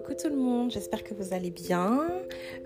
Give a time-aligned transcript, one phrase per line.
[0.00, 2.08] Coucou tout le monde, j'espère que vous allez bien.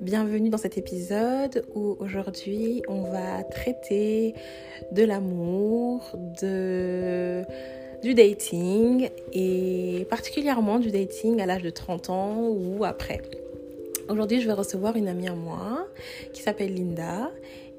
[0.01, 4.35] Bienvenue dans cet épisode où aujourd'hui on va traiter
[4.93, 7.43] de l'amour, de
[8.05, 13.21] du dating et particulièrement du dating à l'âge de 30 ans ou après.
[14.09, 15.89] Aujourd'hui, je vais recevoir une amie à moi
[16.33, 17.33] qui s'appelle Linda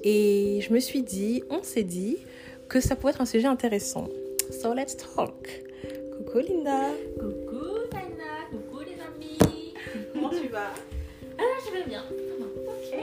[0.03, 2.17] et je me suis dit, on s'est dit
[2.67, 4.09] que ça pourrait être un sujet intéressant.
[4.51, 5.63] So let's talk.
[6.17, 6.89] Coucou Linda.
[7.19, 7.44] Coucou
[10.55, 10.71] Vas
[11.37, 12.01] Ah, je vais bien.
[12.09, 12.97] Ok.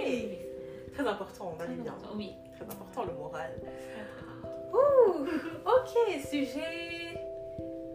[0.95, 1.95] Très important, on va bien.
[2.17, 2.33] Oui.
[2.57, 3.51] Très important le moral.
[4.73, 5.27] Ouh,
[5.67, 5.93] ok,
[6.31, 7.21] sujet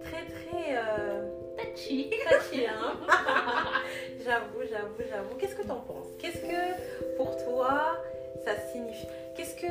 [0.04, 2.12] très très euh, Tachi.
[2.30, 2.94] touchy, hein.
[4.24, 5.36] j'avoue, j'avoue, j'avoue.
[5.40, 6.06] Qu'est-ce que t'en penses?
[6.20, 7.98] Qu'est-ce que pour toi
[8.46, 9.08] ça signifie?
[9.36, 9.66] Qu'est-ce que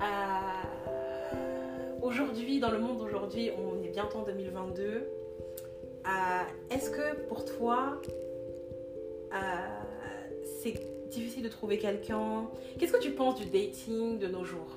[0.00, 0.04] euh,
[2.00, 4.82] aujourd'hui, dans le monde d'aujourd'hui, on est bientôt en 2022.
[4.86, 6.10] euh,
[6.70, 8.00] Est-ce que pour toi
[10.62, 10.74] c'est
[11.10, 12.46] difficile de trouver quelqu'un
[12.78, 14.76] Qu'est-ce que tu penses du dating de nos jours?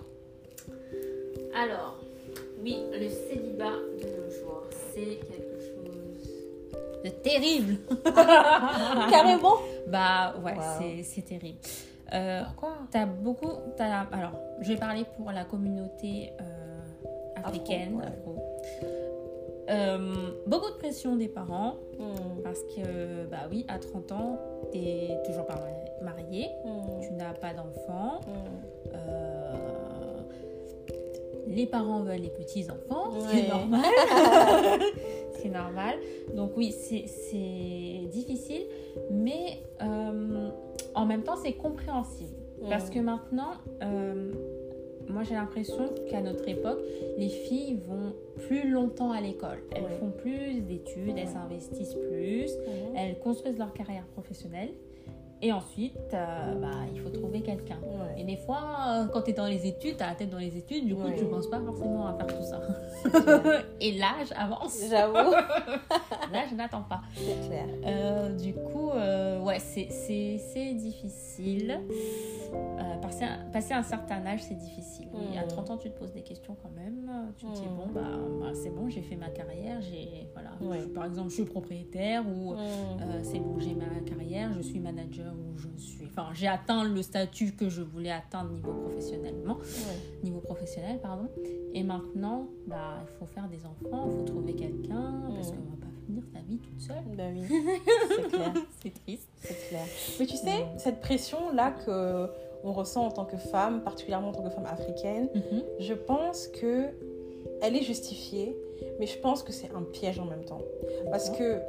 [1.55, 1.99] Alors,
[2.63, 7.77] oui, le célibat de nos jours, c'est quelque chose de terrible.
[9.09, 10.61] Carrément Bah ouais, Wow.
[10.79, 11.57] c'est- c'est terrible.
[12.13, 12.77] Euh, Pourquoi?
[12.91, 13.51] T'as beaucoup.
[13.75, 17.95] T'as, alors, je vais parler pour la communauté euh, africaine.
[17.95, 18.05] ouais.
[18.05, 18.37] afro.
[19.69, 20.13] Euh,
[20.45, 24.39] beaucoup de pression des parents Hmm, parce que, bah oui, à 30 ans,
[24.71, 28.19] t'es toujours pas mari- marié, hmm, tu n'as pas d'enfant.
[28.27, 28.95] hmm.
[28.95, 29.53] euh,
[31.47, 33.19] les parents veulent les petits-enfants, Ouais.
[33.31, 33.81] c'est normal.
[35.33, 35.95] c'est normal.
[36.35, 37.05] Donc oui, c'est,
[38.09, 38.63] difficile,
[39.11, 40.49] mais euh,
[40.95, 42.35] en même temps, c'est compréhensible.
[42.69, 43.51] Parce que maintenant,
[45.09, 46.79] moi j'ai l'impression qu'à notre époque,
[47.17, 48.13] les filles vont
[48.47, 49.63] plus longtemps à l'école.
[49.71, 49.89] Elles Ouais.
[49.99, 52.49] font plus d'études, elles s'investissent plus,
[52.95, 54.69] elles construisent leur carrière professionnelle.
[55.45, 57.77] Et ensuite, euh, bah, il faut trouver quelqu'un.
[57.83, 58.21] Ouais.
[58.21, 60.37] Et des fois, euh, quand tu es dans les études, tu as la tête dans
[60.37, 61.15] les études, du coup, Ouais.
[61.17, 62.61] tu penses pas forcément à faire tout ça.
[63.81, 64.79] Et l'âge avance.
[64.89, 65.31] J'avoue,
[66.31, 67.01] L'âge n'attend pas.
[67.15, 67.65] c'est clair.
[67.85, 71.77] Euh, du coup, euh, ouais, c'est- c'est c'est difficile.
[73.01, 75.07] Passer, un, passer un certain âge, c'est difficile.
[75.13, 75.47] Oui, à Mm.
[75.49, 77.11] 30 ans, tu te poses des questions quand même.
[77.37, 78.01] Tu te dis, bon, bah,
[78.39, 79.81] bah, c'est bon, j'ai fait ma carrière.
[79.81, 80.81] j'ai voilà, Ouais.
[80.81, 82.55] je- par exemple, je suis propriétaire ou
[83.23, 86.05] c'est bon, j'ai ma carrière, je suis manager ou je suis.
[86.05, 90.23] Enfin, j'ai atteint le statut que je voulais atteindre niveau professionnellement, Ouais.
[90.23, 91.27] niveau professionnel, pardon.
[91.73, 95.55] Et maintenant, bah, il faut faire des enfants, il faut trouver quelqu'un parce Mm.
[95.55, 97.15] qu'on va pas finir sa vie toute seule.
[97.17, 97.41] Bah oui,
[98.09, 99.27] c'est clair, C'est triste.
[99.41, 99.85] c'est clair.
[100.19, 102.29] Mais tu sais, cette pression-là que
[102.65, 105.63] on ressent en tant que femme, particulièrement en tant que femme africaine, Mhm.
[105.79, 106.85] je pense que
[107.61, 108.55] elle est justifiée,
[108.99, 110.61] mais je pense que c'est un piège en même temps.
[111.11, 111.59] Parce que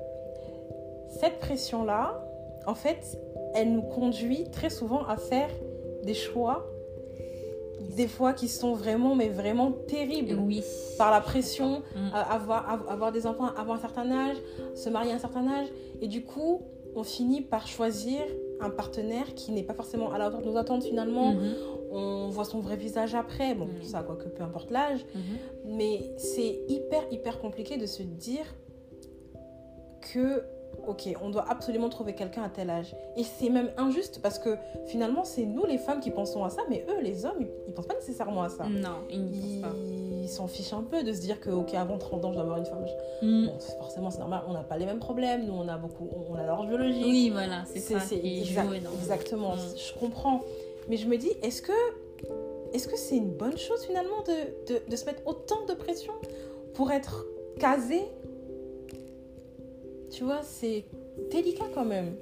[1.20, 2.20] cette pression-là,
[2.66, 3.18] en fait,
[3.54, 5.48] elle nous conduit très souvent à faire
[6.04, 6.66] des choix,
[7.96, 10.38] des fois qui sont vraiment, mais vraiment terribles.
[10.40, 10.62] Oui.
[10.98, 12.10] Par la pression, Mm.
[12.30, 14.36] avoir, avoir des enfants avant un certain âge,
[14.74, 15.66] se marier à un certain âge.
[16.00, 16.62] Et du coup,
[16.96, 18.20] on finit par choisir
[18.60, 21.32] un partenaire qui n'est pas forcément à la hauteur de nos attentes finalement.
[21.34, 21.54] Mhm.
[21.96, 23.54] On voit son vrai visage après.
[23.54, 23.82] Bon, Mm.
[23.84, 25.04] ça, quoi que peu importe l'âge.
[25.14, 25.22] Mhm.
[25.76, 28.46] Mais c'est hyper, hyper compliqué de se dire
[30.12, 30.42] que,
[30.86, 32.94] ok, on doit absolument trouver quelqu'un à tel âge.
[33.16, 36.62] Et c'est même injuste parce que finalement, c'est nous les femmes qui pensons à ça,
[36.68, 38.64] mais eux, les hommes, ils, ils pensent pas nécessairement à ça.
[38.64, 39.76] Non, ils n'y pensent pas.
[40.22, 42.42] Ils s'en fichent un peu de se dire que, ok, avant 30 ans, je dois
[42.44, 42.84] avoir une femme.
[43.22, 43.46] Mm.
[43.46, 46.34] Bon, forcément, c'est normal, on n'a pas les mêmes problèmes, nous, on a beaucoup, on
[46.34, 47.04] a l'ordre biologique.
[47.04, 48.68] Oui, voilà, c'est ça c'est exact-.
[49.00, 49.58] Exactement, Mm.
[49.76, 50.40] je comprends.
[50.88, 51.72] Mais je me dis, est-ce que
[52.72, 56.12] est-ce que c'est une bonne chose finalement de, de, de se mettre autant de pression
[56.74, 57.24] pour être
[57.60, 58.02] casé
[60.16, 60.84] Tu vois, c'est
[61.30, 62.14] délicat quand même.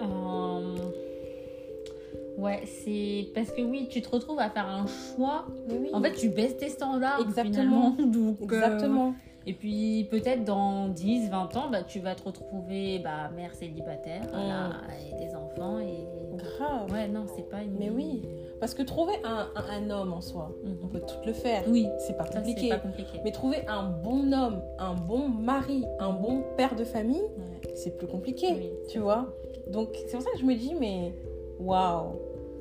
[0.00, 0.74] Euh,
[2.36, 5.46] Ouais, c'est parce que oui, tu te retrouves à faire un choix.
[5.68, 7.52] Oui, En fait, tu baisses tes standards Exactement.
[7.52, 7.90] finalement.
[8.12, 9.14] Donc, euh, exactement.
[9.46, 14.22] Et puis peut-être dans 10, 20 ans, bah, tu vas te retrouver bah, mère célibataire
[14.30, 15.78] voilà, et des enfants.
[15.78, 16.06] Et...
[16.36, 16.90] Grave.
[16.90, 17.76] Ouais, non, c'est pas une.
[17.78, 18.22] Mais oui.
[18.64, 20.76] Parce que trouver un, un, un homme en soi, Mhm.
[20.84, 21.64] on peut tout le faire.
[21.68, 22.62] Oui, C'est pas compliqué.
[22.62, 23.20] c'est pas compliqué.
[23.22, 27.74] Mais trouver un bon homme, un bon mari, un bon père de famille, Ouais.
[27.74, 29.26] c'est plus compliqué, Oui, tu vois.
[29.70, 31.12] Donc c'est pour ça que je me dis, mais
[31.60, 32.12] waouh.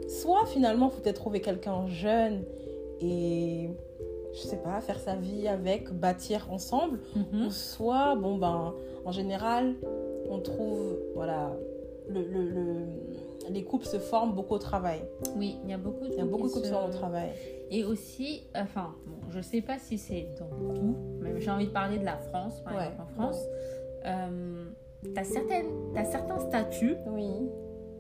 [0.10, 2.44] Soit finalement, faut peut-être trouver quelqu'un jeune
[3.00, 3.70] et
[4.34, 7.00] je sais pas, faire sa vie avec, bâtir ensemble.
[7.16, 7.46] Mhm.
[7.48, 8.74] Ou soit, bon ben,
[9.06, 9.76] en général,
[10.30, 11.54] on trouve, voilà,
[12.10, 12.86] le, le- le-
[13.50, 15.02] les couples se forment beaucoup au travail.
[15.36, 16.90] Oui, il y a beaucoup de Il y a beaucoup de couples qui se forment
[16.90, 17.30] au travail.
[17.72, 21.72] Et aussi, enfin, bon, je sais pas si c'est dans tout, mais j'ai envie de
[21.72, 23.40] parler de la France, par Ouais, exemple en France.
[24.06, 24.66] Euh,
[25.16, 27.50] as, certaines, as certains statuts Oui.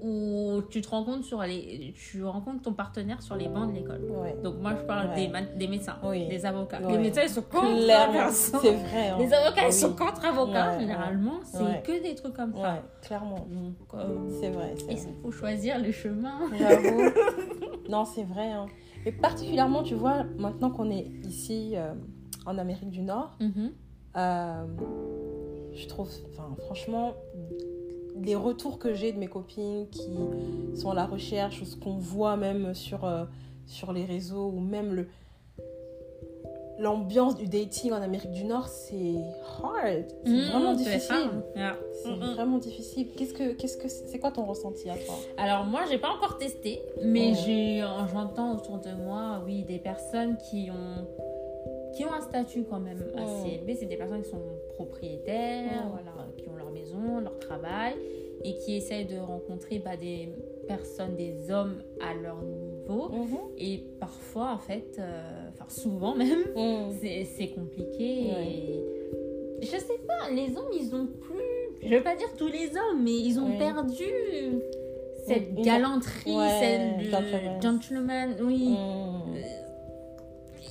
[0.03, 3.75] Où tu te rends compte sur les, tu rencontres ton partenaire sur les bancs de
[3.77, 4.01] l'école.
[4.11, 4.35] Ouais.
[4.44, 5.27] Donc moi je parle Ouais.
[5.29, 6.27] des, des médecins, Oui.
[6.27, 6.79] des avocats.
[6.81, 8.59] Les médecins ils sont contre personne.
[8.61, 9.07] c'est vrai.
[9.09, 9.17] hein.
[9.19, 9.71] Les avocats ils Oui.
[9.73, 12.83] sont contre avocats généralement, c'est que des trucs comme ça.
[13.01, 13.47] clairement.
[13.94, 14.73] Euh, C'est vrai.
[14.77, 15.13] c'est il vrai.
[15.23, 16.39] faut choisir le chemin.
[17.89, 18.50] Non, c'est vrai.
[18.51, 18.65] hein.
[19.05, 21.94] Et particulièrement, tu vois, maintenant qu'on est ici euh,
[22.45, 23.71] en Amérique du Nord, Mhm.
[24.15, 24.63] euh,
[25.73, 27.13] je trouve, enfin, franchement,
[28.21, 30.12] les retours que j'ai de mes copines qui
[30.75, 33.25] sont à la recherche ou ce qu'on voit même sur, euh,
[33.65, 35.07] sur les réseaux ou même le
[36.80, 39.13] l'ambiance du dating en Amérique du Nord, c'est
[39.62, 40.06] hard.
[40.25, 41.30] C'est Mhm, vraiment difficile.
[41.56, 41.77] Yeah.
[42.04, 42.33] C'est Mhm.
[42.33, 43.07] vraiment difficile.
[43.15, 45.13] Qu'est-ce que, qu'est-ce que, c'est quoi ton ressenti à toi?
[45.38, 50.36] Alors moi, j'ai pas encore testé, mais j'ai, j'entends autour de moi, oui, des personnes
[50.50, 51.06] qui ont,
[51.94, 53.75] qui ont un statut quand même assez élevé.
[53.75, 54.42] C'est des personnes qui sont
[54.74, 56.12] propriétaires, voilà,
[57.03, 57.94] maison, leur travail,
[58.44, 60.29] et qui essayent de rencontrer bah, des
[60.67, 63.11] personnes, des hommes à leur niveau.
[63.57, 66.91] Et parfois, en fait, euh, enfin souvent même, Mhm.
[67.38, 68.27] c'est, compliqué.
[68.35, 68.79] Ouais.
[69.61, 72.69] Et je sais pas, les hommes, ils ont plus, je veux pas dire tous les
[72.75, 74.03] hommes, mais ils ont perdu
[75.25, 78.35] cette Une- galanterie, Ouais, celle de gentleman.
[78.41, 78.69] Oui.
[78.69, 79.33] Mhm.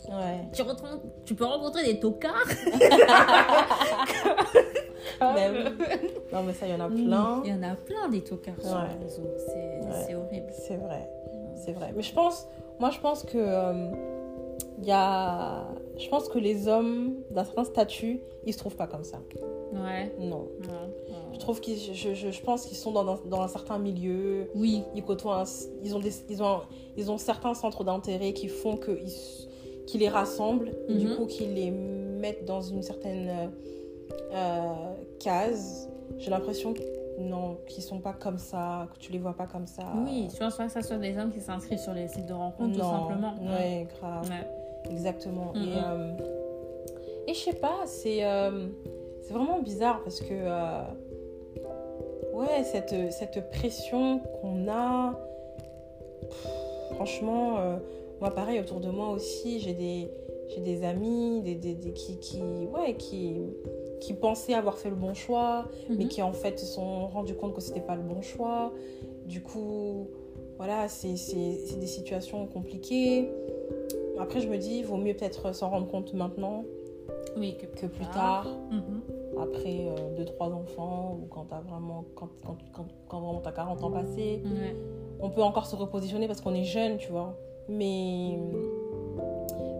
[0.08, 0.40] Ouais.
[0.52, 2.44] Tu, retrouves- tu peux rencontrer des tocards.
[5.20, 5.88] Oui.
[6.32, 7.42] Non, mais ça, il y en a plein.
[7.44, 8.96] Il y en a plein des tocards sur Ouais.
[9.02, 9.28] réseaux.
[9.46, 10.04] C'est, Ouais.
[10.06, 10.46] c'est horrible.
[10.52, 11.08] C'est vrai.
[11.56, 11.92] C'est vrai.
[11.94, 12.46] Mais je pense,
[12.80, 13.90] moi, je pense que euh,
[14.82, 15.64] y a,
[15.98, 19.18] je pense que les hommes d'un certain statut, ils se trouvent pas comme ça.
[19.72, 20.12] Ouais.
[20.18, 20.48] Non.
[20.60, 21.14] Ouais.
[21.32, 24.50] Je trouve qu'ils, je, je, je pense qu'ils sont dans, un- dans un certain milieu.
[24.54, 24.82] Oui.
[24.94, 26.60] Ils côtoient, un- ils ont des, ils ont,
[26.96, 29.46] ils ont certains centres d'intérêt qui font que ils,
[29.86, 31.16] qui les rassemblent et du Mhm.
[31.16, 33.50] coup qui les mettent dans une certaine
[34.32, 35.88] euh, euh, case.
[36.18, 36.80] J'ai l'impression que
[37.18, 39.82] non, qu'ils sont pas comme ça, que tu les vois pas comme ça.
[40.04, 42.80] Oui, soit, soit ça soit des hommes qui s'inscrivent sur les sites de rencontres, tout
[42.80, 43.34] simplement.
[43.42, 44.28] Ouais, grave.
[44.28, 44.90] Ouais.
[44.90, 45.52] Exactement.
[45.54, 45.62] Mhm.
[45.62, 46.12] Et, euh,
[47.28, 48.66] et je sais pas, c'est euh,
[49.22, 50.82] c'est vraiment bizarre parce que, euh,
[52.34, 55.14] ouais, cette, cette pression qu'on a,
[56.20, 56.48] pff,
[56.96, 57.76] franchement, euh,
[58.20, 60.10] moi pareil, autour de moi aussi, j'ai des,
[60.58, 63.36] des amis des, des, des- qui, qui, ouais, qui,
[64.02, 66.08] qui pensaient avoir fait le bon choix, mais Mhm.
[66.08, 68.72] qui en fait se sont rendus compte que c'était pas le bon choix.
[69.26, 70.08] Du coup,
[70.58, 73.30] voilà, c'est des situations compliquées.
[74.18, 76.64] Après, je me dis, il vaut mieux peut-être s'en rendre compte maintenant
[77.36, 79.00] Oui, que, que plus tard, Mhm.
[79.40, 83.90] après 2-3 enfants, ou quand t'as vraiment, quand, quand, quand, quand vraiment t'as 40 ans
[83.90, 84.42] passés.
[85.20, 87.36] On peut encore se repositionner parce qu'on est jeune, tu vois.
[87.68, 88.36] Mais,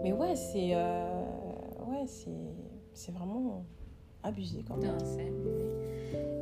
[0.05, 1.05] mais ouais, c'est euh,
[1.91, 3.65] ouais, c'est vraiment
[4.23, 4.91] abusé quand même.
[4.93, 4.99] Non,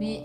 [0.00, 0.22] Mais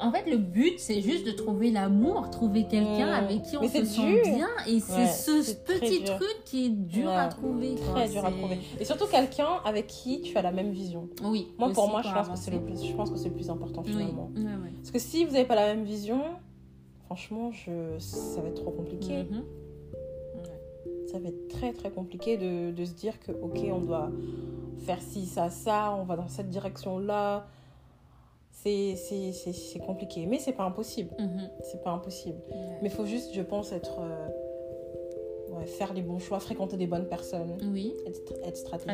[0.00, 3.24] en fait, le but, c'est juste de trouver l'amour, trouver quelqu'un Mm.
[3.24, 4.22] avec qui on se sent dur.
[4.24, 4.48] bien.
[4.66, 7.74] Et c'est Ouais, ce petit truc qui est dur Ouais, à trouver.
[7.76, 7.94] quoi.
[8.00, 8.58] Très dur à trouver.
[8.80, 11.08] Et surtout quelqu'un avec qui tu as la même vision.
[11.24, 11.48] Oui.
[11.58, 13.48] Moi, pour moi, je pense, que c'est le plus, je pense que c'est le plus
[13.48, 14.30] important finalement.
[14.36, 14.42] Ouais.
[14.78, 16.20] Parce que si vous n'avez pas la même vision,
[17.06, 17.70] franchement, je...
[17.98, 19.22] ça va être trop compliqué.
[19.30, 19.42] Mhm.
[21.14, 24.10] Ça va être très très compliqué de, de se dire que, ok, on doit
[24.84, 27.46] faire ci, ça, ça, on va dans cette direction-là.
[28.50, 28.96] C'est
[29.86, 30.26] compliqué.
[30.26, 31.10] Mais c'est pas impossible.
[31.18, 31.50] Mhm.
[31.62, 32.38] C'est pas impossible.
[32.82, 34.00] Mais il faut juste, je pense, être.
[34.00, 38.90] euh, ouais, faire les bons choix, fréquenter des bonnes personnes, Oui, être, être stratégique.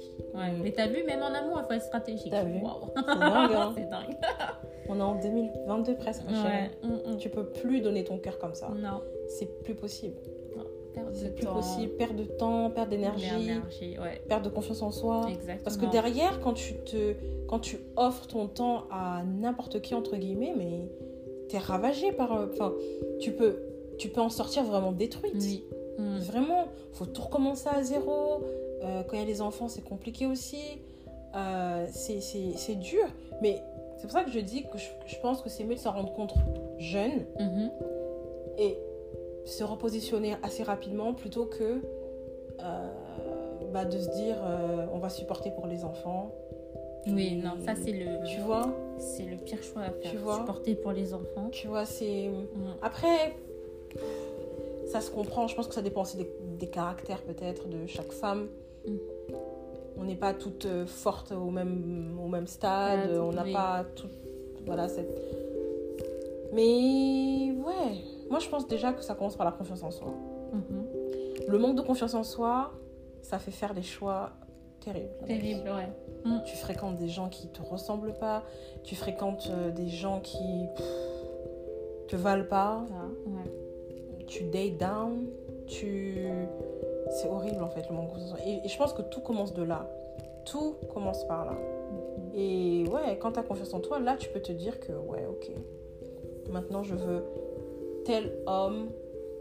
[0.00, 0.12] stratégique.
[0.34, 0.52] Ouais.
[0.52, 0.60] Mm.
[0.62, 2.30] Mais t'as vu, même en amour, il faut être stratégique.
[2.30, 2.60] T'as vu.
[2.96, 3.72] C'est dingue, hein.
[3.76, 4.16] C'est dingue.
[4.88, 6.70] On est en 2022 presque, Ouais.
[6.82, 7.16] Mm, mm.
[7.18, 8.68] Tu peux plus donner ton cœur comme ça.
[8.74, 10.16] Non, C'est plus possible.
[10.92, 11.54] Perte de C'est plus temps.
[11.54, 11.92] possible.
[11.96, 13.50] Perte de temps, perte d'énergie,
[14.00, 14.20] ouais.
[14.28, 15.26] perte de confiance en soi.
[15.28, 15.58] Exactement.
[15.64, 17.14] Parce que derrière, quand tu, te,
[17.48, 20.88] quand tu offres ton temps à n'importe qui, entre guillemets, mais
[21.48, 22.32] t'es ravagé par...
[22.32, 22.72] euh, Enfin,
[23.20, 23.56] tu peux,
[23.98, 25.34] tu peux en sortir vraiment détruite.
[25.38, 25.64] Oui.
[25.98, 26.18] Mm.
[26.18, 28.42] Vraiment, faut tout recommencer à zéro.
[28.84, 30.58] Euh, quand il y a les enfants, c'est compliqué aussi.
[31.34, 33.04] Euh, c'est- dur.
[33.42, 33.60] Mais
[33.96, 35.92] c'est pour ça que je dis que je, je pense que c'est mieux de s'en
[35.92, 36.32] rendre compte
[36.78, 37.70] jeune Mhm.
[38.58, 38.78] et
[39.48, 41.80] se repositionner assez rapidement plutôt que
[42.60, 42.88] euh,
[43.72, 46.34] bah, de se dire euh, on va supporter pour les enfants.
[47.06, 50.10] Oui, non, ça c'est le, Tu vois, c'est le pire choix à faire.
[50.10, 51.48] Tu vois Supporter pour les enfants.
[51.50, 52.30] tu vois, c'est.
[52.82, 53.36] Après,
[54.86, 55.46] ça se comprend.
[55.46, 58.48] Je pense que ça dépend aussi des, des caractères peut-être de chaque femme.
[58.86, 58.96] Mm.
[60.00, 63.10] On n'est pas toutes euh, fortes au même, au même stade.
[63.10, 63.52] Ouais, on n'a oui.
[63.52, 64.08] pas tout.
[64.66, 65.10] Voilà, cette.
[66.52, 70.12] Mais ouais, moi je pense déjà que ça commence par la confiance en soi.
[70.52, 70.86] Mhm.
[71.48, 72.72] Le manque de confiance en soi,
[73.22, 74.30] ça fait faire des choix
[74.80, 75.08] terrible.
[75.20, 75.40] la vie.
[75.40, 75.88] Terrible, ouais.
[76.44, 78.42] Tu fréquentes des gens qui te ressemblent pas.
[78.84, 80.86] Tu fréquentes euh, des gens qui pff,
[82.08, 82.84] te valent pas.
[83.26, 84.26] Ouais.
[84.26, 85.26] Tu date down.
[85.66, 86.28] Tu...
[87.10, 88.38] C'est horrible en fait le manque de confiance.
[88.44, 89.88] Et, et je pense que tout commence de là.
[90.44, 91.56] Tout commence par là.
[92.34, 95.26] Et ouais, quand tu as confiance en toi, là, tu peux te dire que, ouais,
[95.28, 95.50] ok.
[96.50, 97.24] Maintenant, je veux
[98.08, 98.88] tel homme.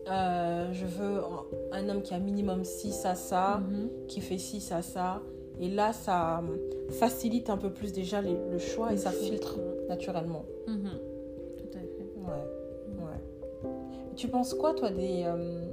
[0.09, 1.19] euh, je veux
[1.73, 3.89] un, homme qui a minimum 6 à ça, Mhm.
[4.07, 5.21] qui fait 6 à ça.
[5.59, 6.41] Et là, ça
[6.91, 9.57] facilite un peu plus déjà les- le choix et ça filtre
[9.89, 10.43] naturellement.
[10.67, 10.89] Mhm.
[11.57, 12.07] Tout à fait.
[12.15, 13.69] Ouais, ouais.
[14.15, 15.65] Tu penses quoi, toi, des, euh,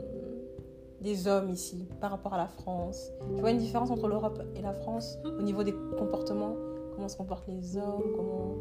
[1.00, 3.12] des hommes ici par rapport à la France?
[3.36, 6.56] Tu vois une différence entre l'Europe et la France au niveau des comportements?
[6.94, 8.54] Comment se comportent les hommes Comment.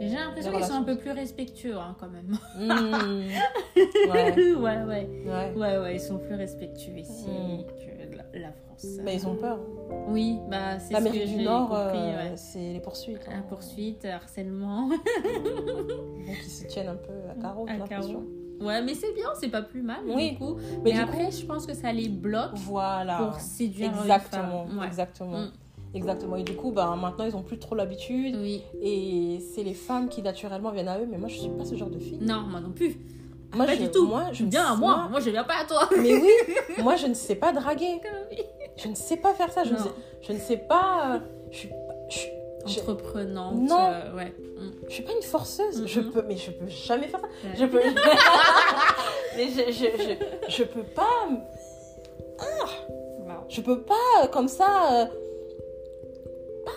[0.00, 2.36] J'ai l'impression qu'ils sont un peu plus respectueux hein, quand même.
[2.58, 4.10] Mmh.
[4.10, 5.08] Ouais, ouais, ouais.
[5.26, 5.52] ouais.
[5.56, 7.62] Ouais, ouais, ils sont plus respectueux ici Mm.
[7.66, 8.86] que la, la France.
[9.02, 9.58] Mais ils ont peur.
[10.08, 11.98] Oui, bah c'est ce que du j'ai Nord, compris.
[11.98, 12.36] euh, ouais.
[12.36, 13.26] c'est les poursuites.
[13.26, 13.44] La hein.
[13.48, 14.88] poursuite, harcèlement.
[14.88, 14.98] Donc
[16.28, 18.24] ils se tiennent un peu à carreau, j'ai À l'impression.
[18.60, 20.56] Ouais, mais c'est bien, c'est pas plus mal Oui, du coup.
[20.56, 23.18] Mais Mais, du après, je pense que ça les bloque coup, voilà.
[23.18, 24.78] pour séduire Exactement, les femmes.
[24.78, 24.86] Ouais.
[24.86, 25.38] exactement.
[25.38, 25.50] Mm.
[25.94, 26.36] Exactement.
[26.36, 28.36] Et du coup, bah, maintenant, ils ont plus trop l'habitude.
[28.40, 28.62] Oui.
[28.82, 31.06] Et c'est les femmes qui naturellement viennent à eux.
[31.10, 32.18] Mais moi, je suis pas ce genre de fille.
[32.20, 32.96] Non, moi non plus.
[33.54, 34.06] Moi, pas je, du tout.
[34.06, 35.08] Moi, je Je viens à ne- moi.
[35.10, 35.88] Moi, je viens pas à toi.
[35.96, 36.30] Mais oui,
[36.82, 38.00] moi, je ne sais pas draguer.
[38.80, 39.64] Je ne sais pas faire ça.
[39.64, 39.90] Je, ne sais,
[40.22, 41.14] je ne sais pas.
[41.16, 41.18] euh,
[41.50, 41.70] Je suis,
[42.10, 42.18] je,
[42.74, 43.56] je- Entreprenante.
[43.56, 43.90] Non.
[43.92, 44.32] euh, ouais.
[44.56, 44.70] Mm.
[44.88, 45.84] je suis pas une forceuse.
[45.84, 46.10] Je Mhm.
[46.12, 47.26] peux, mais je peux jamais faire ça.
[47.26, 47.56] Ouais.
[47.58, 47.80] Je peux.
[49.36, 49.86] mais je, je,
[50.48, 51.26] je, je peux pas.
[52.38, 53.32] Wow.
[53.48, 55.08] Je peux pas euh, comme ça.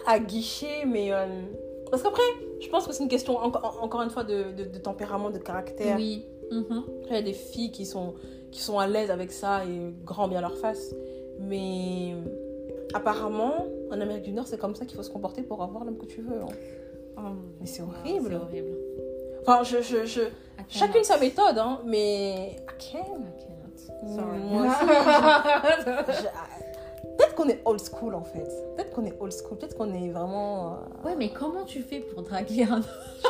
[0.07, 1.11] À guichet, mais.
[1.11, 1.25] euh,
[1.89, 2.21] parce qu'après,
[2.61, 5.39] je pense que c'est une question, encore encore une fois, de, de- de tempérament, de
[5.39, 5.95] caractère.
[5.97, 6.25] Oui.
[6.51, 6.83] Mhm.
[7.09, 8.13] Il y a des filles qui sont,
[8.51, 10.93] qui sont à l'aise avec ça et grand bien leur face.
[11.39, 12.13] Mais
[12.93, 15.97] apparemment, en Amérique du Nord, c'est comme ça qu'il faut se comporter pour avoir l'homme
[15.97, 16.41] que tu veux.
[16.41, 16.53] hein.
[17.17, 17.21] Oh,
[17.59, 18.27] Mais c'est horrible.
[18.29, 18.77] C'est horrible.
[19.41, 20.21] Enfin, je, je, je-
[20.69, 22.57] chacune sa méthode, hein, mais.
[22.57, 22.99] I can't.
[23.01, 24.03] I cannot.
[24.03, 24.39] Mm, Sorry.
[24.49, 26.27] moi aussi, Je-
[27.17, 28.47] Peut-être qu'on est old school en fait.
[28.75, 29.57] Peut-être qu'on est old school.
[29.57, 30.73] Peut-être qu'on est vraiment.
[30.73, 32.81] euh, Ouais, mais comment tu fais pour draguer un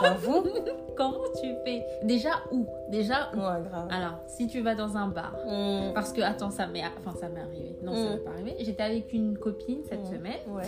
[0.01, 0.43] J'avoue.
[0.97, 1.83] Comment tu fais?
[2.03, 2.65] Déjà où?
[2.89, 3.38] Déjà où?
[3.38, 3.88] Ouais, grave.
[3.89, 5.93] Alors, si tu vas dans un bar, Mm.
[5.93, 7.75] parce que, attends, ça m'est enfin, ça m'est arrivé.
[7.81, 8.09] Non, ça Mm.
[8.11, 8.55] m'est pas arrivé.
[8.59, 10.11] J'étais avec une copine cette Mm.
[10.13, 10.39] semaine.
[10.50, 10.63] Ouais.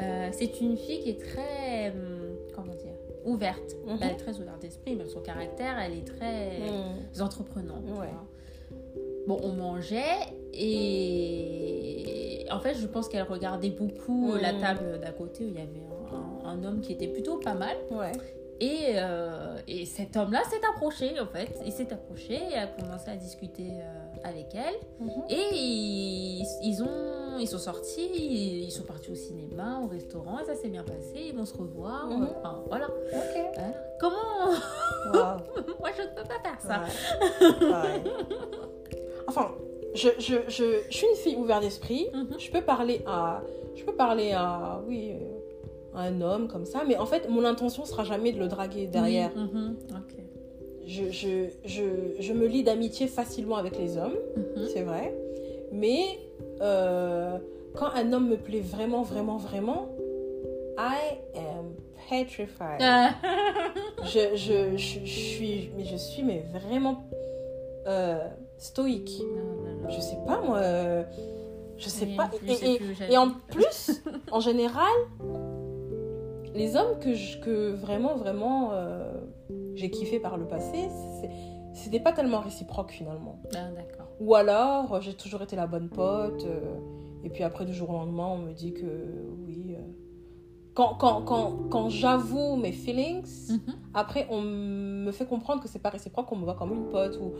[0.00, 1.92] Euh, c'est une fille qui est très,
[2.54, 2.92] comment dire,
[3.24, 3.76] ouverte.
[3.86, 3.98] Mhm.
[4.00, 7.84] Elle est très ouverte d'esprit, même son caractère, elle est très entreprenante.
[7.86, 7.96] tu Ouais.
[8.08, 8.24] vois.
[9.26, 10.18] Bon, on mangeait
[11.22, 14.40] et en fait, je pense qu'elle regardait beaucoup Mhm.
[14.40, 17.36] la table d'à côté où il y avait un, un- un homme qui était plutôt
[17.38, 17.76] pas mal.
[17.90, 18.12] Ouais.
[18.62, 21.48] Et, euh, et cet homme-là s'est approché, en fait.
[21.64, 24.74] Il s'est approché et a commencé à discuter euh, avec elle.
[24.98, 25.10] Mhm.
[25.30, 28.10] Et ils, ils ont, ils sont sortis,
[28.64, 31.14] ils sont partis au cinéma, au restaurant, et ça s'est bien passé.
[31.28, 32.08] Ils vont se revoir.
[32.08, 32.28] Mhm.
[32.38, 32.88] Enfin, voilà.
[32.88, 33.42] Ok.
[33.54, 33.72] Voilà.
[33.98, 34.50] Comment?
[35.06, 35.36] Wow.
[35.80, 36.82] Moi, je ne peux pas faire ça.
[36.82, 37.66] Ouais.
[37.66, 38.02] Ouais.
[39.30, 39.52] Enfin,
[39.94, 42.08] je, je, je, je suis une fille ouverte d'esprit.
[42.12, 42.34] Mhm.
[42.38, 43.42] Je peux parler à.
[43.76, 44.80] Je peux parler à.
[44.88, 45.12] Oui.
[45.12, 45.36] euh,
[45.94, 46.82] à un homme comme ça.
[46.86, 49.30] Mais en fait, mon intention sera jamais de le draguer derrière.
[49.36, 49.76] Mhm.
[50.86, 51.84] Je, je, je,
[52.18, 54.16] je me lie d'amitié facilement avec les hommes.
[54.36, 54.66] Mhm.
[54.72, 55.14] c'est vrai.
[55.72, 56.00] Mais
[56.60, 57.38] euh,
[57.76, 59.86] quand un homme me plaît vraiment, vraiment, vraiment,
[60.76, 61.74] I am
[62.08, 62.80] petrified.
[62.80, 63.10] Ah.
[64.04, 67.04] Je, je, je, je suis, mais je suis mais vraiment
[67.86, 68.18] euh,
[68.60, 69.22] stoïque.
[69.22, 69.88] Non, non, non.
[69.90, 71.02] Je sais pas moi, euh,
[71.76, 72.30] je sais Oui, pas.
[72.46, 74.02] Et, et- plus et en plus,
[74.32, 74.86] en général,
[76.54, 79.12] les hommes que, je- que vraiment, vraiment euh,
[79.74, 80.88] j'ai kiffé par le passé,
[81.72, 83.40] c'était pas tellement réciproque finalement.
[83.54, 84.06] Ah, d'accord.
[84.20, 86.44] Ou alors, j'ai toujours été la bonne pote.
[86.44, 86.60] euh,
[87.24, 88.86] et puis après, du jour au lendemain, on me dit que
[89.46, 89.76] oui.
[89.78, 89.82] euh,
[90.74, 93.74] Quand, quand, quand, quand j'avoue mes feelings, Mhm.
[93.94, 97.18] après, on me fait comprendre que c'est pas réciproque, qu'on me voit comme une pote.
[97.20, 97.32] Ou,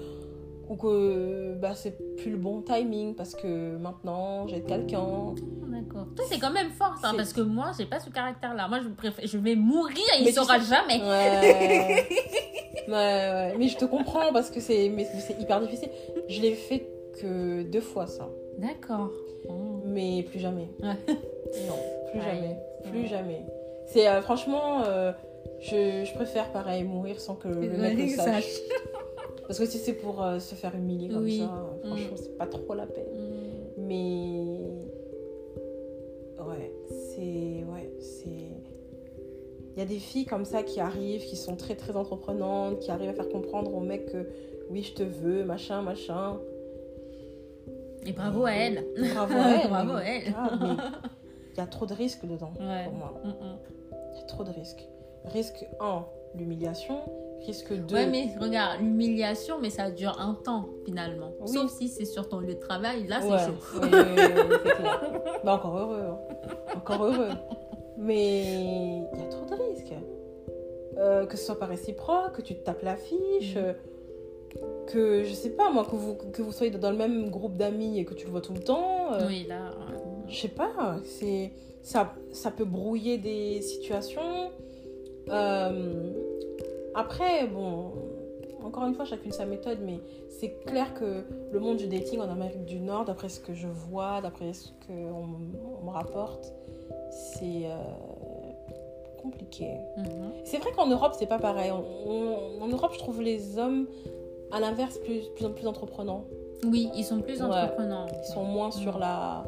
[0.70, 5.34] ou que bah, c'est plus le bon timing parce que maintenant, j'ai quelqu'un.
[5.66, 6.06] D'accord.
[6.14, 8.68] Toi, c'est quand même fort, hein, parce que moi, j'ai pas ce caractère-là.
[8.68, 11.00] Moi, je, préfère, je vais mourir et il Mais tu saura sais- jamais.
[11.02, 12.06] Ouais.
[12.88, 13.54] ouais, ouais.
[13.58, 14.86] Mais je te comprends parce que c'est
[15.40, 15.90] hyper difficile.
[16.28, 16.86] Je l'ai fait
[17.20, 18.28] que deux fois, ça.
[18.58, 19.10] D'accord.
[19.48, 19.82] Oh.
[19.86, 20.68] Mais plus jamais.
[20.80, 20.94] Ouais.
[21.66, 21.74] Non,
[22.12, 22.56] plus jamais.
[22.92, 23.44] Plus jamais.
[23.86, 25.10] C'est euh, franchement, euh,
[25.60, 28.44] je, je préfère pareil mourir sans que le mec le sache.
[29.50, 31.38] Parce que si c'est pour euh, se faire humilier comme Oui.
[31.38, 33.08] ça, euh, franchement, c'est pas trop la peine.
[33.12, 33.82] Mm.
[33.82, 34.44] Mais
[36.38, 38.28] ouais, c'est ouais, c'est.
[39.74, 42.92] Il y a des filles comme ça qui arrivent, qui sont très très entreprenantes, qui
[42.92, 44.28] arrivent à faire comprendre au mec que
[44.70, 46.38] oui, je te veux, machin, machin.
[48.06, 48.86] Et bravo à elle.
[49.14, 49.68] Bravo à elle.
[49.68, 50.32] Bravo à elle.
[50.60, 50.76] mais
[51.54, 52.84] il y a trop de risques dedans Ouais.
[52.84, 53.20] pour moi.
[53.24, 53.58] Mm, mm.
[54.14, 54.86] Il y a trop de risques.
[55.24, 57.00] Risque 1, l'humiliation.
[57.46, 61.32] Risque 2, Ouais, mais regarde, l'humiliation, mais ça dure un temps finalement.
[61.40, 61.48] Oui.
[61.48, 63.58] Sauf si c'est sur ton lieu de travail, là c'est chaud.
[63.82, 65.20] oui, clair.
[65.42, 66.02] Bah, encore heureux.
[66.02, 66.18] hein.
[66.76, 67.30] Encore heureux.
[67.96, 69.94] Mais il y a trop de risques.
[70.98, 73.58] Euh, que ce soit pas réciproque, que tu te tapes l'affiche, Mm.
[73.58, 73.72] euh,
[74.86, 77.98] que je sais pas moi, que vous, que vous soyez dans le même groupe d'amis
[78.00, 79.14] et que tu le vois tout le temps.
[79.14, 79.70] euh, Oui, là.
[79.70, 79.96] ouais.
[80.28, 84.50] Je sais pas, c'est ça, ça peut brouiller des situations.
[85.28, 86.12] Euh,
[86.94, 87.92] après, bon,
[88.64, 92.28] encore une fois, chacune sa méthode, mais c'est clair que le monde du dating en
[92.28, 95.26] Amérique du Nord, d'après ce que je vois, d'après ce qu'on
[95.82, 96.52] on me rapporte,
[97.10, 97.76] c'est euh,
[99.22, 99.68] compliqué.
[99.96, 100.32] Mhm.
[100.44, 101.70] C'est vrai qu'en Europe, c'est pas pareil.
[101.70, 103.86] On- on- en Europe, je trouve les hommes,
[104.52, 106.24] à l'inverse, plus, plus, plus entreprenants.
[106.66, 107.46] Oui, ils sont plus Ouais.
[107.48, 108.06] entreprenants.
[108.22, 109.44] Ils sont moins sur la,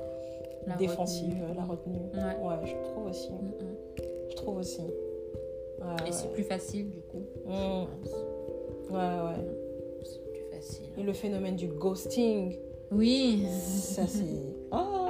[0.67, 1.57] La défensive, retenue.
[1.57, 1.99] la retenue.
[2.15, 2.47] Ouais.
[2.49, 3.31] Ouais, je trouve aussi.
[3.33, 3.51] Mm.
[4.31, 4.81] Je trouve aussi.
[5.85, 7.25] Ouais, Et c'est plus facile du coup.
[7.47, 7.53] Mm.
[7.53, 8.21] je pense.
[8.91, 9.47] Ouais, ouais.
[10.05, 10.87] C'est plus facile.
[10.99, 12.57] Et le phénomène du ghosting,
[12.91, 13.45] Oui.
[13.49, 14.25] ça c'est.
[14.75, 15.09] Oh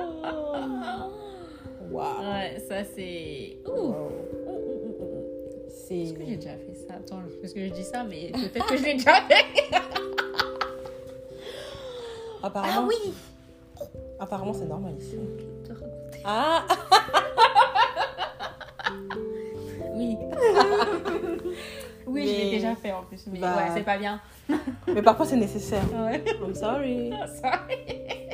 [1.91, 3.59] Waouh Ouais, ça c'est.
[3.67, 3.71] Ouh.
[3.71, 4.11] Wow.
[4.47, 5.69] Ouh, ouh, ouh, ouh.
[5.69, 5.99] C'est.
[5.99, 6.95] Est-ce que j'ai déjà fait ça?
[6.95, 9.45] Attends, parce que je dis ça, mais peut-être que je l'ai déjà fait.
[12.43, 13.13] Apparemment, Ah oui
[14.19, 15.17] apparemment c'est normal ici.
[16.25, 16.65] Ah
[22.07, 23.57] oui, je l'ai déjà fait en plus, mais Bah.
[23.57, 24.21] ouais, c'est pas bien.
[24.89, 25.83] Mais parfois c'est nécessaire.
[25.93, 26.23] Ouais.
[26.43, 27.11] I'm sorry.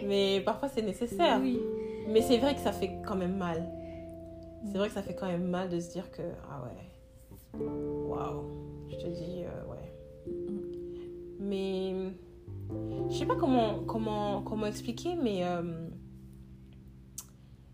[0.04, 1.38] Mais parfois c'est nécessaire.
[1.40, 1.60] Oui.
[2.08, 3.68] Mais c'est vrai que ça fait quand même mal.
[4.72, 6.22] C'est vrai que ça fait quand même mal de se dire que.
[6.50, 7.60] Ah ouais.
[7.64, 8.44] Waouh.
[8.90, 9.92] Je te dis, euh, ouais.
[11.40, 11.94] Mais.
[13.10, 15.44] Je sais pas comment, comment, comment expliquer, mais.
[15.44, 15.62] euh,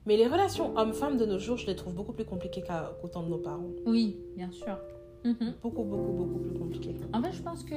[0.06, 2.62] mais les relations hommes-femmes de nos jours, je les trouve beaucoup plus compliquées
[3.00, 3.70] qu'au temps de nos parents.
[3.87, 4.76] Oui, bien sûr.
[5.24, 5.55] Mhm.
[5.62, 6.94] Beaucoup, beaucoup, beaucoup plus compliquées.
[7.12, 7.74] En fait, je pense que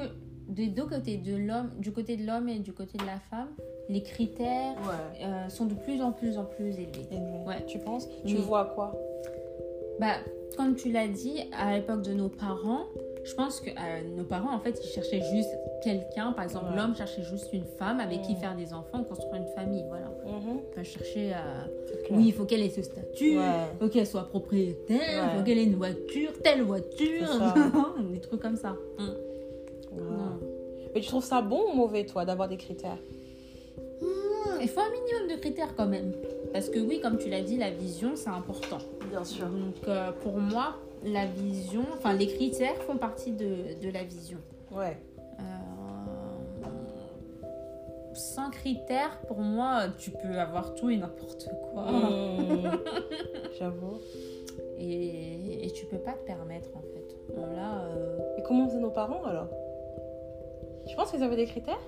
[0.49, 3.49] des deux côtés, de l'homme, du côté de l'homme et du côté de la femme,
[3.89, 5.25] les critères Ouais.
[5.25, 7.08] euh, sont de plus en plus en plus élevés.
[7.45, 7.65] Ouais.
[7.67, 8.08] Tu penses?
[8.25, 8.97] Tu vois quoi?
[9.99, 10.15] Bah,
[10.58, 12.84] comme tu l'as dit, à l'époque de nos parents,
[13.28, 15.50] je pense que euh, nos parents, en fait, ils cherchaient juste
[15.84, 16.32] quelqu'un.
[16.32, 16.78] Par exemple, Ouais.
[16.78, 19.84] l'homme cherchait juste une femme avec qui faire des enfants, construire une famille.
[19.90, 20.08] Voilà.
[20.26, 20.62] Mhm.
[20.74, 21.68] Pas chercher à.
[22.06, 22.18] Clair.
[22.20, 23.38] Oui, il faut qu'elle ait ce statut.
[23.38, 23.44] Ouais.
[23.74, 24.98] Il faut qu'elle soit propriétaire.
[25.00, 25.38] Il Ouais.
[25.40, 27.28] faut qu'elle ait une voiture, telle voiture.
[28.12, 28.76] Des trucs comme ça.
[29.00, 29.13] Non.
[30.96, 32.98] Mais tu trouves ça bon ou mauvais, toi, d'avoir des critères?
[34.60, 36.13] Il faut un minimum de critères quand même.
[36.54, 38.80] Parce que oui, comme tu l'as dit, la vision, c'est important.
[39.12, 39.46] Bien sûr.
[39.48, 40.78] Donc euh, pour moi,
[41.12, 44.39] la vision, enfin les critères font partie de, de la vision.
[44.72, 44.98] Ouais.
[45.39, 46.67] Euh,
[48.13, 51.84] sans critères, pour moi, tu peux avoir tout et n'importe quoi.
[51.91, 52.80] Mmh.
[53.60, 54.00] J'avoue.
[54.80, 57.34] Et, et tu peux pas te permettre en fait.
[57.36, 59.50] Bon, là, euh, Et comment faisaient nos parents alors?
[60.88, 61.80] Je pense qu'ils avaient des critères.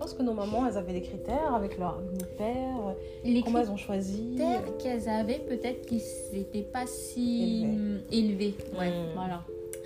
[0.00, 2.00] Je pense que nos mamans, elles avaient des critères avec leur
[2.38, 2.94] pères.
[3.22, 6.00] les Comment elles ont choisi critères qu'elles avaient, peut-être qu'ils
[6.32, 7.66] n'étaient pas si
[8.10, 8.54] élevés.
[8.78, 9.12] Ouais, Mm.
[9.14, 9.42] voilà.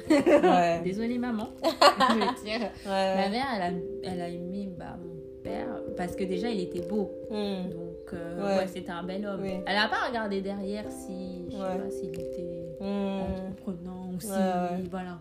[0.08, 0.82] Ouais.
[0.84, 2.70] Désolée maman, je veux dire.
[2.86, 2.92] Ma
[3.24, 3.28] ouais.
[3.30, 3.70] mère, elle a,
[4.12, 7.10] elle a aimé bah, mon père parce que déjà, il était beau.
[7.32, 7.70] Mmh.
[7.70, 8.58] Donc, euh, Ouais.
[8.58, 9.40] ouais, c'était un bel homme.
[9.42, 9.54] Oui.
[9.66, 11.78] Elle n'a pas regardé derrière si, je sais Ouais.
[11.78, 13.20] pas, s'il était Mmh.
[13.48, 14.84] entreprenant ou si, Ouais, ouais.
[14.90, 15.18] voilà.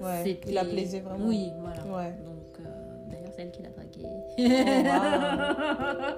[0.00, 0.38] Ouais.
[0.46, 1.26] Il la plaisait vraiment.
[1.26, 1.82] Oui, voilà.
[2.06, 2.12] Ouais.
[2.24, 2.37] Donc,
[3.38, 4.02] euh, d'ailleurs, c'est elle qui l'a dragué.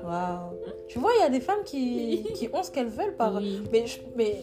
[0.03, 0.57] Oh, Waouh.
[0.89, 3.35] Tu vois, il y a des femmes qui, qui ont ce qu'elles veulent par.
[3.37, 3.63] Oui.
[3.73, 4.37] Mais, je, mais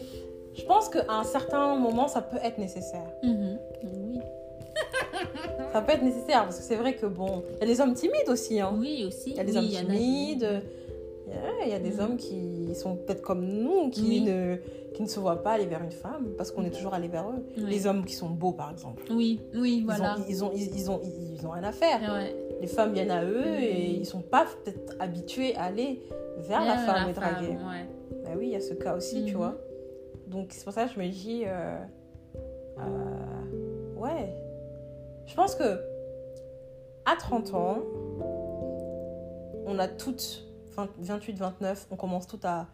[0.54, 3.08] je pense qu'à un certain moment, ça peut être nécessaire.
[3.22, 3.58] Mhm.
[3.84, 4.18] Oui.
[5.72, 7.92] Ça peut être nécessaire parce que c'est vrai que bon, il y a des hommes
[7.94, 8.58] timides aussi.
[8.60, 8.74] Hein.
[8.78, 9.30] oui, aussi.
[9.30, 10.62] Il y a des Oui, hommes y timides.
[11.26, 12.00] Il y a, il y a des Mhm.
[12.00, 14.20] hommes qui sont peut-être comme nous, qui, Oui.
[14.22, 14.56] ne,
[14.94, 17.28] qui ne se voient pas aller vers une femme parce qu'on est toujours allé vers
[17.28, 17.44] eux.
[17.58, 17.64] Oui.
[17.68, 19.02] Les hommes qui sont beaux, par exemple.
[19.10, 20.16] Oui, oui, voilà.
[20.28, 22.00] Ils, ont, ils, ont, ils, ont, ils, ils ont rien à faire.
[22.00, 22.34] Ouais.
[22.60, 26.02] Les femmes viennent à eux et ils sont pas peut-être habitués à aller
[26.38, 27.48] vers la femme et femme, draguer.
[27.52, 27.88] ouais.
[28.24, 29.36] Bah oui, il y a ce cas aussi, tu Mhm.
[29.38, 29.54] vois.
[30.26, 31.78] Donc c'est pour ça que je me dis, euh,
[32.78, 34.34] euh, ouais.
[35.26, 35.80] Je pense que
[37.06, 37.78] à 30 ans,
[39.66, 40.44] on a toutes,
[40.98, 42.66] 28, 29, on commence toutes à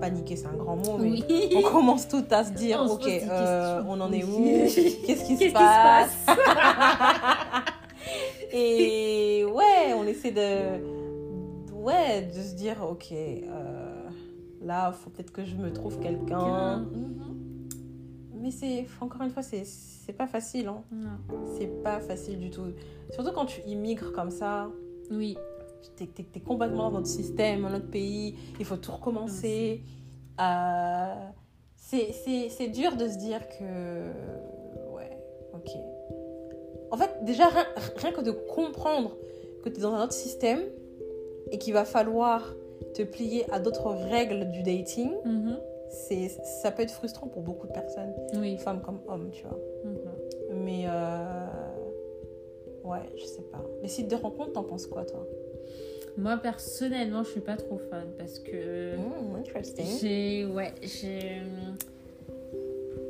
[0.00, 1.24] paniquer, c'est un grand mot, mais Oui.
[1.56, 4.36] on commence toutes à se dire, On ok, euh, on en est où?
[5.06, 6.12] Qu'est-ce qui se se passe?
[6.26, 6.36] passe?
[8.56, 14.08] Et ouais, on essaie de, ouais, de se dire, ok, euh,
[14.62, 16.78] là, faut peut-être que je me trouve quelqu'un.
[16.78, 17.68] Mhm.
[18.40, 19.64] Mais c'est, encore une fois, c'est,
[20.16, 20.82] pas facile, hein.
[21.56, 22.66] C'est pas facile du tout.
[23.10, 24.70] Surtout quand tu immigres comme ça,
[25.10, 25.36] Oui.
[25.96, 29.82] t'es, t'es complètement dans notre système, dans notre pays, il faut tout recommencer.
[30.40, 31.14] Euh,
[31.76, 34.12] c'est dur de se dire que.
[36.94, 39.16] En fait, déjà, rien, rien que de comprendre
[39.64, 40.60] que tu es dans un autre système
[41.50, 42.54] et qu'il va falloir
[42.94, 45.56] te plier à d'autres règles du dating, Mhm.
[45.90, 46.28] c'est,
[46.62, 48.58] ça peut être frustrant pour beaucoup de personnes, Oui.
[48.58, 49.58] femmes comme hommes, tu vois.
[49.84, 50.62] Mhm.
[50.64, 51.46] Mais euh...
[52.84, 53.64] ouais, je sais pas.
[53.82, 55.26] Les sites de rencontres, t'en penses quoi, toi?
[56.16, 58.94] Moi, personnellement, je suis pas trop fan parce que.
[59.36, 59.98] Interesting.
[60.00, 60.46] J'ai.
[60.46, 61.42] Ouais, j'ai.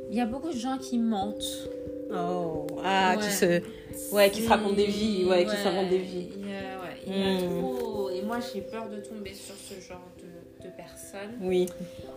[0.09, 1.69] Il y a beaucoup de gens qui mentent.
[2.13, 3.23] Oh, ah, Ouais.
[3.23, 3.61] qui se,
[4.13, 6.29] ouais, qui se racontent des vies, ouais, qui se racontent des vies.
[6.37, 7.61] Il y a, ouais, il y a Mm.
[7.61, 8.09] trop.
[8.11, 11.37] Et moi, j'ai peur de tomber sur ce genre de, de personnes.
[11.41, 11.67] Oui,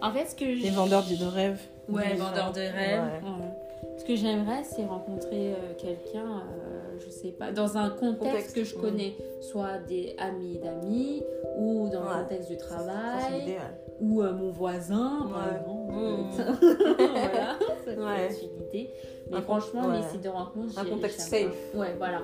[0.02, 1.60] En fait, ce que les vendeurs de rêves.
[1.88, 2.52] Ouais, Des vendeur gens.
[2.52, 3.00] de rêves.
[3.22, 3.30] Ouais.
[3.30, 3.98] Ouais.
[3.98, 8.56] Ce que j'aimerais, c'est rencontrer euh, quelqu'un, euh, je sais pas, dans un contexte, Contexte,
[8.56, 11.22] que je connais, soit des amis d'amis,
[11.56, 12.08] ou dans Ouais.
[12.18, 13.78] le contexte du Ça, c'est travail, l'idéal.
[14.00, 15.58] Ou euh, mon voisin, par Ouais.
[15.60, 15.92] exemple.
[15.92, 16.30] Mm.
[16.98, 18.20] voilà, ça peut Ouais.
[18.30, 18.90] être une idée.
[19.30, 19.96] Mais Un con- franchement, ouais.
[19.98, 21.72] les sites de rencontres, Un contexte safe.
[21.72, 21.78] pas.
[21.78, 22.22] Ouais, voilà.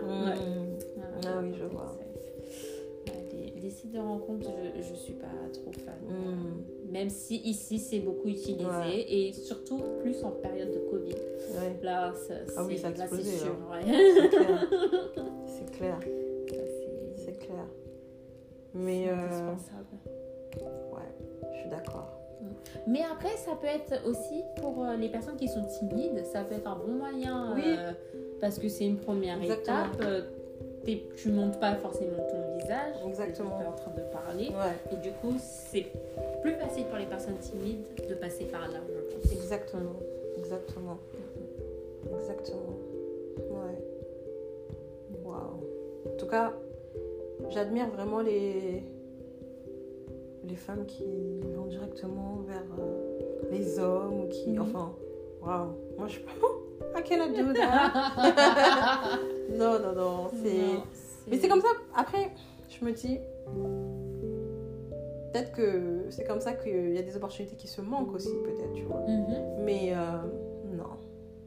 [1.26, 1.92] Ah oui, je vois.
[3.32, 5.94] les, les sites de rencontres, je, je suis pas trop fan.
[6.08, 6.90] Hmm.
[6.92, 11.12] Même si ici, c'est beaucoup utilisé, et surtout plus en période de Covid.
[11.14, 13.56] Ouais, Là, ça, Ah oui, c'est- c'est sûr.
[13.70, 13.82] ouais.
[15.46, 15.98] c'est clair.
[16.46, 17.66] C'est clair, c'est- c'est clair.
[18.74, 19.87] Mais c'est euh, indispensable.
[21.64, 22.09] Suis d'accord.
[22.87, 26.55] Mais après, ça peut être aussi pour euh, les personnes qui sont timides, ça peut
[26.57, 27.62] être un bon moyen Oui.
[27.66, 27.92] euh,
[28.40, 29.87] parce que c'est une première Exactement.
[29.87, 30.00] étape.
[30.03, 30.22] euh,
[31.16, 33.57] tu montes pas forcément ton visage, Exactement.
[33.57, 34.48] tu es en train de parler.
[34.48, 35.87] Ouais, Et du coup, c'est
[36.42, 39.33] plus facile pour les personnes timides de passer par là, je pense.
[39.33, 39.96] exactement,
[40.37, 40.98] exactement,
[42.18, 42.77] exactement.
[43.38, 43.83] Ouais.
[45.24, 46.12] Waouh.
[46.12, 46.53] En tout cas,
[47.48, 48.83] j'admire vraiment les
[50.48, 51.04] les femmes qui
[51.57, 54.61] vont directement vers euh, les hommes ou qui, Mhm.
[54.62, 54.92] enfin,
[55.42, 55.70] waouh.
[55.98, 56.18] Moi, je
[56.96, 57.92] I cannot do that.
[59.57, 60.30] non, non, non.
[60.42, 60.80] C'est.
[61.30, 62.30] Mais c'est comme ça, après,
[62.68, 63.18] je me dis,
[65.33, 68.72] peut-être que c'est comme ça qu'il y a des opportunités qui se manquent aussi, peut-être,
[68.74, 69.00] tu vois.
[69.09, 69.64] Mhm.
[69.64, 69.96] Mais euh,
[70.76, 70.85] non,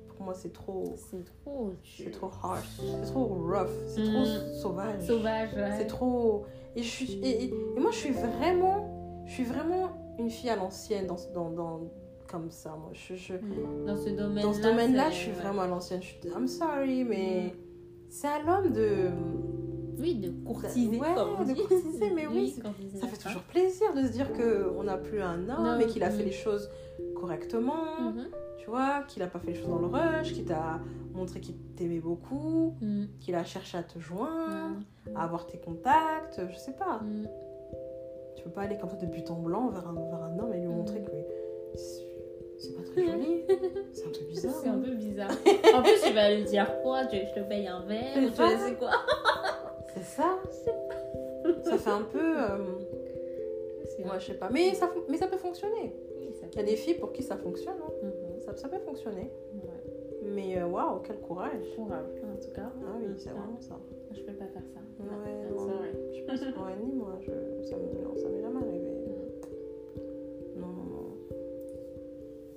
[0.08, 4.54] pour moi, c'est trop, C'est trop c'est trop harsh, c'est trop rough, c'est trop Mm.
[4.62, 5.02] sauvage.
[5.02, 5.54] sauvage.
[5.56, 5.72] ouais.
[5.78, 6.46] C'est trop.
[6.78, 7.14] Et, je suis...
[7.24, 11.18] et, et- et moi, je suis vraiment, je suis vraiment une fille à l'ancienne dans,
[11.34, 11.80] dans, dans,
[12.28, 12.70] comme ça.
[12.80, 13.34] Moi, je, je-
[13.86, 14.42] Dans ce domaine-là.
[14.44, 16.02] dans ce domaine-là, c'est- je suis vraiment à l'ancienne.
[16.02, 17.58] Je suis- I'm sorry, mais Mm.
[18.10, 19.10] c'est à l'homme de.
[20.00, 21.00] Oui, de courtiser.
[21.00, 22.54] Ouais, comme de courtiser, mais oui,
[23.02, 26.04] Ça fait toujours plaisir de se dire qu'on n'a plus un homme Non, et qu'il
[26.04, 26.28] a fait mm.
[26.28, 26.70] les choses
[27.16, 28.28] correctement, Mhm.
[28.68, 30.82] Tu vois, qu'il n'a pas fait les choses dans le rush, qu'il t'a
[31.14, 33.06] montré qu'il t'aimait beaucoup, Mm.
[33.22, 35.16] qu'il a cherché à te joindre, Mm.
[35.16, 37.00] à avoir tes contacts, je sais pas.
[37.02, 37.28] Mm.
[38.36, 40.54] Tu peux pas aller comme ça de but en blanc vers un, vers un homme
[40.54, 40.76] et lui Mm.
[40.76, 43.46] montrer que c'est- pas très joli.
[43.94, 44.52] c'est un peu bizarre.
[44.62, 44.82] C'est un hein.
[44.84, 45.32] peu bizarre.
[45.76, 47.06] En plus, tu vas lui dire quoi?
[47.06, 48.92] Tu je te paye un verre C'est ou tu c'est quoi?
[49.94, 50.40] C'est ça.
[51.64, 52.20] Ça fait un peu.
[52.20, 52.58] euh,
[54.06, 54.50] moi, je sais pas.
[54.52, 55.96] Mais ça, mais ça peut fonctionner.
[56.54, 57.76] Il y a des filles pour qui ça fonctionne.
[57.82, 58.10] hein.
[58.58, 59.30] Ça, ça peut fonctionner.
[59.54, 59.84] Ouais.
[60.24, 61.62] Mais euh, waouh, quel courage.
[61.76, 62.72] Courage, en tout cas.
[62.82, 63.78] Ah oui, c'est vraiment ça.
[64.12, 64.80] Je peux pas faire ça.
[65.00, 65.58] Ouais, non.
[65.58, 65.92] sorry.
[66.12, 67.28] Je pense ouais, ni moi, je,
[67.70, 68.92] ça m'est ça jamais arrivé.
[70.58, 71.16] Non, non, non.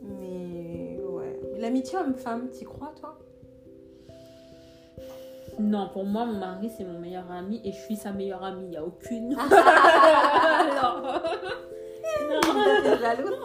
[0.03, 1.39] Mais ouais.
[1.59, 3.19] L'amitié homme-femme, t'y crois, toi?
[5.59, 8.65] Non, pour moi, mon mari, c'est mon meilleur ami et je suis sa meilleure amie.
[8.65, 9.37] Il n'y a aucune.
[12.31, 12.41] non.
[12.41, 13.39] Linda, t'es jalouse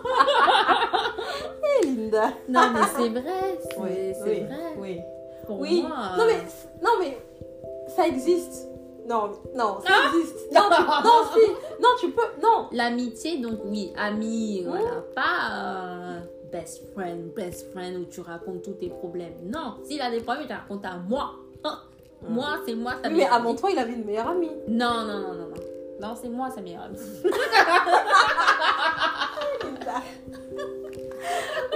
[1.82, 3.60] Eh, Linda non, mais c'est vrai.
[3.70, 4.74] C'est Oui, vrai.
[4.78, 5.00] Oui.
[5.46, 5.84] Pour Oui.
[5.88, 5.96] moi.
[6.18, 6.42] Non, mais,
[6.82, 7.18] non, mais
[7.96, 8.68] ça existe.
[9.08, 10.52] Non, non, ça existe.
[10.52, 11.52] Non, tu, non, si.
[11.82, 12.42] Non, tu peux.
[12.42, 12.68] Non.
[12.72, 15.04] L'amitié, donc oui, ami, voilà.
[15.14, 16.20] Pas euh,
[16.52, 19.36] best friend, best friend où tu racontes tous tes problèmes.
[19.44, 21.34] Non, s'il a des problèmes, il te raconte à moi.
[21.64, 21.78] Hein.
[22.28, 24.50] Moi, c'est moi Oui, mais avant toi, il avait une meilleure amie.
[24.68, 25.56] Non, non, non, non, non.
[26.00, 26.98] Non, c'est moi sa meilleure amie.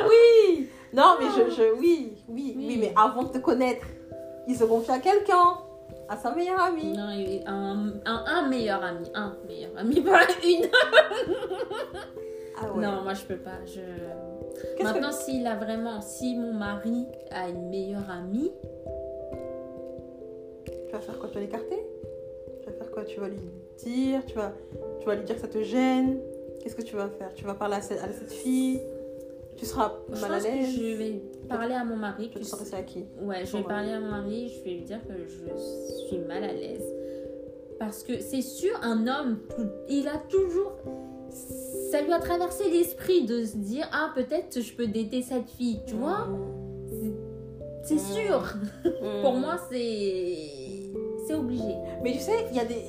[0.07, 0.69] Oui.
[0.93, 2.77] Non, mais je, je oui, oui, oui, Oui.
[2.81, 3.85] mais avant de te connaître,
[4.47, 5.53] il se confie à quelqu'un,
[6.07, 6.93] à sa meilleure amie.
[6.97, 7.09] Non,
[7.45, 9.07] un, un, un meilleur ami.
[9.13, 10.65] Un meilleur ami, pas une.
[12.61, 12.83] Ah ouais.
[12.83, 13.59] Non, moi je peux pas.
[13.65, 13.81] Je...
[14.83, 18.51] Maintenant, s'il a vraiment, si mon mari a une meilleure amie,
[20.65, 21.85] que tu vas faire quoi Tu vas l'écarter?
[22.89, 23.37] Faire quoi Tu vas lui
[23.83, 24.53] dire tu vas,
[24.99, 26.19] tu vas lui dire que ça te gêne
[26.61, 27.33] Qu'est-ce que tu vas faire?
[27.33, 28.81] Tu vas parler à cette, à cette fille?
[29.55, 30.75] Tu seras je mal à l'aise?
[30.75, 32.29] je vais parler à mon mari.
[32.29, 33.05] Tu vas t'adresser à qui?
[33.21, 36.43] Ouais, je vais parler à mon mari, je vais lui dire que je suis mal
[36.43, 36.83] à l'aise
[37.77, 39.39] Parce que c'est sûr, un homme,
[39.87, 40.73] il a toujours.
[41.91, 45.79] Ça lui a traversé l'esprit de se dire Ah, peut-être je peux dater cette fille,
[45.87, 46.27] tu vois?
[47.83, 48.53] C'est sûr.
[49.21, 50.58] Pour moi, c'est.
[51.29, 51.75] C'est obligé.
[52.03, 52.83] Mais tu sais, il y, a des,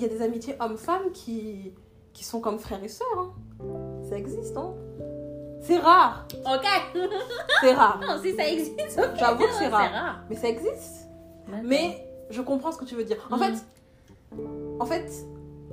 [0.00, 1.72] y a des amitiés hommes-femmes qui,
[2.12, 3.06] qui sont comme frères et sœurs.
[3.16, 3.32] hein.
[4.08, 4.74] Ça existe, hein
[5.60, 6.26] C'est rare.
[6.44, 6.66] Ok.
[7.60, 8.00] C'est rare.
[8.00, 8.98] non, si ça existe.
[9.16, 9.92] J'avoue que c'est rare.
[9.92, 10.24] rare.
[10.28, 11.08] Mais ça existe.
[11.46, 11.62] D'accord.
[11.64, 13.28] Mais je comprends ce que tu veux dire.
[13.30, 13.42] En Mhm.
[13.44, 13.64] fait,
[14.80, 15.08] en fait,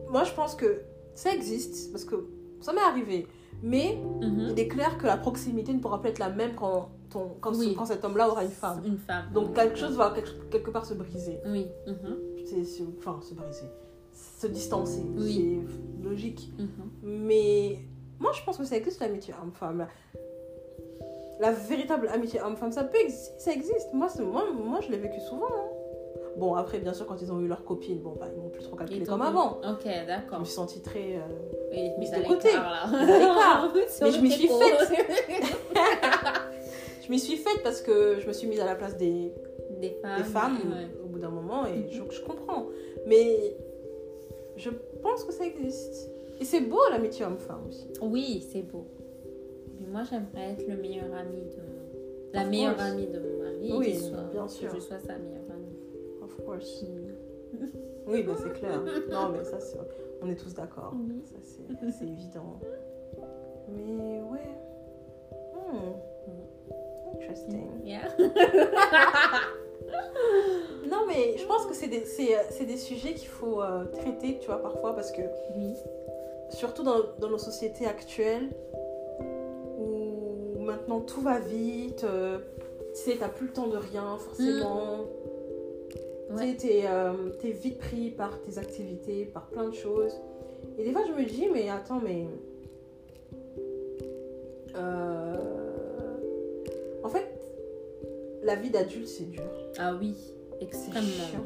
[0.07, 0.83] moi je pense que
[1.15, 2.27] ça existe parce que
[2.59, 3.27] ça m'est arrivé.
[3.63, 4.49] Mais Mhm.
[4.51, 7.53] il est clair que la proximité ne pourra plus être la même quand, ton, quand,
[7.53, 7.75] ce- Oui.
[7.77, 8.81] quand cet homme-là aura une femme.
[8.85, 9.25] Une femme.
[9.33, 11.39] Donc quelque chose va quelque, quelque part se briser.
[11.45, 11.67] Oui.
[11.87, 12.17] Mhm.
[12.99, 13.65] Enfin, se briser.
[14.13, 15.01] Se distancer.
[15.17, 15.61] Oui.
[15.67, 16.51] C'est logique.
[16.57, 16.67] Mhm.
[17.03, 17.79] Mais
[18.19, 19.87] moi je pense que ça existe l'amitié homme-femme.
[21.39, 23.93] La, véritable amitié homme-femme, ça peut exister, ça existe.
[23.93, 25.47] Moi, moi, moi je l'ai vécu souvent.
[25.47, 25.65] hein.
[26.37, 28.61] Bon, après, bien sûr, quand ils ont eu leur copine, bon, bah, ils m'ont plus
[28.63, 29.57] trop calculé comme avant.
[29.69, 30.39] Ok, Je d'accord.
[30.39, 31.15] me suis sentie très.
[31.15, 31.19] euh,
[31.71, 32.53] Oui, mise de côté.
[32.53, 32.85] là.
[34.01, 34.59] Mais je m'y suis dépôt.
[37.11, 39.33] Je m'y suis faite parce que je me suis mise à la place des,
[39.81, 40.17] Des femmes.
[40.17, 40.87] des femmes ouais.
[41.03, 42.67] au bout d'un moment et je, je comprends.
[43.05, 43.57] Mais
[44.55, 44.69] je
[45.03, 46.09] pense que ça existe.
[46.39, 47.85] Et c'est beau l'amitié homme-femme aussi.
[48.01, 48.85] Oui, c'est beau.
[49.81, 52.31] Mais moi, j'aimerais être le meilleur ami de.
[52.31, 52.87] La Of meilleure course.
[52.87, 53.73] amie de mon mari.
[53.77, 54.73] Oui, soit- bien que sûr.
[54.73, 55.75] je sois sa meilleure amie.
[56.23, 56.83] Of course.
[56.83, 57.65] Mm.
[58.07, 58.81] Oui, bah, c'est clair.
[59.11, 59.77] Non, mais ça, c'est-
[60.21, 60.93] on est tous d'accord.
[61.25, 62.57] Ça, c'est c'est évident.
[63.67, 64.55] Mais ouais.
[65.53, 65.91] Hmm.
[67.21, 67.69] Interesting.
[67.85, 68.07] Yeah.
[70.89, 74.37] Non, mais je pense que c'est des, c'est, c'est des sujets qu'il faut euh, traiter,
[74.39, 75.21] tu vois, parfois, parce que
[75.55, 75.73] Oui.
[76.49, 78.49] surtout dans, dans nos sociétés actuelles,
[79.79, 82.39] où maintenant tout va vite, euh,
[82.93, 85.05] tu sais, t'as plus le temps de rien, forcément.
[86.29, 90.13] Tu sais, t'es, euh, t'es vite pris par tes activités, par plein de choses.
[90.77, 92.25] Et des fois, je me dis, mais attends, mais.
[94.75, 95.60] euh,
[97.03, 97.27] En fait,
[98.43, 99.43] la vie d'adulte, c'est dur.
[99.79, 100.15] Ah oui,
[100.59, 101.43] extrêmement dur.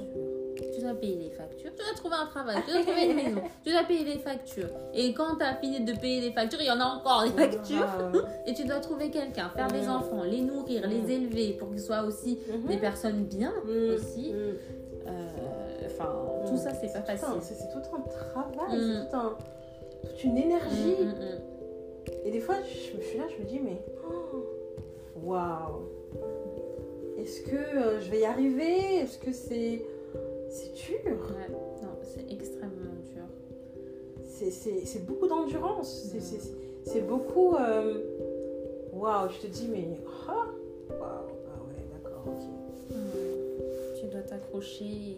[0.73, 3.41] Tu dois payer les factures, tu dois trouver un travail, tu dois trouver une maison,
[3.63, 4.69] tu dois payer les factures.
[4.93, 7.29] Et quand tu as fini de payer les factures, il y en a encore des
[7.31, 7.85] factures.
[7.99, 11.81] Euh, Et tu dois trouver quelqu'un, faire des enfants, les nourrir, les élever pour qu'ils
[11.81, 12.67] soient aussi mhm.
[12.69, 14.31] des personnes bien Mm, aussi.
[14.31, 14.35] mm.
[15.07, 15.27] Euh,
[15.87, 16.09] Enfin,
[16.43, 16.49] Mm.
[16.49, 17.27] tout ça, c'est pas facile.
[17.41, 19.37] C'est tout un travail, c'est tout un,
[20.09, 20.95] toute une énergie.
[22.25, 23.94] Et des fois, je me suis là, je me dis, mais oh,
[25.25, 25.81] waouh,
[27.17, 28.95] est-ce que euh, je vais y arriver?
[29.01, 29.81] Est-ce que c'est
[30.49, 30.99] c'est dur?
[31.05, 33.23] Ouais, non, c'est extrêmement dur.
[34.23, 36.11] C'est- beaucoup d'endurance.
[36.83, 37.55] C'est- beaucoup.
[37.55, 38.11] euh,
[38.93, 40.45] Waouh, je te dis, mais ah,
[40.89, 42.43] waouh, ah ouais, d'accord, ok.
[43.99, 44.85] Tu dois t'accrocher.
[44.85, 45.17] et-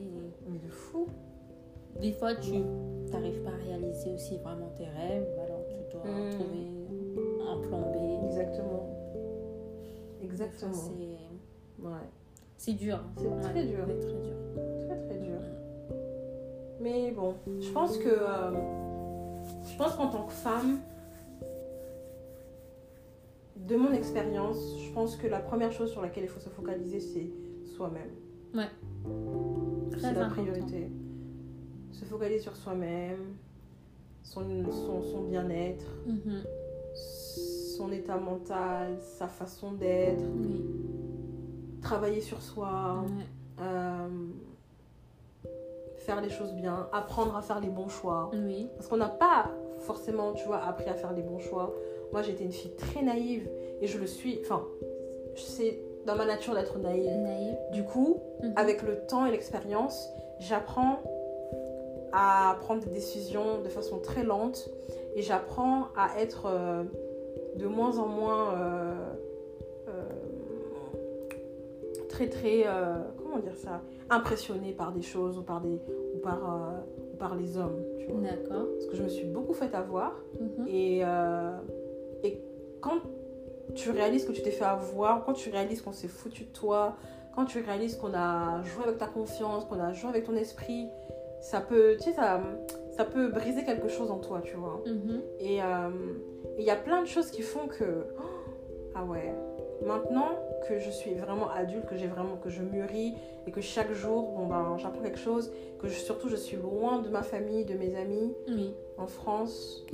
[0.49, 1.07] Mais de fou.
[2.01, 2.53] Des fois, tu
[3.11, 6.29] n'arrives pas à réaliser aussi vraiment tes rêves, alors tu dois Mm.
[6.31, 6.67] trouver
[7.51, 8.25] un plan B.
[8.29, 8.89] Exactement.
[10.31, 10.73] Exactement.
[10.73, 11.91] c'est- Ouais,
[12.57, 12.99] C'est dur.
[13.17, 13.85] C'est Ouais, très dur.
[13.87, 14.35] C'est très dur.
[14.87, 15.39] très très dur.
[16.81, 18.07] Mais bon, je pense que.
[18.09, 18.51] euh,
[19.71, 20.79] je pense qu'en tant que femme,
[23.55, 26.99] de mon expérience, je pense que la première chose sur laquelle il faut se focaliser,
[26.99, 27.29] c'est
[27.75, 28.11] soi-même.
[29.91, 30.43] Très C'est la important.
[30.43, 30.89] priorité.
[31.91, 33.35] Se focaliser sur soi-même,
[34.23, 36.43] son, son, son bien-être, Mhm.
[37.77, 40.65] Son état mental, sa façon d'être, Oui.
[41.81, 43.23] travailler sur soi, Ouais.
[43.61, 44.07] euh,
[45.97, 48.31] faire les choses bien, apprendre à faire les bons choix.
[48.33, 48.69] Oui.
[48.75, 51.73] Parce qu'on n'a pas forcément, tu vois, appris à faire les bons choix.
[52.11, 53.47] Moi, j'étais une fille très naïve
[53.81, 54.39] et je le suis.
[54.41, 54.63] Enfin,
[55.35, 57.11] c'est dans ma nature d'être naïve.
[57.19, 57.57] Naïve.
[57.73, 58.53] Du coup, Mhm.
[58.55, 60.09] avec le temps et l'expérience,
[60.39, 60.99] j'apprends
[62.13, 64.69] à prendre des décisions de façon très lente
[65.15, 66.83] et j'apprends à être euh,
[67.57, 69.13] de moins en moins euh,
[69.89, 70.03] euh,
[72.09, 75.79] très très euh, comment dire ça impressionnée par des choses ou par des
[76.15, 76.39] ou par
[77.13, 78.21] ou par les hommes tu vois.
[78.21, 78.65] D'accord.
[78.73, 80.67] parce que je me suis beaucoup fait avoir Mhm.
[80.67, 81.01] et,
[82.23, 82.41] et
[82.79, 82.99] quand
[83.75, 86.95] tu réalises que tu t'es fait avoir, quand tu réalises qu'on s'est foutu de toi,
[87.35, 90.87] quand tu réalises qu'on a joué avec ta confiance, qu'on a joué avec ton esprit,
[91.41, 92.41] ça peut, tu sais, ça,
[92.97, 94.81] ça peut briser quelque chose en toi, tu vois.
[94.85, 95.21] Mhm.
[95.39, 95.89] Et euh,
[96.57, 98.21] il y a plein de choses qui font que, oh,
[98.95, 99.33] ah ouais,
[99.85, 100.29] maintenant
[100.67, 103.13] que je suis vraiment adulte, que j'ai vraiment, que je mûris
[103.45, 106.99] et que chaque jour, bon ben, j'apprends quelque chose, que je- surtout je suis loin
[106.99, 108.73] de ma famille, de mes amis, Oui.
[108.97, 109.85] en France,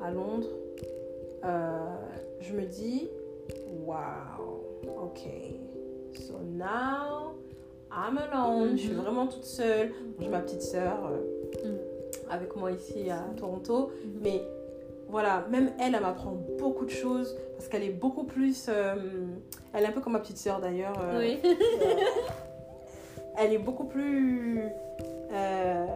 [0.00, 0.48] à Londres,
[1.44, 1.78] euh,
[2.40, 3.08] je me dis,
[3.84, 5.20] wow, ok,
[6.14, 7.34] so now
[7.90, 9.90] I'm alone, je suis vraiment toute seule.
[10.20, 11.18] J'ai ma petite sœur, euh,
[11.68, 11.78] Mm.
[12.30, 13.90] Avec moi ici à Toronto.
[14.04, 14.20] Mhm.
[14.22, 14.42] Mais
[15.08, 18.66] voilà, même elle, elle m'apprend beaucoup de choses parce qu'elle est beaucoup plus.
[18.68, 18.94] euh,
[19.72, 20.96] elle est un peu comme ma petite sœur d'ailleurs.
[21.02, 21.38] euh, Oui.
[23.38, 24.62] elle est beaucoup plus.
[25.32, 25.86] euh,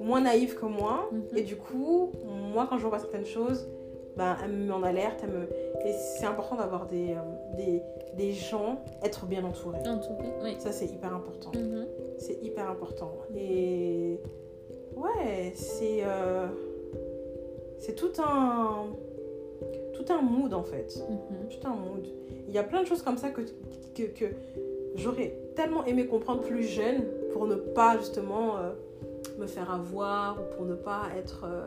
[0.00, 1.08] moins naïve que moi.
[1.12, 1.22] Mhm.
[1.36, 2.12] Et du coup,
[2.52, 3.68] moi, quand je vois certaines choses,
[4.16, 5.20] ben, elle me met en alerte.
[5.22, 5.42] Elle me...
[5.86, 7.14] Et c'est important d'avoir des,
[7.56, 7.82] des,
[8.16, 9.78] des gens, être bien entourés.
[9.86, 10.56] En tout cas, oui.
[10.58, 11.50] Ça, c'est hyper important.
[12.18, 13.12] C'est hyper important.
[13.36, 14.18] Et
[14.98, 16.46] ouais, c'est euh,
[17.78, 18.86] c'est tout un
[19.94, 21.02] tout un mood en fait.
[21.08, 21.48] Mhm.
[21.48, 22.06] Tout un mood.
[22.46, 23.42] Il y a plein de choses comme ça que,
[23.94, 24.26] que, que
[24.94, 28.72] j'aurais tellement aimé comprendre plus jeune pour ne pas justement euh,
[29.38, 31.66] me faire avoir ou pour ne pas être euh,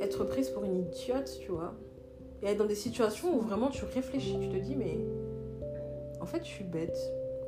[0.00, 1.74] être prise pour une idiote, tu vois.
[2.42, 4.98] Et être dans des situations où vraiment tu réfléchis, tu te dis mais
[6.20, 6.98] en fait je suis bête.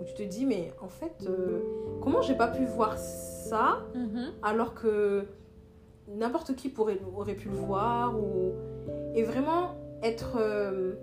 [0.06, 1.60] Tu te dis mais en fait euh,
[2.02, 4.32] comment j'ai pas pu voir ça Mhm.
[4.42, 5.24] alors que
[6.08, 8.52] n'importe qui pourrait, aurait pu le voir ou
[9.14, 10.94] et vraiment être euh,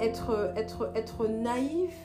[0.00, 1.96] être être être naïf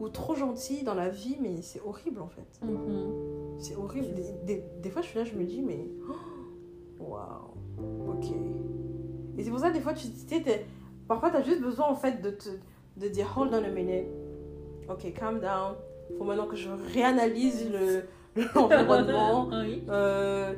[0.00, 3.58] ou trop gentil dans la vie mais c'est horrible en fait Mhm.
[3.58, 5.88] c'est horrible des, des- des fois je suis là je me dis mais
[7.00, 7.54] waouh
[8.08, 8.26] ok
[9.38, 10.66] et c'est pour ça des fois tu sais
[11.08, 12.48] parfois tu as juste besoin en fait de te
[12.96, 14.06] de dire hold on a minute
[14.88, 15.74] ok calm down
[16.18, 18.04] faut maintenant que je réanalyse le
[18.54, 19.82] l'environnement Oui.
[19.88, 20.52] euh,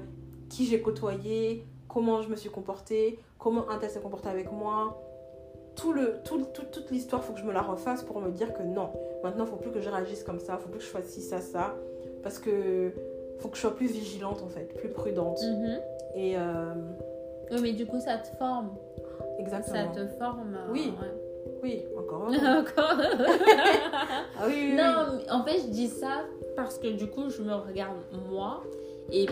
[0.48, 5.00] qui j'ai côtoyé, comment je me suis comportée, comment un tel s'est comporté avec moi.
[5.76, 8.52] Tout le, tout, tout- toute l'histoire, faut que je me la refasse pour me dire
[8.52, 8.90] que non,
[9.22, 11.40] maintenant, faut plus que je réagisse comme ça, faut plus que je fasse ci, ça,
[11.40, 11.76] ça.
[12.22, 12.92] Parce que
[13.38, 15.38] faut que je sois plus vigilante, en fait, plus prudente.
[15.42, 15.78] Mhm.
[16.16, 16.74] Et euh,
[17.52, 18.70] Oui, mais du coup, ça te forme.
[19.14, 19.92] Ça exactement.
[19.92, 20.54] te forme.
[20.56, 20.92] euh, Oui.
[21.00, 21.08] ouais.
[21.62, 22.29] Oui, encore.
[22.59, 23.01] Encore.
[24.38, 24.75] ah oui.
[24.75, 26.25] Non, en fait, je dis ça
[26.57, 27.97] parce que du coup, je me regarde
[28.31, 28.62] moi.
[29.12, 29.27] Et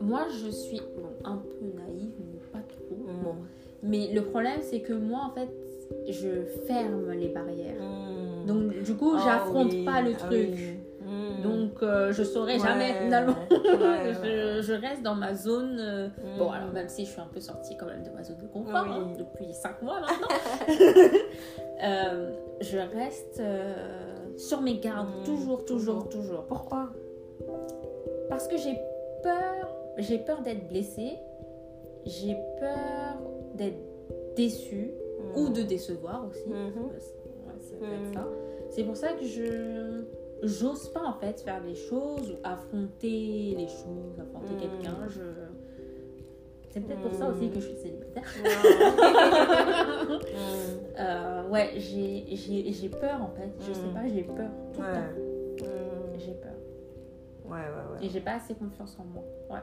[0.00, 2.96] moi, je suis bon, un peu naïve, mais pas trop.
[2.96, 3.22] Mm.
[3.22, 3.34] Bon.
[3.82, 5.48] Mais le problème, c'est que moi, en fait,
[6.08, 7.80] je ferme les barrières.
[7.80, 8.46] Mm.
[8.46, 10.48] Donc, du coup, Ah j'affronte oui, pas le ah truc.
[10.54, 10.77] oui.
[11.08, 11.42] Mm.
[11.42, 13.34] Donc, euh, je saurais Ouais, jamais finalement.
[13.50, 14.14] ouais, ouais.
[14.22, 15.76] je, je reste dans ma zone.
[15.80, 16.38] euh, Mm.
[16.38, 18.46] Bon, alors même si je suis un peu sortie quand même de ma zone de
[18.46, 18.92] confort Oui.
[18.94, 20.28] hein, depuis 5 mois maintenant,
[21.84, 23.74] euh, je reste euh,
[24.36, 25.24] sur mes gardes, Mm.
[25.24, 26.44] toujours, toujours, Toujours.
[26.44, 26.90] Pourquoi?
[28.28, 28.78] Parce que j'ai
[29.22, 31.16] peur, j'ai peur d'être blessée,
[32.04, 33.18] j'ai peur
[33.54, 33.78] d'être
[34.36, 34.92] déçue
[35.36, 36.48] ou de décevoir aussi.
[36.48, 36.90] Mhm.
[37.80, 38.14] Mm.
[38.14, 38.26] ça.
[38.70, 40.04] C'est pour ça que je
[40.42, 44.58] j'ose pas en fait faire les choses ou affronter les choses, affronter Mm.
[44.58, 44.96] quelqu'un.
[45.08, 45.22] Je...
[46.70, 48.24] C'est peut-être pour ça aussi que je suis célibataire.
[48.44, 48.48] Mm.
[51.00, 53.50] Euh, ouais, j'ai peur en fait.
[53.60, 53.94] Je sais Mm.
[53.94, 54.94] pas, j'ai peur tout le Ouais.
[54.94, 56.18] temps.
[56.18, 56.52] J'ai peur.
[57.44, 58.06] Ouais, ouais, ouais.
[58.06, 59.22] Et j'ai pas assez confiance en moi.
[59.50, 59.60] Ouais.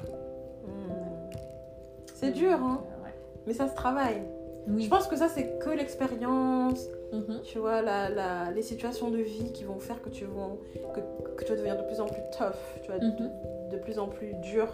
[2.13, 3.13] C'est dur, hein, Euh, ouais.
[3.45, 4.21] mais ça se travaille.
[4.67, 4.83] Oui.
[4.83, 7.41] Je pense que ça, c'est que l'expérience, Mhm.
[7.43, 10.57] tu vois, la, la- les situations de vie qui vont faire que tu, vont,
[10.93, 10.99] que,
[11.37, 13.29] que tu vas devenir de plus en plus tough, tu vois, de, Mhm.
[13.71, 14.67] de plus en plus dur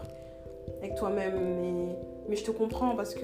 [0.82, 1.36] avec toi-même.
[1.62, 1.96] Mais,
[2.30, 3.22] mais je te comprends parce que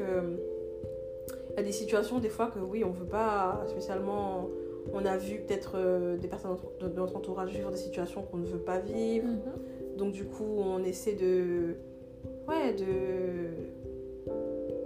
[1.51, 4.47] il y a des situations, des fois, que oui, on veut pas spécialement.
[4.93, 8.37] On a vu peut-être euh, des personnes de, de notre entourage vivre des situations qu'on
[8.37, 9.25] ne veut pas vivre.
[9.27, 9.97] Mhm.
[9.97, 11.75] Donc du coup, on essaie de...
[12.47, 13.49] Ouais, de...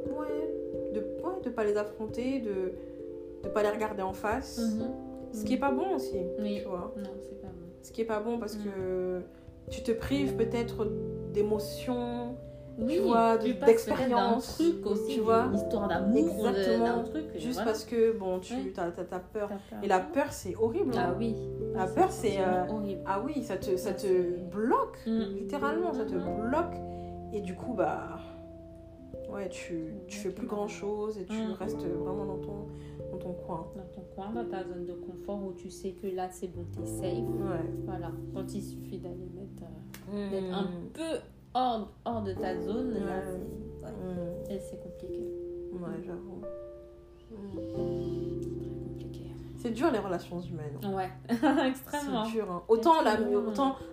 [0.09, 2.71] Ouais, de, ouais, de pas les affronter, de
[3.43, 4.59] de pas les regarder en face.
[4.59, 4.87] Mhm.
[5.33, 6.59] Ce qui est pas bon aussi, Oui.
[6.61, 6.93] tu vois.
[6.97, 7.53] Non, c'est pas bon.
[7.81, 8.63] Ce qui est pas bon parce Mm.
[8.63, 9.21] que
[9.69, 10.85] tu te prives peut-être
[11.33, 12.35] d'émotions,
[12.77, 15.45] Oui, vois, tu d'expérience, peut-être d'un truc aussi, tu vois.
[15.45, 16.85] une histoire d'amour, Exactement.
[16.85, 17.25] d'un truc.
[17.35, 17.71] et juste voilà.
[17.71, 18.73] parce que, bon, tu Oui.
[18.77, 19.49] as, t'as- t'as peur.
[19.83, 20.91] Et la peur, c'est horrible.
[20.95, 21.15] Ah hein.
[21.17, 21.35] oui.
[21.73, 22.37] La Ah, peur, c'est,
[22.69, 23.01] horrible.
[23.05, 25.19] Ah oui, ça te, ça Ah, te bloque, Mm.
[25.37, 26.49] littéralement, ça te Mhm.
[26.49, 26.75] bloque.
[27.33, 28.19] Et du coup, bah...
[29.31, 31.53] Ouais, tu, tu fais plus grand chose et tu Mm.
[31.57, 32.67] restes vraiment dans ton,
[33.11, 33.67] dans ton coin.
[33.75, 36.63] Dans ton coin, dans ta zone de confort où tu sais que là c'est bon,
[36.75, 37.17] t'es safe.
[37.17, 37.69] Ouais.
[37.85, 38.11] Voilà.
[38.33, 39.63] Quand il suffit d'aller mettre,
[40.13, 40.53] euh, d'être Mm.
[40.53, 41.19] un peu
[41.53, 43.23] hors, hors de ta zone, là Ouais.
[43.25, 44.51] c'est ouais, Mm.
[44.51, 45.27] Et c'est compliqué.
[45.73, 46.41] Ouais, j'avoue.
[47.31, 47.57] Mm.
[47.57, 49.25] Très compliqué.
[49.57, 50.79] C'est dur les relations humaines.
[50.95, 51.09] Ouais,
[51.67, 52.25] extrêmement.
[52.25, 52.51] C'est dur.
[52.51, 52.63] hein.
[52.67, 52.93] Autant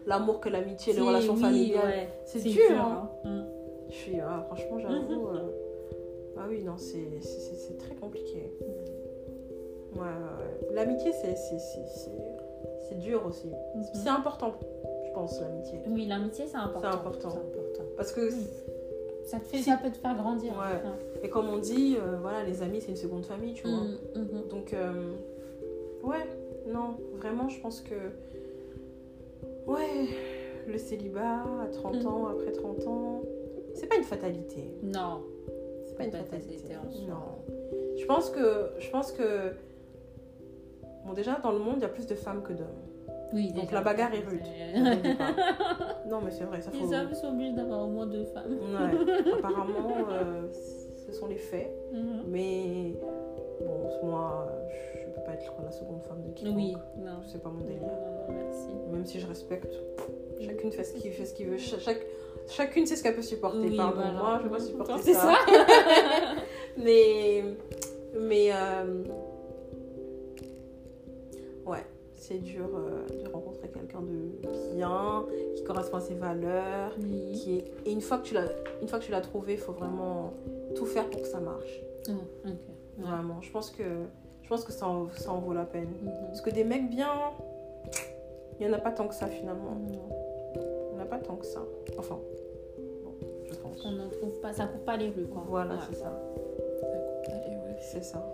[0.07, 2.09] l'amour que l'amitié, les relations oui, familiales.
[2.24, 3.11] C'est dur, hein.
[3.24, 3.40] Mm.
[3.90, 5.26] Je suis, ah, franchement, j'avoue.
[5.34, 5.51] euh,
[6.40, 8.53] Ah oui, non, c'est c'est- c'est- c'est très compliqué.
[9.99, 10.74] Ouais.
[10.74, 12.11] L'amitié, c'est c'est- c'est- c'est-
[12.88, 13.49] c'est dur aussi.
[13.74, 13.84] Mhm.
[13.94, 14.55] C'est important,
[15.07, 15.78] je pense, l'amitié.
[15.88, 16.80] Oui, l'amitié c'est important.
[16.90, 17.30] C'est important.
[17.30, 17.82] C'est important.
[17.96, 18.30] Parce que.
[19.24, 20.53] Ça, te fait, ça peut te faire grandir.
[20.53, 20.80] Ouais.
[21.22, 23.80] et comme on dit, euh, voilà, les amis, c'est une seconde famille, tu vois.
[23.80, 24.49] Mm, mhm.
[24.49, 25.12] Donc, euh,
[26.03, 26.24] ouais,
[26.66, 27.94] non, vraiment, je pense que.
[29.66, 30.09] Ouais,
[30.66, 33.20] le célibat à 30 ans, après 30 ans,
[33.74, 34.64] c'est pas une fatalité.
[34.82, 35.22] Non.
[35.86, 36.57] C'est pas une Pas fatalité.
[36.57, 37.07] fatalité en soi.
[37.09, 37.96] Non.
[37.99, 39.53] Je pense que, je pense que,
[41.09, 42.66] bon déjà dans le monde il y a plus de femmes que d'hommes.
[43.32, 44.42] Oui, Donc la bagarre est rude.
[46.09, 46.78] Non mais c'est vrai, ça faut.
[46.86, 48.52] Les hommes sont obligés d'avoir au moins deux femmes.
[48.52, 49.32] Ouais.
[49.38, 50.48] Apparemment, euh,
[51.06, 51.70] ce sont les faits.
[51.92, 52.22] Mhm.
[52.28, 52.94] Mais
[53.61, 54.48] bon, moi,
[54.94, 56.56] je peux pas être la seconde femme de quiconque.
[56.56, 57.18] Oui, non.
[57.26, 57.82] C'est pas mon délire.
[57.82, 58.68] non, merci.
[58.92, 59.74] Même si je respecte,
[60.40, 61.59] chacune fait ce qu'il fait ce qu'il veut.
[61.59, 62.06] Cha- Chaque,
[62.48, 63.59] chacune sait ce qu'elle peut supporter.
[63.68, 64.12] Oui, Pardon, voilà.
[64.18, 65.32] moi, je peux pas supporter C'est ça.
[65.34, 65.34] ça.
[66.78, 67.44] mais,
[68.18, 69.02] mais, euh,
[71.69, 75.25] ouais, c'est dur euh, de rencontrer quelqu'un de bien,
[75.57, 77.33] qui correspond à ses valeurs, Oui.
[77.35, 77.64] qui est.
[77.87, 78.49] Et une fois que tu l'as,
[78.83, 80.33] une fois que tu l'as trouvé, il faut vraiment
[80.75, 81.81] tout faire pour que ça marche.
[82.09, 82.53] Ouais.
[82.99, 83.85] Vraiment, je pense que,
[84.43, 85.89] je pense que ça en, ça en vaut la peine.
[86.03, 86.11] Mhm.
[86.29, 87.12] Parce que des mecs bien,
[88.59, 89.77] il n'y en a pas tant que ça finalement.
[89.87, 89.93] Il
[90.97, 91.61] n'y en a pas tant que ça.
[91.99, 92.19] Enfin,
[93.05, 93.12] bon,
[93.49, 93.85] je pense.
[93.85, 95.45] On n'en trouve pas, ça court pas les rues quoi.
[95.49, 95.81] Voilà, Ouais.
[95.89, 96.11] c'est ça.
[96.81, 97.77] Ça court pas les rues.
[97.81, 98.25] C'est ça.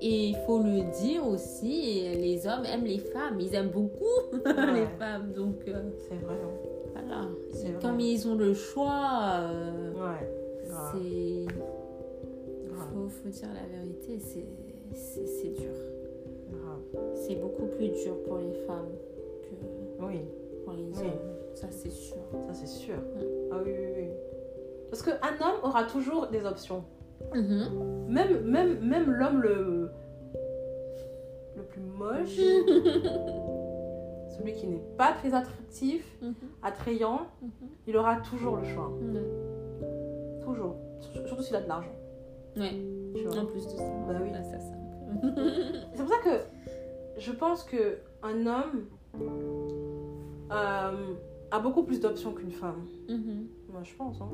[0.00, 3.38] Et il faut le dire aussi, les hommes aiment les femmes.
[3.40, 4.04] Ils aiment beaucoup
[4.44, 4.72] Ouais.
[4.80, 5.32] les femmes.
[5.32, 6.34] Donc euh, C'est vrai.
[6.34, 6.50] hein.
[6.92, 7.28] voilà.
[7.52, 7.78] Vrai.
[7.80, 10.28] Comme ils ont le choix, euh, Ouais.
[10.92, 11.46] C'est.
[12.74, 15.72] Faut, faut dire la vérité, c'est dur.
[17.14, 18.88] C'est beaucoup plus dur pour les femmes
[19.42, 20.20] que Oui,
[20.64, 20.92] pour les Oui.
[20.98, 21.54] hommes.
[21.54, 22.16] Ça, c'est sûr.
[22.46, 22.94] ça c'est sûr.
[23.52, 24.08] Ah oui, oui, oui.
[24.88, 26.84] Parce qu'un homme aura toujours des options.
[27.34, 28.06] Mhm.
[28.08, 29.90] Même, même, même l'homme le,
[31.56, 32.36] le plus moche,
[34.36, 36.34] celui qui n'est pas très attractif, Mhm.
[36.62, 37.50] attrayant, Mhm.
[37.86, 38.90] il aura toujours le choix.
[40.44, 40.76] Toujours.
[41.26, 41.92] Surtout s'il a de l'argent.
[42.56, 42.72] Ouais.
[43.38, 43.84] En plus de ça.
[44.08, 44.30] Bah oui.
[44.32, 45.22] Simple.
[45.92, 46.40] C'est pour ça que
[47.18, 48.86] je pense que un homme
[50.50, 51.14] euh,
[51.50, 52.86] a beaucoup plus d'options qu'une femme.
[53.72, 54.20] Moi, je pense.
[54.20, 54.28] hein.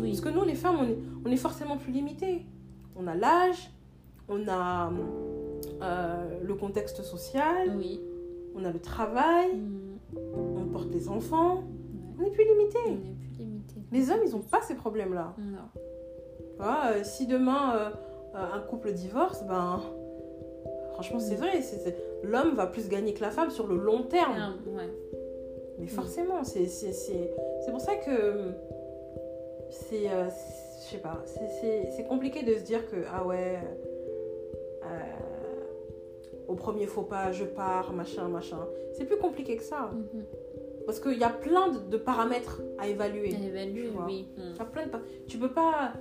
[0.00, 0.10] Oui.
[0.10, 2.44] Parce que nous, les femmes, on est, on est forcément plus limitées.
[2.96, 3.70] On a l'âge,
[4.28, 4.90] on a
[5.82, 8.00] euh, le contexte social, Oui.
[8.54, 9.98] on a le travail, Mhm.
[10.58, 11.56] on porte des enfants.
[11.56, 11.62] Ouais.
[12.20, 12.78] On est plus limité.
[12.86, 13.74] On est plus limité.
[13.92, 15.34] Les hommes, ils n'ont pas ces problèmes-là.
[15.38, 16.64] Non.
[16.64, 17.90] Euh, si demain euh,
[18.34, 19.80] un couple divorce, ben
[20.94, 21.38] franchement c'est Mm.
[21.38, 21.60] vrai,
[22.22, 24.54] l'homme va plus gagner que la femme sur le long terme.
[24.74, 24.88] Ouais.
[25.78, 27.32] Mais forcément, c'est c'est- c'est-
[27.64, 28.52] c'est pour ça que
[29.70, 30.24] c'est, euh,
[30.84, 33.58] je sais pas, c'est- c'est c'est compliqué de se dire que ah ouais,
[34.84, 34.86] euh,
[36.48, 38.66] au premier faux pas, je pars, machin, machin.
[38.92, 40.24] C'est plus compliqué que ça, Mhm.
[40.86, 43.34] parce qu'il y a plein de, de paramètres à évaluer.
[43.34, 44.06] Évaluer, tu vois.
[44.06, 44.28] oui.
[44.38, 45.92] Il y a plein de pa- Tu peux pas.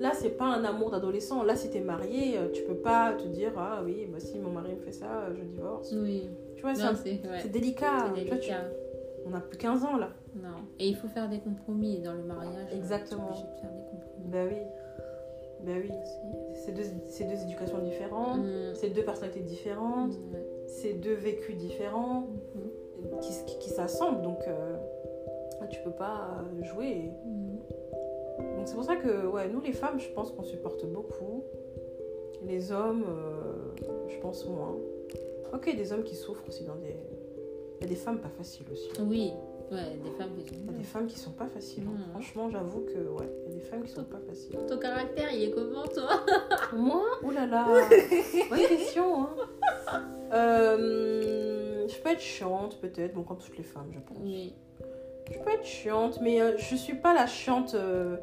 [0.00, 1.42] Là, c'est pas un amour d'adolescent.
[1.42, 4.50] Là, si t'es marié, euh, tu peux pas te dire Ah oui, bah, si mon
[4.50, 5.92] mari me fait ça, je divorce.
[5.96, 6.28] Oui.
[6.56, 7.48] Tu vois, c'est ouais.
[7.50, 8.06] délicat.
[8.14, 8.64] C'est Tu vois, tu- délicat.
[9.26, 10.10] On a plus 15 ans là.
[10.36, 10.48] Non.
[10.78, 12.68] Et il faut faire des compromis dans le mariage.
[12.72, 13.26] euh, Exactement.
[13.28, 14.24] Obligé de faire des compromis.
[14.26, 14.56] Bah oui.
[15.64, 15.90] Bah oui.
[16.54, 18.38] C'est- deux, deux éducations différentes.
[18.38, 18.74] Mhm.
[18.74, 20.12] C'est deux personnalités différentes.
[20.32, 20.44] Ouais.
[20.66, 23.20] C'est deux vécus différents Mhm.
[23.20, 24.22] qui, qui, qui s'assemblent.
[24.22, 24.76] Donc, euh,
[25.70, 27.10] tu peux pas euh, jouer.
[27.24, 27.58] Mhm.
[28.56, 31.44] Donc c'est pour ça que ouais, nous les femmes, je pense qu'on supporte beaucoup.
[32.44, 34.76] Les hommes, euh, je pense moins.
[35.54, 36.96] Ok, des hommes qui souffrent aussi dans des...
[37.80, 38.88] Il y a des femmes pas faciles aussi.
[39.00, 39.32] Oui.
[39.72, 41.84] Ouais, des femmes qui Il y a des femmes qui sont pas faciles.
[41.84, 41.98] Mhm.
[42.12, 44.56] Franchement, j'avoue que ouais, il y a des femmes qui sont pas faciles.
[44.68, 46.20] Ton caractère, il est comment, toi?
[46.74, 47.02] Moi?
[47.26, 47.66] Oh là là
[48.50, 50.02] Bonne question, hein
[50.32, 54.18] Euh, Je peux être chiante peut-être, bon comme toutes les femmes je pense.
[54.22, 54.54] Oui.
[55.32, 58.16] Je peux être chiante, mais euh, je suis pas la chiante euh,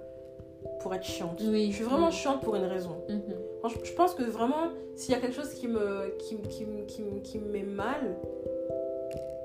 [0.81, 1.41] pour être chiante.
[1.43, 1.71] Oui.
[1.71, 3.01] Je suis vraiment chiante pour une raison.
[3.09, 3.21] Mhm.
[3.59, 6.65] Franchement, je pense que vraiment, s'il y a quelque chose qui me, qui, me- qui,
[6.65, 8.15] me- qui, me- qui me met mal,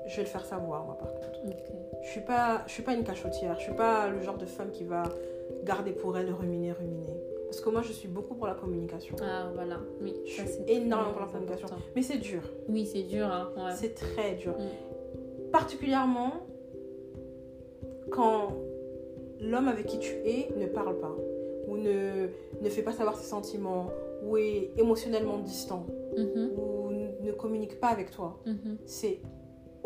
[0.07, 1.31] je vais le faire savoir, moi, par contre.
[2.03, 3.55] Je suis pas, je suis pas une cachotière.
[3.59, 5.03] Je suis pas le genre de femme qui va
[5.63, 7.17] garder pour elle, ruminer, ruminer.
[7.45, 9.15] Parce que moi, je suis beaucoup pour la communication.
[9.21, 9.77] Ah, voilà.
[10.01, 10.13] Oui.
[10.25, 11.65] Je ça, suis énormément pour la communication.
[11.67, 11.85] important.
[11.95, 12.41] Mais c'est dur.
[12.69, 13.49] Oui, c'est dur, hein.
[13.55, 13.71] Ouais.
[13.75, 14.53] C'est très dur.
[14.57, 15.51] Mm.
[15.51, 16.31] Particulièrement
[18.11, 18.53] quand
[19.41, 21.15] l'homme avec qui tu es ne parle pas,
[21.67, 22.27] ou ne,
[22.61, 23.87] ne fait pas savoir ses sentiments,
[24.23, 25.85] ou est émotionnellement distant,
[26.17, 26.51] Mhm.
[26.57, 26.89] ou
[27.21, 28.39] ne communique pas avec toi.
[28.45, 28.77] Mhm.
[28.85, 29.19] C'est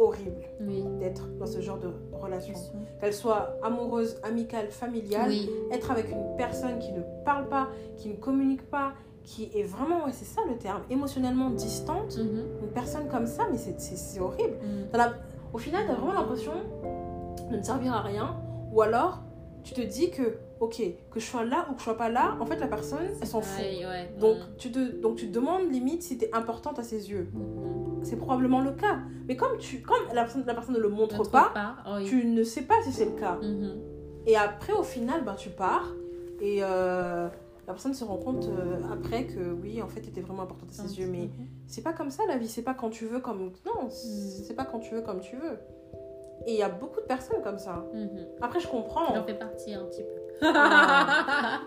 [0.02, 0.84] horrible Oui.
[1.00, 2.54] d'être dans ce genre de relation.
[3.00, 5.50] Qu'elle soit amoureuse, amicale, familiale, Oui.
[5.72, 8.94] être avec une personne qui ne parle pas, qui ne communique pas,
[9.24, 12.18] qui est vraiment, ouais, c'est ça le terme, émotionnellement distante.
[12.18, 12.44] Mhm.
[12.64, 14.58] Une personne comme ça, mais c'est- horrible.
[14.64, 14.88] Mhm.
[14.94, 15.14] La-
[15.54, 16.54] Au final, tu as vraiment l'impression
[17.52, 18.38] de ne servir à rien.
[18.72, 19.20] Ou alors,
[19.64, 20.82] tu te dis que, ok,
[21.12, 23.28] que je sois là ou que je sois pas là, en fait, la personne, elle
[23.28, 23.60] s'en fout.
[23.66, 24.14] Ouais, ouais.
[24.20, 27.28] Donc tu, te, donc tu te demandes limite si tu es importante à ses yeux.
[27.34, 28.04] Mhm.
[28.04, 29.00] C'est probablement le cas.
[29.28, 31.52] Mais comme, tu, comme la, personne, la personne ne le montre pas,
[31.98, 32.06] oui.
[32.06, 33.38] tu ne sais pas si c'est le cas.
[33.42, 33.82] Mhm.
[34.28, 35.92] Et après, au final, ben, tu pars
[36.40, 37.28] et euh,
[37.68, 40.70] la personne se rend compte euh, après que oui, en fait, tu étais vraiment importante
[40.70, 41.08] à ses yeux.
[41.08, 41.48] Mais Mhm.
[41.66, 43.52] c'est pas comme ça la vie, c'est pas quand tu veux comme.
[43.66, 45.58] Non, c'est pas quand tu veux comme tu veux.
[46.48, 47.86] Et il y a beaucoup de personnes comme ça.
[47.94, 48.10] Mhm.
[48.42, 49.14] Après, je comprends.
[49.14, 50.21] J'en fais partie un petit peu.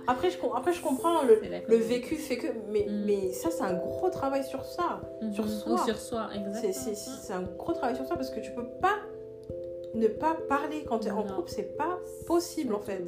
[0.07, 1.41] Après, je, com- après, je comprends le,
[1.77, 2.47] vécu fait que.
[2.71, 3.05] Mais, Mm.
[3.07, 5.01] mais ça, c'est un gros travail sur ça.
[5.33, 5.51] sur Mhm.
[5.51, 5.73] soi.
[5.75, 6.95] Ou sur soi, exactement.
[6.97, 8.97] C'est un gros travail sur ça parce que tu peux pas
[9.95, 13.05] ne pas parler quand tu es en couple, c'est pas possible en fait.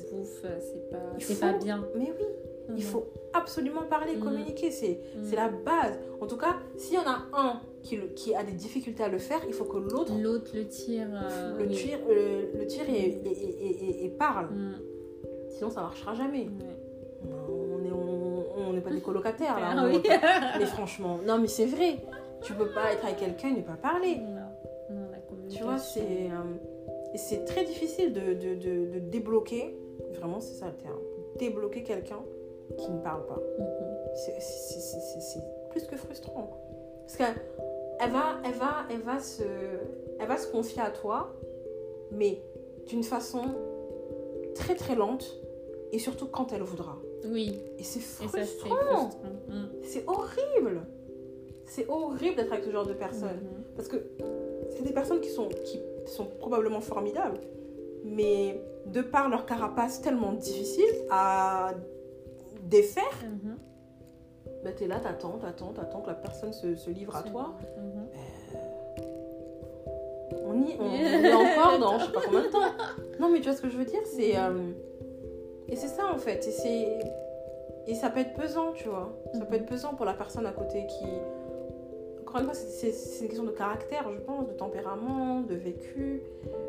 [1.18, 1.84] C'est pas, faut- bien.
[1.96, 2.26] Mais oui,
[2.68, 2.80] il Mhm.
[2.80, 4.20] faut absolument parler, Mm.
[4.20, 5.00] communiquer, c'est
[5.34, 5.98] la base.
[6.20, 9.40] En tout cas, s'il y en a un qui, a des difficultés à le faire,
[9.46, 11.06] il faut que l'autre L'autre le tire.
[11.12, 11.74] euh, le oui.
[11.74, 14.50] tire, euh, le tire et, et- et- et- et parle.
[14.50, 14.74] Mhm.
[15.56, 16.42] Sinon, ça marchera jamais.
[16.42, 17.30] Ouais.
[17.48, 19.72] On n'est on, on pas des colocataires là.
[19.76, 20.02] Ah oui.
[20.58, 21.96] Mais franchement, non mais c'est vrai.
[22.42, 24.16] Tu peux pas être avec quelqu'un et ne pas parler.
[24.16, 24.94] Non.
[24.94, 26.00] Non, la Tu vois, c'est
[26.30, 29.74] euh, c'est très difficile de, de, de, de débloquer,
[30.12, 31.00] vraiment c'est ça le terme,
[31.38, 32.20] débloquer quelqu'un
[32.76, 33.40] qui ne parle pas.
[33.58, 33.66] Mhm.
[34.14, 35.40] C'est-
[35.70, 36.50] plus que frustrant.
[37.00, 37.34] Parce qu'elle
[38.00, 39.42] elle va, elle va, elle va, se,
[40.20, 41.34] elle va se confier à toi,
[42.10, 42.42] mais
[42.86, 43.42] d'une façon
[44.54, 45.38] très très lente
[45.92, 46.96] et surtout quand elle voudra.
[47.26, 49.10] Oui, Et c'est frustrant.
[49.48, 49.68] Mhm.
[49.82, 50.82] C'est horrible.
[51.64, 53.40] C'est horrible d'être avec ce genre de personnes.
[53.42, 53.62] Mhm.
[53.76, 53.96] Parce que
[54.70, 57.38] c'est des personnes qui sont, qui sont probablement formidables,
[58.04, 61.72] mais de par leur carapace tellement difficile à
[62.62, 63.56] défaire, Mhm.
[64.64, 67.54] bah t'es là, t'attends, t'attends, t'attends que la personne se, se livre à toi.
[67.76, 68.06] Mhm.
[70.48, 70.92] On y, on, on
[71.24, 72.60] est encore dans je sais pas combien de temps.
[73.20, 74.36] Non, mais tu vois ce que je veux dire C'est.
[74.36, 74.50] euh,
[75.68, 76.46] et c'est ça en fait.
[76.46, 76.98] Et, c'est,
[77.86, 79.12] et ça peut être pesant, tu vois.
[79.34, 81.04] Ça peut être pesant pour la personne à côté qui.
[82.22, 82.88] Encore une fois, c'est,
[83.20, 86.22] une question de caractère, je pense, de tempérament, de vécu.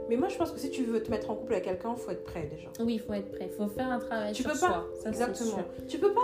[0.08, 2.00] Mais moi, je pense que si tu veux te mettre en couple avec quelqu'un, il
[2.00, 2.70] faut être prêt déjà.
[2.80, 3.50] Oui, il faut être prêt.
[3.52, 4.86] Il faut faire un travail Tu sur peux pas.
[5.02, 5.50] Ça, Exactement.
[5.50, 5.66] sûr.
[5.88, 6.22] Tu peux pas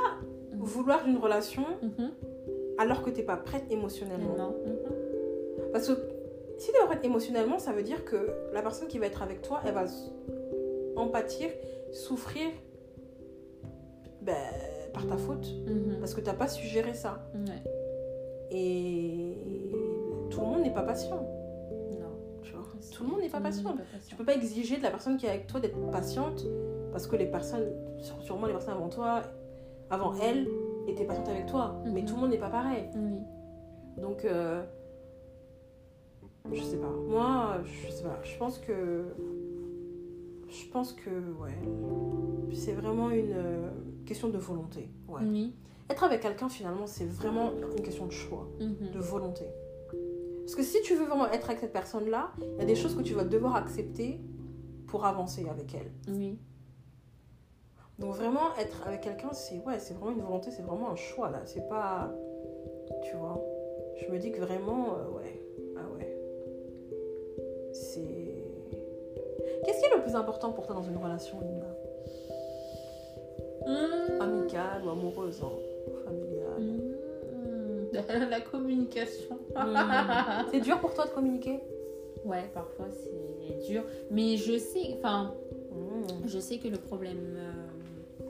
[0.52, 0.60] Mhm.
[0.62, 2.12] vouloir une relation Mhm.
[2.78, 4.36] alors que t'es pas prête émotionnellement.
[4.38, 4.56] Non.
[4.66, 5.72] Mhm.
[5.72, 5.94] Parce que
[6.60, 9.42] si tu es prête émotionnellement, ça veut dire que la personne qui va être avec
[9.42, 9.86] toi, elle va
[10.96, 11.50] en pâtir,
[11.94, 12.50] souffrir
[14.22, 14.36] ben,
[14.94, 15.48] par ta faute.
[15.68, 15.98] Mhm.
[16.00, 17.20] Parce que tu n'as pas su gérer ça.
[17.34, 17.72] Ouais.
[18.52, 19.38] Et
[20.30, 21.22] tout le monde n'est pas patient.
[22.00, 22.40] Non.
[22.42, 22.66] Tu vois?
[22.92, 23.76] Tout le monde n'est pas patient.
[24.08, 26.46] Tu peux pas exiger de la personne qui est avec toi d'être patiente
[26.92, 27.72] parce que les personnes,
[28.22, 29.22] sûrement les personnes avant toi,
[29.90, 30.20] avant Mhm.
[30.24, 30.48] elle,
[30.88, 31.82] étaient patientes avec toi.
[31.86, 32.06] Mais Mhm.
[32.08, 32.90] tout le monde n'est pas pareil.
[33.98, 34.64] Donc, euh,
[36.52, 36.90] je sais pas.
[37.08, 38.20] Moi, je sais pas.
[38.24, 39.06] Je pense que.
[40.54, 41.10] Je pense que,
[41.42, 42.54] ouais.
[42.54, 43.70] C'est vraiment une euh,
[44.06, 44.88] question de volonté.
[45.08, 45.22] Ouais.
[45.24, 45.56] Oui.
[45.90, 48.92] Être avec quelqu'un, finalement, c'est vraiment une question de choix, Mhm.
[48.94, 49.46] de volonté.
[50.42, 52.96] Parce que si tu veux vraiment être avec cette personne-là, il y a des choses
[52.96, 54.20] que tu vas devoir accepter
[54.88, 55.92] pour avancer avec elle.
[56.14, 56.38] Oui.
[58.00, 61.30] Donc, vraiment, être avec quelqu'un, c'est ouais, c'est vraiment une volonté, c'est vraiment un choix,
[61.32, 61.42] là.
[61.46, 62.14] C'est pas.
[63.10, 63.42] Tu vois.
[63.98, 65.42] Je me dis que vraiment, euh, ouais.
[65.78, 66.18] Ah ouais.
[67.72, 68.23] C'est.
[69.66, 71.68] Qu'est-ce qui est le plus important pour toi dans une relation, Linda?
[73.66, 74.22] Mhm.
[74.22, 75.52] Amicale ou amoureuse, hein,
[76.06, 76.94] familiale Mhm.
[78.30, 79.38] La communication.
[79.56, 80.46] Mhm.
[80.52, 81.60] C'est dur pour toi de communiquer?
[82.26, 83.84] Ouais, parfois c'est dur.
[84.12, 85.34] Mais je sais, enfin,
[86.26, 88.24] je sais que le problème euh,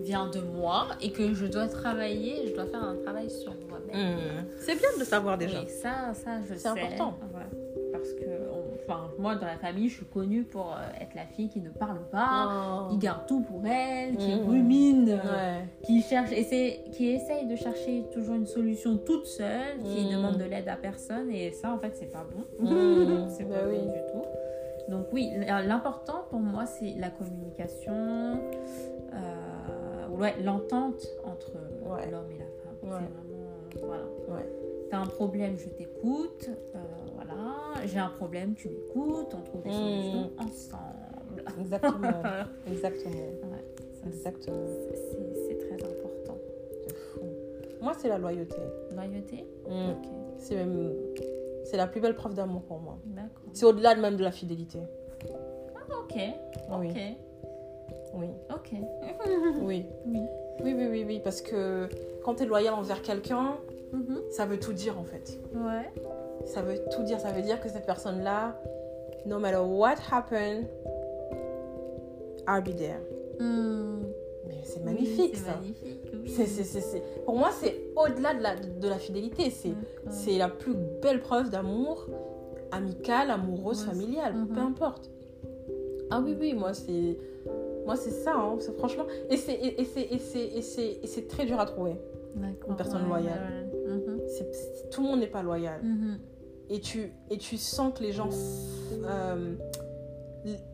[0.00, 4.46] vient de moi et que je dois travailler, je dois faire un travail sur moi-même.
[4.58, 5.60] C'est bien de le savoir déjà.
[5.60, 6.60] Oui, ça, ça, je sais.
[6.60, 7.14] C'est important.
[7.34, 7.90] Ouais.
[7.92, 8.24] Parce que,
[8.54, 8.59] on-
[8.90, 11.70] enfin, moi, dans la famille, je suis connue pour euh, être la fille qui ne
[11.70, 14.48] parle pas, qui garde tout pour elle, qui Mhm.
[14.50, 15.16] rumine, euh,
[15.58, 15.64] Ouais.
[15.84, 20.12] qui cherche, et c'est- qui essaye de chercher toujours une solution toute seule, qui Mhm.
[20.12, 22.44] demande de l'aide à personne, et ça, en fait, c'est pas bon.
[22.64, 22.68] Mhm.
[23.28, 23.78] c'est Bah pas oui.
[23.78, 24.90] bon du tout.
[24.90, 25.30] Donc oui,
[25.66, 28.40] l'important pour moi, c'est la communication,
[29.14, 31.52] euh, ouais, l'entente entre
[31.84, 32.10] Ouais.
[32.10, 32.90] l'homme et la femme.
[32.90, 33.08] Ouais.
[33.72, 34.42] C'est vraiment, voilà.
[34.90, 36.48] T'as un problème, je t'écoute.
[36.74, 36.78] euh,
[37.14, 37.32] voilà.
[37.84, 39.34] J'ai un problème, tu m'écoutes.
[39.34, 39.74] On trouve des Mhm.
[39.74, 41.44] solutions ensemble.
[41.60, 42.08] Exactement.
[42.66, 43.14] Exactement.
[43.14, 43.64] Ouais,
[44.06, 44.66] Exactement.
[44.94, 46.36] c'est- très important.
[47.14, 47.20] Fou.
[47.80, 48.56] Moi, c'est la loyauté.
[48.94, 49.46] Loyauté?
[49.68, 49.90] Mm.
[49.90, 50.08] Ok,
[50.38, 50.92] C'est même.
[51.64, 52.98] C'est la plus belle preuve d'amour pour moi.
[53.52, 54.78] C'est au-delà de même de la fidélité.
[55.90, 56.88] Ok, Oui.
[56.88, 56.96] ok,
[58.14, 58.26] Oui.
[58.50, 58.70] ok.
[59.62, 59.86] Oui.
[60.06, 60.20] Oui.
[60.62, 61.20] Oui, oui, oui, oui.
[61.22, 61.88] Parce que
[62.24, 63.56] quand tu es loyal envers quelqu'un,
[63.92, 64.20] Mhm.
[64.30, 65.38] ça veut tout dire en fait.
[65.54, 65.90] Ouais.
[66.44, 67.20] Ça veut tout dire.
[67.20, 68.56] Ça veut dire que cette personne-là,
[69.26, 70.64] no matter what happen,
[72.48, 73.00] I'll be there.
[73.38, 74.02] Hmm,
[74.46, 75.56] mais c'est magnifique Oui, c'est ça.
[75.56, 76.28] magnifique, oui.
[76.28, 79.50] C'est, c'est- Pour moi, c'est au-delà de la, de la fidélité.
[79.50, 82.06] C'est, la plus belle preuve d'amour
[82.72, 84.48] amical, amoureuse, familiale, Mhm.
[84.48, 85.10] peu importe.
[86.10, 87.18] Ah oui, oui, moi, c'est,
[87.86, 89.04] moi, c'est ça, hein, franchement.
[89.28, 91.96] Et c'est, très dur à trouver.
[92.68, 93.40] Une personne ouais, loyale.
[93.74, 93.79] ouais,
[94.90, 95.82] tout le monde n'est pas loyal.
[95.82, 96.18] Mhm.
[96.68, 98.28] Et, tu, et tu sens que les gens.
[99.04, 99.54] euh,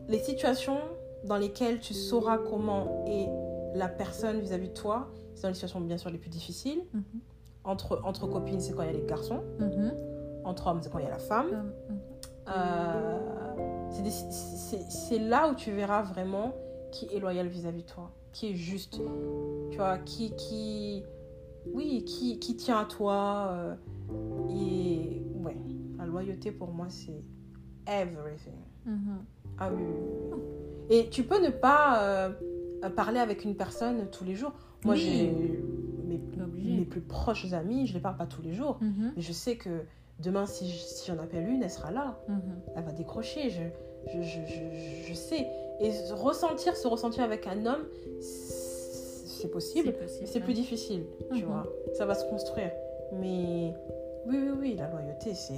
[0.07, 0.77] les situations
[1.25, 3.27] dans lesquelles tu sauras comment est
[3.77, 6.81] la personne vis-à-vis de toi, c'est dans les situations, bien sûr, les plus difficiles.
[6.93, 7.03] Mhm.
[7.63, 9.41] Entre, entre copines, c'est quand il y a les garçons.
[9.59, 9.93] Mhm.
[10.45, 11.71] Entre hommes, c'est quand il y a la femme.
[12.49, 13.19] Euh,
[14.89, 16.53] c'est là où tu verras vraiment
[16.91, 19.01] qui est loyal vis-à-vis de toi, qui est juste,
[19.71, 21.03] tu vois, qui, qui,
[21.73, 23.49] oui, qui, qui tient à toi.
[23.51, 23.75] euh,
[24.49, 25.57] et ouais,
[25.97, 27.23] la loyauté pour moi, c'est
[27.87, 28.53] everything.
[28.85, 29.17] Mhm.
[29.59, 29.83] Ah oui.
[30.89, 32.29] Et tu peux ne pas euh,
[32.95, 34.53] parler avec une personne tous les jours.
[34.85, 35.01] Moi, Oui.
[35.01, 35.31] j'ai
[36.07, 38.77] mes, mes plus proches amis, je les parle pas tous les jours.
[38.81, 39.13] Mhm.
[39.15, 39.81] Mais je sais que
[40.19, 42.19] demain, si je- si j'en appelle une, elle sera là.
[42.29, 42.41] Mhm.
[42.75, 43.49] Elle va décrocher.
[43.49, 43.63] Je,
[44.13, 45.47] je, je, je, sais.
[45.81, 47.83] Et se ressentir, se ressentir avec un homme,
[49.37, 49.87] c'est possible.
[49.87, 50.21] C'est possible.
[50.21, 51.49] mais C'est plus difficile, tu Mhm.
[51.51, 51.63] vois.
[51.93, 52.71] Ça va se construire.
[53.13, 53.73] Mais
[54.25, 55.53] oui, oui, oui, la loyauté, c'est.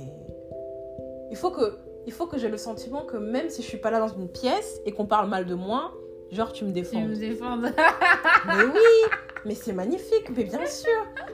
[1.31, 3.91] Il faut que, il faut que j'ai le sentiment que même si je suis pas
[3.91, 5.91] là dans une pièce et qu'on parle mal de moi,
[6.31, 7.01] genre tu me Tu défends.
[7.01, 7.57] me défends.
[8.47, 9.09] Mais oui,
[9.45, 10.89] mais c'est magnifique, mais bien sûr.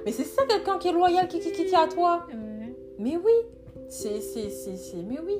[0.05, 2.25] Mais c'est ça quelqu'un qui est loyal, qui, qui, qui tient à toi.
[2.29, 2.75] Ouais.
[2.99, 3.31] Mais oui,
[3.89, 5.37] c'est, c'est, c'est, c'est- mais oui,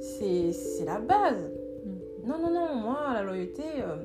[0.00, 1.50] c'est, c'est la base.
[1.84, 2.28] Mhm.
[2.28, 3.96] Non, non, non, moi, la loyauté, euh,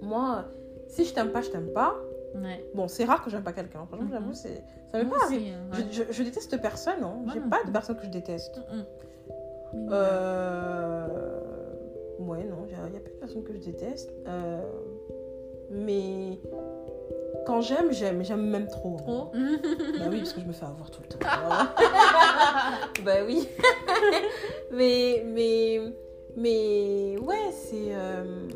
[0.00, 0.44] moi,
[0.92, 1.94] si je t'aime pas, je t'aime pas.
[2.34, 2.64] Ouais.
[2.74, 3.84] Bon, c'est rare que j'aime pas quelqu'un.
[3.86, 4.12] Franchement, Mhm.
[4.12, 5.50] j'avoue, c'est, ça m'est pas arrivé.
[5.50, 5.86] hein, Je, ouais.
[5.90, 7.16] je, je déteste personne, hein.
[7.24, 8.58] Moi J'ai non pas de personne que je déteste.
[9.74, 11.06] Mais Euh...
[12.18, 14.12] Ouais, non, il n'y a, pas de personne que je déteste.
[14.28, 14.60] Euh,
[15.70, 16.38] Mais
[17.46, 18.22] quand j'aime, j'aime.
[18.24, 18.96] J'aime même trop.
[18.98, 19.32] Trop.
[19.32, 21.18] Bah oui, parce que je me fais avoir tout le temps.
[23.04, 23.48] bah oui.
[24.70, 25.80] mais, mais,
[26.36, 27.94] mais, ouais, c'est.
[27.94, 28.46] euh,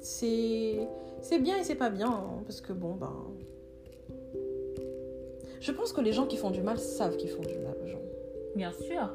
[0.00, 0.88] C'est.
[1.22, 2.08] C'est bien et c'est pas bien.
[2.08, 3.12] hein, parce que bon, ben.
[5.60, 7.86] Je pense que les gens qui font du mal savent qu'ils font du mal aux
[7.86, 8.00] gens.
[8.56, 9.10] Bien sûr.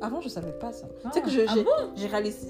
[0.00, 0.86] Avant, je savais pas ça.
[1.04, 1.08] Ah.
[1.12, 1.70] tu sais que je- Ah j'ai bon?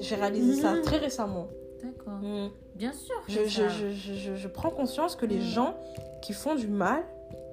[0.05, 0.83] j'ai réalisé, ça Mhm.
[0.83, 1.47] très récemment.
[1.83, 2.19] D'accord.
[2.21, 2.51] Mm.
[2.75, 3.15] Bien sûr.
[3.29, 5.43] Je, que je, ça- je, je, je- prends conscience que les Mhm.
[5.43, 5.75] gens
[6.21, 7.05] qui font du mal,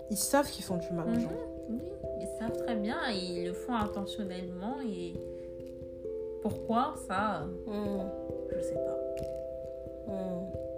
[0.10, 1.30] ils savent qu'ils font du mal aux gens.
[1.70, 1.78] Oui,
[2.20, 5.14] ils savent très bien, ils le font intentionnellement et
[6.42, 8.98] pourquoi ça, je sais pas.
[10.08, 10.12] Mm.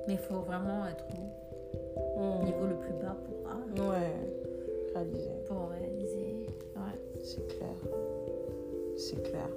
[0.07, 1.05] Mais il faut vraiment être
[2.15, 2.45] au Mm.
[2.45, 5.30] niveau le plus bas pour, ah, Ouais, réalisé.
[5.47, 6.47] pour réaliser.
[6.75, 6.99] Ouais.
[7.23, 7.75] C'est clair.
[8.95, 9.49] C'est clair.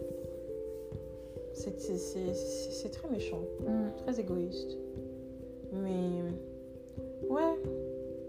[1.52, 3.90] C'est- très méchant, Mm.
[4.04, 4.76] très égoïste.
[5.72, 6.22] Mais
[7.28, 7.58] ouais,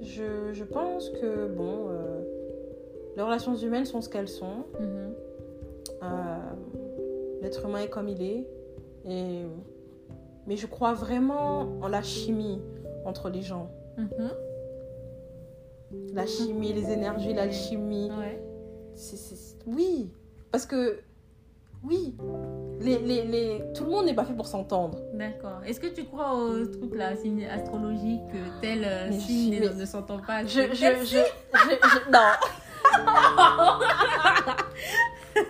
[0.02, 2.22] je, je pense que bon, euh,
[3.16, 4.64] les relations humaines sont ce qu'elles sont.
[4.80, 5.14] Mhm.
[6.04, 6.38] Euh,
[7.42, 8.48] L'être humain est comme il est.
[9.06, 9.44] Et...
[10.48, 12.62] Mais je crois vraiment en la chimie
[13.06, 13.70] entre les gens.
[13.98, 14.32] Mhm.
[16.14, 18.10] La chimie, les énergies, l'alchimie.
[18.12, 18.42] Ouais.
[19.68, 20.10] Oui,
[20.52, 21.00] parce que
[21.84, 22.16] oui,
[22.80, 23.64] les, les, les...
[23.74, 25.00] tout le monde n'est pas fait pour s'entendre.
[25.14, 25.62] D'accord.
[25.66, 29.86] Est-ce que tu crois au truc là, signe astrologique, que tel euh, Mais signe ne-
[29.86, 30.46] s'entend pas?
[30.46, 32.32] Je, je, je- je- non.
[35.36, 35.42] Oh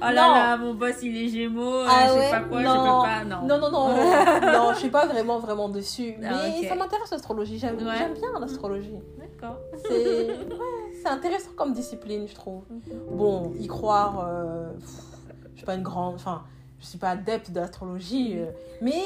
[0.00, 0.34] là Non.
[0.34, 2.30] là, mon boss il est gémeaux, euh, Ah je sais ouais?
[2.30, 2.70] pas quoi, Non.
[2.70, 3.24] je peux pas.
[3.24, 3.46] Non.
[3.46, 3.88] Non, non, non,
[4.52, 6.14] non, je suis pas vraiment, vraiment dessus.
[6.18, 6.68] Mais Ah, ok.
[6.68, 7.82] ça m'intéresse l'astrologie, j'aime Ouais.
[8.20, 8.98] bien l'astrologie.
[9.18, 9.56] D'accord.
[9.86, 12.62] C'est ouais, intéressant comme discipline, je trouve.
[13.10, 14.88] Bon, y croire, euh, pff,
[15.52, 16.42] je suis pas une grande, enfin,
[16.80, 18.46] je suis pas adepte d'astrologie, euh,
[18.80, 19.02] mais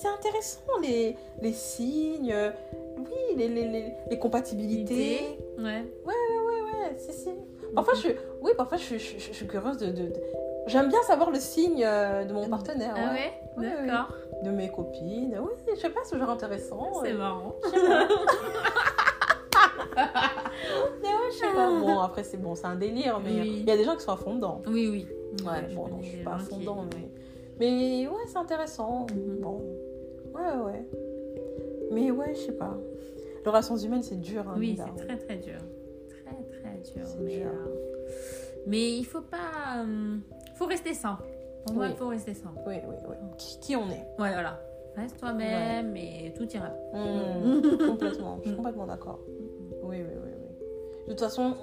[0.00, 2.50] c'est intéressant les, les signes, euh,
[2.98, 5.38] oui, les, les, les, les compatibilités.
[5.58, 5.84] Ouais.
[6.04, 6.14] Ouais,
[6.46, 7.30] ouais, si, si.
[7.74, 9.86] Parfois, je suis, oui, parfois, je suis, je, je- je suis curieuse de.
[9.86, 10.22] de- de-
[10.66, 13.32] J'aime bien savoir le signe euh, de mon partenaire, Ah ouais.
[13.56, 13.86] ouais, Ouais.
[13.86, 14.08] D'accord.
[14.42, 15.38] de mes copines.
[15.40, 16.90] Oui, je sais pas, c'est genre intéressant.
[17.04, 17.54] C'est euh, marrant.
[17.64, 18.08] je sais pas.
[19.96, 21.70] Mais ouais, je sais pas.
[21.70, 23.56] Bon, après, c'est bon, c'est un délire, mais Oui.
[23.60, 24.60] il y a des gens qui sont à fond dedans.
[24.66, 25.06] Oui, oui.
[25.46, 27.08] Ouais, bon, non, je suis pas à fond dedans, mais.
[27.58, 29.06] Mais ouais, c'est intéressant.
[29.14, 29.36] Mhm.
[29.40, 29.62] Bon.
[30.34, 30.86] Ouais, ouais.
[31.92, 32.76] Mais ouais, je sais pas.
[33.44, 34.44] Les relations humaines, c'est dur.
[34.48, 35.58] Hein, Oui, c'est très très dur.
[36.94, 37.04] Dur.
[37.20, 37.46] Mais, dur.
[37.46, 38.06] euh,
[38.66, 39.82] mais il faut pas.
[39.84, 40.16] euh,
[40.54, 41.24] faut rester simple.
[41.64, 42.60] Pour moi, il faut rester simple.
[42.66, 43.16] Oui, oui, oui.
[43.38, 44.60] Qui, qui on est Ouais, voilà.
[44.96, 46.70] Reste toi-même et tout ira.
[46.94, 49.18] Mmh, complètement, je suis complètement d'accord.
[49.82, 51.04] Oui, oui, oui, oui.
[51.06, 51.54] De toute façon,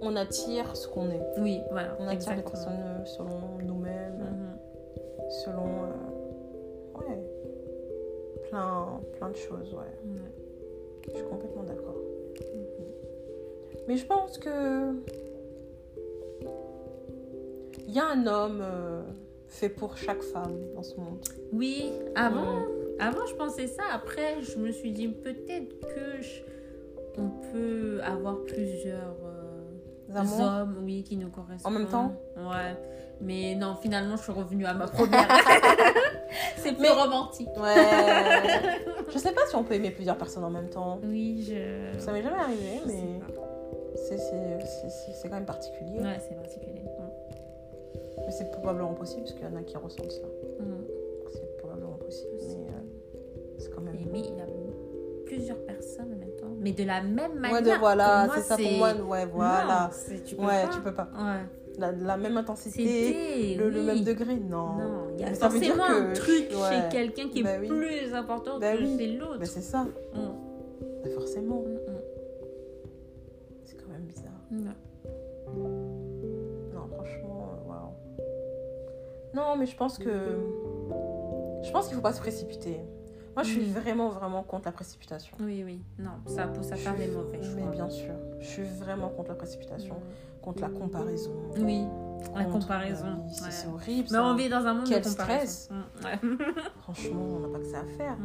[0.00, 1.22] on, on attire ce qu'on est.
[1.38, 1.96] Oui, voilà.
[2.00, 5.30] On attire les personnes euh, selon nous-mêmes, Mhm.
[5.44, 5.66] selon.
[5.66, 7.18] euh, Ouais.
[8.50, 10.10] plein, plein de choses, ouais.
[10.10, 10.20] Ouais.
[11.08, 11.96] Je suis complètement d'accord.
[13.88, 14.92] Mais je pense que.
[17.86, 19.02] Il y a un homme euh,
[19.46, 21.18] fait pour chaque femme dans ce monde.
[21.52, 22.62] Oui, avant,
[22.98, 23.82] avant je pensais ça.
[23.92, 26.42] Après, je me suis dit peut-être que je-
[27.18, 31.72] on peut avoir plusieurs euh, hommes, oui, qui nous correspondent.
[31.72, 32.74] En même temps Ouais.
[33.20, 35.28] Mais non, finalement, je suis revenue à ma première.
[36.56, 37.48] C'est plus Mais- romantique.
[37.56, 37.74] Ouais.
[39.12, 40.98] je sais pas si on peut aimer plusieurs personnes en même temps.
[41.04, 42.00] Oui, je.
[42.00, 43.26] Ça m'est jamais arrivé, je sais mais pas.
[44.04, 45.98] C'est- quand même particulier.
[46.00, 46.82] Ouais, c'est particulier.
[48.26, 50.22] Mais c'est probablement possible parce qu'il y en a qui ressentent ça.
[50.60, 50.84] Mm.
[51.32, 52.30] C'est probablement possible.
[52.48, 53.18] Mais euh,
[53.58, 53.96] c'est quand même.
[53.96, 54.46] Et mais il y a
[55.26, 56.46] plusieurs personnes en même temps.
[56.58, 57.62] Mais de la même manière.
[57.62, 58.92] Ouais, de, voilà, c'est ça pour moi.
[58.94, 59.90] Ouais, voilà.
[59.90, 60.68] Non, tu peux ouais, pas.
[60.72, 61.08] tu peux pas.
[61.16, 61.40] Ouais.
[61.76, 64.76] La, la même intensité, le, même degré, non.
[64.76, 66.56] Non, il y a Mais ça veut dire forcément un que- truc ouais.
[66.70, 67.66] chez quelqu'un qui est oui.
[67.68, 68.96] plus important Bah que oui.
[68.96, 69.38] chez l'autre.
[69.40, 69.84] Mais c'est ça,
[70.14, 71.10] Mm.
[71.16, 71.56] Forcément.
[71.62, 71.73] Mm,
[74.52, 74.58] Ouais.
[76.74, 77.94] Non, franchement, euh, waouh.
[79.34, 80.10] Non, mais je pense que.
[81.62, 82.80] Je pense qu'il faut pas se précipiter.
[83.34, 83.72] Moi, je suis Mm.
[83.72, 85.36] vraiment, vraiment contre la précipitation.
[85.40, 85.80] Oui, oui.
[85.98, 87.54] Non, ça pousse à faire des mauvais choix.
[87.56, 90.42] Mais bien sûr, je suis vraiment contre la précipitation, Mm.
[90.44, 91.32] contre la comparaison.
[91.58, 91.84] Oui,
[92.36, 93.06] la comparaison.
[93.24, 93.50] oui, c'est ouais.
[93.50, 94.08] c'est horrible.
[94.12, 94.24] Mais ça.
[94.24, 95.46] on vit dans un monde Quel de comparaison.
[95.46, 95.70] stress.
[95.70, 96.36] Mm, ouais.
[96.82, 98.16] Franchement, on n'a pas que ça à faire.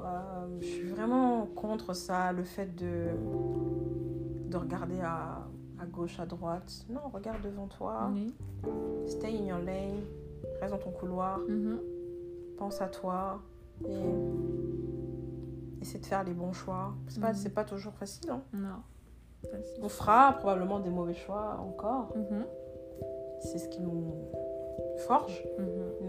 [0.00, 3.08] Euh, je suis vraiment contre ça, le fait de,
[4.54, 5.42] de regarder à,
[5.82, 6.86] à gauche, à droite.
[6.88, 8.08] Non, regarde devant toi.
[8.12, 8.32] Oui.
[9.06, 10.00] Stay in your lane.
[10.60, 11.38] Reste dans ton couloir.
[11.48, 11.78] Mhm.
[12.56, 13.40] Pense à toi.
[13.84, 13.98] Et
[15.82, 16.92] essaie de faire les bons choix.
[17.08, 17.34] C'est pas, Mhm.
[17.34, 18.30] c'est pas toujours facile.
[18.30, 18.40] hein.
[18.52, 18.80] Non.
[19.50, 19.80] Facile.
[19.82, 22.12] On fera probablement des mauvais choix encore.
[22.16, 22.44] Mhm.
[23.40, 24.14] C'est ce qui nous
[25.08, 25.44] forge.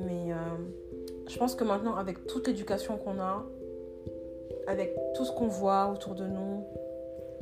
[0.05, 0.35] Mais euh,
[1.27, 3.43] je pense que maintenant, avec toute l'éducation qu'on a,
[4.67, 6.63] avec tout ce qu'on voit autour de nous,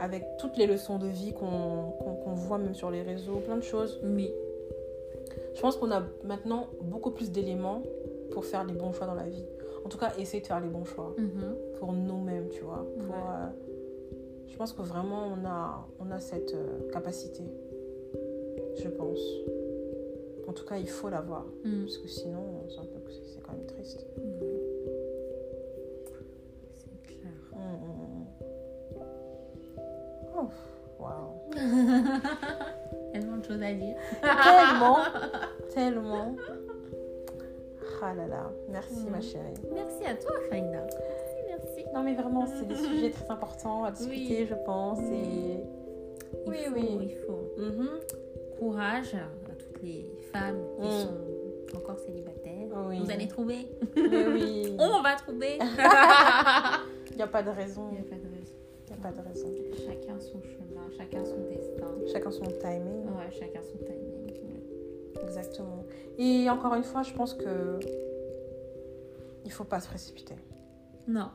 [0.04, 1.92] avec toutes les leçons de vie qu'on
[2.24, 4.30] qu'on voit même sur les réseaux, plein de choses, Oui.
[5.56, 7.82] je pense qu'on a maintenant beaucoup plus d'éléments
[8.32, 9.46] pour faire les bons choix dans la vie.
[9.86, 11.56] En tout cas, essayer de faire les bons choix Mhm.
[11.80, 12.86] pour nous-mêmes, tu vois.
[13.00, 13.22] Pour, Ouais.
[13.22, 13.48] euh,
[14.48, 17.44] je pense que vraiment, on a, on a cette euh, capacité.
[18.84, 19.20] Je pense.
[20.48, 21.46] En tout cas, il faut l'avoir.
[21.64, 21.84] Mm.
[21.84, 24.06] Parce que sinon, c'est un peu, c'est quand même triste.
[24.18, 24.53] Mhm.
[31.00, 31.52] Waouh.
[33.14, 33.96] Tellement de choses à dire.
[34.22, 34.98] Tellement,
[35.74, 36.36] tellement.
[38.02, 39.10] Ah là là, merci Mm.
[39.12, 39.54] ma chérie.
[39.74, 40.82] Merci à toi, Faïna.
[40.82, 41.86] Merci, merci.
[41.94, 44.48] Non mais vraiment, c'est des sujets très importants à discuter, Oui.
[44.50, 45.00] je pense.
[45.00, 45.64] Et...
[46.46, 46.98] Il Oui, faut, oui.
[47.02, 47.54] il faut.
[47.58, 47.90] Mhm.
[48.60, 51.00] Courage à toutes les femmes qui Mm.
[51.00, 52.68] sont encore célibataires.
[52.90, 53.00] Oui.
[53.00, 53.68] Vous allez trouver.
[53.96, 55.60] Mais oui, On va trouver.
[57.12, 57.88] il n'y a pas de raison.
[57.92, 58.54] Il n'y a pas de raison.
[58.88, 59.48] Il n'y a pas de raison.
[60.24, 61.88] Chacun son chemin, chacun son destin.
[62.12, 63.06] Chacun son timing.
[63.08, 64.26] Ouais, chacun son timing.
[64.26, 65.24] Ouais.
[65.24, 65.84] Exactement.
[66.18, 67.80] Et encore une fois, je pense que
[69.46, 70.36] il faut pas se précipiter.
[71.08, 71.30] Non.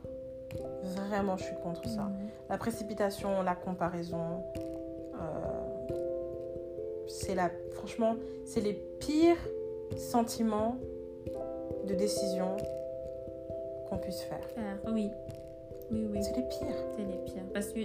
[0.83, 2.05] Vraiment, je suis contre ça.
[2.05, 2.29] Mhm.
[2.49, 4.43] La précipitation, la comparaison,
[5.15, 5.89] euh,
[7.07, 8.17] c'est la, franchement,
[8.47, 9.37] c'est les pires
[9.97, 10.77] sentiments
[11.87, 12.57] de décision
[13.89, 14.45] qu'on puisse faire.
[14.55, 14.79] Faire.
[14.91, 15.11] Oui.
[15.91, 16.19] Oui, oui.
[16.23, 16.77] C'est les pires.
[16.97, 17.43] C'est les pires.
[17.53, 17.81] Parce que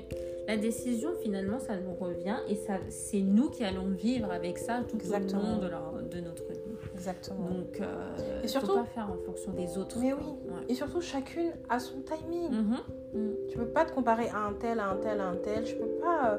[0.47, 4.81] la décision, finalement, ça nous revient et ça, c'est nous qui allons vivre avec ça
[4.87, 5.41] tout Exactement.
[5.41, 6.59] au long de, leur- de notre vie.
[6.93, 7.49] Exactement.
[7.49, 9.97] Donc, euh, Et surtout- faut pas faire en fonction des autres.
[9.99, 10.19] Mais quoi.
[10.21, 10.49] oui.
[10.49, 10.65] Ouais.
[10.69, 12.51] Et surtout, chacune a son timing.
[12.51, 12.77] Mhm.
[13.13, 13.33] Mhm.
[13.49, 15.65] Tu peux pas te comparer à un tel, à un tel, à un tel.
[15.65, 16.37] Je peux pas euh,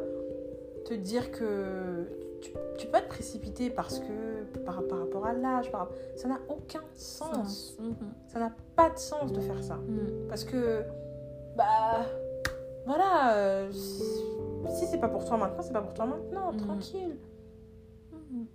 [0.85, 2.05] te dire que
[2.43, 6.29] tu, tu peux pas te précipiter parce que par, par rapport à l'âge, par, ça
[6.29, 7.33] n'a aucun sens.
[7.35, 7.77] Sens.
[7.81, 7.95] Mhm.
[8.29, 9.77] Ça n'a pas de sens de faire ça.
[9.77, 10.27] Mhm.
[10.29, 10.83] Parce que,
[11.57, 12.01] bah,
[12.87, 16.59] voilà, euh, si c'est pas pour toi maintenant, c'est pas pour toi maintenant, Mhm.
[16.61, 17.17] tranquille.
[18.13, 18.47] Mhm.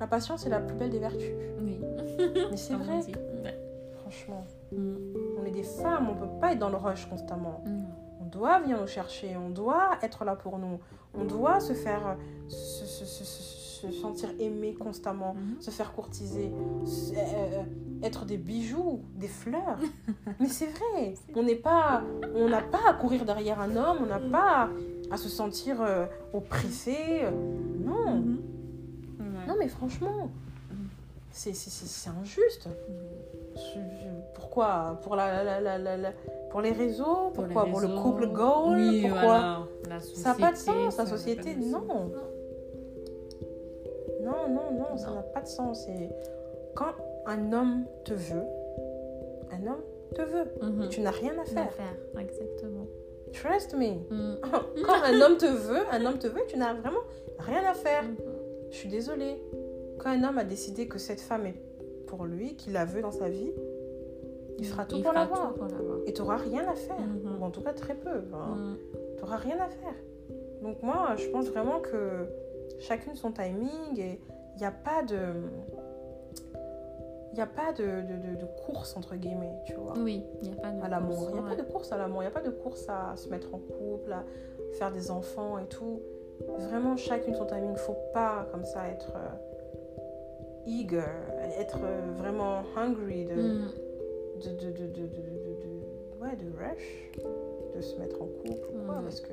[0.00, 1.32] La patience est la plus belle des vertus.
[1.60, 1.78] Oui.
[2.50, 2.98] Mais c'est vrai.
[3.44, 3.58] Ouais.
[4.00, 4.44] franchement.
[4.72, 5.14] Mhm.
[5.40, 7.62] On est des femmes, on peut pas être dans le rush constamment.
[8.20, 10.78] On doit venir nous chercher, on doit être là pour nous,
[11.14, 12.16] on doit se faire
[12.48, 13.22] se, se- se-
[13.80, 15.60] se- se sentir aimé constamment, Mhm.
[15.60, 16.50] se faire courtiser,
[16.84, 17.62] se- euh, euh,
[18.02, 19.78] être des bijoux, des fleurs.
[20.40, 22.02] Mais c'est vrai, on n'est pas,
[22.34, 24.68] on n'a pas à courir derrière un homme, on n'a pas
[25.10, 26.96] à se sentir euh, oppressé.
[27.22, 27.30] euh,
[27.84, 28.38] Non, Mhm.
[29.20, 29.46] Ouais.
[29.48, 30.28] non mais franchement,
[30.70, 30.88] Mhm.
[31.30, 31.54] c'est
[32.20, 32.68] injuste.
[33.76, 33.82] Mhm.
[34.34, 36.12] Pourquoi pour, la, la- la- la- la-
[36.50, 39.58] pour les réseaux Pour les Pourquoi Pour le couple goal Oui, Pourquoi voilà.
[39.88, 41.62] La Ça n'a pas de sens, la société, de
[44.26, 44.48] non.
[44.48, 45.86] Non, non, non, ça n'a pas de sens.
[45.88, 46.08] Et
[46.74, 46.92] quand
[47.26, 48.44] un homme te veut,
[49.52, 49.82] un homme
[50.14, 50.44] te veut.
[50.62, 50.82] Mhm.
[50.82, 51.64] Et tu n'as rien à faire.
[51.64, 52.86] L'affaire, exactement.
[53.32, 53.90] Trust me.
[54.10, 54.40] Mm.
[54.86, 57.00] Quand un homme te veut, un homme te veut, tu n'as vraiment
[57.38, 58.04] rien à faire.
[58.04, 58.16] Mhm.
[58.70, 59.42] Je suis désolée.
[59.98, 61.54] Quand un homme a décidé que cette femme est
[62.06, 63.52] pour lui, qu'il la veut dans sa vie,
[64.58, 65.52] il fera tout Il pour fera l'avoir.
[65.52, 65.98] tout pour l'avoir.
[66.06, 66.98] Et tu n'auras rien à faire.
[67.00, 67.40] Mhm.
[67.40, 68.18] Ou en tout cas, très peu.
[68.20, 68.76] Mm.
[69.16, 69.94] Tu n'auras rien à faire.
[70.62, 72.26] Donc moi, je pense vraiment que
[72.78, 74.20] chacune son timing et
[74.54, 75.16] il n'y a pas de...
[77.32, 80.48] Il n'y a pas de, de, de- de course, entre guillemets, tu vois, Oui, il
[80.50, 81.26] n'y a pas de à l'amour.
[81.28, 82.22] Il n'y a pas de course à l'amour.
[82.22, 84.24] Il n'y a pas de course à se mettre en couple, à
[84.78, 86.00] faire des enfants et tout.
[86.58, 87.66] Vraiment, chacune son timing.
[87.70, 89.28] Il ne faut pas, comme ça, être euh,
[90.66, 91.02] eager,
[91.58, 93.68] être euh, vraiment hungry de, Mm.
[94.42, 97.10] de, de, de, de, de, de- de- ouais, de rush,
[97.76, 99.32] de se mettre en couple ou quoi, parce que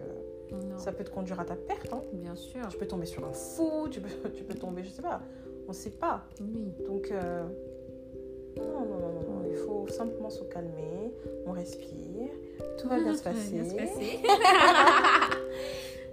[0.53, 1.91] Non, ça peut te conduire à ta perte.
[1.93, 2.01] Hein.
[2.13, 2.67] bien sûr.
[2.69, 5.21] Tu peux tomber sur un fou, tu peux, tu peux tomber, je sais pas,
[5.67, 6.23] on sait pas.
[6.41, 6.71] Oui.
[6.85, 7.43] Donc, euh,
[8.57, 11.11] non, non, non, non, il faut simplement se calmer,
[11.47, 12.29] on respire,
[12.79, 13.51] tout va bien se passer.
[13.53, 14.19] bien se passer.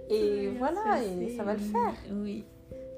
[0.09, 1.93] Et voilà, bien se et ça va le faire.
[2.11, 2.43] Oui.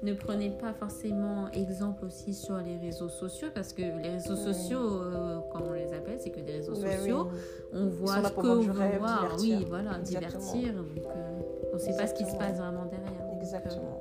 [0.02, 4.52] Ne prenez pas forcément exemple aussi sur les réseaux sociaux parce que les réseaux Oui.
[4.52, 7.28] sociaux, euh, comme on les appelle, c'est que des réseaux Mais sociaux.
[7.32, 7.38] oui.
[7.72, 9.34] On voit ce que on veut voir.
[9.40, 10.42] Oui, voilà, Exactement.
[10.52, 10.74] divertir.
[10.74, 11.33] Donc, euh,
[11.74, 13.10] on ne sait pas ce qui se passe vraiment derrière.
[13.32, 14.00] Euh, Exactement.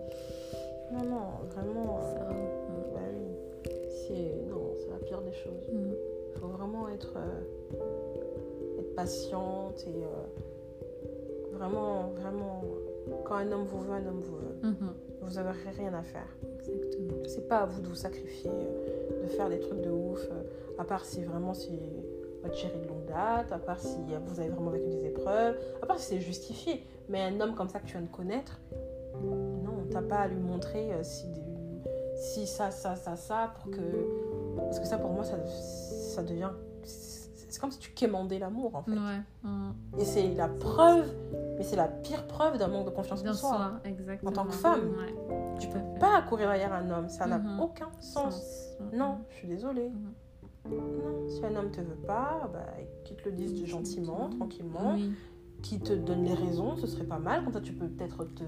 [0.91, 1.97] Non, non, vraiment.
[1.97, 3.71] euh, ça, mm, bah oui.
[3.89, 5.67] C'est, non, c'est la pire des choses.
[5.71, 5.91] mm,
[6.35, 10.03] Il faut vraiment être, euh, être patiente et
[11.55, 12.61] vraiment, vraiment,
[13.25, 14.69] quand un homme vous veut, un homme vous veut.
[14.69, 16.27] mhm, Vous n'avez rien à faire.
[16.59, 17.23] exactement.
[17.27, 18.51] C'est pas à vous de vous sacrifier,
[19.23, 20.27] de faire des trucs de ouf,
[20.77, 21.71] à part si vraiment c'est
[22.43, 25.85] votre chérie de longue date, à part si vous avez vraiment vécu des épreuves, à
[25.85, 26.85] part si c'est justifié.
[27.09, 28.59] Mais un homme comme ça que tu viens de connaître,
[29.21, 31.25] non, t'as pas à lui montrer euh, si,
[32.15, 33.81] si ça, ça, ça, ça, pour que.
[34.57, 36.49] Parce que ça, pour moi, ça, ça devient.
[36.83, 38.91] C'est comme si tu quémandais l'amour, en fait.
[38.91, 39.49] Ouais.
[39.99, 41.07] Et c'est la preuve,
[41.57, 43.71] mais c'est la pire preuve d'un manque de confiance en soi.
[43.83, 44.31] exactement.
[44.31, 45.13] En tant que femme, Ouais,
[45.59, 47.59] Tu peux pas courir derrière un homme, ça n'a Mhm.
[47.59, 48.75] aucun sens.
[48.91, 49.89] Non, je suis désolée.
[49.89, 50.13] Mhm.
[50.69, 52.65] Non, si un homme te veut pas, bah,
[53.03, 55.11] qu'il te le dise gentiment, tranquillement, Oui.
[55.61, 57.43] qu'il te donne les raisons, ce serait pas mal.
[57.43, 58.43] Comme ça, tu peux peut-être te-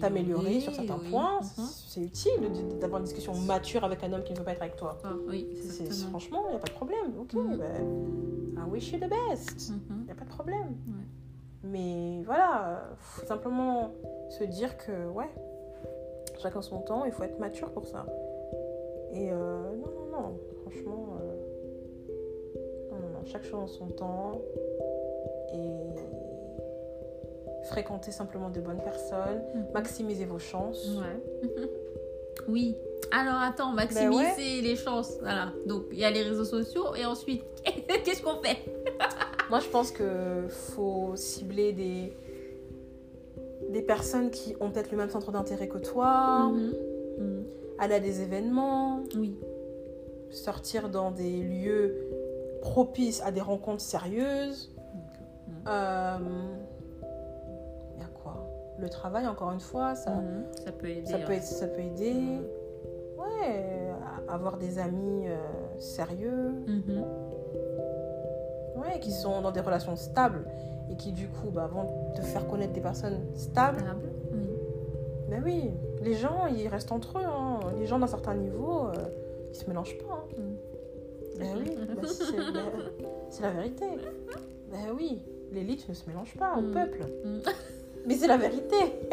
[0.00, 1.10] T'améliorer, sur certains oui.
[1.10, 1.40] points.
[1.40, 1.64] Mhm.
[1.86, 4.76] C'est utile d'avoir une discussion mature avec un homme qui ne veut pas être avec
[4.76, 4.98] toi.
[5.04, 5.46] Ah, oui,
[6.10, 7.12] franchement, il n'y a pas de problème.
[7.20, 7.56] Ok, Mhm.
[7.58, 9.70] ben, I wish you the best.
[9.70, 9.80] Mhm.
[10.00, 10.76] Il n'y a pas de problème.
[10.88, 11.04] Ouais.
[11.62, 13.90] Mais voilà, faut simplement
[14.30, 15.28] se dire que, ouais,
[16.38, 18.06] chacun son temps, il faut être mature pour ça.
[19.12, 21.29] Et euh, non, non, non, franchement, euh,
[23.26, 24.40] chaque chose en son temps.
[25.54, 25.90] Et
[27.68, 29.64] fréquenter simplement de bonnes personnes, Mhm.
[29.74, 30.88] maximiser vos chances.
[30.98, 31.40] Ouais.
[32.48, 32.76] oui.
[33.12, 35.18] Alors attends, maximiser Ben les chances.
[35.20, 35.52] Voilà.
[35.66, 37.42] Donc il y a les réseaux sociaux et ensuite,
[38.04, 38.58] qu'est-ce qu'on fait?
[39.50, 42.12] Moi, je pense que faut cibler des,
[43.70, 46.72] des personnes qui ont peut-être le même centre d'intérêt que toi, Mhm.
[47.18, 47.44] Mhm.
[47.78, 49.36] aller à des événements, Oui.
[50.30, 51.96] sortir dans des lieux
[52.60, 54.70] propices à des rencontres sérieuses.
[55.68, 56.16] Euh,
[57.96, 58.46] Il y a quoi?
[58.78, 60.44] Le travail, encore une fois, ça, Mhm.
[60.64, 61.06] Ça peut aider.
[61.06, 61.36] ça, peut, ouais.
[61.36, 62.12] être- ça peut aider.
[62.14, 62.44] Mhm.
[63.18, 63.90] Ouais,
[64.28, 65.36] avoir des amis euh,
[65.78, 67.04] sérieux, Mhm.
[68.76, 70.44] ouais, qui sont dans des relations stables
[70.90, 73.80] et qui, du coup, bah, vont te faire connaître des personnes stables.
[73.80, 74.08] Stable.
[75.28, 75.70] Ben oui,
[76.02, 77.24] les gens, ils restent entre eux.
[77.24, 77.60] hein.
[77.78, 78.92] Les gens d'un certain niveau, euh,
[79.50, 80.24] ils se mélangent pas.
[80.36, 80.42] hein.
[81.40, 82.24] Ben oui, ben c'est
[83.30, 83.86] c'est la vérité.
[84.70, 85.18] Ben oui,
[85.52, 86.72] l'élite ne se mélange pas au Mm.
[86.72, 87.00] peuple.
[87.24, 87.38] Mm.
[88.06, 88.76] Mais c'est la vérité.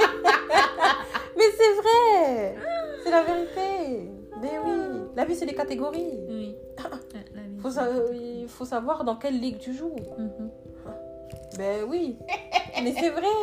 [1.35, 2.55] Mais c'est vrai.
[3.03, 4.09] C'est la vérité.
[4.41, 4.71] Ben oui,
[5.15, 6.13] la vie, c'est des catégories.
[6.29, 6.55] Oui.
[7.61, 9.95] Faut sa- Il faut savoir dans quelle ligue tu joues.
[10.17, 10.49] Mhm.
[11.57, 12.17] Ben oui,
[12.83, 13.35] mais c'est vrai.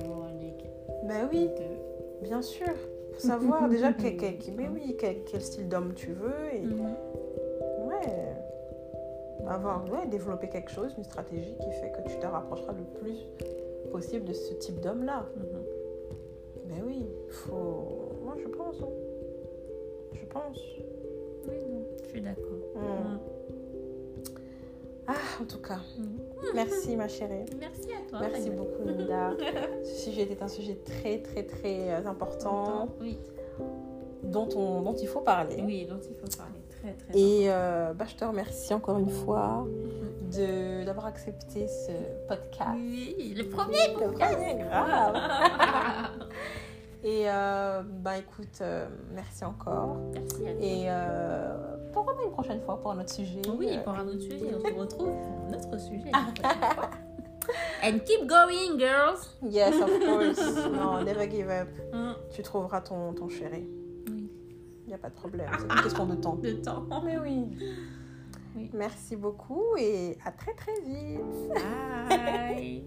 [0.00, 0.64] Toujours en ligue.
[1.04, 1.48] Ben oui.
[2.22, 2.66] Bien sûr.
[3.14, 6.62] Faut savoir déjà quel, quel- quel- mais oui, quel, quel style d'homme tu veux et
[6.62, 6.80] Mhm.
[6.80, 6.92] ouais,
[9.48, 13.18] avoir, ouais, développer quelque chose, une stratégie qui fait que tu te rapprocheras le plus
[13.92, 15.26] possible de ce type d'homme-là.
[15.36, 15.62] Mhm.
[16.68, 18.12] Ben oui, faut.
[18.24, 18.76] Moi, je pense.
[18.80, 18.88] hein.
[20.14, 20.58] Je pense.
[21.46, 22.44] Oui, non, je suis d'accord.
[22.76, 23.18] Mhm.
[25.06, 26.18] Ah, en tout cas, Mhm.
[26.54, 27.44] merci ma chérie.
[27.60, 28.20] Merci à toi.
[28.20, 29.32] Merci beaucoup, Linda.
[29.84, 33.18] Ce sujet était un sujet très, très, très important Oui.
[34.22, 35.62] dont, on, dont il faut parler.
[35.62, 36.53] oui, dont il faut parler.
[36.84, 39.66] Très, très Et euh, bah, je te remercie encore une fois
[40.36, 41.92] de d'avoir accepté ce
[42.28, 42.70] podcast.
[42.74, 45.14] Oui, le premier Le premier, grave.
[47.04, 49.96] Et euh, bah écoute, euh, merci encore.
[50.14, 50.62] Merci à toi.
[50.62, 54.20] Et euh, pourquoi pas une prochaine fois pour un autre sujet Oui, pour un autre
[54.20, 56.10] sujet, on se retrouve pour un autre sujet.
[57.82, 59.36] And keep going, girls.
[59.42, 60.66] Yes, of course.
[60.72, 61.68] non, never give up.
[61.92, 62.12] Mm.
[62.34, 63.68] Tu trouveras ton, ton chéri.
[64.94, 65.50] N'y a pas de problème.
[65.58, 66.36] C'est une question de temps.
[66.42, 66.86] De temps.
[67.04, 67.48] Mais oui.
[68.54, 68.70] Oui.
[68.72, 71.20] Merci beaucoup et à très très vite.
[72.08, 72.84] Bye.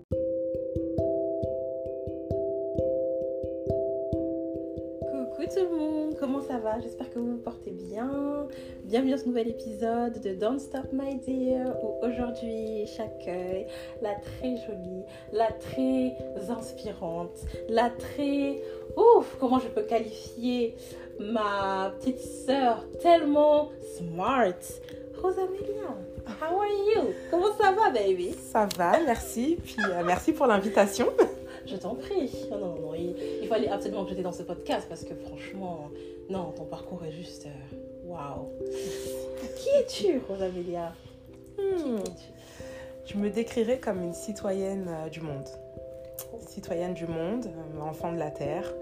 [5.36, 6.80] Coucou tout le monde, comment ça va?
[6.80, 8.46] J'espère que vous vous portez bien.
[8.84, 13.66] Bienvenue dans ce nouvel épisode de Don't Stop My Dear où aujourd'hui j'accueille
[14.00, 16.16] la très jolie, la très
[16.48, 17.36] inspirante,
[17.68, 18.62] la très...
[18.96, 20.74] Ouf, comment je peux qualifier
[21.18, 23.68] ma petite sœur tellement
[23.98, 24.54] smart,
[25.20, 25.96] Rosamelia.
[26.40, 27.12] How are you?
[27.30, 28.32] Comment ça va baby?
[28.32, 29.58] Ça va, merci.
[29.62, 31.08] Puis euh, merci pour l'invitation.
[31.66, 32.30] Je t'en prie.
[32.50, 35.90] Non, non, non, il, il fallait absolument que j'étais dans ce podcast parce que franchement,
[36.30, 37.46] non, ton parcours est juste.
[37.46, 38.48] euh, Waouh!
[39.58, 40.92] Qui es-tu, Rosamelia?
[41.58, 42.32] Hmm, Qui es-tu?
[43.14, 45.46] Je me décrirais comme une citoyenne euh, du monde.
[46.48, 48.72] Citoyenne du monde, euh, enfant de la Terre,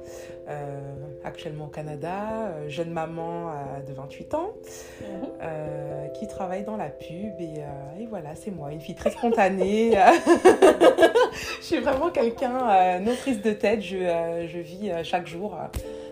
[0.48, 0.80] euh,
[1.24, 3.50] actuellement au Canada, euh, jeune maman
[3.86, 4.50] de 28 ans,
[5.00, 5.28] Mhm.
[5.42, 7.40] euh, qui travaille dans la pub.
[7.40, 9.92] Et, euh, et voilà, c'est moi, une fille très spontanée.
[11.60, 13.80] je suis vraiment quelqu'un, non prise de tête.
[13.82, 13.96] Je,
[14.48, 15.56] je vis chaque jour,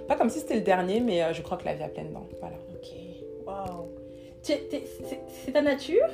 [0.09, 2.27] pas comme si c'était le dernier, mais je crois que la vie a pleine dents.
[2.41, 2.57] Voilà.
[2.75, 2.89] Ok,
[3.47, 3.89] waouh!
[4.43, 6.09] C'est ta nature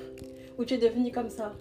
[0.59, 1.53] ou tu es devenue comme ça?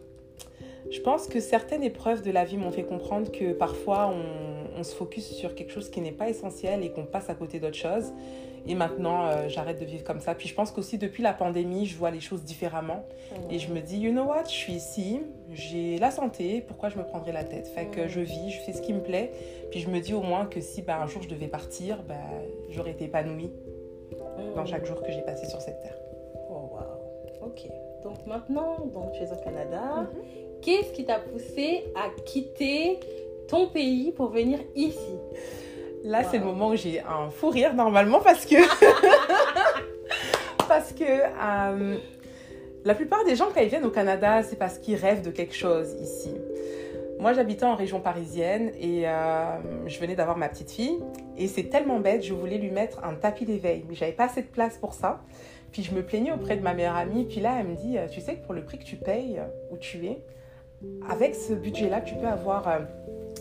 [0.89, 4.83] Je pense que certaines épreuves de la vie m'ont fait comprendre que parfois on, on
[4.83, 7.77] se focus sur quelque chose qui n'est pas essentiel et qu'on passe à côté d'autres
[7.77, 8.13] choses.
[8.69, 10.35] Et maintenant, euh, j'arrête de vivre comme ça.
[10.35, 13.05] Puis je pense qu'aussi depuis la pandémie, je vois les choses différemment.
[13.49, 15.21] Et je me dis, you know what, je suis ici,
[15.53, 17.67] j'ai la santé, pourquoi je me prendrais la tête?
[17.67, 19.31] Fait que je vis, je fais ce qui me plaît.
[19.71, 22.15] Puis je me dis au moins que si bah, un jour je devais partir, bah,
[22.69, 23.51] j'aurais été épanouie
[24.55, 25.97] dans chaque jour que j'ai passé sur cette terre.
[26.49, 27.49] Oh, waouh!
[27.49, 27.69] Ok.
[28.03, 30.07] Donc maintenant, donc, tu es au Canada.
[30.61, 32.99] Qu'est-ce qui t'a poussé à quitter
[33.47, 35.15] ton pays pour venir ici?
[36.03, 38.55] Là, c'est le moment où j'ai un fou rire normalement parce que.
[40.67, 41.97] parce que euh,
[42.85, 45.55] la plupart des gens, quand ils viennent au Canada, c'est parce qu'ils rêvent de quelque
[45.55, 46.31] chose ici.
[47.19, 50.99] Moi, j'habitais en région parisienne et euh, je venais d'avoir ma petite fille.
[51.35, 54.43] Et c'est tellement bête, je voulais lui mettre un tapis d'éveil, mais j'avais pas assez
[54.43, 55.21] de place pour ça.
[55.71, 57.25] Puis je me plaignais auprès de ma meilleure amie.
[57.25, 59.71] Puis là, elle me dit Tu sais que pour le prix que tu payes euh,
[59.71, 60.21] où tu es,
[61.09, 62.79] avec ce budget-là, tu peux avoir euh,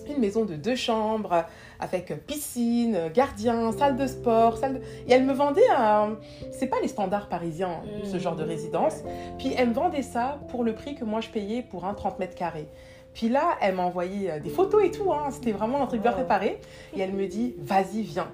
[0.09, 1.45] une maison de deux chambres
[1.81, 4.79] avec piscine, gardien, salle de sport, salle de...
[5.09, 6.17] Et elle me vendait un...
[6.53, 8.05] C'est pas les standards parisiens, Mm.
[8.05, 9.03] ce genre de résidence.
[9.39, 12.19] Puis elle me vendait ça pour le prix que moi je payais pour un 30
[12.19, 12.69] mètres carrés.
[13.15, 15.31] Puis là, elle m'a envoyé euh, des photos et tout, hein.
[15.31, 16.61] c'était vraiment un truc bien préparé.
[16.95, 18.29] Et elle me dit, vas-y, viens.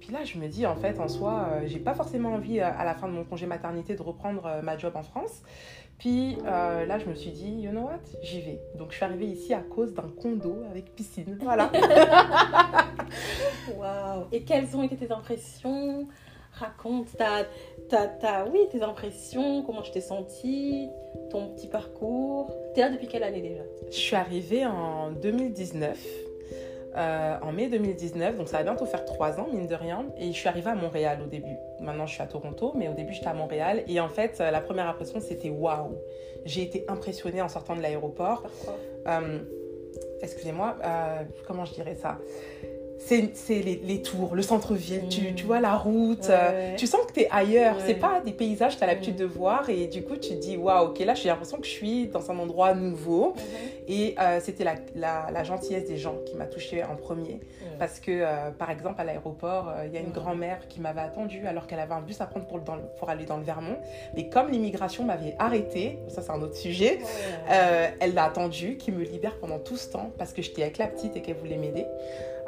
[0.00, 2.68] Puis là, je me dis, en fait, en soi, euh, j'ai pas forcément envie, euh,
[2.76, 5.40] à la fin de mon congé maternité, de reprendre euh, ma job en France.
[5.98, 8.60] Puis euh, là, je me suis dit, you know what, j'y vais.
[8.76, 11.38] Donc, je suis arrivée ici à cause d'un condo avec piscine.
[11.42, 11.70] Voilà.
[13.76, 16.06] Waouh Et quelles ont été tes impressions?
[16.52, 17.44] Raconte ta,
[17.88, 20.88] ta, ta, oui, tes impressions, comment tu t'es sentie,
[21.30, 22.54] ton petit parcours.
[22.74, 23.62] T'es là depuis quelle année déjà?
[23.88, 25.98] Je suis arrivée en 2019,
[26.96, 30.06] euh, en mai 2019, donc ça va bientôt faire trois ans, mine de rien.
[30.18, 31.56] Et je suis arrivée à Montréal au début.
[31.80, 33.82] Maintenant, je suis à Toronto, mais au début, j'étais à Montréal.
[33.88, 35.96] Et en fait, euh, la première impression, c'était waouh.
[36.44, 38.44] J'ai été impressionnée en sortant de l'aéroport.
[39.06, 39.38] Euh,
[40.22, 42.18] Excusez-moi, euh, comment je dirais ça?
[43.06, 45.34] C'est les, les tours, le centre-ville, tu, Mm.
[45.34, 47.82] tu vois la route, Ouais, euh, tu sens que tu es ailleurs, Ouais.
[47.86, 49.18] c'est pas des paysages que tu as l'habitude Mm.
[49.18, 51.70] de voir et du coup tu te dis waouh, ok là j'ai l'impression que je
[51.70, 53.34] suis dans un endroit nouveau
[53.88, 57.40] et euh, c'était la, la, la gentillesse des gens qui m'a touchée en premier
[57.78, 60.12] parce que euh, par exemple à l'aéroport euh, il y a une Mm.
[60.12, 62.82] grand-mère qui m'avait attendue alors qu'elle avait un bus à prendre pour, le- dans le-
[62.98, 63.76] pour aller dans le Vermont
[64.16, 66.98] mais comme l'immigration m'avait arrêtée, ça c'est un autre sujet,
[68.00, 70.86] elle l'a attendu, qui me libère pendant tout ce temps parce que j'étais avec la
[70.86, 71.84] petite et qu'elle voulait m'aider.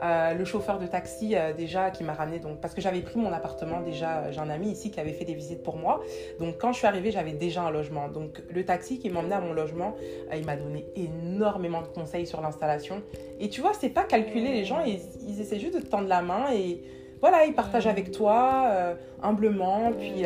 [0.02, 3.18] Euh, le chauffeur de taxi euh, déjà qui m'a ramené donc parce que j'avais pris
[3.18, 6.02] mon appartement déjà euh, j'ai un ami ici qui avait fait des visites pour moi.
[6.38, 8.08] Donc quand je suis arrivée j'avais déjà un logement.
[8.08, 9.96] Donc le taxi qui m'emmenait à mon logement
[10.34, 13.02] il m'a donné énormément de conseils sur l'installation.
[13.40, 14.52] Et tu vois c'est pas calculé.
[14.52, 16.82] Les gens ils, ils essaient juste de te tendre la main et
[17.20, 19.92] voilà ils partagent avec toi humblement.
[19.98, 20.24] Puis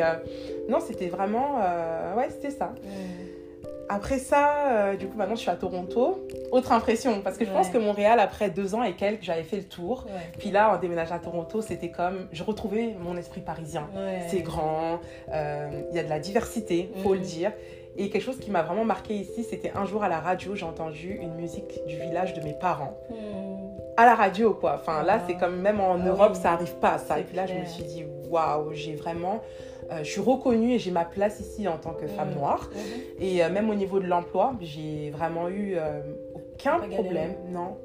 [0.67, 1.59] non c'était vraiment
[2.17, 2.73] ouais c'était ça
[3.93, 6.25] après ça, euh, du coup, maintenant, je suis à Toronto.
[6.51, 9.57] Autre impression, parce que je pense que Montréal, après deux ans et quelques, j'avais fait
[9.57, 10.05] le tour.
[10.07, 10.21] Ouais.
[10.39, 13.87] Puis là, en déménageant à Toronto, c'était comme, je retrouvais mon esprit parisien.
[13.95, 14.21] Ouais.
[14.27, 14.99] C'est grand,
[15.33, 17.25] euh, il y a de la diversité, faut le Mhm.
[17.25, 17.51] dire.
[17.97, 20.63] Et quelque chose qui m'a vraiment marqué ici, c'était un jour à la radio, j'ai
[20.65, 22.97] entendu une musique du village de mes parents.
[23.09, 23.15] Hmm.
[23.97, 24.75] À la radio, quoi.
[24.81, 25.23] Enfin, là, Ah.
[25.27, 26.39] c'est comme même en Ah Europe, oui.
[26.41, 27.15] ça arrive pas, ça.
[27.15, 29.41] C'est Et puis là, je me suis dit, waouh, j'ai vraiment.
[29.91, 32.35] Euh, je suis reconnue et j'ai ma place ici en tant que femme Mhm.
[32.37, 32.69] noire.
[32.73, 32.79] Mhm.
[33.19, 36.01] Et euh, même au niveau de l'emploi, j'ai vraiment eu euh,
[36.35, 37.33] aucun problème.
[37.51, 37.77] Non.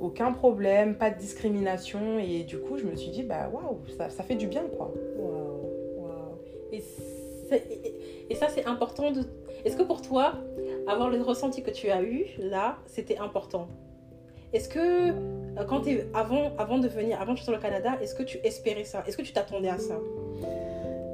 [0.00, 2.18] Aucun problème, pas de discrimination.
[2.18, 4.92] Et du coup, je me suis dit, bah waouh, ça, ça fait du bien, quoi.
[5.16, 6.38] Waouh, waouh.
[6.72, 6.80] Et,
[7.48, 7.94] c'est- et-
[8.30, 9.12] et ça, c'est important.
[9.12, 9.20] De...
[9.64, 10.34] Est-ce que pour toi,
[10.88, 13.68] avoir le ressenti que tu as eu là, c'était important?
[14.52, 15.12] Est-ce que,
[15.68, 18.84] quand es, avant, avant de venir, avant de sur le Canada, est-ce que tu espérais
[18.84, 19.04] ça?
[19.06, 19.98] Est-ce que tu t'attendais à ça?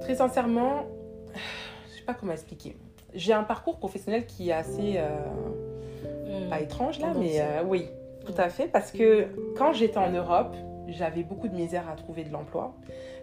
[0.00, 0.86] Très sincèrement,
[1.34, 2.76] je sais pas comment expliquer.
[3.14, 4.94] J'ai un parcours professionnel qui est assez.
[4.96, 7.86] euh, pas étrange là, mais euh, oui,
[8.26, 8.66] tout à fait.
[8.66, 10.54] Parce que quand j'étais en Europe,
[10.88, 12.74] j'avais beaucoup de misère à trouver de l'emploi.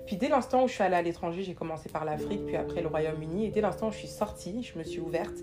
[0.05, 2.81] Puis dès l'instant où je suis allée à l'étranger, j'ai commencé par l'Afrique, puis après
[2.81, 3.45] le Royaume-Uni.
[3.45, 5.35] Et dès l'instant où je suis sortie, je me suis ouverte,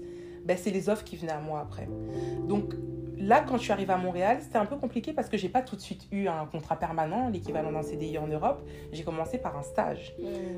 [0.45, 1.89] ben, c'est les offres qui venaient à moi après.
[2.49, 2.75] Donc
[3.19, 5.63] là, quand je suis arrivée à Montréal, c'était un peu compliqué parce que j'ai pas
[5.63, 8.67] tout de suite eu un contrat permanent, l'équivalent d'un CDI en Europe.
[8.93, 10.15] J'ai commencé par un stage.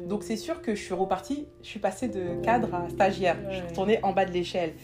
[0.09, 3.37] Donc c'est sûr que je suis repartie, je suis passée de cadre à stagiaire.
[3.51, 4.75] Je suis retournée en bas de l'échelle.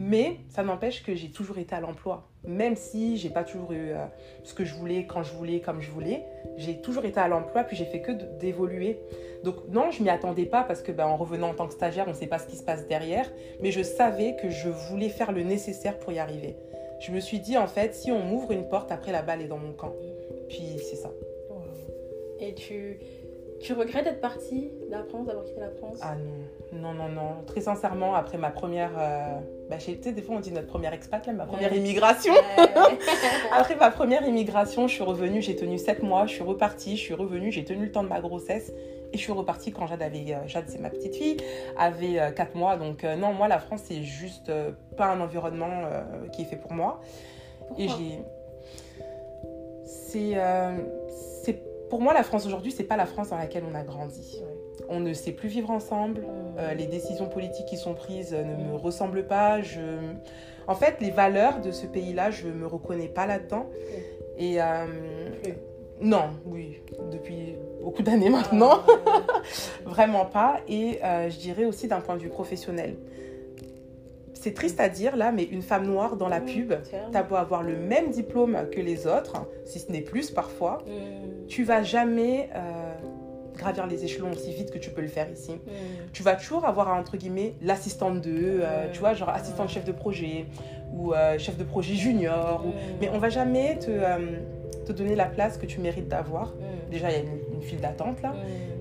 [0.00, 2.26] Mais ça n'empêche que j'ai toujours été à l'emploi.
[2.44, 4.06] Même si j'ai pas toujours eu euh,
[4.44, 6.24] ce que je voulais, quand je voulais, comme je voulais,
[6.56, 8.98] j'ai toujours été à l'emploi, puis j'ai fait que d'évoluer.
[9.44, 12.06] Donc non, je m'y attendais pas parce que ben, en revenant en tant que stagiaire,
[12.08, 13.30] on ne sait pas ce qui se passe derrière.
[13.60, 16.56] Mais je savais que je voulais faire le nécessaire pour y arriver.
[17.00, 19.48] Je me suis dit, en fait, si on m'ouvre une porte, après la balle est
[19.48, 19.92] dans mon camp.
[20.48, 21.10] Puis c'est ça.
[22.40, 22.98] Et tu,
[23.60, 25.98] tu regrettes d'être partie de la France, d'avoir quitté la France?
[26.02, 26.14] Ah
[26.72, 27.30] non, non, non, non.
[27.46, 28.90] Très sincèrement, après ma première.
[28.98, 29.38] euh,
[29.68, 31.78] bah, tu sais, des fois on dit notre première expat, là, ma première Ouais.
[31.78, 32.32] immigration.
[32.32, 32.68] Ouais.
[33.52, 37.02] Après ma première immigration, je suis revenue, j'ai tenu 7 mois, je suis repartie, je
[37.02, 38.72] suis revenue, j'ai tenu le temps de ma grossesse
[39.12, 40.32] et je suis repartie quand Jade avait.
[40.34, 41.36] euh, Jade, c'est ma petite fille,
[41.76, 42.76] avait 4 mois.
[42.76, 46.46] Donc, euh, non, moi, la France, c'est juste euh, pas un environnement euh, qui est
[46.46, 47.00] fait pour moi.
[47.78, 48.20] Et j'ai.
[49.84, 50.32] C'est.
[51.90, 54.40] Pour moi, la France aujourd'hui, c'est pas la France dans laquelle on a grandi.
[54.88, 56.24] On ne sait plus vivre ensemble.
[56.58, 59.60] Euh, les décisions politiques qui sont prises ne me ressemblent pas.
[59.60, 59.80] Je...
[60.66, 63.66] En fait, les valeurs de ce pays-là, je me reconnais pas là-dedans.
[64.38, 64.86] Et euh,
[66.00, 66.80] non, oui,
[67.12, 69.42] depuis beaucoup d'années maintenant, Ah,
[69.84, 70.60] vraiment pas.
[70.68, 72.96] Et euh, je dirais aussi d'un point de vue professionnel.
[74.40, 76.72] C'est triste à dire là, mais une femme noire dans la Mm, pub,
[77.12, 81.46] t'as beau avoir le même diplôme que les autres, si ce n'est plus parfois, Mm.
[81.46, 82.94] tu vas jamais euh,
[83.54, 85.70] gravir les échelons aussi vite que tu peux le faire ici Mm.
[86.14, 88.30] tu vas toujours avoir entre guillemets l'assistante de,
[88.62, 90.46] euh, tu vois, genre assistante chef de projet
[90.94, 92.62] ou euh, chef de projet junior.
[92.64, 92.96] ou- Mm.
[93.02, 93.90] Mais on va jamais te,
[94.86, 96.46] te donner la place que tu mérites d'avoir.
[96.54, 96.90] Mm.
[96.90, 98.32] Déjà, il y a une, une file d'attente là.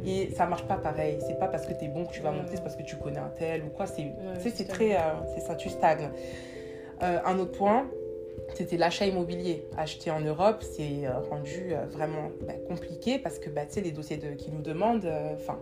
[0.09, 1.19] Et ça marche pas pareil.
[1.25, 2.95] C'est pas parce que tu es bon que tu vas monter, c'est parce que tu
[2.95, 3.85] connais un tel ou quoi.
[3.85, 4.95] C'est c'est très.
[4.95, 4.99] euh,
[5.35, 6.09] c'est ça, tu stagnes.
[7.01, 7.87] Euh, un autre point,
[8.55, 9.65] c'était l'achat immobilier.
[9.77, 13.91] Acheter en Europe, c'est euh, rendu vraiment bah, compliqué parce que bah, tu sais, les
[13.91, 15.59] dossiers de, qui nous demandent, euh, enfin,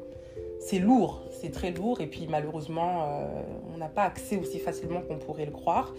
[0.59, 2.01] c'est lourd, c'est très lourd.
[2.01, 3.25] Et puis malheureusement, euh,
[3.73, 5.93] on n'a pas accès aussi facilement qu'on pourrait le croire.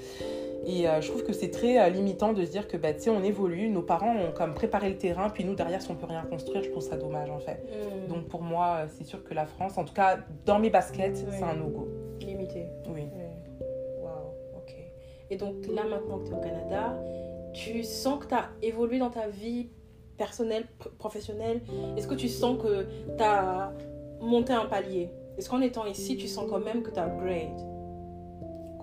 [0.66, 3.00] Et euh, je trouve que c'est très euh, limitant de se dire que bah, tu
[3.02, 5.94] sais, on évolue, nos parents ont comme préparé le terrain, puis nous derrière, si on
[5.94, 7.62] peut rien construire, je trouve ça dommage en fait.
[8.06, 8.12] Mm.
[8.12, 11.34] Donc pour moi, c'est sûr que la France, en tout cas dans mes baskets, Oui.
[11.38, 11.88] c'est un no-go.
[12.20, 12.66] Limité.
[12.92, 13.04] Oui.
[13.16, 13.62] Oui.
[14.02, 14.74] Waouh, ok.
[15.30, 16.98] Et donc là, maintenant que tu es au Canada,
[17.54, 19.68] tu sens que tu as évolué dans ta vie
[20.18, 21.60] personnelle, pr- professionnelle?
[21.96, 22.86] Est-ce que tu sens que
[23.16, 23.72] tu as
[24.20, 27.58] monté un palier Est-ce qu'en étant ici, tu sens quand même que tu as upgrade?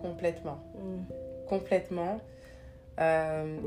[0.02, 0.60] Complètement.
[0.76, 1.48] Mm.
[1.48, 2.20] Complètement.
[3.00, 3.58] Euh,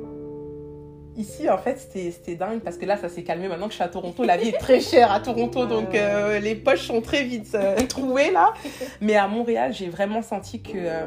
[1.18, 3.48] Ici, en fait, c'était dingue parce que là, ça s'est calmé.
[3.48, 5.92] Maintenant que je suis à Toronto, la vie est très chère à Toronto, Ouais, donc
[5.96, 8.54] euh, les poches sont très vite euh, trouées là.
[9.00, 11.06] Mais à Montréal, j'ai vraiment senti que euh,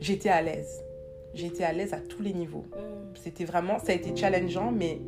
[0.00, 0.84] j'étais à l'aise.
[1.34, 2.64] J'étais à l'aise à tous les niveaux.
[2.70, 3.16] Mm.
[3.20, 5.00] C'était vraiment, ça a été challengeant, mais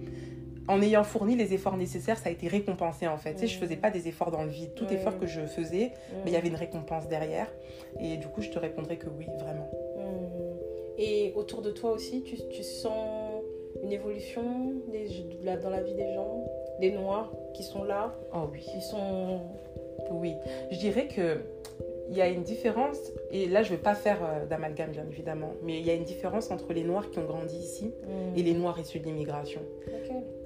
[0.71, 3.35] en ayant fourni les efforts nécessaires, ça a été récompensé en fait.
[3.35, 4.75] Tu sais, je faisais pas des efforts dans le vide.
[4.75, 4.95] Tout Ouais.
[4.95, 6.15] effort que je faisais, Mm.
[6.25, 7.49] mais il y avait une récompense derrière.
[8.01, 9.69] Et du coup, je te répondrai que oui, vraiment.
[10.99, 13.43] Et autour de toi aussi, tu, tu sens
[13.83, 14.43] une évolution
[14.93, 15.09] des-
[15.63, 16.45] dans la vie des gens?
[16.81, 18.61] Des Noirs qui sont là, Oh oui.
[18.61, 19.41] qui sont...
[20.11, 20.35] Oui,
[20.71, 21.39] je dirais que
[22.11, 22.99] il y a une différence,
[23.31, 25.95] et là je ne vais pas faire euh, d'amalgame bien évidemment, mais il y a
[25.95, 27.93] une différence entre les Noirs qui ont grandi ici
[28.37, 29.61] et les Noirs issus de l'immigration.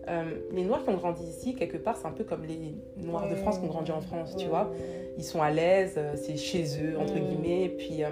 [0.08, 0.22] Euh,
[0.52, 3.34] les Noirs qui ont grandi ici, quelque part, c'est un peu comme les Noirs de
[3.36, 4.70] France qui ont grandi en France, tu vois.
[5.16, 7.20] Ils sont à l'aise, euh, c'est chez eux, entre Mm.
[7.28, 8.10] guillemets, et puis euh,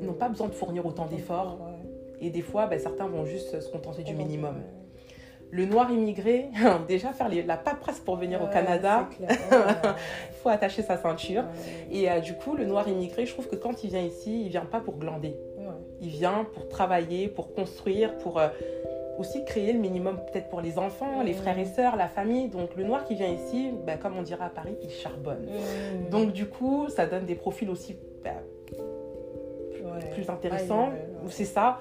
[0.00, 1.58] Ils n'ont pas besoin de fournir autant d'efforts.
[2.20, 4.56] Et des fois, ben, certains vont juste se contenter du minimum.
[5.50, 6.46] Le noir immigré,
[6.88, 11.44] déjà faire la paperasse pour venir au Canada, il faut attacher sa ceinture.
[11.90, 14.48] Et euh, du coup, le noir immigré, je trouve que quand il vient ici, il
[14.48, 15.34] vient pas pour glander.
[16.00, 18.48] Il vient pour travailler, pour construire, pour euh,
[19.18, 22.48] aussi créer le minimum peut-être pour les enfants, les frères et sœurs, la famille.
[22.48, 25.48] Donc le noir qui vient ici, ben, comme on dira à Paris, il charbonne.
[26.10, 28.36] Donc du coup, ça donne des profils aussi ben,
[30.14, 30.90] plus intéressants.
[31.28, 31.78] C'est ça.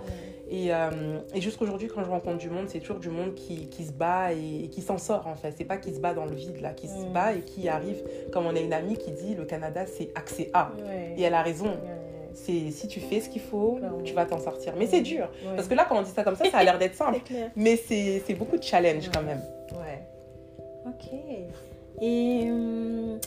[0.47, 3.83] Et, euh, et jusqu'aujourd'hui, quand je rencontre du monde, c'est toujours du monde qui, qui
[3.83, 5.53] se bat et, qui s'en sort en fait.
[5.57, 8.03] C'est pas qui se bat dans le vide là, qui se bat et qui arrive.
[8.31, 10.71] Comme on a une amie qui dit le Canada c'est accès A.
[11.17, 11.71] Et elle a raison.
[12.35, 14.73] C'est si tu fais ce qu'il faut, tu vas t'en sortir.
[14.77, 15.29] Mais c'est dur.
[15.55, 17.19] Parce que là, quand on dit ça comme ça, ça a l'air d'être simple.
[17.55, 19.41] Mais c'est beaucoup de challenge quand même.
[19.71, 20.03] Ouais.
[20.87, 21.11] Ok.
[22.01, 23.19] Et hum,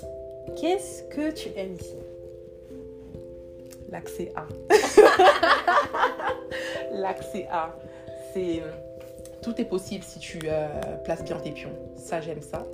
[0.60, 1.97] qu'est-ce que tu aimes ici
[3.90, 4.47] L'accès A.
[6.93, 7.74] L'accès A.
[8.35, 8.62] C'est
[9.43, 10.68] tout est possible si tu euh,
[11.05, 11.72] places bien tes pions.
[11.97, 12.66] Ça, j'aime ça.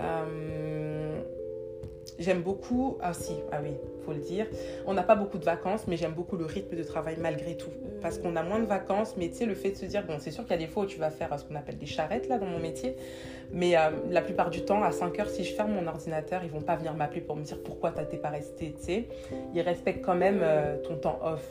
[0.00, 1.20] Euh,
[2.18, 2.96] j'aime beaucoup.
[3.00, 3.72] Ah, si, ah oui,
[4.06, 4.46] faut le dire.
[4.86, 7.70] On n'a pas beaucoup de vacances, mais j'aime beaucoup le rythme de travail malgré tout.
[8.00, 10.16] Parce qu'on a moins de vacances, mais tu sais, le fait de se dire, bon,
[10.18, 11.86] c'est sûr qu'il y a des fois où tu vas faire ce qu'on appelle des
[11.86, 12.96] charrettes là dans mon métier.
[13.52, 16.50] Mais euh, la plupart du temps, à 5 heures, si je ferme mon ordinateur, ils
[16.50, 19.08] vont pas venir m'appeler pour me dire pourquoi t'es pas resté, tu sais.
[19.54, 20.42] Ils respectent quand même
[20.84, 21.44] ton temps off.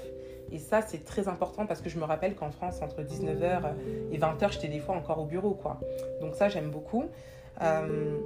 [0.51, 3.73] Et ça, c'est très important parce que je me rappelle qu'en France, entre 19h
[4.11, 5.79] et 20h, j'étais des fois encore au bureau, quoi.
[6.21, 7.05] Donc ça, j'aime beaucoup.
[7.61, 8.17] Euh,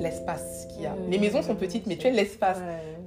[0.00, 0.94] l'espace qu'il y a.
[1.08, 2.58] Les maisons sont petites, mais tu as l'espace.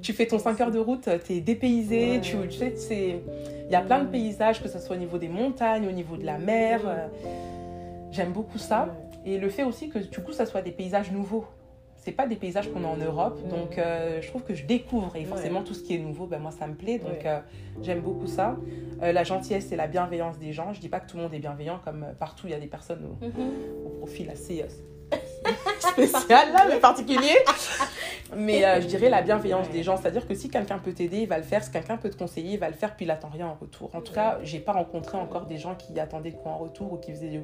[0.02, 2.38] Tu fais ton 5 heures de route, tu es dépaysé, tu,
[2.76, 3.22] sais,
[3.66, 6.18] il y a plein de paysages, que ce soit au niveau des montagnes, au niveau
[6.18, 6.82] de la mer.
[6.86, 7.08] Euh,
[8.12, 8.90] j'aime beaucoup ça.
[9.26, 11.46] Et le fait aussi que du coup, ça soit des paysages nouveaux
[12.04, 13.40] c'est pas des paysages qu'on a en Europe.
[13.46, 13.50] Mm.
[13.50, 15.16] Donc, euh, je trouve que je découvre.
[15.16, 17.00] Et forcément, tout ce qui est nouveau, ben, moi, ça me plaît.
[17.00, 17.40] Donc, euh,
[17.82, 18.58] j'aime beaucoup ça.
[19.02, 20.74] Euh, la gentillesse et la bienveillance des gens.
[20.74, 22.68] Je dis pas que tout le monde est bienveillant, comme partout, il y a des
[22.68, 23.86] personnes au, mm-hmm.
[23.86, 24.66] au profil assez
[25.80, 27.38] spécial, là, mais particulier.
[28.36, 29.98] Mais euh, je dirais la bienveillance des gens.
[29.98, 31.64] C'est-à-dire que si quelqu'un peut t'aider, il va le faire.
[31.64, 33.90] Si quelqu'un peut te conseiller, il va le faire, puis il attend rien en retour.
[33.94, 36.98] En tout cas, j'ai pas rencontré encore des gens qui attendaient quoi en retour ou
[36.98, 37.42] qui faisaient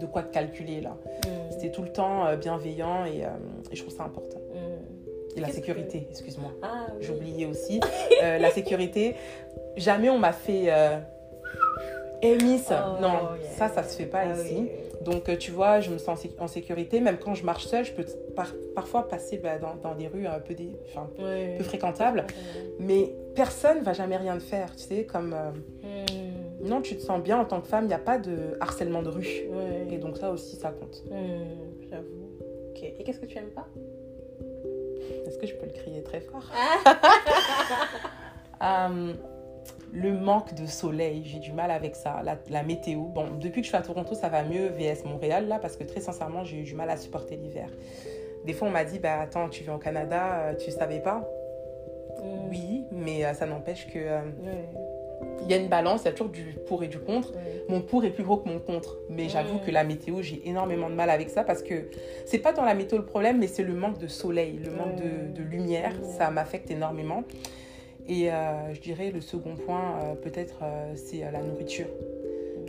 [0.00, 0.90] de, quoi te calculer, là.
[0.90, 1.28] Mm.
[1.50, 3.28] C'était tout le temps euh, bienveillant et, euh,
[3.70, 4.38] et, je trouve ça important.
[4.52, 5.36] Mm.
[5.36, 6.52] Et la sécurité, excuse-moi.
[6.62, 7.08] Ah, oui.
[7.10, 7.80] Oublié aussi.
[8.22, 9.16] la sécurité,
[9.76, 10.70] jamais on m'a fait...
[12.42, 13.28] Miss, oh, non,
[13.58, 14.70] ça, ça se fait pas ah ici.
[15.04, 17.00] Donc, euh, tu vois, je me sens en sécurité.
[17.00, 18.04] Même quand je marche seule, je peux
[18.74, 20.72] parfois passer bah, dans, des rues un peu, des,
[21.16, 22.26] peu fréquentables.
[22.78, 25.34] Mais personne ne va jamais rien faire, tu sais, comme...
[25.34, 25.50] Euh.
[26.62, 29.02] Non, tu te sens bien en tant que femme, il n'y a pas de harcèlement
[29.02, 29.42] de rue.
[29.90, 31.02] Et donc ça aussi, ça compte.
[31.90, 32.30] J'avoue.
[32.70, 32.82] Ok.
[32.82, 33.68] Et qu'est-ce que tu aimes pas?
[35.26, 36.50] Est-ce que je peux le crier très fort?
[38.62, 39.12] Euh,
[39.94, 43.02] le manque de soleil, j'ai du mal avec ça, la, météo.
[43.02, 45.84] Bon, depuis que je suis à Toronto, ça va mieux, VS Montréal, là, parce que
[45.84, 47.68] très sincèrement, j'ai eu du mal à supporter l'hiver.
[48.44, 51.28] Des fois, on m'a dit, bah attends, tu viens au Canada, euh, tu savais pas?
[52.22, 52.48] Mm.
[52.50, 53.98] Oui, mais euh, ça n'empêche que...
[53.98, 54.20] Euh,
[55.42, 57.32] il y a une balance, il y a toujours du pour et du contre.
[57.68, 58.98] Mon pour est plus gros que mon contre.
[59.08, 61.90] Mais j'avoue que la météo, j'ai énormément de mal avec ça parce que
[62.24, 64.96] c'est pas dans la météo le problème, mais c'est le manque de soleil, le manque
[64.96, 65.92] de, de lumière.
[66.16, 67.24] Ça m'affecte énormément.
[68.06, 71.86] Et euh, je dirais le second point, euh, peut-être, euh, c'est la nourriture.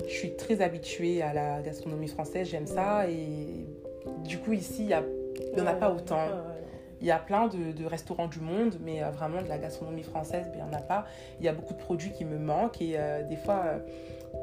[0.08, 3.10] Je suis très habituée à la gastronomie française, j'aime ça.
[3.10, 3.66] Et
[4.24, 6.28] du coup, ici, il n'y en a pas autant.
[7.02, 10.60] Il y a plein de, restaurants du monde, mais vraiment de la gastronomie française, ben,
[10.60, 11.06] il n'y en a pas.
[11.40, 12.98] Il y a beaucoup de produits qui me manquent et
[13.30, 13.80] des fois,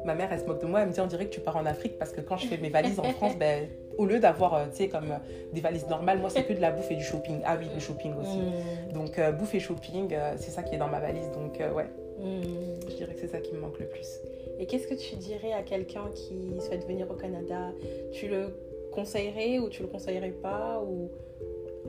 [0.05, 1.57] ma mère, elle se moque de moi, elle me dit on dirait que tu pars
[1.57, 3.67] en Afrique parce que quand je fais mes valises en France, ben,
[3.97, 5.17] au lieu d'avoir, euh, tu sais, comme euh,
[5.53, 7.41] des valises normales, moi, c'est que de la bouffe et du shopping.
[7.45, 8.37] Ah oui, le shopping aussi.
[8.37, 8.93] Mm.
[8.93, 11.31] Donc, euh, bouffe et shopping, c'est ça qui est dans ma valise.
[11.31, 11.89] Donc, ouais,
[12.19, 12.43] mm.
[12.89, 14.19] je dirais que c'est ça qui me manque le plus.
[14.59, 17.71] Et qu'est-ce que tu dirais à quelqu'un qui souhaite venir au Canada?
[18.11, 18.55] Tu le
[18.91, 21.09] conseillerais ou tu le conseillerais pas ou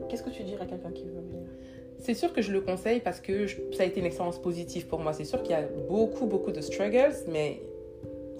[0.09, 1.47] Qu'est-ce que tu dirais à quelqu'un qui veut venir?
[1.99, 4.99] C'est sûr que je le conseille parce que ça a été une expérience positive pour
[4.99, 5.13] moi.
[5.13, 7.61] C'est sûr qu'il y a beaucoup, beaucoup de struggles, mais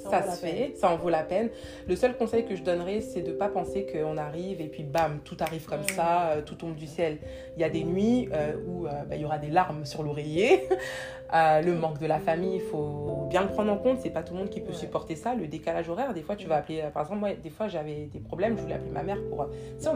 [0.10, 1.50] ça, se fait, ça en vaut la peine.
[1.88, 4.84] Le seul conseil que je donnerais, c'est de ne pas penser qu'on arrive et puis
[4.84, 7.18] bam, tout arrive comme ça, euh, tout tombe du ciel.
[7.56, 10.04] Il y a des nuits euh, où euh, bah, il y aura des larmes sur
[10.04, 10.68] l'oreiller,
[11.34, 14.00] le manque de la famille, il faut bien le prendre en compte.
[14.02, 15.36] C'est pas tout le monde qui peut supporter ça.
[15.36, 18.20] Le décalage horaire, des fois, tu vas appeler, par exemple, moi, des fois, j'avais des
[18.20, 19.48] problèmes, je voulais appeler ma mère pour.
[19.78, 19.90] Tu sais,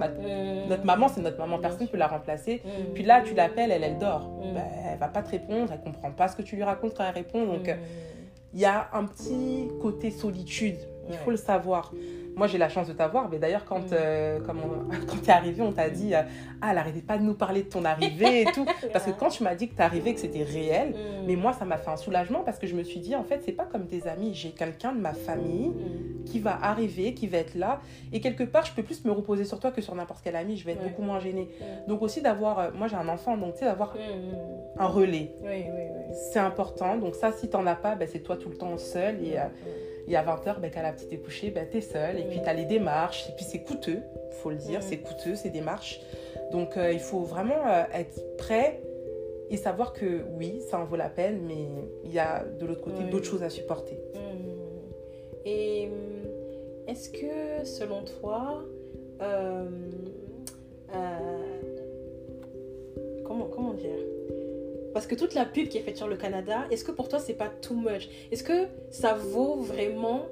[0.67, 2.61] notre maman, c'est notre maman, personne ne peut la remplacer.
[2.93, 4.29] Puis là, tu l'appelles, elle, elle dort.
[4.53, 4.61] Bah,
[4.91, 7.13] elle va pas te répondre, elle comprend pas ce que tu lui racontes quand elle
[7.13, 7.45] répond.
[7.45, 7.69] Donc
[8.53, 10.77] il y a un petit côté solitude.
[11.09, 11.91] Il faut le savoir.
[12.35, 13.27] Moi, j'ai la chance de t'avoir.
[13.29, 13.93] Mais d'ailleurs, quand, Mm.
[13.93, 14.53] euh, quand
[15.21, 16.21] tu es arrivée, on t'a dit euh,
[16.61, 18.65] Ah, elle pas de nous parler de ton arrivée et tout.
[18.93, 21.25] Parce que quand tu m'as dit que tu arrivée, que c'était réel, Mm.
[21.27, 23.41] mais moi, ça m'a fait un soulagement parce que je me suis dit En fait,
[23.43, 24.33] c'est pas comme tes amis.
[24.33, 26.23] J'ai quelqu'un de ma famille Mm.
[26.25, 27.81] qui va arriver, qui va être là.
[28.13, 30.55] Et quelque part, je peux plus me reposer sur toi que sur n'importe quel ami.
[30.57, 31.49] Je vais être beaucoup moins gênée.
[31.87, 32.59] Donc, aussi d'avoir.
[32.59, 33.95] euh, moi, j'ai un enfant, donc tu sais, d'avoir
[34.77, 35.33] un relais.
[35.41, 36.15] Oui, oui, oui.
[36.31, 36.95] C'est important.
[36.97, 39.15] Donc, ça, si t'en as pas, ben, c'est toi tout le temps seul.
[39.25, 39.35] Et.
[40.09, 42.19] Euh, et à 20h, ben, quand la petite est couchée, ben, t'es seule.
[42.19, 43.29] Et puis, t'as les démarches.
[43.29, 43.99] Et puis, c'est coûteux,
[44.41, 44.79] faut le dire.
[44.79, 44.83] Mm.
[44.83, 46.01] C'est coûteux, ces démarches.
[46.51, 48.81] Donc, euh, il faut vraiment euh, être prêt
[49.49, 51.67] et savoir que oui, ça en vaut la peine, mais
[52.03, 53.09] il y a de l'autre côté Oui.
[53.09, 53.97] d'autres choses à supporter.
[54.15, 54.19] Mm.
[55.45, 58.63] Et mm, est-ce que, selon toi,
[59.21, 59.67] euh,
[60.95, 61.61] euh,
[63.25, 63.99] comment, comment dire?
[64.93, 67.19] Parce que toute la pub qui est faite sur le Canada, est-ce que pour toi,
[67.19, 68.09] c'est pas too much?
[68.31, 70.23] Est-ce que ça vaut vraiment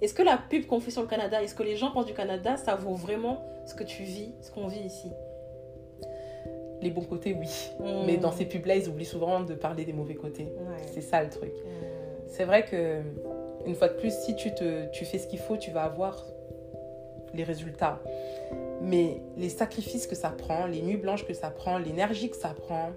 [0.00, 2.14] Est-ce que la pub qu'on fait sur le Canada, est-ce que les gens pensent du
[2.14, 5.08] Canada, ça vaut vraiment ce que tu vis, ce qu'on vit ici?
[6.80, 7.48] Les bons côtés, oui.
[7.80, 8.06] Mm.
[8.06, 10.44] Mais dans ces pubs-là, ils oublient souvent de parler des mauvais côtés.
[10.44, 10.86] Ouais.
[10.92, 11.52] C'est ça le truc.
[11.52, 12.26] Mm.
[12.28, 13.02] C'est vrai que,
[13.66, 16.24] une fois de plus, si tu, te, tu fais ce qu'il faut, tu vas avoir
[17.34, 18.00] les résultats.
[18.80, 22.54] Mais les sacrifices que ça prend, les nuits blanches que ça prend, l'énergie que ça
[22.54, 22.90] prend,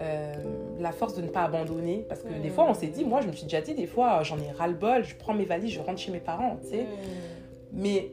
[0.00, 0.34] euh,
[0.80, 2.04] la force de ne pas abandonner.
[2.08, 2.52] Parce que des Mm.
[2.52, 5.04] fois, on s'est dit, moi, je me suis déjà dit, des fois, j'en ai ras-le-bol,
[5.04, 6.82] je prends mes valises, je rentre chez mes parents, tu sais.
[6.82, 6.86] Mm.
[7.74, 8.10] Mais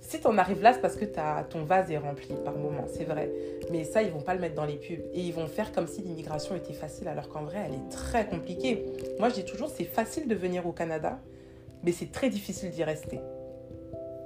[0.00, 1.06] si t'en arrives là, c'est parce que
[1.48, 3.30] ton vase est rempli par moment, c'est vrai.
[3.70, 5.00] Mais ça, ils vont pas le mettre dans les pubs.
[5.14, 8.26] Et ils vont faire comme si l'immigration était facile, alors qu'en vrai, elle est très
[8.26, 8.84] compliquée.
[9.18, 11.18] Moi, je dis toujours, c'est facile de venir au Canada,
[11.82, 13.18] mais c'est très difficile d'y rester.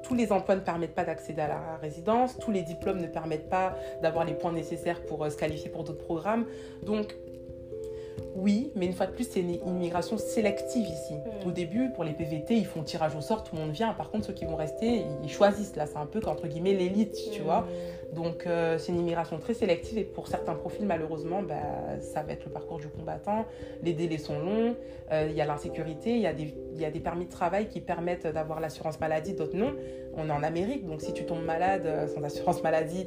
[0.09, 3.51] Tous les emplois ne permettent pas d'accéder à la résidence, tous les diplômes ne permettent
[3.51, 6.47] pas d'avoir les points nécessaires pour euh, se qualifier pour d'autres programmes.
[6.83, 7.15] Donc,
[8.35, 11.15] oui, mais une fois de plus, c'est une immigration sélective ici.
[11.15, 11.49] Mm.
[11.49, 13.93] Au début, pour les PVT, ils font tirage au sort, tout le monde vient.
[13.93, 15.77] Par contre, ceux qui vont rester, ils choisissent.
[15.77, 17.45] Là, c'est un peu, entre guillemets, l'élite, tu Mm.
[17.45, 17.67] vois.
[18.15, 21.55] Donc, euh, c'est une immigration très sélective et pour certains profils, malheureusement, bah,
[22.01, 23.45] ça va être le parcours du combattant.
[23.83, 24.77] Les délais sont longs,
[25.13, 27.31] euh, il y a l'insécurité, il y, a des- il y a des permis de
[27.31, 29.75] travail qui permettent d'avoir l'assurance maladie, d'autres non.
[30.17, 33.07] On est en Amérique, donc si tu tombes malade euh, sans assurance maladie,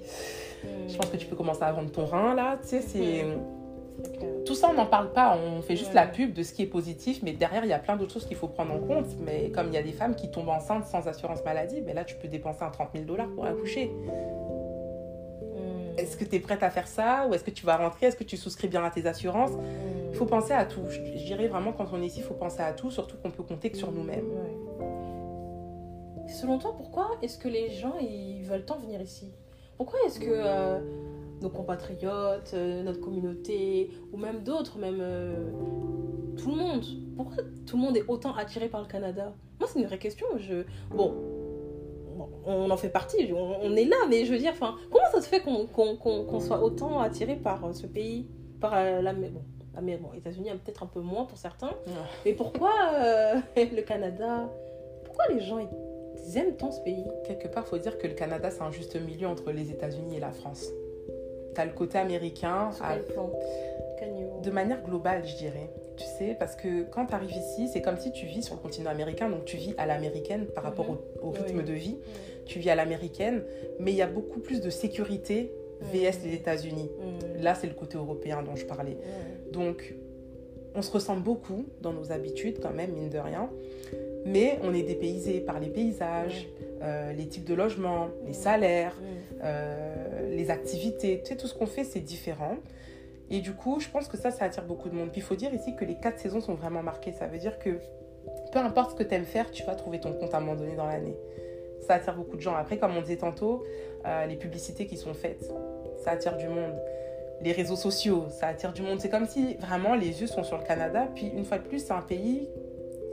[0.88, 2.60] je pense que tu peux commencer à vendre ton rein, là.
[2.62, 3.26] Tu sais, c'est...
[4.46, 5.38] Tout ça, on n'en parle pas.
[5.38, 7.78] On fait juste la pub de ce qui est positif, mais derrière, il y a
[7.80, 9.06] plein d'autres choses qu'il faut prendre en compte.
[9.20, 12.04] Mais comme il y a des femmes qui tombent enceintes sans assurance maladie, mais là,
[12.04, 13.92] tu peux dépenser un 30 000 dollars pour accoucher.
[15.98, 18.08] Est-ce que tu es prête à faire ça Ou est-ce que tu vas rentrer?
[18.08, 19.52] Est-ce que tu souscris bien à tes assurances?
[20.10, 20.82] Il faut penser à tout.
[20.90, 23.44] Je, dirais vraiment, quand on est ici, il faut penser à tout, surtout qu'on peut
[23.44, 24.28] compter que sur nous-mêmes.
[26.28, 29.34] Selon toi, pourquoi est-ce que les gens ils veulent tant venir ici?
[29.78, 30.80] Pourquoi est-ce que euh,
[31.42, 35.50] nos compatriotes, euh, notre communauté, ou même d'autres, même euh,
[36.38, 36.86] tout le monde,
[37.16, 39.34] pourquoi tout le monde est autant attiré par le Canada?
[39.60, 40.28] Moi, c'est une vraie question.
[40.38, 40.64] Je...
[40.96, 41.16] Bon,
[42.46, 45.22] on en fait partie, on, on est là, mais je veux dire, enfin, comment ça
[45.22, 48.28] se fait qu'on soit autant attiré par euh, ce pays,
[48.60, 49.14] par euh, la...
[49.14, 49.42] Bon,
[49.74, 51.72] la bon, États-Unis, peut-être un peu moins pour certains,
[52.26, 54.50] mais pourquoi euh, le Canada
[55.06, 57.06] Pourquoi les gens ils aiment tant ce pays?
[57.26, 60.18] Quelque part, il faut dire que le Canada, c'est un juste milieu entre les États-Unis
[60.18, 60.68] et la France.
[61.56, 62.98] Tu as le côté américain, à-
[64.42, 65.70] de manière globale, je dirais.
[65.98, 68.62] Tu sais, parce que quand tu arrives ici, c'est comme si tu vis sur le
[68.62, 71.64] continent américain, donc tu vis à l'américaine par rapport au, au rythme Oui.
[71.64, 71.98] de vie.
[72.46, 73.44] Tu vis à l'américaine,
[73.80, 75.52] mais il y a beaucoup plus de sécurité
[75.82, 76.90] VS les États-Unis.
[77.38, 77.42] Mm.
[77.44, 78.98] Là, c'est le côté européen dont je parlais.
[79.52, 79.96] Donc,
[80.76, 83.50] on se ressemble beaucoup dans nos habitudes, quand même, mine de rien.
[84.26, 86.48] Mais on est dépaysé par les paysages,
[86.84, 88.96] euh, les types de logements, les salaires,
[89.44, 91.20] euh, les activités.
[91.24, 92.56] Tu sais, tout ce qu'on fait, c'est différent.
[93.32, 95.10] Et du coup, je pense que ça, ça attire beaucoup de monde.
[95.10, 97.14] Puis il faut dire ici que les quatre saisons sont vraiment marquées.
[97.14, 97.80] Ça veut dire que
[98.52, 100.56] peu importe ce que tu aimes faire, tu vas trouver ton compte à un moment
[100.56, 101.16] donné dans l'année.
[101.88, 102.56] Ça attire beaucoup de gens.
[102.56, 103.64] Après, comme on disait tantôt,
[104.06, 105.50] euh, les publicités qui sont faites,
[106.04, 106.76] ça attire du monde.
[107.42, 109.00] Les réseaux sociaux, ça attire du monde.
[109.00, 111.08] C'est comme si vraiment les yeux sont sur le Canada.
[111.16, 112.50] Puis une fois de plus, c'est un pays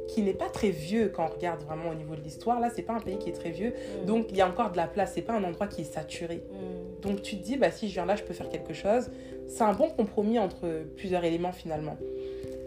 [0.08, 2.58] qui n'est pas très vieux quand on regarde vraiment au niveau de l'histoire.
[2.60, 3.72] Là, c'est pas un pays qui est très vieux.
[4.02, 4.06] Mm.
[4.06, 5.12] Donc il y a encore de la place.
[5.14, 6.42] C'est pas un endroit qui est saturé.
[6.50, 6.77] Mm.
[7.02, 9.10] Donc tu te dis, bah, si je viens là, je peux faire quelque chose.
[9.48, 10.66] C'est un bon compromis entre
[10.96, 11.96] plusieurs éléments finalement.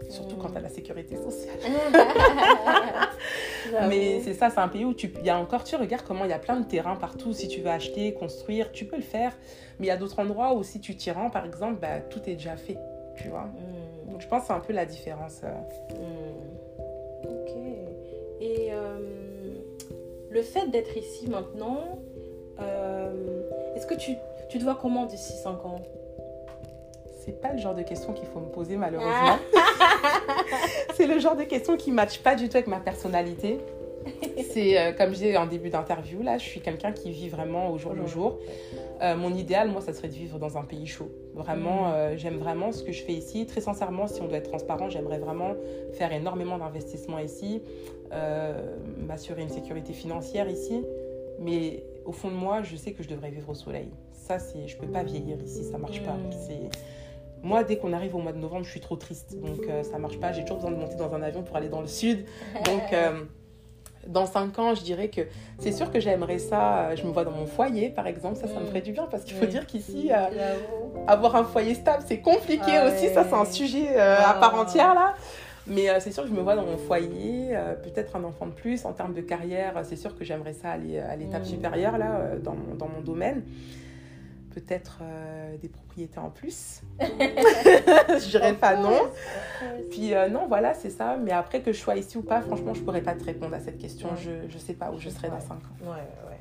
[0.08, 1.56] Surtout quand tu as la sécurité sociale.
[3.88, 6.24] Mais c'est ça, c'est un pays où tu, il y a encore, tu regardes comment
[6.24, 7.32] il y a plein de terrains partout.
[7.32, 9.32] Si tu veux acheter, construire, tu peux le faire.
[9.78, 12.20] Mais il y a d'autres endroits où si tu t'y rends, par exemple, bah, tout
[12.26, 12.76] est déjà fait.
[13.16, 14.10] Tu vois Mm.
[14.12, 15.40] Donc je pense que c'est un peu la différence.
[15.44, 15.94] euh.
[15.94, 17.28] Mm.
[17.28, 17.50] Ok.
[18.40, 18.98] Et euh,
[20.30, 22.00] le fait d'être ici maintenant,
[23.76, 24.12] est-ce que tu,
[24.48, 25.80] tu te vois comment d'ici 5 ans?
[27.24, 29.38] C'est pas le genre de question qu'il faut me poser malheureusement.
[30.94, 33.58] c'est le genre de question qui ne matche pas du tout avec ma personnalité.
[34.50, 37.70] c'est euh, comme je disais en début d'interview, là, je suis quelqu'un qui vit vraiment
[37.70, 38.38] au jour le jour.
[39.00, 41.10] Euh, mon idéal, moi, ça serait de vivre dans un pays chaud.
[41.34, 41.92] Vraiment, Mm.
[41.92, 43.46] euh, j'aime vraiment ce que je fais ici.
[43.46, 45.54] Très sincèrement, si on doit être transparent, j'aimerais vraiment
[45.92, 47.62] faire énormément d'investissements ici,
[48.12, 48.52] euh,
[48.98, 50.82] m'assurer une sécurité financière ici.
[51.38, 53.88] Mais au fond de moi, je sais que je devrais vivre au soleil.
[54.12, 56.12] Ça, c'est, je peux pas vieillir ici, ça marche pas.
[56.12, 56.30] Mm.
[56.46, 56.70] C'est
[57.42, 59.36] moi, dès qu'on arrive au mois de novembre, je suis trop triste.
[59.40, 60.32] Donc, euh, ça marche pas.
[60.32, 62.24] J'ai toujours besoin de monter dans un avion pour aller dans le sud.
[62.64, 63.22] Donc, euh,
[64.06, 65.22] dans cinq ans, je dirais que
[65.58, 66.90] c'est sûr que j'aimerais ça.
[66.90, 68.36] euh, Je me vois dans mon foyer, par exemple.
[68.36, 68.68] Ça, ça me Mm.
[68.68, 69.48] ferait du bien parce qu'il faut Oui.
[69.50, 70.28] dire qu'ici, euh,
[71.08, 73.08] avoir un foyer stable, c'est compliqué Ah aussi.
[73.12, 75.14] Ça, c'est un sujet à part entière, là.
[75.66, 78.46] Mais euh, c'est sûr que je me vois dans mon foyer, euh, peut-être un enfant
[78.46, 78.84] de plus.
[78.84, 81.46] En termes de carrière, c'est sûr que j'aimerais ça aller à l'étape Mm.
[81.46, 83.42] supérieure, là, euh, dans, mon- dans mon domaine.
[84.54, 86.82] Peut-être euh, des propriétés en plus.
[87.00, 89.00] je dirais pas non.
[89.90, 91.16] Puis euh, non, voilà, c'est ça.
[91.16, 93.60] Mais après que je sois ici ou pas, franchement, je pourrais pas te répondre à
[93.60, 94.08] cette question.
[94.10, 94.16] Ouais.
[94.20, 95.40] Je, je sais pas où je serai dans Ouais.
[95.40, 95.90] 5 ans.
[95.90, 96.40] Ouais, ouais.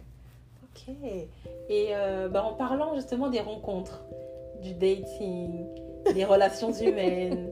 [0.64, 0.94] Ok.
[1.70, 4.04] Et euh, bah, en parlant justement des rencontres,
[4.62, 5.64] du dating,
[6.14, 7.50] des relations humaines,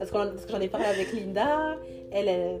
[0.00, 1.76] parce, que j'en ai parlé avec Linda,
[2.10, 2.60] elle, elle,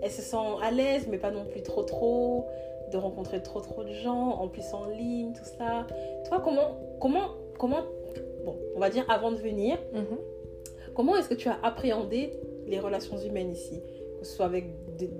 [0.00, 2.46] elle se sent à l'aise, mais pas non plus trop trop,
[2.92, 5.86] de rencontrer trop trop de gens, en plus en ligne, tout ça.
[6.28, 7.82] Toi, comment, comment, comment,
[8.44, 9.76] bon, on va dire avant de venir,
[10.96, 12.32] Comment est-ce que tu as appréhendé
[12.66, 13.82] les relations humaines ici?
[14.18, 14.64] Que ce soit avec
[14.96, 15.10] des,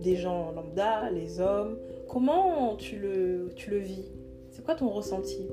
[0.00, 1.76] des gens lambda, les hommes.
[2.08, 4.10] Comment tu le, tu le vis?
[4.50, 5.46] C'est quoi ton ressenti?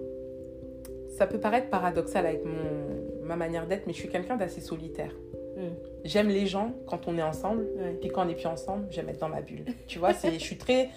[1.10, 5.12] Ça peut paraître paradoxal avec mon, ma manière d'être, mais je suis quelqu'un d'assez solitaire.
[6.06, 7.98] J'aime les gens quand on est ensemble, Ouais.
[8.00, 9.66] puis quand on n'est plus ensemble, j'aime être dans ma bulle.
[9.88, 10.90] Tu vois, c'est, je suis très.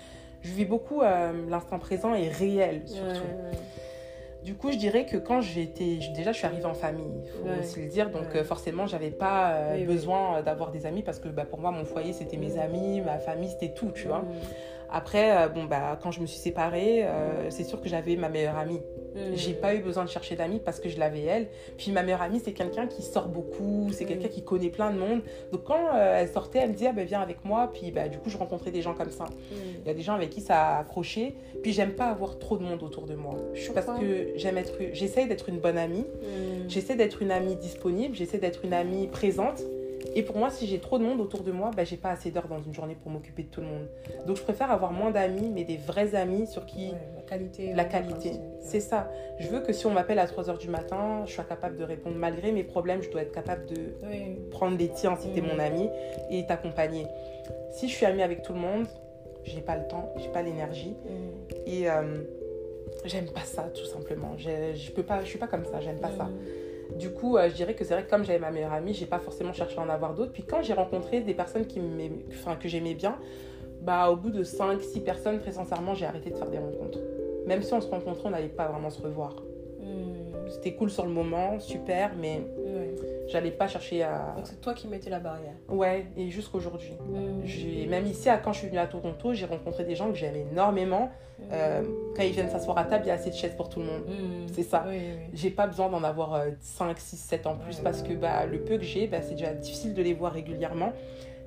[0.43, 3.09] Je vis beaucoup euh, l'instant présent et réel surtout.
[3.09, 3.59] Ouais,
[4.45, 5.99] Du coup, je dirais que quand j'étais.
[6.15, 7.59] Déjà, je suis arrivée en famille, il faut Ouais.
[7.61, 8.11] aussi le dire.
[8.11, 11.45] Donc, euh, forcément, j'avais pas euh, Oui, besoin euh, d'avoir des amis parce que bah,
[11.45, 14.25] pour moi, mon foyer, c'était mes amis, ma famille, c'était tout, tu vois.
[14.89, 14.97] Hmm.
[14.97, 18.29] Après, euh, bon, bah, quand je me suis séparée, euh, c'est sûr que j'avais ma
[18.29, 18.81] meilleure amie.
[19.15, 19.35] Hmm.
[19.35, 21.49] J'ai pas eu besoin de chercher d'amis parce que je l'avais elle.
[21.77, 24.09] Puis ma meilleure amie, c'est quelqu'un qui sort beaucoup, c'est Mm.
[24.09, 25.23] quelqu'un qui connaît plein de monde.
[25.51, 27.71] Donc quand euh, elle sortait, elle me disait, ah, ben, viens avec moi.
[27.73, 29.25] Puis bah, du coup, je rencontrais des gens comme ça.
[29.25, 29.55] Hmm.
[29.83, 31.35] Il y a des gens avec qui ça a accroché.
[31.63, 33.35] Puis j'aime pas avoir trop de monde autour de moi.
[33.75, 36.05] Parce que j'aime être, j'essaye d'être une bonne amie.
[36.23, 36.69] Hmm.
[36.69, 38.15] J'essaie d'être une amie disponible.
[38.15, 39.63] J'essaie d'être une amie présente.
[40.15, 42.31] Et pour moi, si j'ai trop de monde autour de moi, bah, j'ai pas assez
[42.31, 43.89] d'heures dans une journée pour m'occuper de tout le monde.
[44.27, 47.73] Donc je préfère avoir moins d'amis, mais des vrais amis sur qui Ouais, la qualité.
[47.75, 48.33] la qualité.
[48.61, 49.11] C'est ça.
[49.39, 52.17] Je veux que si on m'appelle à 3h du matin, je sois capable de répondre.
[52.17, 54.37] Malgré mes problèmes, je dois être capable de Oui.
[54.51, 55.47] prendre les tiens si t'es Mm.
[55.47, 55.89] mon ami
[56.31, 57.07] et t'accompagner.
[57.73, 58.87] Si je suis amie avec tout le monde,
[59.45, 61.55] j'ai pas le temps, j'ai pas l'énergie Hmm.
[61.67, 62.03] et euh,
[63.05, 64.33] j'aime pas ça tout simplement.
[64.37, 66.29] Je, je peux pas, je suis pas comme ça, j'aime pas ça.
[66.99, 69.07] Du coup, euh, je dirais que c'est vrai que comme j'avais ma meilleure amie, j'ai
[69.07, 70.33] pas forcément cherché à en avoir d'autres.
[70.33, 73.17] Puis quand j'ai rencontré des personnes que j'aimais bien,
[73.83, 76.99] bah au bout de 5 6 personnes, très sincèrement, j'ai arrêté de faire des rencontres.
[77.47, 79.37] Même si on se rencontrait, on n'allait pas vraiment se revoir.
[80.51, 82.95] C'était cool sur le moment, super, mais Ouais.
[83.29, 84.35] j'allais pas chercher à.
[84.37, 85.55] Donc c'est toi qui mettais la barrière.
[85.69, 86.93] Ouais, et jusqu'aujourd'hui.
[87.45, 90.37] J'ai même ici, quand je suis venue à Toronto, j'ai rencontré des gens que j'aime
[90.37, 91.11] énormément.
[91.53, 91.83] Euh,
[92.17, 93.87] quand ils viennent s'asseoir à table, il y a assez de chaises pour tout le
[93.87, 94.03] monde.
[94.09, 94.47] Hmm.
[94.53, 94.85] C'est ça.
[94.89, 95.23] Oui, oui.
[95.35, 98.77] J'ai pas besoin d'en avoir 5, 6, 7 en plus parce que bah, le peu
[98.77, 100.93] que j'ai, bah, c'est déjà difficile de les voir régulièrement.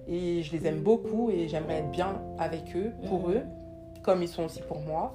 [0.07, 3.41] Et je les aime beaucoup et j'aimerais être bien avec eux, pour eux,
[4.02, 5.14] comme ils sont aussi pour moi.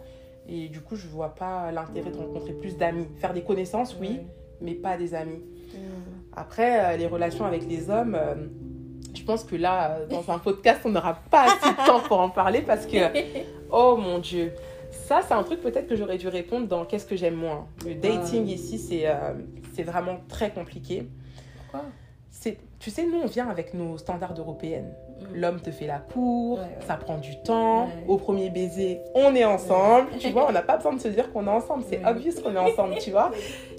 [0.48, 3.06] Et du coup, je vois pas l'intérêt de rencontrer plus d'amis.
[3.18, 4.20] Faire des connaissances, oui,
[4.60, 5.42] mais pas des amis.
[5.74, 6.22] Hmm.
[6.34, 8.34] Après, euh, les relations avec les hommes, euh,
[9.16, 12.20] je pense que là, euh, dans un podcast, on n'aura pas assez de temps pour
[12.20, 12.98] en parler parce que,
[13.70, 14.52] oh mon Dieu,
[14.90, 17.66] ça, c'est un truc peut-être que j'aurais dû répondre dans Qu'est-ce que j'aime moins?
[17.84, 19.34] Le dating ici, c'est euh,
[19.84, 21.08] vraiment très compliqué.
[21.58, 21.86] Pourquoi?
[22.78, 24.92] Tu sais, nous, on vient avec nos standards européennes.
[25.20, 25.34] Hmm.
[25.34, 26.86] L'homme te fait la cour, Ouais, ouais.
[26.86, 27.84] ça prend du temps.
[27.86, 27.92] Ouais.
[28.08, 30.08] Au premier baiser, on est ensemble.
[30.18, 31.84] Tu vois, on n'a pas besoin de se dire qu'on est ensemble.
[31.88, 33.30] C'est obvious qu'on est ensemble, tu vois.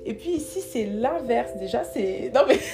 [0.05, 1.51] Et puis ici, c'est l'inverse.
[1.57, 2.31] Déjà, c'est.
[2.33, 2.55] Non, mais.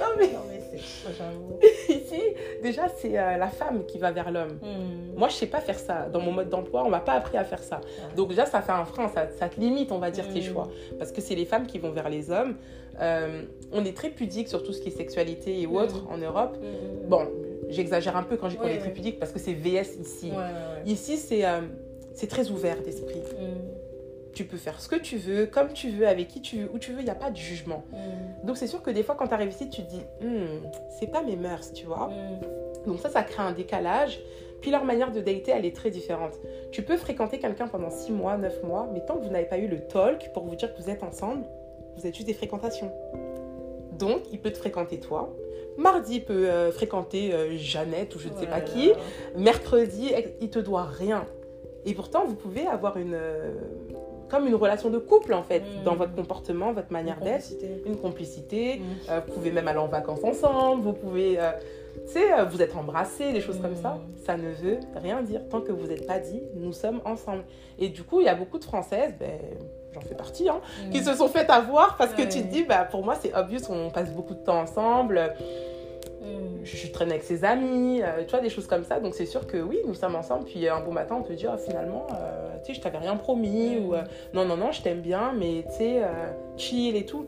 [0.00, 0.78] non, mais Non, mais c'est.
[1.16, 1.58] J'avoue.
[1.88, 2.22] ici,
[2.62, 4.58] déjà, c'est euh, la femme qui va vers l'homme.
[4.62, 5.16] Hmm.
[5.16, 6.08] Moi, je sais pas faire ça.
[6.12, 7.80] Dans mon mode d'emploi, on m'a pas appris à faire ça.
[8.16, 10.44] Donc déjà, ça fait un frein, ça, ça te limite, on va dire, tes Mm.
[10.44, 10.68] choix.
[10.98, 12.56] Parce que c'est les femmes qui vont vers les hommes.
[13.00, 13.42] Euh,
[13.72, 15.76] on est très pudique sur tout ce qui est sexualité et Mm.
[15.76, 16.56] autres en Europe.
[16.60, 17.08] Hmm.
[17.08, 17.28] Bon,
[17.68, 20.32] j'exagère un peu quand je dis qu'on est très pudique parce que c'est VS ici.
[20.86, 21.60] Ici, c'est euh,
[22.14, 23.22] c'est très ouvert d'esprit.
[24.32, 26.78] Tu peux faire ce que tu veux, comme tu veux, avec qui tu veux, où
[26.78, 27.82] tu veux, il n'y a pas de jugement.
[28.44, 30.60] Donc c'est sûr que des fois, quand tu arrives ici, tu te dis, Hmm,
[30.98, 32.10] c'est pas mes mœurs, tu vois.
[32.86, 34.20] Donc ça, ça crée un décalage.
[34.60, 36.34] Puis leur manière de dater, elle est très différente.
[36.70, 39.56] Tu peux fréquenter quelqu'un pendant 6 mois, 9 mois, mais tant que vous n'avez pas
[39.58, 41.44] eu le talk pour vous dire que vous êtes ensemble,
[41.96, 42.92] vous êtes juste des fréquentations.
[43.98, 45.34] Donc, il peut te fréquenter toi.
[45.76, 48.92] Mardi, il peut euh, fréquenter euh, Jeannette ou je ne sais Oh pas qui.
[49.36, 51.26] Mercredi, il te doit rien.
[51.84, 53.52] Et pourtant, vous pouvez avoir une, euh,
[54.28, 57.46] comme une relation de couple, en fait, dans votre comportement, votre manière d'être,
[57.86, 58.78] une complicité.
[58.78, 58.82] Mm.
[59.10, 60.82] Euh, vous pouvez même aller en vacances ensemble.
[60.82, 61.38] Vous pouvez,
[62.06, 63.94] tu sais, vous êtes embrassés, des choses comme ça.
[63.94, 64.24] Mm.
[64.24, 65.48] Ça ne veut rien dire.
[65.48, 67.44] Tant que vous n'êtes pas dit, nous sommes ensemble.
[67.78, 69.38] Et du coup, il y a beaucoup de Françaises, ben,
[69.92, 70.60] j'en fais partie, hein,
[70.92, 72.28] qui se sont fait avoir parce que Ouais.
[72.28, 75.34] tu te dis, bah, pour moi, c'est obvious, on passe beaucoup de temps ensemble.
[76.22, 76.64] Mm.
[76.64, 79.00] Je, traîne avec ses amis, euh, tu vois, des choses comme ça.
[79.00, 80.44] Donc, c'est sûr que oui, nous sommes ensemble.
[80.44, 82.98] Puis, euh, un beau matin, on peut dire, ah, finalement, euh, tu sais, je t'avais
[82.98, 83.76] rien promis.
[83.76, 83.86] Mm.
[83.86, 84.02] Ou euh,
[84.34, 86.02] non, non, non, je t'aime bien, mais tu sais,
[86.56, 87.26] chill et tout.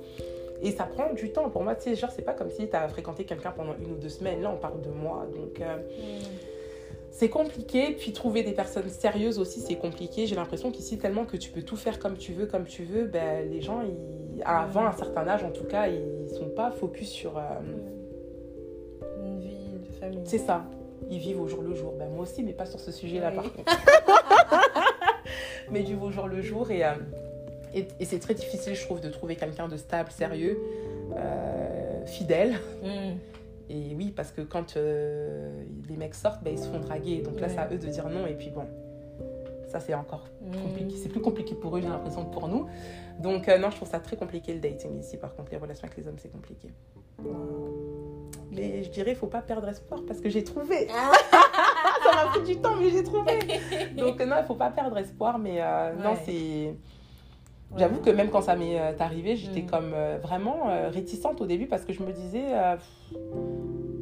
[0.61, 1.49] Et ça prend du temps.
[1.51, 3.93] Pour moi, tu sais, genre, c'est pas comme si tu as fréquenté quelqu'un pendant une
[3.93, 4.43] ou deux semaines.
[4.43, 5.27] Là, on parle de mois.
[5.35, 6.23] Donc, Mm.
[7.13, 7.93] C'est compliqué.
[7.93, 10.27] Puis trouver des personnes sérieuses aussi, c'est compliqué.
[10.27, 13.05] J'ai l'impression qu'ici, tellement que tu peux tout faire comme tu veux, comme tu veux,
[13.05, 17.09] ben, les gens, ils, avant un certain âge en tout cas, ils sont pas focus
[17.11, 17.39] sur.
[17.39, 17.43] euh,
[19.25, 20.21] Une vie de famille.
[20.25, 20.65] c'est ça.
[21.11, 21.93] Ils vivent au jour le jour.
[21.99, 23.37] Ben, moi aussi, mais pas sur ce sujet-là Oui.
[23.37, 23.77] par contre.
[25.71, 26.93] mais ils vivent au jour le jour et, euh,
[27.75, 30.59] et, et c'est très difficile, je trouve, de trouver quelqu'un de stable, sérieux,
[31.17, 32.55] euh, fidèle.
[32.83, 33.13] Mm.
[33.69, 37.23] Et oui, parce que quand euh, les mecs sortent, ben, ils se font draguer.
[37.23, 37.53] Donc là, Ouais.
[37.53, 38.27] c'est à eux de dire non.
[38.27, 38.67] Et puis bon,
[39.69, 40.57] ça c'est encore Mm.
[40.63, 40.97] compliqué.
[40.97, 42.67] C'est plus compliqué pour eux, j'ai l'impression, que pour nous.
[43.21, 45.17] Donc euh, non, je trouve ça très compliqué le dating ici.
[45.17, 46.69] Par contre, les relations avec les hommes, c'est compliqué.
[48.51, 50.89] Mais je dirais, il faut pas perdre espoir parce que j'ai trouvé.
[50.95, 51.13] Ah.
[52.05, 53.39] ça m'a pris du temps, mais j'ai trouvé.
[53.97, 55.39] Donc non, il faut pas perdre espoir.
[55.39, 56.75] Mais euh, non, c'est...
[57.77, 59.67] J'avoue que même quand ça m'est euh, arrivé, j'étais Mm.
[59.67, 62.45] comme euh, vraiment euh, réticente au début parce que je me disais,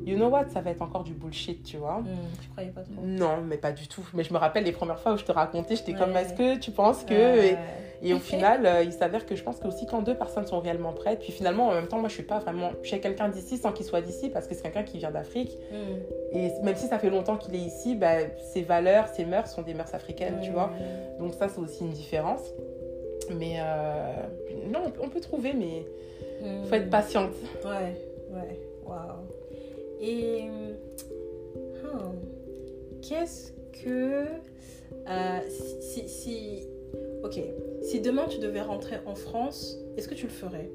[0.06, 2.01] you know what, ça va être encore du bullshit, tu vois.
[2.01, 2.06] Mm.
[2.42, 4.06] Tu croyais pas trop Non, mais pas du tout.
[4.14, 6.59] Mais je me rappelle les premières fois où je te racontais, j'étais comme, est-ce que
[6.59, 7.14] tu penses que...
[7.14, 7.59] Ouais.
[8.02, 10.47] Et, et au final, euh, il s'avère que je pense que aussi quand deux personnes
[10.47, 12.70] sont réellement prêtes, puis finalement, en même temps, moi, je suis pas vraiment...
[12.82, 15.56] Je suis quelqu'un d'ici sans qu'il soit d'ici parce que c'est quelqu'un qui vient d'Afrique.
[15.70, 16.36] Mm.
[16.36, 18.14] Et même si ça fait longtemps qu'il est ici, bah,
[18.52, 20.70] ses valeurs, ses mœurs sont des mœurs africaines, tu vois.
[21.18, 22.40] Donc ça, c'est aussi une différence.
[23.39, 24.12] Mais euh,
[24.66, 25.85] non, on peut- trouver, mais
[26.43, 26.65] Mm.
[26.66, 27.31] faut être patiente.
[27.65, 27.94] Ouais,
[28.32, 29.27] ouais, waouh.
[30.01, 32.15] Et hum,
[33.02, 33.52] qu'est-ce
[33.85, 34.24] que
[35.09, 36.66] euh, si, si, si-
[37.23, 37.39] ok,
[37.82, 40.70] si demain tu devais rentrer en France, est-ce que tu le ferais?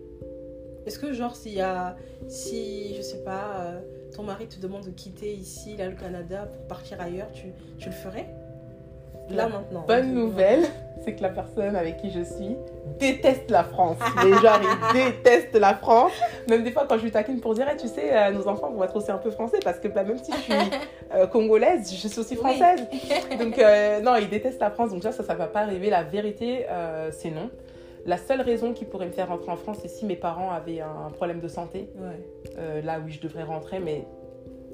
[0.86, 1.96] Est-ce que genre s'il y a,
[2.28, 3.80] si je sais pas, euh,
[4.16, 7.48] ton mari te demande de quitter ici, là le Canada pour partir ailleurs, tu,
[7.80, 8.28] tu le ferais?
[9.30, 9.84] Là maintenant.
[9.88, 10.64] Bonne nouvelle,
[11.04, 12.56] c'est que la personne avec qui je suis
[13.00, 13.98] déteste la France.
[14.24, 16.12] Les gens, ils détestent la France.
[16.50, 18.72] Même des fois, quand je lui taquine pour dire, Eh, tu sais, euh, nos enfants
[18.72, 20.54] vont être aussi un peu français parce que bah, même si je suis
[21.14, 22.40] euh, congolaise, je suis aussi Oui.
[22.40, 22.86] française.
[23.40, 24.92] Donc, euh, non, ils détestent la France.
[24.92, 25.90] Donc, ça, ça, ça va pas arriver.
[25.90, 26.66] La vérité,
[27.12, 27.50] c'est non.
[28.06, 30.80] La seule raison qui pourrait me faire rentrer en France, c'est si mes parents avaient
[30.82, 31.90] un problème de santé.
[31.98, 32.82] Ouais.
[32.84, 34.06] Là, oui, je devrais rentrer, mais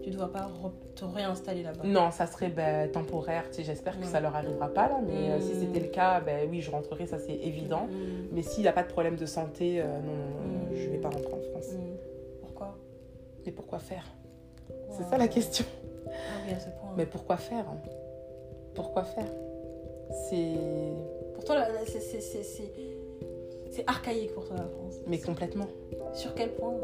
[0.03, 0.49] Tu ne dois pas
[0.95, 1.83] te réinstaller là-bas.
[1.83, 3.45] non, ça serait ben, temporaire.
[3.49, 4.11] Tu sais, J'espère que Ouais.
[4.11, 5.59] ça leur arrivera pas là, mais euh, si Mm.
[5.59, 7.85] c'était le cas, ben oui, je rentrerai, ça c'est évident.
[7.87, 8.27] Mm.
[8.31, 10.75] Mais s'il n'a pas de problème de santé, euh, non, non, non, Mm.
[10.75, 11.73] je vais pas rentrer en France.
[11.73, 12.41] Mm.
[12.41, 12.75] Pourquoi?
[13.45, 14.05] Mais pourquoi faire?
[14.97, 15.65] C'est ça la question.
[16.07, 16.11] Ah
[16.47, 16.93] oui, à ce point.
[16.97, 17.65] Mais pourquoi faire
[18.75, 19.27] Pourquoi faire?
[20.29, 20.53] C'est.
[21.35, 21.57] Pour toi,
[23.69, 24.95] c'est archaïque pour toi la France.
[25.07, 25.67] Mais complètement.
[26.13, 26.75] Sur quel point?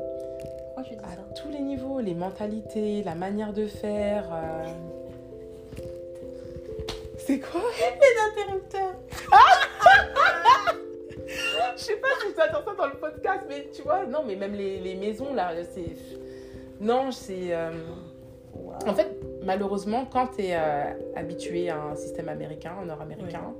[0.78, 4.30] Pourquoi tu dis À ça tous les niveaux, les mentalités, la manière de faire.
[4.32, 4.66] euh.
[7.18, 8.94] C'est quoi Les interrupteurs
[11.76, 14.36] Je sais pas si tu attends ça dans le podcast, mais tu vois, non, mais
[14.36, 15.96] même les, les maisons là, c'est.
[16.80, 17.54] Non, c'est.
[17.56, 17.72] euh,
[18.86, 19.10] En fait,
[19.44, 20.56] malheureusement, quand tu es
[21.16, 23.54] habitué à un système américain, nord-américain,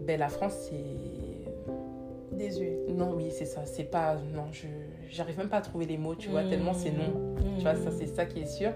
[0.00, 2.34] ben la France, c'est.
[2.34, 2.78] Désuet.
[2.88, 3.66] Non, oui, c'est ça.
[3.66, 4.14] C'est pas.
[4.34, 4.66] Non, je
[5.10, 6.48] j'arrive même pas à trouver les mots, tu vois, Mm.
[6.50, 7.34] tellement c'est non.
[7.56, 8.70] Tu vois, ça, c'est ça qui est sûr.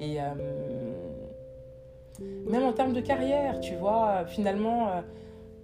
[0.00, 0.20] Et.
[0.20, 0.24] euh,
[2.46, 4.88] Même en termes de carrière, tu vois, finalement.
[4.88, 5.00] euh,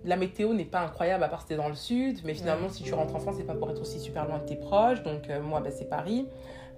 [0.06, 2.82] La météo n'est pas incroyable à part si t'es dans le sud, mais finalement, si
[2.82, 5.02] tu rentres en France, c'est pas pour être aussi super loin de tes proches.
[5.02, 6.28] Donc, euh, moi, ben, c'est Paris.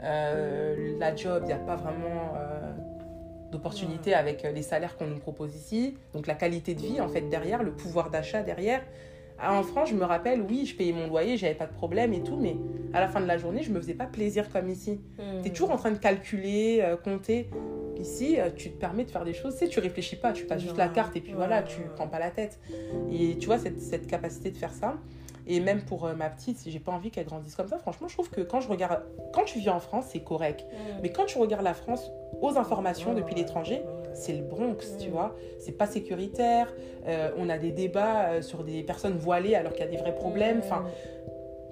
[0.01, 2.33] La job, il n'y a pas vraiment
[3.51, 5.97] d'opportunité avec euh, les salaires qu'on nous propose ici.
[6.15, 8.83] Donc la qualité de vie, en fait, derrière, le pouvoir d'achat derrière.
[9.39, 12.13] Ah, En France, je me rappelle, oui, je payais mon loyer, j'avais pas de problème
[12.13, 12.57] et tout, mais
[12.93, 15.01] à la fin de la journée, je me faisais pas plaisir comme ici.
[15.19, 15.43] Mm.
[15.43, 17.51] Tu es toujours en train de calculer, euh, compter.
[17.99, 20.45] Ici, euh, tu te permets de faire des choses, tu sais, tu réfléchis pas, tu
[20.45, 22.61] passes juste la carte et puis voilà, tu prends pas la tête.
[23.11, 24.97] Et tu vois, cette, cette capacité de faire ça.
[25.49, 28.09] Et même pour euh, ma petite, si j'ai pas envie qu'elle grandisse comme ça, franchement,
[28.09, 29.03] je trouve que quand je regarde,
[29.33, 30.67] quand tu vis en France, c'est correct.
[30.71, 31.01] Mm.
[31.03, 32.11] Mais quand tu regardes la France
[32.41, 33.83] aux informations depuis l'étranger.
[34.17, 35.13] C'est le Bronx, tu Mm.
[35.13, 35.37] vois.
[35.59, 36.73] C'est pas sécuritaire.
[37.09, 39.97] euh, on a des débats euh, sur des personnes voilées alors qu'il y a des
[39.97, 40.59] vrais problèmes.
[40.59, 40.85] Enfin,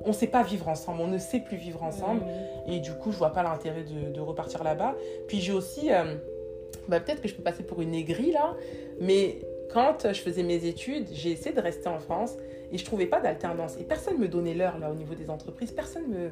[0.05, 2.23] on sait pas vivre ensemble, on ne sait plus vivre ensemble.
[2.69, 4.95] Et du coup, je vois pas l'intérêt de, de repartir là-bas.
[5.27, 6.15] Puis j'ai aussi, euh,
[6.89, 8.55] bah, peut-être que je peux passer pour une aigrie là,
[9.01, 9.39] mais
[9.73, 12.37] quand je faisais mes études, j'ai essayé de rester en France
[12.71, 13.77] et je trouvais pas d'alternance.
[13.81, 16.31] Et personne me donnait l'heure là au niveau des entreprises, personne me,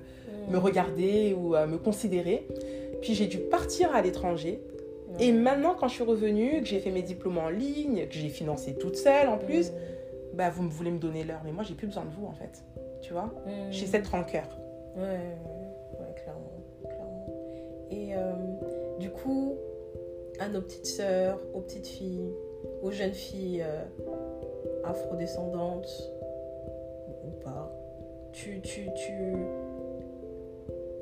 [0.53, 2.45] me regardait ou euh, me considérait.
[3.01, 4.61] Puis j'ai dû partir à l'étranger.
[5.19, 8.29] Et maintenant, quand je suis revenue, que j'ai fait mes diplômes en ligne, que j'ai
[8.29, 9.73] financé toute seule en plus,
[10.35, 11.41] bah, vous me voulez me donner l'heure.
[11.45, 12.65] Mais moi, j'ai plus besoin de vous en fait.
[13.03, 13.33] Tu vois?
[13.71, 14.47] J'ai cette rancœur.
[14.97, 16.53] Ouais, ouais, clairement,
[16.85, 17.27] clairement.
[17.91, 18.33] Et euh,
[18.99, 19.57] du coup,
[20.39, 22.33] à nos petites sœurs, aux petites filles,
[22.83, 23.85] aux jeunes filles euh,
[24.85, 26.13] afrodescendantes
[27.25, 27.73] ou pas,
[28.33, 29.13] tu, tu, tu,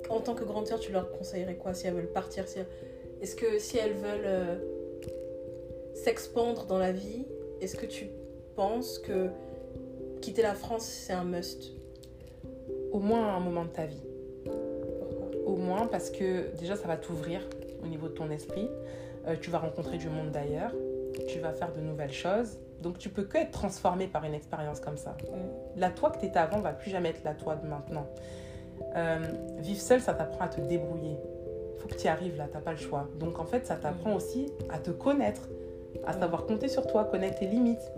[0.08, 2.58] en tant que grande sœur, tu leur conseillerais quoi si elles veulent partir si
[3.20, 4.56] Est-ce que si elles veulent euh,
[5.94, 7.26] s'expandre dans la vie,
[7.60, 8.06] est-ce que tu
[8.56, 9.28] penses que
[10.22, 11.72] quitter la France, c'est un must?
[12.92, 14.02] Au moins à un moment de ta vie.
[15.44, 17.42] Au moins parce que déjà, ça va t'ouvrir
[17.82, 18.68] au niveau de ton esprit.
[19.26, 20.72] Euh, tu vas rencontrer du monde d'ailleurs.
[21.28, 22.58] Tu vas faire de nouvelles choses.
[22.80, 25.16] Donc tu peux que être transformé par une expérience comme ça.
[25.76, 28.06] La toi que tu étais avant va plus jamais être la toi de maintenant.
[28.96, 29.18] Euh,
[29.58, 31.18] vivre seul, ça t'apprend à te débrouiller.
[31.80, 33.08] Faut que tu y arrives là, t'as pas le choix.
[33.18, 35.48] Donc en fait, ça t'apprend aussi à te connaître,
[36.06, 37.90] à savoir compter sur toi, connaître tes limites.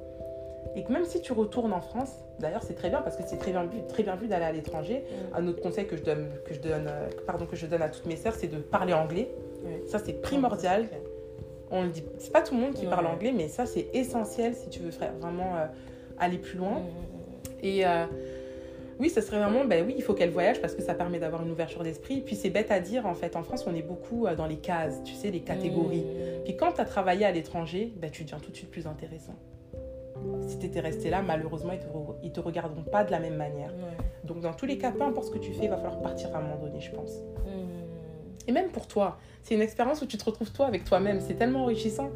[0.75, 3.37] Et que même si tu retournes en France, d'ailleurs c'est très bien parce que c'est
[3.37, 5.05] très bien vu, très bien vu d'aller à l'étranger.
[5.35, 7.89] Un autre conseil que je donne, que je donne, euh, pardon, que je donne à
[7.89, 9.29] toutes mes sœurs, c'est de parler anglais.
[9.87, 10.87] Ça c'est primordial.
[11.71, 14.55] On le dit, c'est pas tout le monde qui parle anglais, mais ça c'est essentiel
[14.55, 14.91] si tu veux
[15.21, 15.67] vraiment euh,
[16.19, 16.83] aller plus loin.
[17.63, 18.07] Et euh,
[19.03, 21.43] oui, ce serait vraiment, ben oui, il faut qu'elle voyage parce que ça permet d'avoir
[21.43, 22.21] une ouverture d'esprit.
[22.21, 25.03] Puis c'est bête à dire, en fait, en France, on est beaucoup dans les cases,
[25.05, 26.07] tu sais, les catégories.
[26.45, 29.35] Puis quand tu as travaillé à l'étranger, ben, tu deviens tout de suite plus intéressant
[30.47, 33.73] si tu étais resté là, malheureusement, ils ne te, regarderont pas de la même manière.
[34.25, 36.35] Donc, dans tous les cas, peu importe ce que tu fais, il va falloir partir
[36.35, 37.11] à un moment donné, je pense.
[37.45, 38.49] Hmm.
[38.49, 41.21] Et même pour toi, c'est une expérience où tu te retrouves toi avec toi-même.
[41.21, 42.11] C'est tellement enrichissant.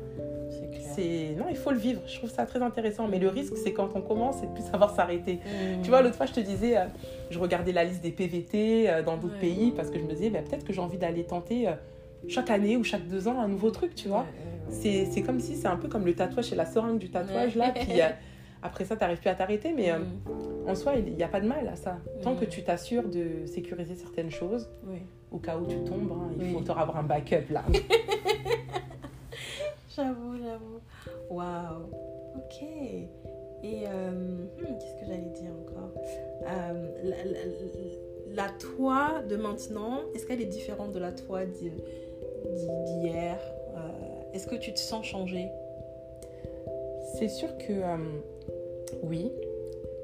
[0.96, 2.00] C'est non, il faut le vivre.
[2.06, 3.06] Je trouve ça très intéressant.
[3.06, 5.34] Mais le risque, c'est quand on commence, c'est de plus savoir s'arrêter.
[5.34, 5.82] Hmm.
[5.82, 6.86] Tu vois, l'autre fois, je te disais, euh,
[7.30, 10.30] je regardais la liste des PVT euh, dans d'autres pays parce que je me disais,
[10.30, 11.72] bah, peut-être que j'ai envie d'aller tenter euh,
[12.28, 14.26] chaque année ou chaque deux ans un nouveau truc, tu vois.
[14.70, 17.72] C'est comme si c'est un peu comme le tatouage, c'est la seringue du tatouage là.
[17.72, 18.00] Puis
[18.66, 20.68] après ça, tu n'arrives plus à t'arrêter, mais euh, mm.
[20.68, 21.98] en soi, il n'y a pas de mal à ça.
[22.22, 22.48] Tant que mm.
[22.48, 24.68] tu t'assures de sécuriser certaines choses,
[25.30, 27.64] au cas où tu tombes, hein, il faut avoir un backup là.
[29.96, 30.80] j'avoue, j'avoue.
[31.30, 31.90] Waouh.
[32.36, 32.62] Ok.
[32.62, 33.08] Et
[33.86, 34.48] euh, hmm,
[34.78, 35.92] qu'est-ce que j'allais dire encore?
[36.44, 36.74] La,
[38.34, 43.38] la, toi de maintenant, est-ce qu'elle est différente de la toi d'hier?
[44.36, 45.48] Est-ce que tu te sens changer
[47.14, 47.96] C'est sûr que euh,
[49.02, 49.32] oui.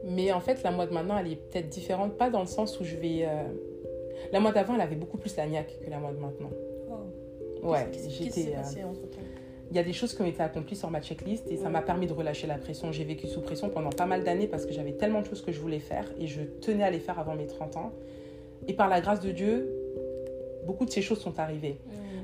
[0.04, 2.16] Mais en fait, la moi de maintenant, elle est peut-être différente.
[2.16, 3.26] Pas dans le sens où je vais.
[3.26, 3.42] Euh,
[4.32, 6.48] la moi d'avant, elle avait beaucoup plus la niaque que la moi de maintenant.
[6.90, 7.68] Oh.
[7.68, 8.54] Ouais, j'étais.
[8.56, 8.62] Euh,
[9.72, 11.80] il y a des choses qui ont été accomplies sur ma checklist et ça m'a
[11.80, 12.92] permis de relâcher la pression.
[12.92, 15.50] J'ai vécu sous pression pendant pas mal d'années parce que j'avais tellement de choses que
[15.50, 17.92] je voulais faire et je tenais à les faire avant mes 30 ans.
[18.68, 19.72] Et par la grâce de Dieu,
[20.66, 21.78] beaucoup de ces choses sont arrivées.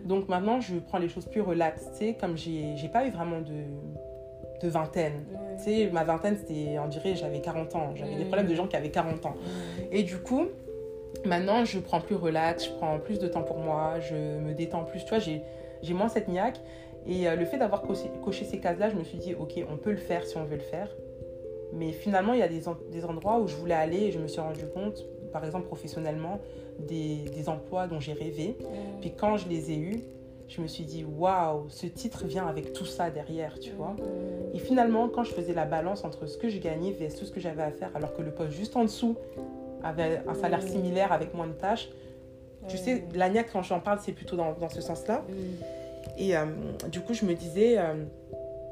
[0.04, 3.40] Donc maintenant, je prends les choses plus relaxes, tu sais, comme j'ai pas eu vraiment
[3.40, 3.64] de,
[4.62, 5.24] de vingtaine.
[5.56, 7.92] Tu sais, ma vingtaine, c'était, on dirait, j'avais 40 ans.
[7.94, 9.34] J'avais des problèmes de gens qui avaient 40 ans.
[9.90, 10.48] Et du coup,
[11.24, 14.84] maintenant, je prends plus relax, je prends plus de temps pour moi, je me détends
[14.84, 15.02] plus.
[15.02, 16.60] Tu vois, j'ai moins cette niaque.
[17.08, 19.90] Et euh, le fait d'avoir coché, ces cases-là, je me suis dit, ok, on peut
[19.90, 20.94] le faire si on veut le faire.
[21.72, 24.28] Mais finalement, il y a des, des endroits où je voulais aller et je me
[24.28, 26.40] suis rendu compte, par exemple professionnellement,
[26.78, 28.56] des, des emplois dont j'ai rêvé.
[28.60, 29.00] Mm.
[29.00, 30.02] Puis quand je les ai eus,
[30.48, 33.92] je me suis dit, waouh, ce titre vient avec tout ça derrière, tu vois.
[33.92, 34.56] Mm.
[34.56, 37.40] Et finalement, quand je faisais la balance entre ce que je gagnais versus ce que
[37.40, 39.16] j'avais à faire, alors que le poste juste en dessous
[39.82, 40.68] avait un salaire mm.
[40.68, 41.88] similaire avec moins de tâches,
[42.66, 45.24] tu sais, l'agnac, quand j'en parle, c'est plutôt dans, dans ce sens-là.
[46.18, 46.44] Et euh,
[46.88, 47.94] du coup, je me disais, euh,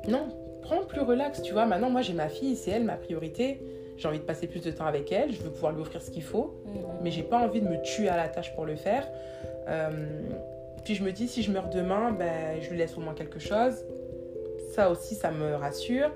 [0.09, 0.29] non,
[0.63, 1.65] prends plus relax, tu vois.
[1.65, 3.61] Maintenant, moi, j'ai ma fille, c'est elle ma priorité
[3.97, 6.11] j'ai envie de passer plus de temps avec elle, je veux pouvoir lui offrir ce
[6.11, 8.75] qu'il faut, mais mais j'ai pas envie de me tuer à la tâche pour le
[8.75, 9.09] faire.
[9.69, 9.91] Euh,
[10.85, 13.39] puis je me dis, si je meurs demain, ben, je lui laisse au moins quelque
[13.39, 13.85] chose.
[14.75, 16.11] Ça aussi, ça me rassure.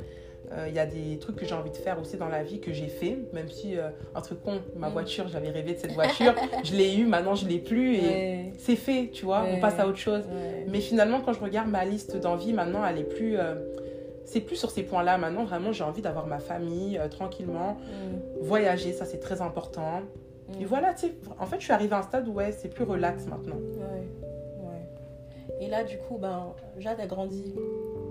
[0.52, 2.60] Euh, il y a des trucs que j'ai envie de faire aussi dans la vie
[2.60, 4.92] que j'ai fait, même si, euh, entre con, ma mhm.
[4.92, 8.74] voiture, j'avais rêvé de cette voiture, je l'ai eue, maintenant je l'ai plus et c'est
[8.74, 10.24] fait, tu vois, on passe à autre chose.
[10.68, 13.38] Mais finalement, quand je regarde ma liste d'envie, maintenant, elle est plus
[14.30, 15.18] c'est plus sur ces points-là.
[15.18, 18.42] Maintenant, vraiment, j'ai envie d'avoir ma famille euh, tranquillement, mm.
[18.42, 20.02] voyager, ça c'est très important.
[20.60, 20.66] Et mm.
[20.66, 22.84] voilà, tu sais, en fait, je suis arrivée à un stade où ouais, c'est plus
[22.84, 23.56] relax maintenant.
[23.56, 24.06] Ouais,
[24.68, 25.60] ouais.
[25.60, 27.54] Et là, du coup, ben, Jade a grandi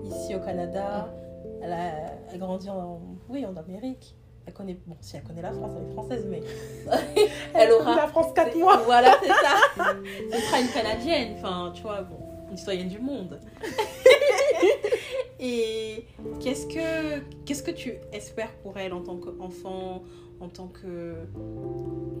[0.04, 1.08] ici au Canada.
[1.08, 1.29] Mm.
[1.62, 4.16] Elle a, grandi en, oui, en Amérique.
[4.46, 6.42] Elle connaît, bon, si elle connaît la France, elle est française, mais
[7.54, 8.76] Elle aura la France 4 mois.
[8.84, 9.94] Voilà, c'est ça.
[10.32, 12.16] Ce sera une Canadienne, enfin, tu vois, bon,
[12.50, 13.38] une citoyenne du monde.
[15.42, 16.06] Et
[16.40, 20.02] qu'est-ce que, qu'est-ce que tu espères pour elle en tant qu'enfant,
[20.38, 21.14] en tant que...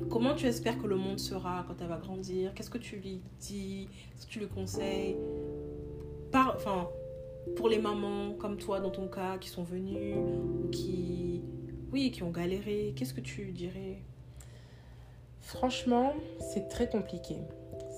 [0.08, 2.54] Comment tu espères que le monde sera quand elle va grandir?
[2.54, 3.88] Qu'est-ce que tu lui dis?
[4.12, 5.16] Qu'est-ce que tu lui conseilles?
[6.32, 6.88] Par, enfin,
[7.56, 11.42] pour les mamans comme toi, dans ton cas, qui sont venues, ou qui,
[11.92, 13.98] oui, qui ont galéré, qu'est-ce que tu dirais?
[15.40, 16.14] Franchement,
[16.52, 17.36] c'est très compliqué.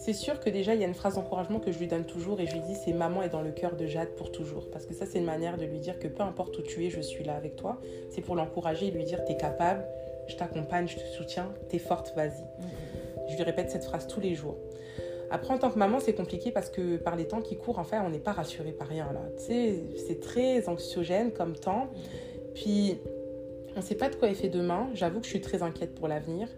[0.04, 2.40] C'est sûr que déjà, il y a une phrase d'encouragement que je lui donne toujours
[2.40, 4.70] et je lui dis c'est maman est dans le cœur de Jade pour toujours.
[4.70, 6.90] Parce que ça, c'est une manière de lui dire que peu importe où tu es,
[6.90, 7.80] je suis là avec toi.
[8.10, 9.84] C'est pour l'encourager et lui dire t'es capable,
[10.26, 12.30] je t'accompagne, je te soutiens, t'es forte, vas-y.
[12.30, 13.30] Mm-hmm.
[13.30, 14.56] Je lui répète cette phrase tous les jours.
[15.32, 17.84] Après, en tant que maman, c'est compliqué parce que par les temps qui courent, en
[17.84, 19.22] fait, on n'est pas rassuré par rien là.
[19.38, 21.88] C'est très anxiogène comme temps.
[22.54, 22.98] Puis,
[23.74, 24.90] on ne sait pas de quoi est fait demain.
[24.92, 26.48] J'avoue que je suis très inquiète pour l'avenir.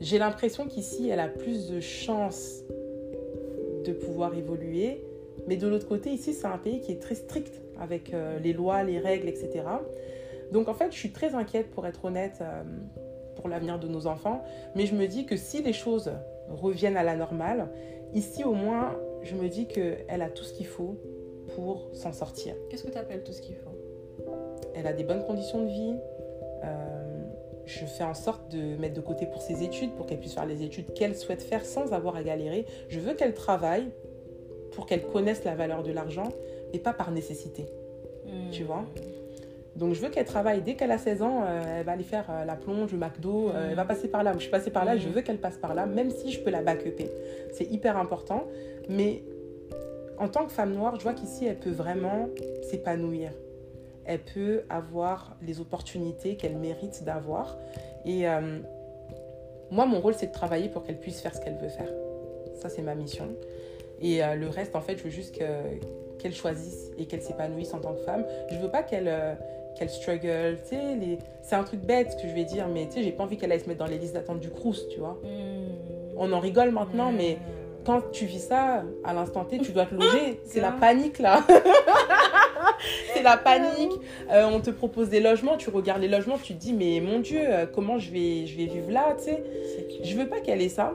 [0.00, 2.62] J'ai l'impression qu'ici, elle a plus de chances
[3.84, 5.04] de pouvoir évoluer.
[5.46, 8.54] Mais de l'autre côté, ici, c'est un pays qui est très strict avec euh, les
[8.54, 9.64] lois, les règles, etc.
[10.50, 12.62] Donc, en fait, je suis très inquiète, pour être honnête, euh,
[13.36, 14.42] pour l'avenir de nos enfants.
[14.74, 16.10] Mais je me dis que si les choses
[16.48, 17.68] reviennent à la normale,
[18.14, 20.96] ici, au moins, je me dis qu'elle a tout ce qu'il faut
[21.54, 22.54] pour s'en sortir.
[22.68, 23.70] Qu'est-ce que tu appelles tout ce qu'il faut?
[24.74, 25.94] Elle a des bonnes conditions de vie.
[26.64, 27.22] Euh,
[27.66, 30.46] je fais en sorte de mettre de côté pour ses études, pour qu'elle puisse faire
[30.46, 32.66] les études qu'elle souhaite faire sans avoir à galérer.
[32.88, 33.90] Je veux qu'elle travaille
[34.72, 36.28] pour qu'elle connaisse la valeur de l'argent,
[36.72, 37.66] mais pas par nécessité.
[38.50, 38.84] Tu vois?
[39.76, 40.62] Donc je veux qu'elle travaille.
[40.62, 43.50] Dès qu'elle a 16 ans, euh, elle va aller faire euh, la plonge, le McDo,
[43.50, 44.32] euh, elle va passer par là.
[44.34, 46.50] Je suis passée par là, je veux qu'elle passe par là, même si je peux
[46.50, 47.10] la backuper.
[47.52, 48.44] C'est hyper important.
[48.88, 49.22] Mais
[50.18, 52.28] en tant que femme noire, je vois qu'ici, elle peut vraiment
[52.70, 53.30] s'épanouir
[54.06, 57.56] elle peut avoir les opportunités qu'elle mérite d'avoir.
[58.04, 58.26] Et
[59.70, 61.88] moi, mon rôle, c'est de travailler pour qu'elle puisse faire ce qu'elle veut faire.
[62.60, 63.28] Ça, c'est ma mission.
[64.02, 65.34] Et le reste, en fait, je veux juste
[66.24, 68.24] qu'elle choisisse et qu'elle s'épanouisse en tant que femme.
[68.50, 69.34] Je veux pas qu'elle euh,
[69.76, 70.58] qu'elle struggle.
[70.62, 71.18] Tu sais, les...
[71.42, 73.36] c'est un truc bête ce que je vais dire, mais tu sais, j'ai pas envie
[73.36, 75.20] qu'elle aille se mettre dans les listes d'attente du Crous, tu vois.
[76.16, 77.38] On en rigole maintenant, mais
[77.84, 80.40] quand tu vis ça, à l'instant T, tu dois te loger.
[80.44, 81.44] C'est la panique, là.
[83.14, 83.92] c'est la panique.
[84.30, 87.20] Euh, on te propose des logements, tu regardes les logements, tu te dis, mais mon
[87.20, 89.42] Dieu, euh, comment je vais, je vais vivre là, tu sais.
[90.02, 90.94] Je veux pas qu'elle ait ça.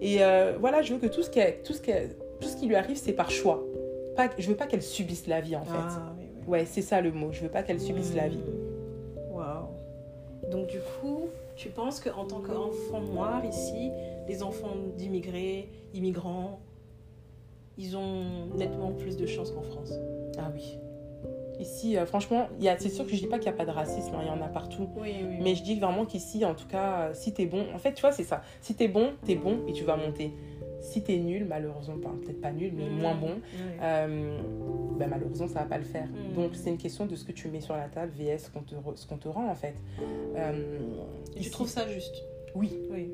[0.00, 1.30] Et euh, voilà, je veux que tout ce,
[1.62, 3.62] tout, ce tout ce qui lui arrive, c'est par choix.
[4.16, 5.72] Pas, je veux pas qu'elle subisse la vie, en fait.
[5.76, 6.12] Ah.
[6.46, 7.32] Ouais, c'est ça le mot.
[7.32, 8.42] Je veux pas qu'elle subisse la vie.
[9.30, 9.68] Waouh.
[10.50, 13.90] Donc, du coup, tu penses qu'en tant qu'enfant noir ici,
[14.26, 16.60] les enfants d'immigrés, immigrants,
[17.78, 19.92] ils ont nettement plus de chances qu'en France?
[20.38, 20.78] Ah oui.
[21.60, 22.48] Ici, euh, franchement,
[22.78, 24.30] c'est sûr que je dis pas qu'il n'y a pas de racisme, hein, il y
[24.30, 24.88] en a partout.
[24.96, 27.78] Oui, oui, Mais je dis vraiment qu'ici, en tout cas, si tu es bon, en
[27.78, 28.42] fait, tu vois, c'est ça.
[28.62, 30.32] Si tu es bon, tu es bon et tu vas monter.
[30.90, 32.98] Si tu es nul, malheureusement, peut-être pas nul, mais Mm.
[33.00, 33.34] moins bon,
[33.82, 34.38] euh,
[34.98, 36.06] ben, malheureusement, ça va pas le faire.
[36.08, 36.34] Mm.
[36.34, 38.62] Donc, c'est une question de ce que tu mets sur la table, VS, ce qu'on
[38.62, 39.74] te, re- ce qu'on te rend, en fait.
[40.36, 40.78] Euh,
[41.34, 42.16] tu ici- trouves ça juste?
[42.54, 43.10] Oui, Oui.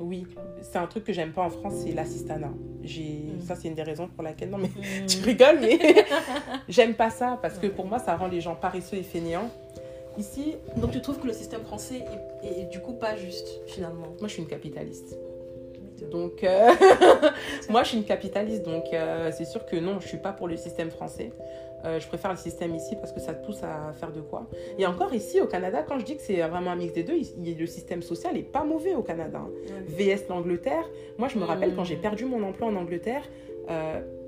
[0.00, 0.26] oui.
[0.62, 2.50] C'est un truc que j'aime pas en France, c'est l'assistanat.
[2.82, 3.20] J'ai...
[3.36, 3.40] Mm.
[3.40, 4.50] Ça, c'est une des raisons pour laquelle...
[4.50, 4.70] Non, mais
[5.06, 5.78] tu rigoles, mais
[6.68, 9.50] j'aime pas ça parce que pour moi, ça rend les gens paresseux et fainéants.
[10.18, 12.04] Ici, Donc tu trouves que le système français
[12.42, 14.08] est, est- est du coup pas juste finalement?
[14.18, 15.16] moi, je suis une capitaliste.
[16.10, 16.70] Donc, euh,
[17.70, 20.48] moi, je suis une capitaliste, donc euh, c'est sûr que non, je suis pas pour
[20.48, 21.32] le système français.
[21.84, 24.46] Euh, je préfère le système ici parce que ça te pousse à faire de quoi.
[24.78, 27.14] Et encore ici, au Canada, quand je dis que c'est vraiment un mix des deux,
[27.16, 29.38] il- il- le système social est pas mauvais au Canada.
[29.44, 29.50] hein.
[29.88, 30.88] VS l'Angleterre.
[31.18, 31.76] Moi, je me rappelle Mm.
[31.76, 33.22] quand j'ai perdu mon emploi en Angleterre,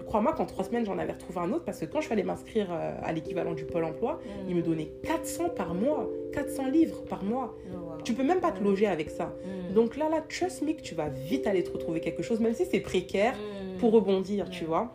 [0.07, 2.69] crois-moi qu'en trois semaines, j'en avais retrouvé un autre parce que quand je fallais m'inscrire
[2.71, 4.49] euh, à l'équivalent du Pôle emploi, Mm.
[4.51, 7.55] ils me donnaient 400 par mois, 400 livres par mois.
[7.73, 8.03] Oh, wow.
[8.05, 8.65] Tu peux même pas te Mm.
[8.65, 9.33] loger avec ça.
[9.71, 9.75] Mm.
[9.75, 12.55] Donc là, là, trust me que tu vas vite aller te retrouver quelque chose, même
[12.55, 13.79] si c'est précaire, Mm.
[13.79, 14.93] pour rebondir, tu vois.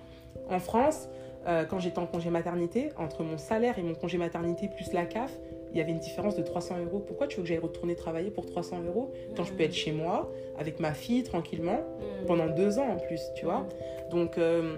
[0.50, 1.10] En France,
[1.48, 5.06] euh, quand j'étais en congé maternité, entre mon salaire et mon congé maternité plus la
[5.06, 5.32] CAF,
[5.72, 6.98] il y avait une différence de 300 euros.
[7.00, 9.92] Pourquoi tu veux que j'aille retourner travailler pour 300 euros quand je peux être chez
[9.92, 11.82] moi, avec ma fille, tranquillement,
[12.26, 13.68] pendant deux ans en plus, tu vois
[14.10, 14.78] Donc, euh,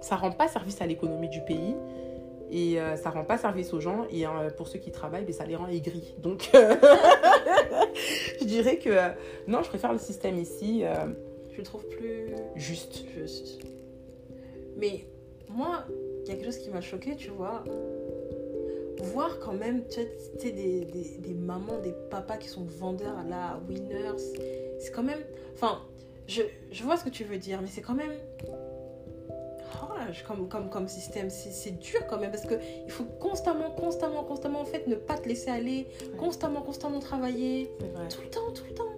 [0.00, 1.74] ça rend pas service à l'économie du pays.
[2.50, 4.06] Et euh, ça rend pas service aux gens.
[4.10, 6.14] Et euh, pour ceux qui travaillent, ben, ça les rend aigris.
[6.18, 6.74] Donc, euh,
[8.40, 9.08] je dirais que euh,
[9.46, 10.82] non, je préfère le système ici
[11.52, 13.04] Je le trouve plus juste.
[13.16, 13.58] juste.
[14.76, 15.04] Mais
[15.50, 15.84] moi,
[16.22, 17.64] il y a quelque chose qui m'a choqué, tu vois.
[19.12, 22.64] Voir quand même, tu sais, tu sais, des, des, des mamans, des papas qui sont
[22.64, 24.18] vendeurs à la Winners,
[24.80, 25.20] c'est quand même.
[25.54, 25.82] Enfin,
[26.26, 26.42] je,
[26.72, 28.12] je vois ce que tu veux dire, mais c'est quand même
[29.82, 29.94] oh,
[30.26, 34.64] comme, comme, comme système, c'est dur quand même parce qu'il faut constamment, constamment, constamment en
[34.64, 35.86] fait ne pas te laisser aller,
[36.18, 37.70] constamment, constamment travailler,
[38.10, 38.92] tout le temps, tout le temps.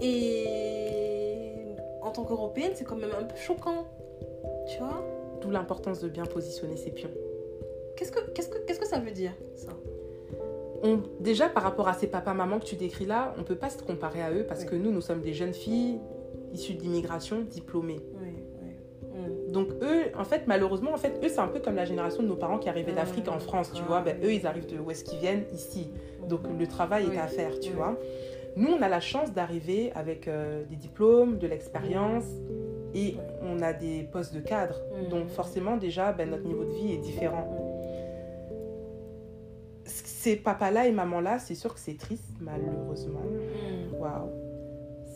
[0.00, 1.52] Et
[2.02, 3.86] en tant qu'Européenne, c'est quand même un peu choquant,
[4.68, 5.04] tu vois
[5.40, 7.10] D'où l'importance de bien positionner ses pions.
[7.96, 9.72] Qu'est-ce que, qu'est-ce que, qu'est-ce que ça veut dire, ça?
[10.82, 13.82] On, déjà par rapport à ces papas-mamans que tu décris là, on peut pas se
[13.82, 15.98] comparer à eux parce que nous, nous sommes des jeunes filles
[16.52, 18.00] issues d'immigration diplômées.
[19.52, 22.28] Donc eux, en fait, malheureusement, en fait, eux, c'est un peu comme la génération de
[22.28, 24.00] nos parents qui arrivaient d'Afrique en France, tu vois.
[24.00, 25.44] Ben, eux, ils arrivent de où est-ce qu'ils viennent?
[25.54, 25.90] Ici.
[26.28, 27.98] Donc le travail est à faire, tu vois.
[28.56, 32.24] Nous, on a la chance d'arriver avec euh, des diplômes, de l'expérience
[32.94, 34.76] et on a des postes de cadre.
[35.10, 37.46] Donc forcément, déjà, ben, notre niveau de vie est différent.
[39.84, 43.22] Ces papas-là et mamans-là, c'est sûr que c'est triste, malheureusement.
[43.98, 44.47] Waouh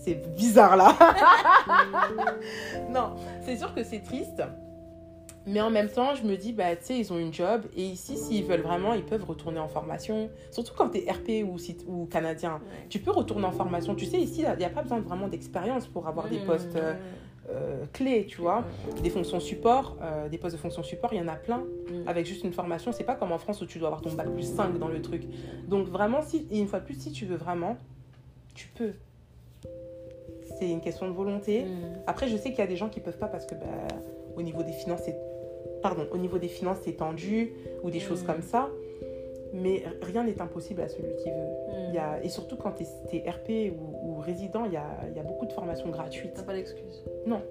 [0.03, 0.97] c'est bizarre là.
[2.91, 3.15] non,
[3.45, 4.43] c'est sûr que c'est triste.
[5.47, 7.62] Mais en même temps, je me dis, bah, tu sais, ils ont une job.
[7.77, 10.31] Et ici, s'ils veulent vraiment, ils peuvent retourner en formation.
[10.51, 11.57] Surtout quand tu es RP ou,
[11.89, 12.61] ou canadien.
[12.89, 13.95] Tu peux retourner en formation.
[13.95, 16.77] Tu sais, ici, il n'y a pas besoin vraiment d'expérience pour avoir des mmh, postes
[16.77, 16.95] euh,
[17.51, 18.65] euh, clés, tu vois.
[19.03, 21.59] Des fonctions support, euh, des postes de fonction support, il y en a plein.
[21.59, 22.07] Mmh.
[22.09, 22.93] Avec juste une formation.
[22.93, 25.03] C'est pas comme en France où tu dois avoir ton bac plus 5 dans le
[25.03, 25.24] truc.
[25.66, 27.77] Donc, vraiment, si, une fois de plus, si tu veux vraiment,
[28.55, 28.93] tu peux
[30.62, 31.64] c'est une question de volonté.
[31.64, 31.68] Mm.
[32.06, 33.66] Après, je sais qu'il y a des gens qui peuvent pas parce que bah,
[34.36, 35.16] au niveau des finances, c'est
[35.82, 37.52] pardon, au niveau des finances, c'est tendu
[37.82, 38.26] ou des choses mm.
[38.26, 38.70] comme ça.
[39.52, 41.34] Mais rien n'est impossible à celui qui veut.
[41.36, 41.89] Mm.
[41.89, 42.84] Il y a, et surtout quand tu
[43.16, 46.34] es, RP ou, résident, il y a, y a, beaucoup de formations gratuites.
[46.34, 47.43] T'as pas d'excuse Non.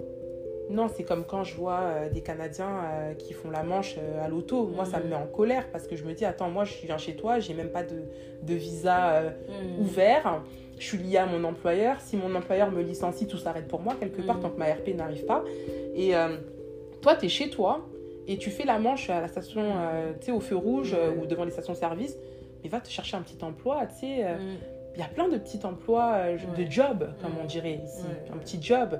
[0.70, 4.24] Non, c'est comme quand je vois euh, des Canadiens euh, qui font la manche euh,
[4.24, 4.68] à l'auto.
[4.68, 6.98] Moi, ça me met en colère parce que je me dis, attends, moi, je viens
[6.98, 8.04] chez toi, j'ai même pas de,
[8.44, 9.22] de visa
[9.82, 10.42] ouvert
[10.82, 12.02] je suis liée à mon employeur.
[12.02, 14.42] Si mon employeur me licencie, tout s'arrête pour moi quelque part mm.
[14.42, 15.44] tant que ma RP n'arrive pas.
[15.94, 16.38] Et euh,
[17.02, 17.88] toi, tu es chez toi
[18.28, 21.12] et tu fais la manche à la station, euh, tu sais, au feu rouge euh,
[21.16, 22.18] ou devant les stations-service.
[22.64, 24.24] Mais va te chercher un petit emploi, tu sais.
[24.24, 24.58] Mm.
[24.96, 26.18] Il y a plein de petits emplois,
[26.58, 28.04] de job, comme on dirait ici.
[28.34, 29.00] Un petit job.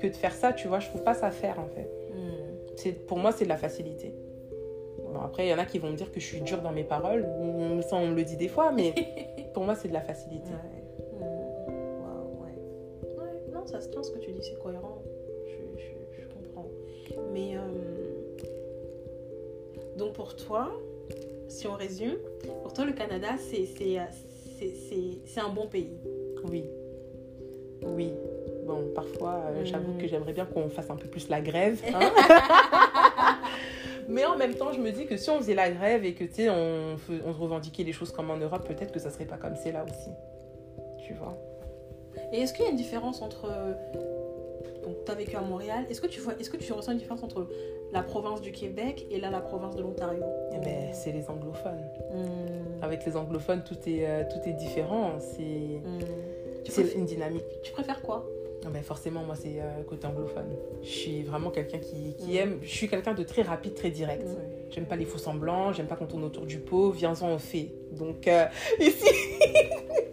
[0.00, 1.88] Que de faire ça, tu vois, je trouve pas ça faire en fait.
[2.12, 2.74] Mm.
[2.76, 4.12] C'est Pour moi, c'est de la facilité.
[5.12, 6.72] Bon, après, il y en a qui vont me dire que je suis dure dans
[6.72, 7.24] mes paroles.
[7.88, 8.94] Ça, on me le dit des fois, mais
[9.54, 10.50] pour moi, c'est de la facilité.
[13.70, 15.02] Ça se tient ce que tu dis, c'est cohérent.
[15.46, 16.68] Je, comprends.
[17.32, 17.60] Mais euh,
[19.96, 20.72] donc pour toi,
[21.48, 22.16] si on résume,
[22.62, 23.66] pour toi le Canada, c'est
[25.38, 25.96] un bon pays.
[26.44, 26.64] Oui.
[27.82, 28.12] Oui.
[28.66, 31.80] Bon, parfois, euh, j'avoue que j'aimerais bien qu'on fasse un peu plus la grève.
[31.94, 32.12] Hein.
[34.08, 36.24] Mais en même temps, je me dis que si on faisait la grève et que,
[36.24, 39.36] tu sais, on, on revendiquait les choses comme en Europe, peut-être que ça serait pas
[39.36, 40.10] comme c'est là aussi.
[41.06, 41.38] Tu vois?
[42.32, 43.48] Et est-ce qu'il y a une différence entre.
[44.84, 45.84] Donc, tu as vécu à Montréal.
[45.90, 47.46] Est-ce que, tu vois, est-ce que tu ressens une différence entre
[47.92, 50.22] la province du Québec et là, la province de l'Ontario?
[50.54, 51.84] Eh ben, C'est les anglophones.
[52.12, 52.82] Hmm.
[52.82, 55.18] Avec les anglophones, tout est, euh, tout est différent.
[55.18, 56.98] C'est hmm.
[56.98, 57.44] une dynamique.
[57.62, 58.26] Tu préfères quoi?
[58.64, 60.54] Non, ben forcément, moi, c'est euh, côté anglophone.
[60.82, 62.36] Je suis vraiment quelqu'un qui, qui hmm.
[62.36, 62.58] aime.
[62.62, 64.26] Je suis quelqu'un de très rapide, très direct.
[64.70, 66.90] J'aime pas les faux semblants, j'aime pas qu'on tourne autour du pot.
[66.90, 67.72] Viens-en, on fait.
[67.92, 68.46] Donc, euh,
[68.80, 69.08] ici,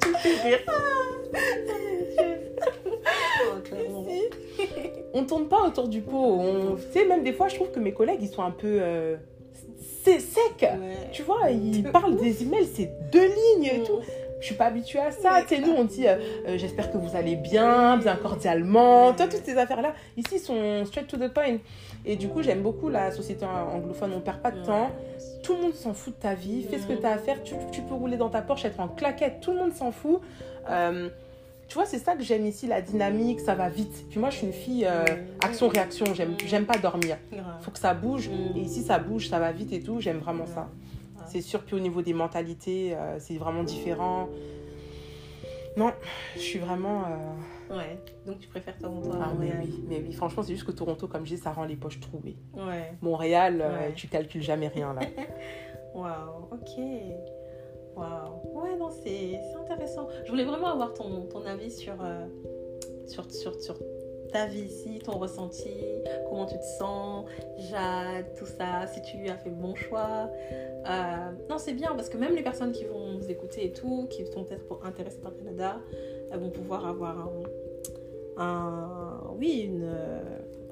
[0.01, 0.59] tu fais rire.
[5.13, 6.77] on tourne pas autour du pot.
[6.77, 9.17] Tu sais, même des fois, je trouve que mes collègues, ils sont un peu euh,
[10.19, 10.69] secs.
[11.11, 13.99] Tu vois, ils parlent des emails, c'est deux lignes et tout.
[14.39, 15.41] Je suis pas habituée à ça.
[15.41, 16.15] Tu sais, nous, on dit euh,
[16.47, 19.13] euh, j'espère que vous allez bien, bien cordialement.
[19.13, 21.57] Toi, toutes ces affaires-là, ici, ils sont straight to the point.
[22.05, 24.13] Et du coup, j'aime beaucoup la société anglophone.
[24.15, 24.91] On perd pas de temps.
[25.43, 26.63] Tout le monde s'en fout de ta vie.
[26.63, 27.43] Fais ce que tu as à faire.
[27.43, 29.41] Tu, tu, peux rouler dans ta Porsche, être en claquette.
[29.41, 30.21] Tout le monde s'en fout.
[30.69, 31.09] Euh,
[31.67, 34.05] tu vois, c'est ça que j'aime ici, la dynamique, ça va vite.
[34.09, 35.03] Puis moi, je suis une fille euh,
[35.41, 37.17] action-réaction, j'aime, j'aime pas dormir.
[37.33, 38.29] Il faut que ça bouge.
[38.55, 40.69] Et ici, ça bouge, ça va vite et tout, j'aime vraiment ça.
[41.27, 44.29] C'est sûr, puis au niveau des mentalités, euh, c'est vraiment différent.
[45.75, 45.91] Non,
[46.35, 47.01] je suis vraiment.
[47.01, 47.07] Euh,
[47.69, 49.57] ouais, donc tu préfères Toronto à ah, Montréal.
[49.59, 51.75] Mais oui, mais oui, franchement, c'est juste que Toronto, comme je dis, ça rend les
[51.75, 52.37] poches trouées.
[52.53, 52.93] Ouais.
[53.01, 53.63] Montréal,
[53.95, 55.01] tu calcules jamais rien là.
[55.93, 56.83] Waouh, ok.
[57.95, 58.61] Waouh.
[58.61, 60.07] Ouais, non, c'est intéressant.
[60.25, 62.27] Je voulais vraiment avoir ton, ton avis sur, euh,
[63.07, 63.75] sur, sur, sur,
[64.31, 65.71] ta vie ici, ton ressenti,
[66.29, 67.25] comment tu te sens,
[67.57, 70.29] Jade, tout ça, si tu as fait le bon choix.
[70.85, 74.07] Euh, non, c'est bien parce que même les personnes qui vont nous écouter et tout,
[74.09, 75.79] qui sont peut-être intéressées par le Canada,
[76.31, 77.29] elles vont pouvoir avoir
[78.37, 79.89] un, oui, une,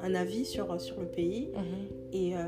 [0.01, 1.51] un avis sur, sur le pays.
[1.53, 2.13] Mm-hmm.
[2.13, 2.39] Et euh,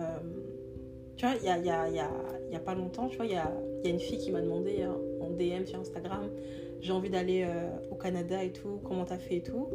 [1.16, 2.12] tu vois, il y a, y, a, y, a,
[2.52, 3.52] y a pas longtemps, tu vois, il y a
[3.84, 6.30] il y a une fille qui m'a demandé hein, en DM sur Instagram,
[6.82, 9.68] j'ai envie d'aller euh, au Canada et tout, comment t'as fait et tout.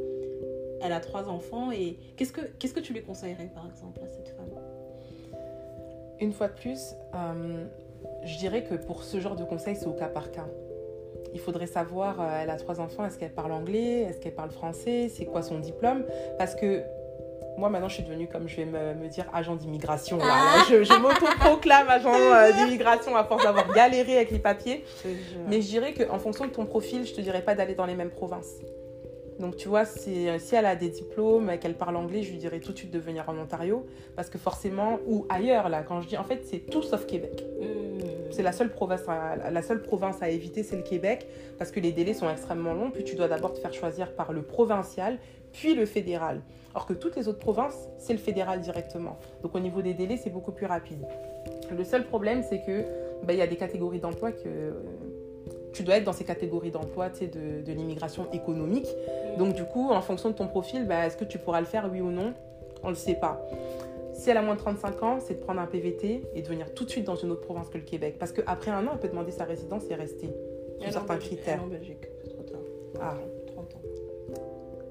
[0.80, 4.08] elle a trois enfants et qu'est-ce que, qu'est-ce que tu lui conseillerais par exemple à
[4.08, 4.50] cette femme?
[6.20, 7.64] Une fois de plus, euh,
[8.24, 10.46] je dirais que pour ce genre de conseil, c'est au cas par cas.
[11.34, 14.50] Il faudrait savoir, euh, elle a trois enfants, est-ce qu'elle parle anglais, est-ce qu'elle parle
[14.50, 16.04] français, c'est quoi son diplôme?
[16.38, 16.82] Parce que
[17.58, 20.16] moi maintenant je suis devenue comme je vais me, me dire agent d'immigration.
[20.18, 20.56] là, Ah.
[20.58, 20.64] là.
[20.70, 24.84] Je, je m'auto-proclame agent euh, d'immigration à force d'avoir galéré avec les papiers.
[25.48, 27.94] Mais je dirais qu'en fonction de ton profil, je te dirais pas d'aller dans les
[27.94, 28.56] mêmes provinces.
[29.40, 32.38] Donc tu vois, si, si elle a des diplômes et qu'elle parle anglais, je lui
[32.38, 33.86] dirais tout de suite de venir en Ontario.
[34.16, 37.44] Parce que forcément, ou ailleurs là, quand je dis en fait c'est tout sauf Québec.
[37.60, 37.92] Hmm.
[38.32, 41.26] C'est la seule province à, la seule province à éviter, c'est le Québec,
[41.58, 42.90] parce que les délais sont extrêmement longs.
[42.90, 45.18] Puis tu dois d'abord te faire choisir par le provincial,
[45.52, 46.40] puis le fédéral.
[46.74, 49.18] Or que toutes les autres provinces, c'est le fédéral directement.
[49.42, 51.06] Donc au niveau des délais, c'est beaucoup plus rapide.
[51.70, 52.84] Le seul problème, c'est que
[53.24, 54.72] ben, il y a des catégories d'emploi que euh,
[55.72, 58.88] tu dois être dans ces catégories d'emploi, tu sais, de, de l'immigration économique.
[59.38, 61.88] Donc du coup, en fonction de ton profil, ben, est-ce que tu pourras le faire,
[61.90, 62.34] oui ou non?
[62.82, 63.40] On ne le sait pas.
[64.12, 66.74] Si elle a moins de 35 ans, c'est de prendre un PVT et de venir
[66.74, 68.16] tout de suite dans une autre province que le Québec.
[68.18, 70.26] Parce qu'après un an, elle peut demander sa résidence et rester.
[70.26, 70.32] Sous
[70.80, 71.58] Elle est en certains Belgique- critères.
[71.58, 72.60] elle en Belgique, c'est trop tard.
[73.00, 73.16] Ah.
[73.54, 73.80] 30 ans.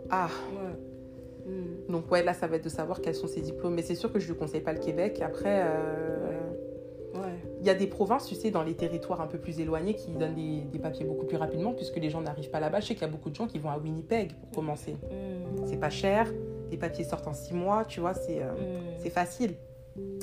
[0.09, 1.51] Ah, Ouais.
[1.53, 1.91] Hmm.
[1.91, 3.73] donc ouais, là, ça va être de savoir quels sont ses diplômes.
[3.73, 5.21] Mais c'est sûr que je ne lui conseille pas le Québec.
[5.23, 6.30] Après, euh.
[7.61, 10.11] Il y a des provinces, tu sais, dans les territoires un peu plus éloignés qui
[10.11, 12.79] donnent des, des papiers beaucoup plus rapidement puisque les gens n'arrivent pas là-bas.
[12.81, 14.93] Je sais qu'il y a beaucoup de gens qui vont à Winnipeg pour commencer.
[14.93, 15.65] Hmm.
[15.67, 16.27] C'est pas cher,
[16.71, 18.41] les papiers sortent en six mois, tu vois, c'est...
[18.41, 18.81] euh, Hmm.
[18.97, 19.53] c'est facile.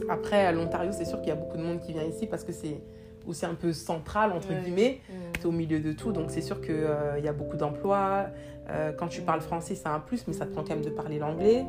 [0.09, 2.43] Après, à l'Ontario, c'est sûr qu'il y a beaucoup de monde qui vient ici parce
[2.45, 2.81] que c'est
[3.27, 4.61] aussi un peu central, entre Ouais.
[4.65, 4.99] guillemets.
[5.39, 6.89] C'est au milieu de tout, donc c'est sûr qu'il
[7.19, 8.27] il y a beaucoup d'emplois.
[8.71, 10.91] Euh, quand tu parles français, c'est un plus, mais ça te prend quand même de
[10.91, 11.65] parler l'anglais.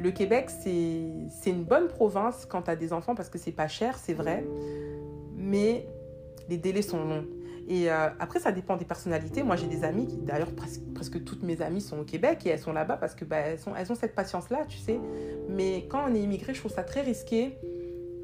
[0.00, 3.68] Le Québec, c'est une bonne province quand tu as des enfants parce que c'est pas
[3.68, 4.44] cher, c'est vrai.
[5.36, 5.86] Mais
[6.48, 7.24] les délais sont longs.
[7.68, 9.42] Et euh, après, ça dépend des personnalités.
[9.42, 12.48] Moi, j'ai des amis, qui, d'ailleurs, presque, presque toutes mes amies sont au Québec et
[12.48, 14.98] elles sont là-bas parce que bah, elles, sont, elles ont cette patience-là, tu sais.
[15.48, 17.56] Mais quand on est immigré, je trouve ça très risqué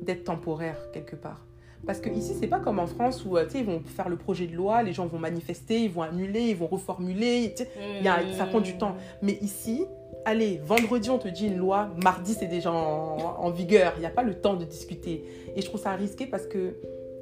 [0.03, 1.45] d'être temporaire quelque part.
[1.87, 4.47] Parce que ici, c'est pas comme en France où euh, ils vont faire le projet
[4.49, 7.55] de loi, les gens vont manifester, ils vont annuler, ils vont reformuler.
[8.03, 8.97] y a- ça prend du temps.
[9.23, 9.85] Mais ici,
[10.27, 13.95] allez, vendredi, on te dit une loi, mardi, c'est déjà en, en vigueur.
[13.97, 15.25] Il n'y a pas le temps de discuter.
[15.57, 16.75] Et je trouve ça risqué parce que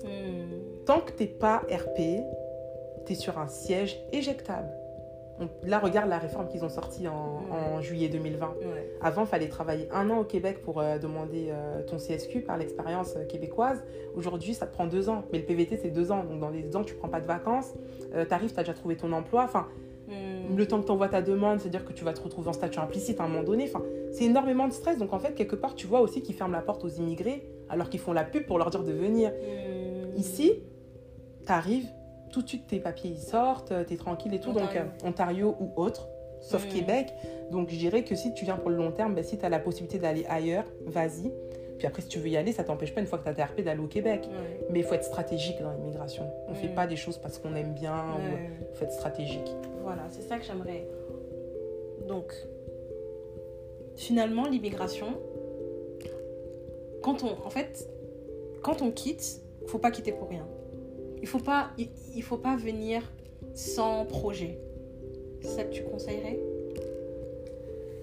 [0.05, 0.85] Hmm.
[0.85, 1.99] tant que tu n'es pas RP,
[3.07, 4.69] tu es sur un siège éjectable.
[5.41, 8.49] On- là, regarde la réforme qu'ils ont sortie en, en juillet 2020.
[8.61, 8.91] Ouais.
[9.01, 12.59] Avant, il fallait travailler un an au Québec pour euh, demander euh, ton CSQ par
[12.59, 13.83] l'expérience euh, québécoise.
[14.15, 15.25] Aujourd'hui, ça te prend deux ans.
[15.33, 16.23] Mais le PVT, c'est deux ans.
[16.23, 17.73] Donc, dans les deux ans, tu prends pas de vacances.
[18.13, 19.45] Tu arrives, tu as déjà trouvé ton emploi.
[19.45, 19.67] Enfin,
[20.07, 20.57] Hmm.
[20.57, 22.79] le temps que tu envoies ta demande, c'est-à-dire que tu vas te retrouver en statut
[22.79, 23.65] implicite à un moment donné.
[23.65, 23.83] Enfin,
[24.13, 24.99] c'est énormément de stress.
[24.99, 27.89] Donc, en fait, quelque part, tu vois aussi qu'ils ferment la porte aux immigrés alors
[27.89, 29.31] qu'ils font la pub pour leur dire de venir.
[29.31, 30.17] Hmm.
[30.19, 30.53] Ici,
[31.47, 31.87] tu arrives,
[32.31, 34.53] tout de suite tes papiers ils sortent, tu es tranquille et tout.
[34.53, 34.81] Donc, Ontario.
[35.05, 36.09] euh, Ontario ou autre,
[36.41, 36.69] sauf Mm.
[36.69, 37.15] Québec.
[37.51, 39.49] Donc, je dirais que si tu viens pour le long terme, ben, si tu as
[39.49, 41.33] la possibilité d'aller ailleurs, vas-y.
[41.85, 43.35] Puis après, si tu veux y aller, ça t'empêche pas, une fois que tu as
[43.35, 44.23] TRP, d'aller au Québec.
[44.27, 44.67] Ouais.
[44.71, 46.25] Mais il faut être stratégique dans l'immigration.
[46.49, 46.75] On ne fait Mm.
[46.75, 47.95] pas des choses parce qu'on aime bien.
[48.73, 49.55] Il faut être stratégique.
[49.83, 50.87] Voilà, c'est ça que j'aimerais.
[52.09, 52.33] Donc,
[53.97, 55.09] finalement, l'immigration,
[57.03, 57.87] quand on, en fait,
[58.63, 60.47] quand on quitte, faut pas quitter pour rien.
[61.21, 63.03] Il faut pas, il, il faut pas venir
[63.53, 64.59] sans projet.
[65.43, 66.39] C'est ça que tu conseillerais?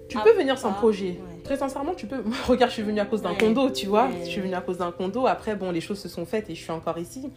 [0.08, 1.08] Tu Ah, peux venir sans ah, projet.
[1.18, 1.31] ouais.
[1.44, 2.22] Très sincèrement, tu peux.
[2.48, 4.08] Regarde, je suis venue à cause d'un condo, tu vois.
[4.20, 5.26] Je suis venue à cause d'un condo.
[5.26, 7.30] Après, bon, les choses se sont faites et je suis encore ici.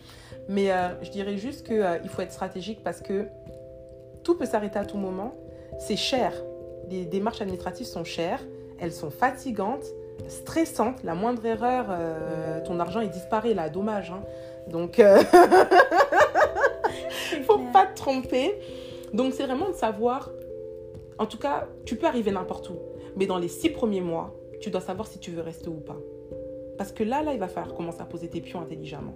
[0.47, 3.25] Mais euh, je dirais juste qu'il faut être stratégique parce que
[4.23, 5.33] tout peut s'arrêter à tout moment.
[5.79, 6.33] C'est cher.
[6.89, 8.41] Les démarches administratives sont chères.
[8.79, 9.85] Elles sont fatigantes,
[10.27, 11.01] stressantes.
[11.03, 13.69] La moindre erreur, euh, ton argent, il disparaît là.
[13.69, 14.11] Dommage.
[14.11, 14.21] hein.
[14.67, 15.21] Donc, euh,
[17.45, 18.53] faut pas te tromper.
[19.13, 20.29] Donc, c'est vraiment de savoir.
[21.17, 22.77] En tout cas, tu peux arriver n'importe où.
[23.15, 25.97] Mais dans les six premiers mois, tu dois savoir si tu veux rester ou pas.
[26.77, 29.15] Parce que là, là, il va falloir commencer à poser tes pions intelligemment.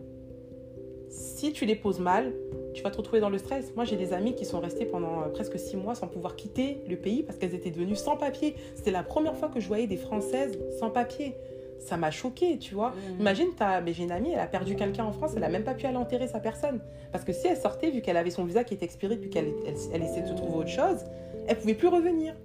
[1.10, 2.34] Si tu les poses mal,
[2.74, 3.74] tu vas te retrouver dans le stress.
[3.76, 6.84] Moi, j'ai des amis qui sont restés pendant euh, presque six mois sans pouvoir quitter
[6.88, 8.56] le pays parce qu'elles étaient devenues sans papier.
[8.76, 11.36] C'était la première fois que je voyais des Françaises sans papier.
[11.80, 12.90] Ça m'a choqué, tu vois.
[12.90, 13.22] Mm.
[13.22, 13.48] Imagine,
[13.84, 15.86] mais j'ai une amie, elle a perdu quelqu'un en France, elle a même pas pu
[15.86, 16.82] aller enterrer sa personne.
[17.12, 19.54] Parce que si elle sortait, vu qu'elle avait son visa qui était expiré, puis qu'elle
[19.66, 21.06] elle, elle essayait de se trouver autre chose,
[21.48, 22.36] elle pouvait plus revenir.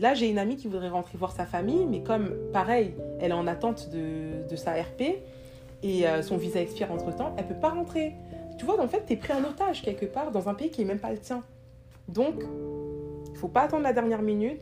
[0.00, 3.34] Là, j'ai une amie qui voudrait rentrer voir sa famille, mais comme, pareil, elle est
[3.34, 5.02] en attente de, de sa RP
[5.82, 8.14] et euh, son visa expire entre-temps, elle peut pas rentrer.
[8.58, 10.82] Tu vois, en fait, tu es pris en otage quelque part dans un pays qui
[10.82, 11.42] est même pas le tien.
[12.08, 12.34] Donc,
[13.30, 14.60] il faut pas attendre la dernière minute,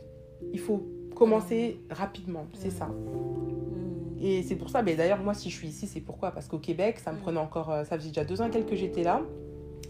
[0.53, 0.83] il faut
[1.15, 2.87] commencer rapidement, c'est ça.
[2.87, 4.17] Hmm.
[4.23, 6.31] Et c'est pour ça, mais d'ailleurs, moi, si je suis ici, c'est pourquoi?
[6.33, 7.21] Parce qu'au Québec, ça me Mm.
[7.21, 7.71] prenait encore.
[7.71, 9.23] euh, Ça faisait déjà deux ans quelques que j'étais là.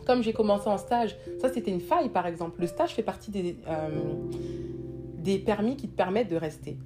[0.07, 2.61] Comme j'ai commencé en stage, ça, c'était une faille, par exemple.
[2.61, 3.89] Le stage fait partie des, euh,
[5.23, 6.77] des permis qui te permettent de rester.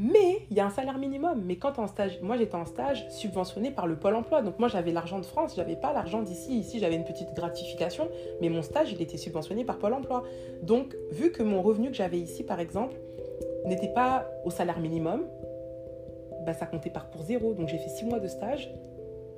[0.00, 1.42] Mais il y a un salaire minimum.
[1.44, 4.42] Mais quand en stage, moi j'étais en stage subventionné par le Pôle emploi.
[4.42, 6.56] Donc moi j'avais l'argent de France, j'avais pas l'argent d'ici.
[6.56, 8.08] Ici j'avais une petite gratification,
[8.40, 10.22] mais mon stage il était subventionné par Pôle emploi.
[10.62, 12.96] Donc vu que mon revenu que j'avais ici par exemple
[13.66, 15.24] n'était pas au salaire minimum,
[16.46, 17.52] bah, ça comptait par pour zéro.
[17.54, 18.70] Donc j'ai fait six mois de stage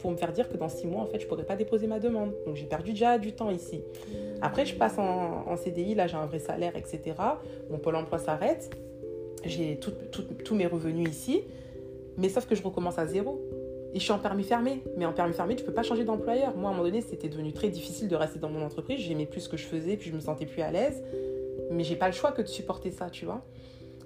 [0.00, 1.98] pour me faire dire que dans six mois en fait je pourrais pas déposer ma
[2.00, 2.32] demande.
[2.46, 3.82] Donc j'ai perdu déjà du temps ici.
[4.42, 7.16] Après je passe en, CDI, là j'ai un vrai salaire, etc.
[7.70, 8.70] Mon Pôle emploi s'arrête
[9.44, 11.42] j'ai tous mes revenus ici,
[12.16, 13.40] mais sauf que je recommence à zéro.
[13.92, 14.82] Et je suis en permis fermé.
[14.96, 16.56] Mais en permis fermé, tu peux pas changer d'employeur.
[16.56, 19.00] Moi, à un moment donné, c'était devenu très difficile de rester dans mon entreprise.
[19.00, 21.02] J'aimais plus ce que je faisais, puis je me sentais plus à l'aise.
[21.72, 23.44] Mais j'ai pas le choix que de supporter ça, tu vois.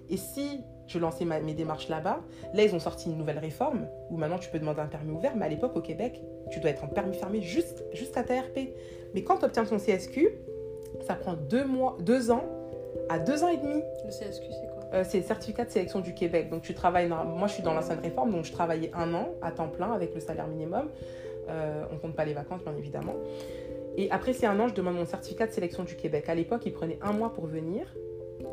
[0.08, 2.20] Et si je lançais mes démarches là-bas,
[2.52, 5.34] là, ils ont sorti une nouvelle réforme où maintenant tu peux demander un permis ouvert.
[5.36, 6.20] Mais à l'époque, au Québec,
[6.50, 8.70] tu dois être en permis fermé juste, juste à ta RP.
[9.14, 10.28] Mais quand tu obtiens ton CSQ,
[11.06, 12.44] ça prend deux, mois, deux ans
[13.08, 13.82] à deux ans et demi.
[14.04, 14.84] Le CSQ, c'est quoi?
[14.92, 16.50] Euh, c'est le certificat de sélection du Québec.
[16.50, 17.08] Donc, tu travailles.
[17.08, 20.14] Moi, je suis dans l'ancienne réforme, donc je travaillais un an à temps plein avec
[20.14, 20.88] le salaire minimum.
[21.48, 23.14] Euh, on compte pas les vacances, bien évidemment.
[23.96, 26.28] Et après c'est un an, je demande mon certificat de sélection du Québec.
[26.28, 27.86] À l'époque, il prenait un mois pour venir.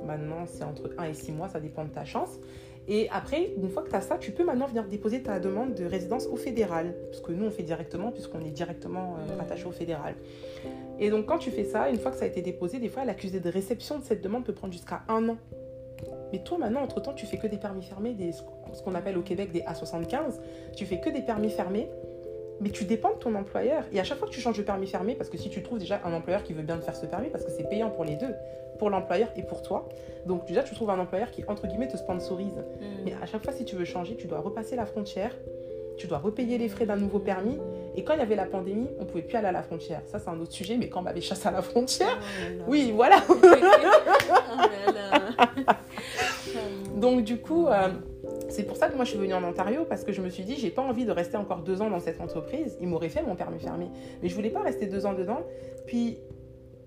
[0.06, 2.40] Maintenant, c'est entre un et six mois, ça dépend de ta chance.
[2.88, 5.76] Et après, une fois que tu as ça, tu peux maintenant venir déposer ta demande
[5.76, 6.95] de résidence au fédéral.
[7.11, 10.15] Parce que nous, on fait directement, puisqu'on est directement euh, rattaché au fédéral.
[10.99, 13.06] Et donc, quand tu fais ça, une fois que ça a été déposé, des fois,
[13.06, 15.38] l'accusé de réception de cette demande peut prendre jusqu'à un an.
[16.32, 19.22] Mais toi, maintenant, entre-temps, tu fais que des permis fermés, des, ce qu'on appelle au
[19.22, 20.40] Québec des A75.
[20.76, 21.88] Tu fais que des permis fermés,
[22.62, 23.84] mais tu dépends de ton employeur.
[23.92, 25.80] Et à chaque fois que tu changes de permis fermé, parce que si tu trouves
[25.80, 28.06] déjà un employeur qui veut bien te faire ce permis, parce que c'est payant pour
[28.06, 28.34] les deux,
[28.78, 29.90] pour l'employeur et pour toi.
[30.26, 32.58] Donc déjà, tu trouves un employeur qui, entre guillemets, te sponsorise.
[32.58, 32.86] Mm.
[33.06, 35.36] Mais à chaque fois, si tu veux changer, tu dois repasser la frontière,
[35.98, 37.58] tu dois repayer les frais d'un nouveau permis.
[37.96, 40.02] Et quand il y avait la pandémie, on pouvait plus aller à la frontière.
[40.06, 42.18] Ça, c'est un autre sujet, mais quand on m'avait chassé à la frontière,
[42.60, 43.18] oh oui, voilà.
[43.30, 43.36] oh
[46.96, 47.90] Donc du coup, euh,
[48.52, 50.44] c'est pour ça que moi je suis venue en Ontario parce que je me suis
[50.44, 52.78] dit j'ai pas envie de rester encore deux ans dans cette entreprise.
[52.82, 53.90] Il m'aurait fait mon permis fermé,
[54.22, 55.41] mais je voulais pas rester deux ans dedans.
[55.88, 56.18] Puis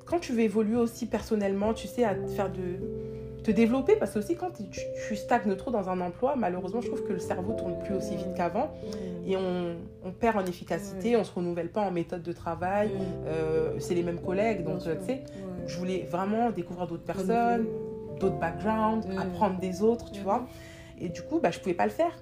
[0.04, 4.18] quand tu veux évoluer aussi personnellement, tu sais, à faire de te développer parce que
[4.18, 4.64] aussi quand tu,
[5.08, 8.16] tu, stagnes trop dans un emploi, malheureusement je trouve que le cerveau tourne plus aussi
[8.16, 8.70] vite qu'avant.
[9.26, 12.90] Et on, on, perd en efficacité, on se renouvelle pas en méthode de travail.
[13.26, 15.24] Euh, c'est les mêmes collègues, donc tu sais,
[15.66, 17.66] je voulais vraiment découvrir d'autres personnes
[18.18, 20.46] d'autres backgrounds, apprendre des autres, tu vois.
[21.00, 22.12] Et du coup, bah, je pouvais pas le faire.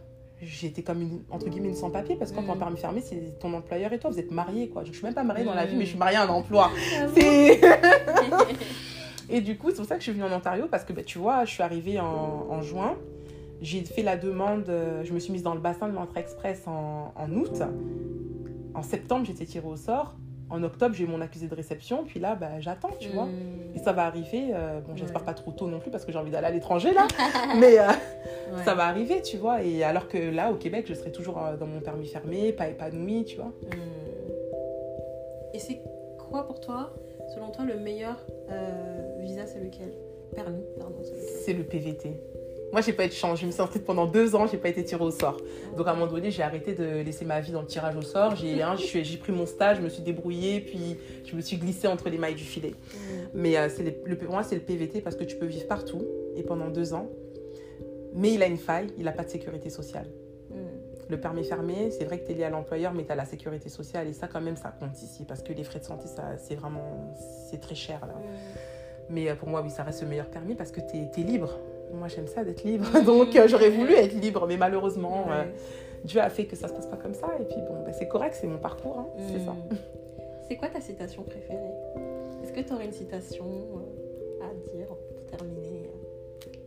[0.40, 3.00] J'étais comme une, entre guillemets, une sans-papier parce que quand tu es en permis fermé,
[3.00, 4.82] c'est ton employeur et toi, vous êtes mariés, quoi.
[4.84, 6.70] Je suis même pas mariée dans la vie, mais je suis mariée à un emploi.
[6.98, 7.06] Ah
[9.30, 11.04] et du coup, c'est pour ça que je suis venue en Ontario parce que, bah,
[11.04, 12.96] tu vois, je suis arrivée en, en juin.
[13.60, 16.66] J'ai fait la demande, euh, je me suis mise dans le bassin de l'entrée express
[16.66, 17.62] en, en août.
[18.74, 20.16] En septembre, j'étais tirée au sort
[20.52, 23.26] en octobre, j'ai mon accusé de réception, puis là, bah, j'attends, tu vois.
[23.74, 26.18] Et ça va arriver, euh, bon, j'espère pas trop tôt non plus parce que j'ai
[26.18, 27.08] envie d'aller à l'étranger là,
[27.58, 27.88] mais euh,
[28.62, 29.62] ça va arriver, tu vois.
[29.62, 32.68] Et alors que là, au Québec, je serai toujours euh, dans mon permis fermé, pas
[32.68, 33.46] épanouie, tu vois.
[33.46, 33.78] Hmm.
[35.54, 35.80] Et c'est
[36.18, 36.92] quoi pour toi,
[37.34, 38.18] selon toi, le meilleur
[39.20, 39.92] visa, c'est lequel?
[40.34, 40.96] Permis, pardon,
[41.44, 42.20] C'est le PVT.
[42.72, 43.38] Moi, j'ai pas été chance.
[43.38, 45.36] Je me suis inscrite pendant deux ans, j'ai pas été tirée au sort.
[45.76, 48.02] Donc, à un moment donné, j'ai arrêté de laisser ma vie dans le tirage au
[48.02, 48.34] sort.
[48.34, 48.76] J'ai hein,
[49.20, 50.96] pris mon stage, je me suis débrouillée, puis
[51.26, 52.74] je me suis glissée entre les mailles du filet.
[53.34, 53.68] Mais euh,
[54.06, 56.02] le, pour moi, c'est le PVT parce que tu peux vivre partout
[56.34, 57.10] et pendant deux ans.
[58.14, 60.06] Mais il a une faille, il n'a pas de sécurité sociale.
[60.50, 60.54] Mm.
[61.10, 63.26] Le permis fermé, c'est vrai que tu es lié à l'employeur, mais tu as la
[63.26, 66.06] sécurité sociale et ça, quand même, ça compte ici parce que les frais de santé,
[66.38, 67.14] c'est vraiment
[67.50, 68.14] c'est très cher là.
[68.14, 68.22] Mm.
[69.10, 71.24] Mais euh, pour moi, oui, ça reste le meilleur permis parce que tu es, es
[71.24, 71.58] libre
[71.92, 75.44] moi j'aime ça d'être libre, donc euh, j'aurais voulu être libre, mais malheureusement, euh,
[76.04, 78.08] Dieu a fait que ça se passe pas comme ça, et puis bon, bah, c'est
[78.08, 79.52] correct, c'est mon parcours, hein, c'est ça.
[79.52, 79.76] Hmm.
[80.48, 81.72] C'est quoi ta citation préférée?
[82.42, 85.88] Est-ce que tu aurais une citation euh, à dire pour terminer?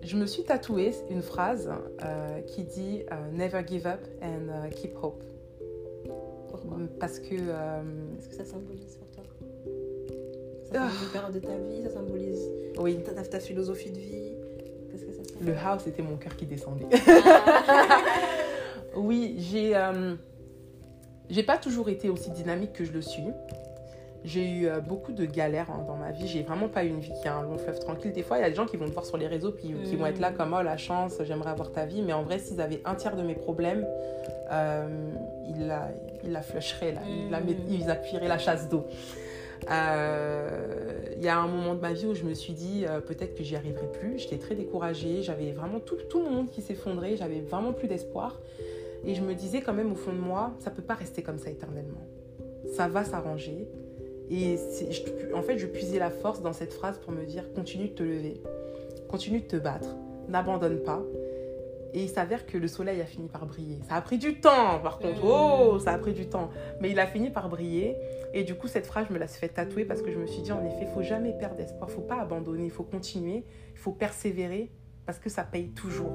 [0.01, 1.69] Je me suis tatouée une phrase
[2.47, 3.03] qui dit
[3.33, 5.23] Never give up and keep hope.
[6.49, 6.77] Pourquoi?
[6.99, 7.35] Parce que.
[7.35, 9.23] Est-ce que ça symbolise pour toi
[10.63, 12.49] Ça symbolise une période de ta vie, ça symbolise
[12.79, 13.03] oui.
[13.03, 14.34] ta, ta philosophie de vie
[15.41, 16.85] le house, c'était mon cœur qui descendait.
[18.95, 20.15] oui, j'ai euh,
[21.29, 23.27] j'ai pas toujours été aussi dynamique que je le suis.
[24.23, 26.27] J'ai eu euh, beaucoup de galères hein, dans ma vie.
[26.27, 28.11] J'ai vraiment pas eu une vie qui a un long fleuve tranquille.
[28.11, 29.75] Des fois, il y a des gens qui vont te voir sur les réseaux puis
[29.83, 30.35] qui vont être là mm.
[30.35, 32.01] comme oh la chance, j'aimerais avoir ta vie.
[32.01, 33.85] Mais en vrai, s'ils avaient un tiers de mes problèmes,
[34.51, 35.11] euh,
[35.47, 35.89] ils la,
[36.23, 37.01] ils la flusheraient, là.
[37.07, 37.55] Ils, la, mm.
[37.69, 38.87] ils appuieraient la chasse d'eau.
[39.69, 42.99] Euh, il y a un moment de ma vie où je me suis dit euh,
[42.99, 44.19] peut-être que j'y arriverai plus.
[44.19, 48.39] J'étais très découragée, j'avais vraiment tout, tout le monde qui s'effondrait, j'avais vraiment plus d'espoir.
[49.05, 51.37] Et je me disais quand même au fond de moi, ça peut pas rester comme
[51.37, 52.05] ça éternellement.
[52.73, 53.67] Ça va s'arranger.
[54.31, 54.57] Et
[55.35, 58.03] en fait, je puisais la force dans cette phrase pour me dire continue de te
[58.03, 58.41] lever,
[59.07, 59.89] continue de te battre.
[60.27, 61.03] n'abandonne pas.
[61.95, 63.79] Et il s'avère que le soleil a fini par briller.
[63.87, 65.23] Ça a pris du temps, par contre.
[65.23, 66.49] Oh, ça a pris du temps.
[66.81, 67.95] Mais il a fini par briller.
[68.33, 70.27] Et du coup, cette phrase, je me la suis fait tatouer parce que je me
[70.27, 71.89] suis dit, en effet, il faut jamais perdre espoir.
[71.89, 72.65] Il faut pas abandonner.
[72.65, 73.45] Il faut continuer.
[73.71, 74.73] Il faut persévérer
[75.05, 76.11] parce que ça paye toujours.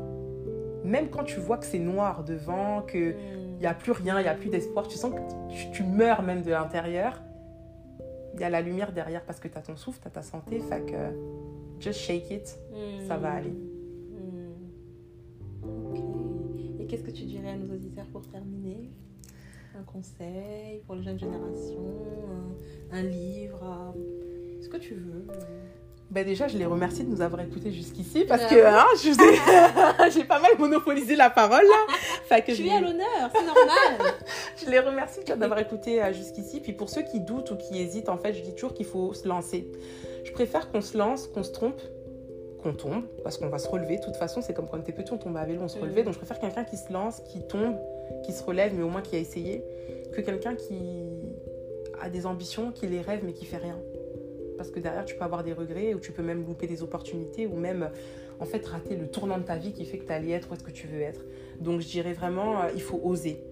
[0.85, 3.17] Même quand tu vois que c'est noir devant, qu'il
[3.59, 6.23] n'y a plus rien, il n'y a plus d'espoir, tu sens que tu, tu meurs
[6.23, 7.23] même de l'intérieur.
[8.35, 10.23] Il y a la lumière derrière parce que tu as ton souffle, tu as ta
[10.23, 10.59] santé.
[10.59, 11.15] Fait que
[11.79, 12.59] just shake it.
[13.09, 13.55] Ça va aller.
[16.91, 18.91] Qu'est-ce que tu dirais à nos auditeurs pour terminer?
[19.79, 21.95] Un conseil pour les jeunes générations
[22.91, 23.95] Un, un livre
[24.61, 25.25] Ce que tu veux
[26.11, 29.11] Ben déjà, je les remercie de nous avoir écoutés jusqu'ici parce Ah que hein, je
[29.11, 32.41] vous ai- j'ai pas mal monopolisé la parole là.
[32.41, 34.13] Que Tu je, es à l'honneur, c'est normal
[34.65, 36.61] je les remercie d'avoir écouté euh, jusqu'ici.
[36.61, 39.15] Puis pour ceux qui doutent ou qui hésitent, en fait, je dis toujours qu'il faut
[39.15, 39.69] se lancer.
[40.25, 41.81] Je préfère qu'on se lance, qu'on se trompe,
[42.61, 43.97] qu'on tombe, parce qu'on va se relever.
[43.99, 45.77] De toute façon, c'est comme quand on était petit, on tombait à vélo, on se
[45.79, 45.83] Mhm.
[45.85, 46.03] relevait.
[46.03, 47.77] Donc je préfère quelqu'un qui se lance, qui tombe,
[48.25, 49.63] qui se relève, mais au moins qui a essayé,
[50.13, 50.77] que quelqu'un qui
[52.01, 53.79] a des ambitions, qui les rêve, mais qui fait rien.
[54.57, 57.47] Parce que derrière, tu peux avoir des regrets, ou tu peux même louper des opportunités,
[57.47, 57.91] ou même,
[58.41, 60.55] en fait, rater le tournant de ta vie qui fait que tu allais être où
[60.55, 61.23] est-ce que tu veux être.
[61.61, 63.43] Donc je dirais vraiment, euh, il faut oser.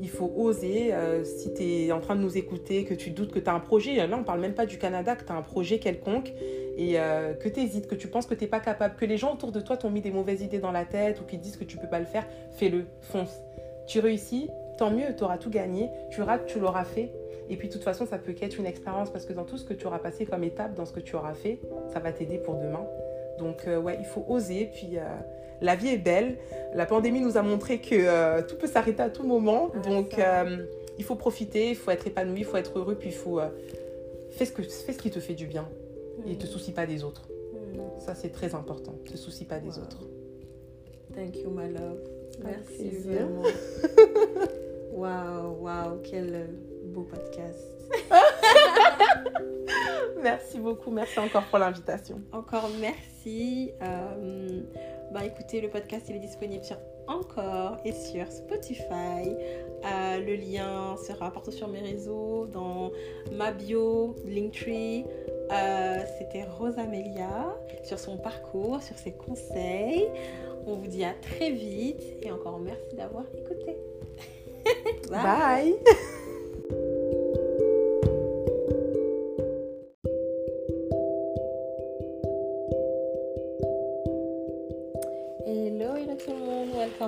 [0.00, 3.32] Il faut oser, euh, si tu es en train de nous écouter, que tu doutes
[3.32, 5.36] que tu as un projet, là on parle même pas du Canada, que tu as
[5.36, 6.32] un projet quelconque,
[6.78, 9.18] et euh, que tu hésites, que tu penses que tu n'es pas capable, que les
[9.18, 11.58] gens autour de toi t'ont mis des mauvaises idées dans la tête ou qui disent
[11.58, 13.42] que tu peux pas le faire, fais-le, fonce.
[13.86, 14.48] Tu réussis,
[14.78, 17.12] tant mieux, tu auras tout gagné, tu rates, tu l'auras fait.
[17.50, 19.64] Et puis de toute façon, ça peut qu'être une expérience parce que dans tout ce
[19.64, 21.60] que tu auras passé comme étape, dans ce que tu auras fait,
[21.92, 22.86] ça va t'aider pour demain.
[23.40, 25.02] Donc euh, ouais, il faut oser, puis euh,
[25.60, 26.36] la vie est belle.
[26.74, 29.70] La pandémie nous a montré que euh, tout peut s'arrêter à tout moment.
[29.74, 30.16] Ah, donc
[30.98, 33.40] il faut profiter, il faut être épanoui, il faut être heureux, puis il faut...
[34.30, 35.66] fais, ce que, fais ce qui te fait du bien
[36.26, 37.26] et te soucie pas des autres.
[37.52, 37.80] Hmm.
[37.98, 38.94] Ça, c'est très important.
[39.10, 39.84] Te soucie pas des Wow.
[39.84, 40.00] autres.
[41.14, 42.00] Thank you, my love.
[42.44, 43.42] Merci vraiment.
[44.92, 46.48] Waouh, waouh, quel
[46.84, 47.70] beau podcast.
[50.22, 50.90] Merci beaucoup.
[50.90, 52.20] Merci encore pour l'invitation.
[52.32, 53.72] Encore merci.
[53.82, 54.60] Euh,
[55.12, 59.34] bah écoutez, le podcast il est disponible sur encore et sur Spotify.
[59.84, 62.90] Euh, le lien sera partout sur mes réseaux, dans
[63.32, 65.04] ma bio, Linktree.
[65.50, 70.08] Euh, C'était Rosamélia sur son parcours, sur ses conseils.
[70.66, 73.76] On vous dit à très vite et encore merci d'avoir écouté.
[75.10, 75.74] Bye.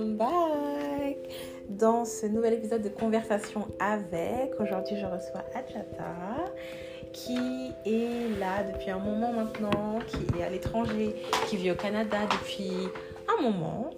[0.03, 1.16] Welcome back
[1.69, 4.53] dans ce nouvel épisode de Conversation avec.
[4.59, 6.53] Aujourd'hui, je reçois Adjata
[7.12, 11.15] qui est là depuis un moment maintenant, qui est à l'étranger,
[11.47, 12.73] qui vit au Canada depuis
[13.29, 13.91] un moment.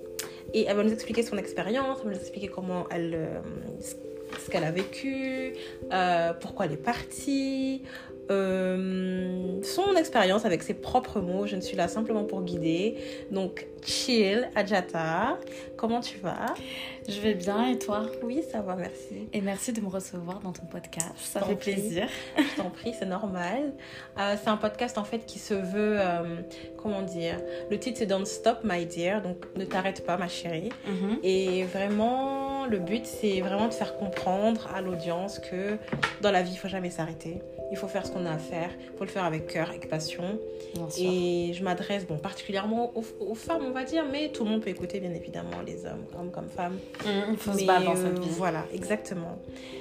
[0.53, 3.41] Et elle va nous expliquer son expérience, elle va nous expliquer comment elle, euh,
[3.81, 5.55] ce qu'elle a vécu,
[5.93, 7.83] euh, pourquoi elle est partie,
[8.31, 11.47] euh, son expérience avec ses propres mots.
[11.47, 12.97] Je ne suis là simplement pour guider.
[13.31, 15.39] Donc, chill, Adjata.
[15.77, 16.55] Comment tu vas?
[17.07, 18.07] Je vais bien et toi?
[18.23, 19.29] Oui, ça va, merci.
[19.33, 21.13] Et merci de me recevoir dans ton podcast.
[21.17, 21.73] Ça fait prie.
[21.73, 22.09] plaisir.
[22.39, 23.75] Je t'en prie, c'est normal.
[24.19, 26.41] Euh, c'est un podcast en fait qui se veut, euh,
[26.79, 27.37] comment dire,
[27.71, 30.71] le titre c'est Don't Stop My Dear, donc ne t'arrête pas ma chérie.
[30.87, 31.19] Mhm.
[31.23, 35.77] Et vraiment, le but c'est vraiment de faire comprendre à l'audience que
[36.21, 37.41] dans la vie il faut jamais s'arrêter.
[37.71, 39.89] Il faut faire ce qu'on a à faire, il faut le faire avec cœur, avec
[39.89, 40.39] passion.
[40.99, 44.61] Et je m'adresse bon, particulièrement aux, aux femmes, on va dire, mais tout le monde
[44.61, 46.79] peut écouter, bien évidemment, les hommes, hommes comme femmes.
[47.05, 48.29] Mhm, Il faut se Mais, battre dans euh, cette vie.
[48.31, 49.39] Voilà, exactement.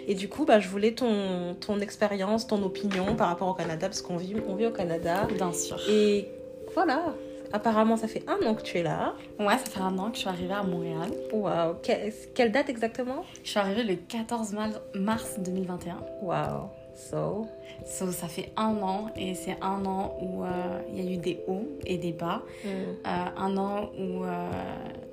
[0.08, 3.88] Et du coup, bah, je voulais ton, ton expérience, ton opinion par rapport au Canada,
[3.88, 5.28] parce qu'on vit, on vit au Canada.
[5.36, 5.78] Bien sûr.
[5.90, 6.30] Et
[6.74, 7.14] voilà,
[7.54, 9.14] apparemment, ça fait un an que tu es là.
[9.40, 11.10] Ouais, ça fait un an que je suis arrivée à Montréal.
[11.32, 13.24] Waouh, Que- quelle date exactement?
[13.44, 15.98] Je suis arrivée le 14 mal- mars 2021.
[16.22, 17.46] Waouh, so?
[17.86, 20.48] So, ça fait un an et c'est un an où euh,
[20.90, 22.42] il y a eu des hauts et des bas.
[22.64, 24.50] hmm, Euh, un an où euh,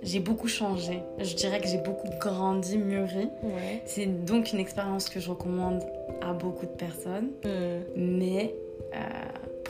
[0.03, 1.03] j'ai beaucoup changé.
[1.19, 3.29] Je dirais que j'ai beaucoup grandi, mûri.
[3.43, 3.83] Ouais.
[3.87, 5.83] C'est donc une expérience que je recommande
[6.23, 7.31] à beaucoup de personnes.
[7.45, 7.81] Hmm.
[7.97, 8.55] mais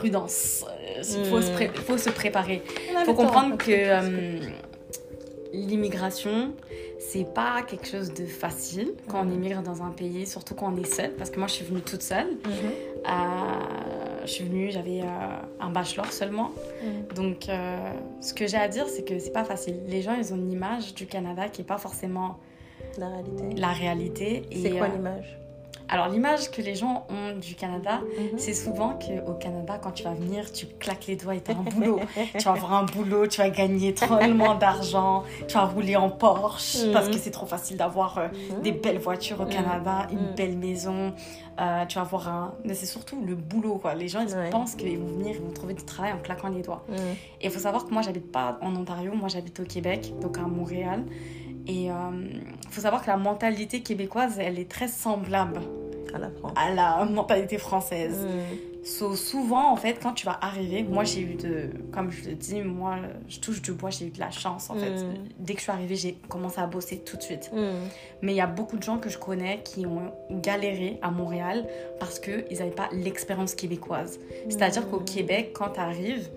[0.00, 0.64] prudence.
[0.98, 1.42] Il faut, Mm.
[1.42, 2.62] se pré- faut se préparer.
[2.98, 4.40] Il faut comprendre que euh,
[5.52, 6.52] l'immigration,
[6.98, 9.32] c'est pas quelque chose de facile quand on Mhm.
[9.34, 11.10] immigre dans un pays, surtout quand on est seul.
[11.12, 12.26] Parce que moi, je suis venue toute seule.
[12.44, 12.50] Mhm.
[13.08, 13.10] Euh,
[14.24, 15.06] je suis venue, j'avais euh,
[15.60, 16.50] un bachelor seulement.
[17.16, 17.78] Donc, euh,
[18.20, 19.76] ce que j'ai à dire, c'est que c'est pas facile.
[19.88, 22.38] Les gens, ils ont une image du Canada qui est pas forcément
[22.98, 23.44] La réalité.
[23.60, 24.42] la réalité.
[24.62, 25.38] C'est quoi euh, l'image?
[25.92, 28.38] Alors, l'image que les gens ont du Canada, Mhm.
[28.38, 31.54] c'est souvent qu'au Canada, quand tu vas venir, tu claques les doigts et tu as
[31.54, 31.98] un boulot.
[32.38, 36.86] tu vas avoir un boulot, tu vas gagner tellement d'argent, tu vas rouler en Porsche
[36.86, 36.92] Mhm.
[36.92, 38.62] parce que c'est trop facile d'avoir euh, Mhm.
[38.62, 39.46] des belles voitures au.
[39.46, 41.12] Canada, une belle maison.
[41.58, 42.54] euh, tu vas avoir un.
[42.64, 43.94] Mais c'est surtout le boulot, quoi.
[43.94, 44.48] Les gens, ils Ouais.
[44.48, 46.86] pensent qu'ils vont venir, ils vont trouver du travail en claquant les doigts.
[47.40, 50.38] Et il faut savoir que moi, j'habite pas en Ontario, moi, j'habite au Québec, donc
[50.38, 51.04] à Montréal.
[51.66, 51.92] Et il
[52.70, 55.60] faut savoir que la mentalité québécoise, elle est très semblable
[56.14, 56.52] À la France.
[56.56, 58.26] à la mentalité française.
[58.82, 61.68] So, souvent, en fait, quand tu vas arriver, moi j'ai eu de.
[61.92, 62.96] Comme je le dis, moi
[63.28, 64.90] je touche du bois, j'ai eu de la chance en fait.
[64.90, 65.14] Mm.
[65.38, 67.50] Dès que je suis arrivée, j'ai commencé à bosser tout de suite.
[67.52, 67.74] Mhm.
[68.22, 71.66] Mais il y a beaucoup de gens que je connais qui ont galéré à Montréal
[71.98, 74.18] parce qu'ils n'avaient pas l'expérience québécoise.
[74.48, 76.30] C'est-à-dire qu'au Québec, quand tu arrives,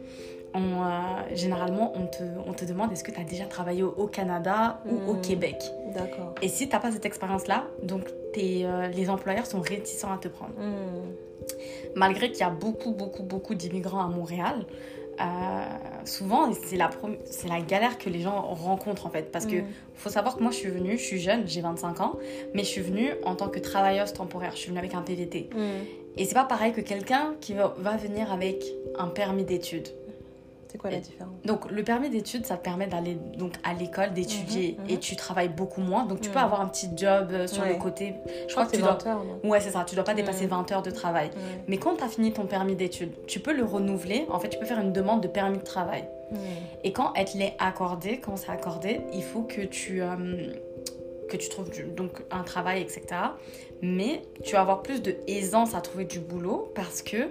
[0.55, 3.89] on, euh, généralement, on te, on te demande est-ce que tu as déjà travaillé au,
[3.97, 5.21] au Canada ou au Mm.
[5.21, 5.57] Québec?
[5.93, 6.35] D'accord.
[6.41, 8.03] Et si tu n'as pas cette expérience-là, donc
[8.33, 11.13] t'es, euh, les employeurs sont réticents à te prendre Mhm.
[11.95, 14.65] malgré qu'il y a beaucoup, beaucoup, beaucoup d'immigrants à Montréal,
[15.21, 15.25] euh,
[16.05, 19.31] souvent c'est la, prom- c'est la galère que les gens rencontrent en fait.
[19.31, 19.65] Parce que Mhm.
[19.95, 22.13] faut savoir que moi je suis venue, je suis jeune, j'ai 25 ans,
[22.53, 24.51] mais je suis venue en tant que travailleuse temporaire.
[24.53, 25.49] Je suis venue avec un PVT.
[25.53, 25.61] Mhm.
[26.17, 28.63] Et c'est pas pareil que quelqu'un qui va, va venir avec
[28.97, 29.87] un permis d'études.
[30.73, 31.33] C'est quoi la différence?
[31.45, 34.89] Donc le permis d'études, ça te permet d'aller donc à l'école, d'étudier Mhm, mhm.
[34.89, 36.05] et tu travailles beaucoup moins.
[36.07, 36.45] Donc tu peux Mhm.
[36.45, 37.69] avoir un petit job euh, sur Ouais.
[37.73, 38.15] le côté.
[38.47, 38.93] Je crois que tu c'est dois.
[38.93, 39.85] 20 heures, Ouais, c'est ça.
[39.87, 40.49] Tu dois pas dépasser Mhm.
[40.49, 41.29] 20 heures de travail.
[41.67, 44.25] Mais quand tu as fini ton permis d'études, tu peux le renouveler.
[44.29, 46.05] En fait, tu peux faire une demande de permis de travail.
[46.83, 50.51] Et quand elle te l'est accordée, quand c'est accordé, il faut que tu, euh,
[51.29, 53.03] que tu trouves du- donc un travail, etc.
[53.83, 57.29] Mais tu vas avoir plus de aisance à trouver du boulot parce que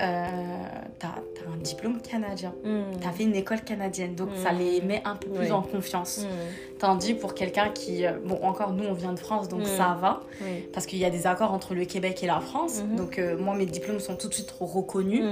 [0.00, 1.14] tu as,
[1.52, 2.52] un diplôme canadien.
[2.64, 3.00] Mhm.
[3.00, 4.14] Tu as fait une école canadienne.
[4.14, 4.58] Donc ça Mhm.
[4.58, 5.52] les met un peu plus Oui.
[5.52, 6.20] en confiance.
[6.20, 6.78] Mhm.
[6.78, 8.06] Tandis pour quelqu'un qui...
[8.06, 9.66] euh, Bon, encore, nous, on vient de France, donc Mhm.
[9.66, 10.20] ça va.
[10.42, 10.68] Oui.
[10.72, 12.82] Parce qu'il y a des accords entre le Québec et la France.
[12.96, 15.24] Donc, euh, moi, mes diplômes sont tout de suite reconnus.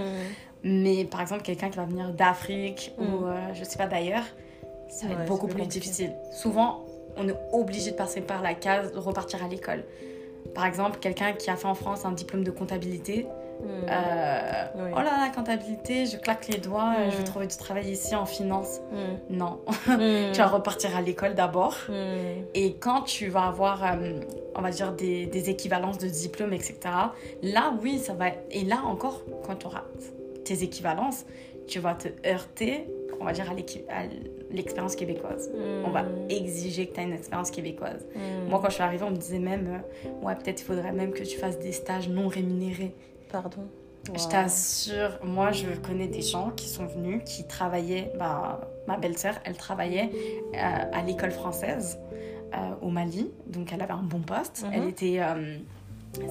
[0.65, 4.25] Mais par exemple, quelqu'un qui va venir d'Afrique ou euh, je sais pas d'ailleurs,
[4.89, 5.81] ça va Ouais, être beaucoup plus plus compliqué.
[5.81, 6.13] difficile.
[6.33, 6.85] Souvent,
[7.17, 9.85] on est obligé de passer par la case de repartir à l'école.
[10.55, 13.27] Par exemple, quelqu'un qui a fait en France un diplôme de comptabilité.
[13.63, 14.91] Euh, Oui.
[14.93, 17.25] Oh là là, comptabilité, je claque les doigts, euh, je vais Mhm.
[17.25, 18.81] trouver du travail ici en finance.
[18.93, 19.37] Mhm.
[19.39, 19.67] Non, Mhm.
[20.33, 21.77] tu vas repartir à l'école d'abord.
[22.55, 24.21] Et quand tu vas avoir, euh,
[24.55, 26.77] on va dire, des, des équivalences de diplômes, etc.,
[27.43, 28.27] là, oui, ça va.
[28.51, 29.85] Et là encore, quand tu auras
[30.45, 31.25] tes équivalences,
[31.67, 32.87] tu vas te heurter,
[33.21, 34.03] on va dire, à
[34.51, 35.51] l'expérience québécoise.
[35.85, 38.07] On va exiger que tu aies une expérience québécoise.
[38.49, 41.13] Moi, quand je suis arrivée, on me disait même, euh, ouais, peut-être il faudrait même
[41.13, 42.95] que tu fasses des stages non rémunérés.
[43.31, 43.69] Pardon.
[44.15, 49.35] Je t'assure, moi je connais des gens qui sont venus, qui travaillaient, bah, ma belle-sœur,
[49.45, 50.11] elle travaillait
[50.55, 50.59] euh,
[50.93, 51.99] à l'école française
[52.55, 54.65] euh, au Mali, donc elle avait un bon poste.
[54.65, 54.71] Mhm.
[54.73, 55.59] Elle était, euh,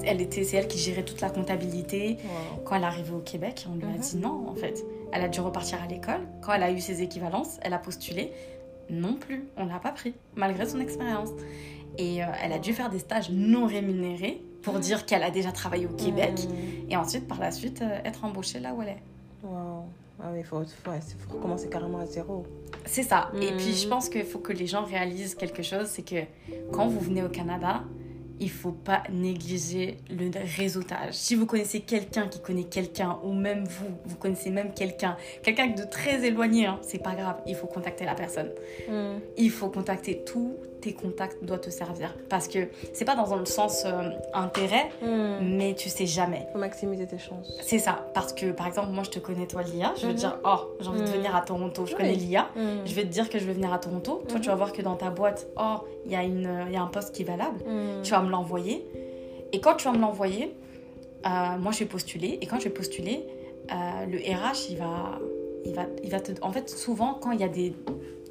[0.04, 2.16] elle était, c'est elle qui gérait toute la comptabilité.
[2.24, 2.62] Wow.
[2.64, 3.98] Quand elle est arrivée au Québec, on lui a Mhm.
[3.98, 4.84] dit non en fait.
[5.12, 6.26] Elle a dû repartir à l'école.
[6.42, 8.32] Quand elle a eu ses équivalences, elle a postulé.
[8.90, 11.28] Non plus, on l'a pas pris, malgré son expérience.
[11.96, 15.52] Et euh, elle a dû faire des stages non rémunérés pour dire qu'elle a déjà
[15.52, 16.34] travaillé au Québec.
[16.48, 16.90] Mhm.
[16.90, 19.02] Et ensuite, par la suite, euh, être embauchée là où elle est.
[19.42, 19.84] Wow.
[20.20, 22.44] Ah oui, il faut, faut, ouais, faut recommencer carrément à zéro.
[22.84, 23.30] C'est ça.
[23.40, 26.24] Et puis, je pense qu'il faut que les gens réalisent quelque chose, c'est que
[26.72, 27.84] quand vous venez au Canada,
[28.40, 31.14] il faut pas négliger le réseautage.
[31.14, 35.68] Si vous connaissez quelqu'un qui connaît quelqu'un, ou même vous, vous connaissez même quelqu'un, quelqu'un
[35.68, 38.50] de très éloigné, hein, c'est pas grave, il faut contacter la personne.
[39.36, 42.14] Il faut contacter tous tes contacts doivent te servir.
[42.28, 45.56] Parce que c'est pas dans le sens euh, intérêt, Mhm.
[45.56, 46.46] mais tu sais jamais.
[46.52, 47.58] Faut maximiser tes chances.
[47.62, 50.18] C'est ça, parce que par exemple, moi je te connais toi, Lia, je vais te
[50.18, 51.14] dire, oh, j'ai envie de Mhm.
[51.16, 51.96] venir à Toronto, je Oui.
[51.98, 52.48] connais Lia,
[52.84, 54.22] je vais te dire que je vais venir à Toronto.
[54.28, 55.76] Toi, tu vas voir que dans ta boîte, oh,
[56.06, 57.58] il y, a une- y a un poste qui est valable,
[58.02, 58.84] tu vas me l'envoyer.
[59.52, 60.54] Et quand tu vas me l'envoyer,
[61.26, 63.24] euh, moi je vais postuler, et quand je vais postuler,
[63.72, 65.18] euh, le RH, il va,
[65.64, 66.32] il, va, il va te.
[66.42, 67.74] En fait, souvent, quand il y a des,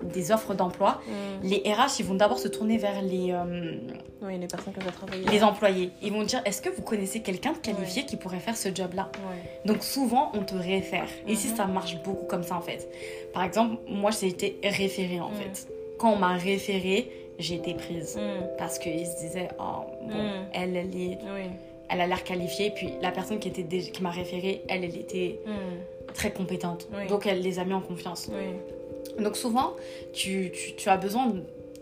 [0.04, 1.50] des offres d'emploi, Mhm.
[1.50, 3.32] les RH, ils vont d'abord se tourner vers les.
[3.32, 3.76] euh,
[4.22, 4.74] Oui, les personnes
[5.44, 5.90] employés.
[6.02, 9.10] Ils vont dire est-ce que vous connaissez quelqu'un de qualifié qui pourrait faire ce job-là
[9.16, 9.42] Ouais.
[9.66, 11.08] Donc souvent, on te réfère.
[11.28, 11.56] Ici, Mhm.
[11.56, 12.88] ça marche beaucoup comme ça en fait.
[13.34, 15.36] Par exemple, moi, j'ai été référée en Mhm.
[15.36, 15.68] fait.
[16.00, 18.18] Quand on m'a référée, j'ai été prise.
[18.18, 18.48] Mhm.
[18.58, 20.14] Parce qu'ils se disaient, oh, bon,
[20.54, 21.50] elle, elle, est, Oui.
[21.90, 22.72] elle a l'air qualifiée.
[22.72, 25.40] Puis la personne qui, était qui m'a référée, elle, elle était
[26.14, 26.88] très compétente.
[26.96, 27.08] Oui.
[27.08, 28.30] Donc elle les a mis en confiance.
[28.32, 28.44] Oui.
[29.20, 29.76] Donc souvent,
[30.14, 31.34] tu, tu, tu as besoin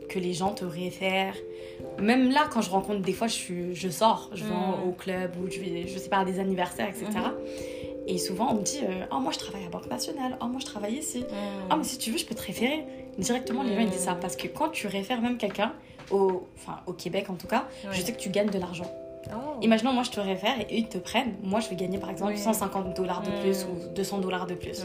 [0.10, 1.36] que les gens te réfèrent.
[2.00, 4.88] Même là, quand je rencontre, des fois, je, suis- je sors, je vais Mm.
[4.88, 7.06] au club ou je vais, je sais pas, à des anniversaires, etc.
[7.12, 8.08] Mm-hmm.
[8.08, 10.60] Et souvent, on me dit, euh, oh, moi, je travaille à Banque Nationale, oh, moi,
[10.60, 11.20] je travaille ici.
[11.22, 11.26] Mhm.
[11.72, 12.84] Ah, mais si tu veux, je peux te référer.
[13.18, 14.14] Directement, les gens, ils disent ça.
[14.14, 14.20] Mm.
[14.20, 15.74] Parce que quand tu réfères même quelqu'un,
[16.12, 17.90] au, enfin, au Québec en tout cas, Ouais.
[17.94, 18.86] je sais que tu gagnes de l'argent.
[19.32, 19.58] Oh.
[19.64, 21.34] Imaginons, moi, je te réfère et eux, ils te prennent.
[21.42, 22.38] Moi, je vais gagner, par exemple, Oui.
[22.40, 24.84] 150 dollars de plus ou 200 dollars de plus.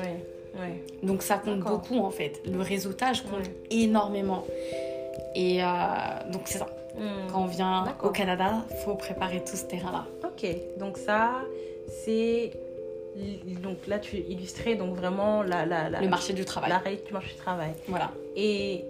[0.60, 0.82] Ouais.
[1.02, 2.40] Donc, ça compte beaucoup, en fait.
[2.46, 3.52] Le réseautage compte Ouais.
[3.70, 4.44] énormément.
[5.34, 5.66] Et euh,
[6.32, 6.66] donc, c'est ça.
[6.96, 7.30] Hmm.
[7.32, 10.06] Quand on vient au Canada, faut préparer tout ce terrain-là.
[10.24, 10.46] Ok,
[10.78, 11.42] donc ça,
[12.04, 12.50] c'est.
[13.62, 16.70] Donc là, tu illustrais donc vraiment la, la, la, Le marché du travail.
[16.70, 17.70] la réalité du marché du travail.
[17.88, 18.10] Voilà.
[18.36, 18.84] Et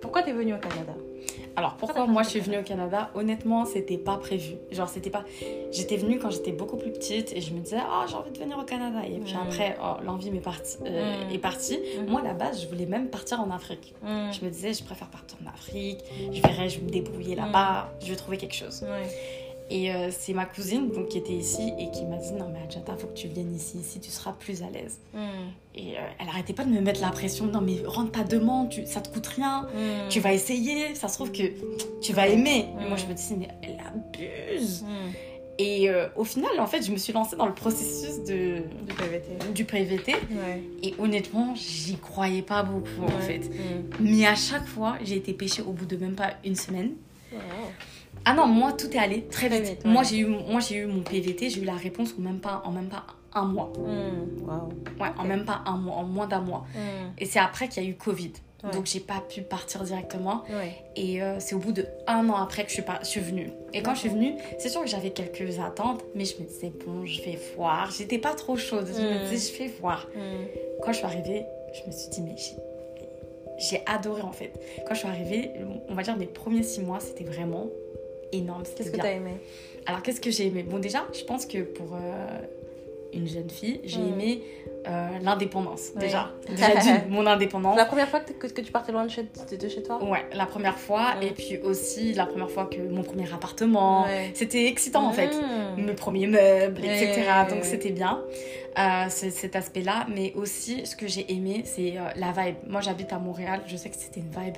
[0.00, 0.92] pourquoi tu es venue au Canada?
[1.56, 3.10] Alors pourquoi moi je suis venue au Canada?
[3.14, 4.54] Honnêtement, c'était pas prévu.
[4.70, 5.24] Genre c'était pas.
[5.72, 8.38] J'étais venue quand j'étais beaucoup plus petite et je me disais oh j'ai envie de
[8.38, 9.00] venir au Canada.
[9.06, 9.46] Et puis Mm.
[9.48, 10.78] après oh, l'envie m'est partie.
[10.86, 11.34] euh, Mm.
[11.34, 11.78] est partie.
[11.98, 12.08] Mhm.
[12.10, 13.94] Moi à la base je voulais même partir en Afrique.
[14.02, 14.30] Hmm.
[14.32, 15.98] Je me disais je préfère partir en Afrique.
[16.32, 17.90] Je verrai, je vais me débrouiller là-bas.
[18.02, 18.84] Je vais trouver quelque chose.
[19.70, 22.60] Et euh, c'est ma cousine donc qui était ici et qui m'a dit non mais
[22.62, 23.78] Adjata faut que tu viennes ici.
[23.78, 24.98] Ici tu seras plus à l'aise.
[25.14, 25.50] Hmm.
[25.76, 27.46] Et euh, elle arrêtait pas de me mettre la pression.
[27.46, 29.68] Non mais rentre ta demande, tu, ça te coûte rien.
[29.72, 30.08] Hmm.
[30.08, 31.44] Tu vas essayer, ça se trouve que
[32.00, 32.66] tu vas aimer.
[32.74, 32.88] Mm.
[32.88, 34.82] Moi, je me disais, mais elle abuse.
[34.82, 35.12] Hmm.
[35.58, 38.94] Et euh, au final, en fait, je me suis lancée dans le processus de, Du
[38.94, 39.52] PVT.
[39.52, 40.12] du PVT.
[40.12, 40.62] Ouais.
[40.82, 43.42] Et honnêtement, j'y croyais pas beaucoup, en fait.
[44.00, 46.92] Mais à chaque fois, j'ai été pêchée au bout de même pas une semaine.
[47.30, 47.40] Wow.
[48.24, 49.68] Ah non, moi, tout est allé très Très vite.
[49.70, 49.90] vite, ouais.
[49.90, 52.62] Moi, j'ai eu, moi, j'ai eu mon PVT, j'ai eu la réponse en même pas,
[52.64, 53.72] en même pas un mois.
[53.78, 54.42] Hmm.
[54.48, 54.68] Wow.
[55.00, 56.64] Ouais, en même pas un mois, en moins d'un mois.
[56.74, 57.12] Hmm.
[57.18, 58.32] Et c'est après qu'il y a eu Covid.
[58.62, 58.70] Ouais.
[58.72, 60.42] Donc, j'ai pas pu partir directement.
[60.50, 60.74] Ouais.
[60.96, 63.20] Et euh, c'est au bout de un an après que je suis, pas, je suis
[63.20, 63.50] venue.
[63.72, 66.70] Et quand je suis venue, c'est sûr que j'avais quelques attentes, mais je me disais,
[66.84, 67.90] bon, je vais voir.
[67.90, 68.86] J'étais pas trop chaude.
[68.94, 69.28] Je me Mm.
[69.30, 70.06] disais, je vais voir.
[70.14, 70.44] Hmm.
[70.82, 72.36] Quand je suis arrivée, je me suis dit, mais
[73.58, 74.52] j'ai adoré en fait.
[74.86, 75.50] Quand je suis arrivée,
[75.88, 77.66] on va dire mes premiers six mois, c'était vraiment
[78.32, 78.62] énorme.
[78.76, 79.04] Qu'est-ce que bien.
[79.04, 79.32] tu as aimé?
[79.86, 80.62] Alors, qu'est-ce que j'ai aimé?
[80.62, 82.38] Bon, déjà, je pense que pour euh,
[83.12, 84.42] une jeune fille, j'ai aimé
[84.86, 85.94] euh, l'indépendance.
[85.96, 86.68] Déjà, déjà
[87.08, 87.76] mon indépendance.
[87.76, 90.02] La première fois que, tu partais loin de chez, de, de chez toi?
[90.02, 94.04] Ouais, la première fois, et puis aussi la première fois que mon premier appartement.
[94.04, 94.30] Ouais.
[94.34, 95.30] C'était excitant en fait.
[95.76, 95.82] Hmm.
[95.84, 97.22] Mes premiers meubles, etc.
[97.48, 98.22] Donc c'était bien,
[98.78, 100.06] euh, ce- cet aspect-là.
[100.14, 102.56] Mais aussi, ce que j'ai aimé, c'est euh, la vibe.
[102.66, 103.62] Moi, j'habite à Montréal.
[103.66, 104.56] Je sais que c'était une vibe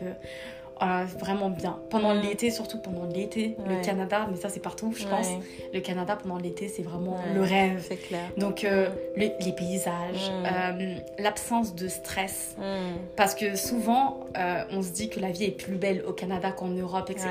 [0.83, 1.79] euh, vraiment bien.
[1.91, 2.21] Pendant Mm.
[2.23, 3.77] l'été, surtout pendant l'été, Ouais.
[3.77, 5.29] le Canada, mais ça c'est partout, je pense.
[5.73, 7.35] Le Canada pendant l'été, c'est vraiment Ouais.
[7.35, 7.85] le rêve.
[7.89, 8.29] C'est clair.
[8.37, 10.47] Donc euh, le- les paysages, Mm.
[10.47, 12.57] euh, l'absence de stress.
[12.59, 12.97] Hmm.
[13.17, 16.51] Parce que souvent, euh, on se dit que la vie est plus belle au Canada
[16.53, 17.29] qu'en Europe, etc.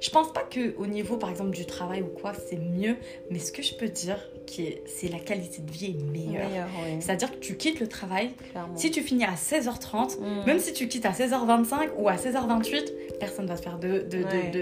[0.00, 2.96] Je pense pas que au niveau, par exemple, du travail ou quoi, c'est mieux.
[3.30, 6.48] Mais ce que je peux dire, c'est la qualité de vie est meilleure.
[6.84, 6.96] Oui.
[7.00, 8.76] C'est-à-dire que tu quittes le travail, Clairement.
[8.76, 10.44] si tu finis à 16h30, Hmm.
[10.46, 14.18] même si tu quittes à 16h25 ou à 16h28, personne va se faire de, de,
[14.18, 14.50] de- Ouais.
[14.50, 14.60] de,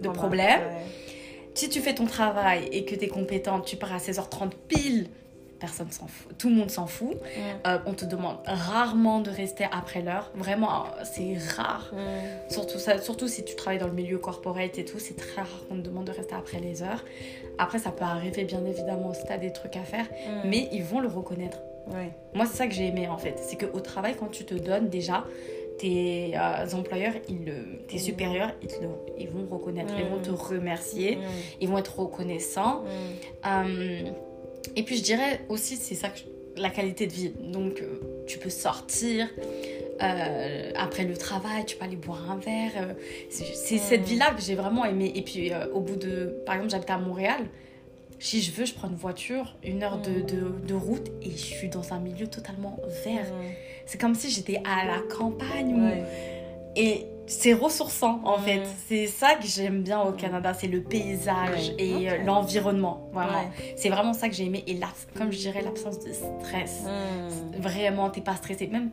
[0.00, 0.60] de Remarque, problème.
[0.60, 0.82] ouais.
[1.54, 5.08] Si tu fais ton travail et que tu es compétente, tu pars à 16h30 pile,
[5.62, 6.36] personne s'en fout.
[6.36, 7.14] Tout le monde s'en fout.
[7.66, 10.30] Euh, on te demande rarement de rester après l'heure.
[10.34, 11.92] Vraiment, c'est rare.
[12.50, 15.64] Surtout, ça, surtout si tu travailles dans le milieu corporate et tout, c'est très rare
[15.68, 17.04] qu'on te demande de rester après les heures.
[17.58, 20.06] Après, ça peut arriver, bien évidemment, si tu as des trucs à faire,
[20.44, 21.58] mais ils vont le reconnaître.
[22.34, 23.36] Moi, c'est ça que j'ai aimé en fait.
[23.38, 25.24] C'est qu'au travail, quand tu te donnes déjà,
[25.78, 30.20] tes euh, employeurs, ils le- tes supérieurs, ils, te le- ils vont reconnaître, ils vont
[30.20, 31.18] te remercier,
[31.60, 32.82] ils vont être reconnaissants.
[33.46, 34.10] Euh,
[34.76, 37.32] et puis je dirais aussi, c'est ça que je- la qualité de vie.
[37.52, 39.28] Donc euh, tu peux sortir
[40.02, 42.72] euh, après le travail, tu peux aller boire un verre.
[42.76, 42.92] euh,
[43.30, 43.78] c'est Mm.
[43.78, 45.12] cette vie-là que j'ai vraiment aimé.
[45.14, 47.40] Et puis euh, au bout de, par exemple, j'habite à Montréal.
[48.18, 50.26] Si je veux, je prends une voiture, une heure de, Mm.
[50.26, 53.24] de, de route et je suis dans un milieu totalement vert.
[53.32, 53.50] Hmm.
[53.86, 56.04] C'est comme si j'étais à la campagne.
[56.76, 58.42] Et c'est ressourçant en Mm.
[58.42, 58.62] fait.
[58.88, 60.16] C'est ça que j'aime bien au Mm.
[60.16, 63.08] Canada, c'est le paysage et euh, l'environnement.
[63.12, 63.32] Vraiment.
[63.32, 63.74] Ouais.
[63.76, 64.64] C'est vraiment ça que j'ai aimé.
[64.66, 66.82] Et là, comme je dirais, l'absence de stress.
[66.82, 67.60] Hmm.
[67.60, 68.66] Vraiment, t'es pas stressé.
[68.66, 68.90] Même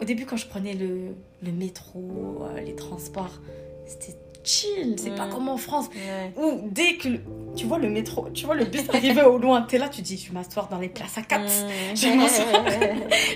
[0.00, 2.00] au début, quand je prenais le, le métro,
[2.42, 3.40] euh, les transports,
[3.86, 4.96] c'était chill.
[4.98, 5.30] C'est pas Mm.
[5.30, 5.86] comme en France.
[5.94, 6.32] Ouais.
[6.42, 7.08] Où dès que
[7.56, 10.16] tu vois le métro, tu vois le bus arriver au loin, t'es là, tu dis,
[10.18, 11.44] je vais m'asseoir dans les places à quatre.
[11.44, 11.68] Hmm.
[11.96, 12.08] Je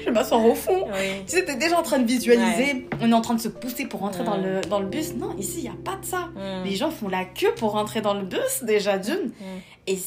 [0.05, 0.44] vais m'asseoir.
[0.44, 0.85] Au fond.
[0.93, 1.22] Oui.
[1.26, 2.86] Tu sais, t'es déjà en train de visualiser.
[3.01, 5.14] On est en train de se pousser pour rentrer dans, le, dans le bus.
[5.14, 6.28] Non, ici, il n'y a pas de ça.
[6.35, 6.64] Hmm.
[6.64, 9.26] Les gens font la queue pour rentrer dans le bus, déjà d'une.
[9.28, 9.60] Mm.
[9.86, 9.98] Et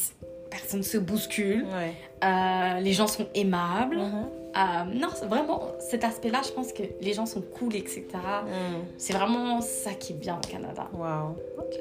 [0.52, 1.64] personne se bouscule.
[1.66, 1.94] Ouais.
[2.24, 3.98] Euh, les gens sont aimables.
[3.98, 4.28] Mhm.
[4.54, 8.06] Euh, non, vraiment cet aspect-là, je pense que les gens sont cool, etc.
[8.14, 8.84] Hmm.
[8.98, 10.88] C'est vraiment ça qui est bien au Canada.
[10.94, 11.38] Wow.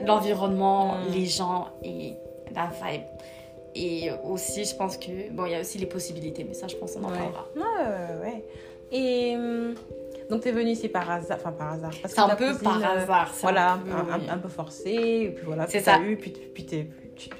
[0.06, 1.12] L'environnement, Mm.
[1.12, 2.14] les gens et
[2.54, 3.02] la vibe.
[3.74, 6.76] Et aussi, je pense que, bon, il y a aussi les possibilités, mais ça, je
[6.76, 7.18] pense qu'on en Ouais.
[7.18, 7.46] parlera.
[7.56, 8.44] Ouais, ouais, ouais.
[8.92, 9.74] Et hum,
[10.30, 11.38] donc, tu es venue ici par hasard.
[11.40, 11.90] Enfin, par hasard.
[12.02, 13.30] Parce C'est que un peu cousine, par euh, hasard.
[13.34, 14.26] c'est Voilà, un peu, un, un- oui.
[14.30, 14.90] un peu forcé.
[14.92, 16.02] Et puis voilà, C'est puis t'as ça.
[16.02, 17.30] eu, puis, puis t'es- tu-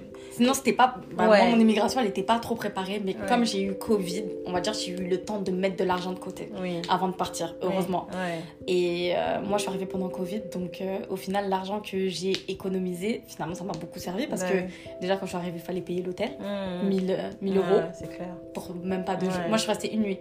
[0.41, 0.95] Sinon, c'était pas.
[1.13, 1.43] bah, Ouais.
[1.43, 3.01] moi, mon immigration, elle était pas trop préparée.
[3.05, 3.27] Mais Ouais.
[3.29, 6.13] comme j'ai eu Covid, on va dire, j'ai eu le temps de mettre de l'argent
[6.13, 6.81] de côté Oui.
[6.89, 8.07] avant de partir, heureusement.
[8.13, 8.39] Ouais.
[8.67, 10.41] Et euh, moi, je suis arrivée pendant Covid.
[10.53, 14.27] Donc, euh, au final, l'argent que j'ai économisé, finalement, ça m'a beaucoup servi.
[14.27, 14.55] Parce que
[15.03, 16.31] déjà, quand je suis arrivée, il fallait payer l'hôtel.
[16.41, 16.89] Mm.
[16.89, 18.29] 1000, euh, 1000 Ouais, euros c'est clair.
[18.55, 19.41] pour même pas deux jours.
[19.49, 20.19] Moi, je suis restée une nuit.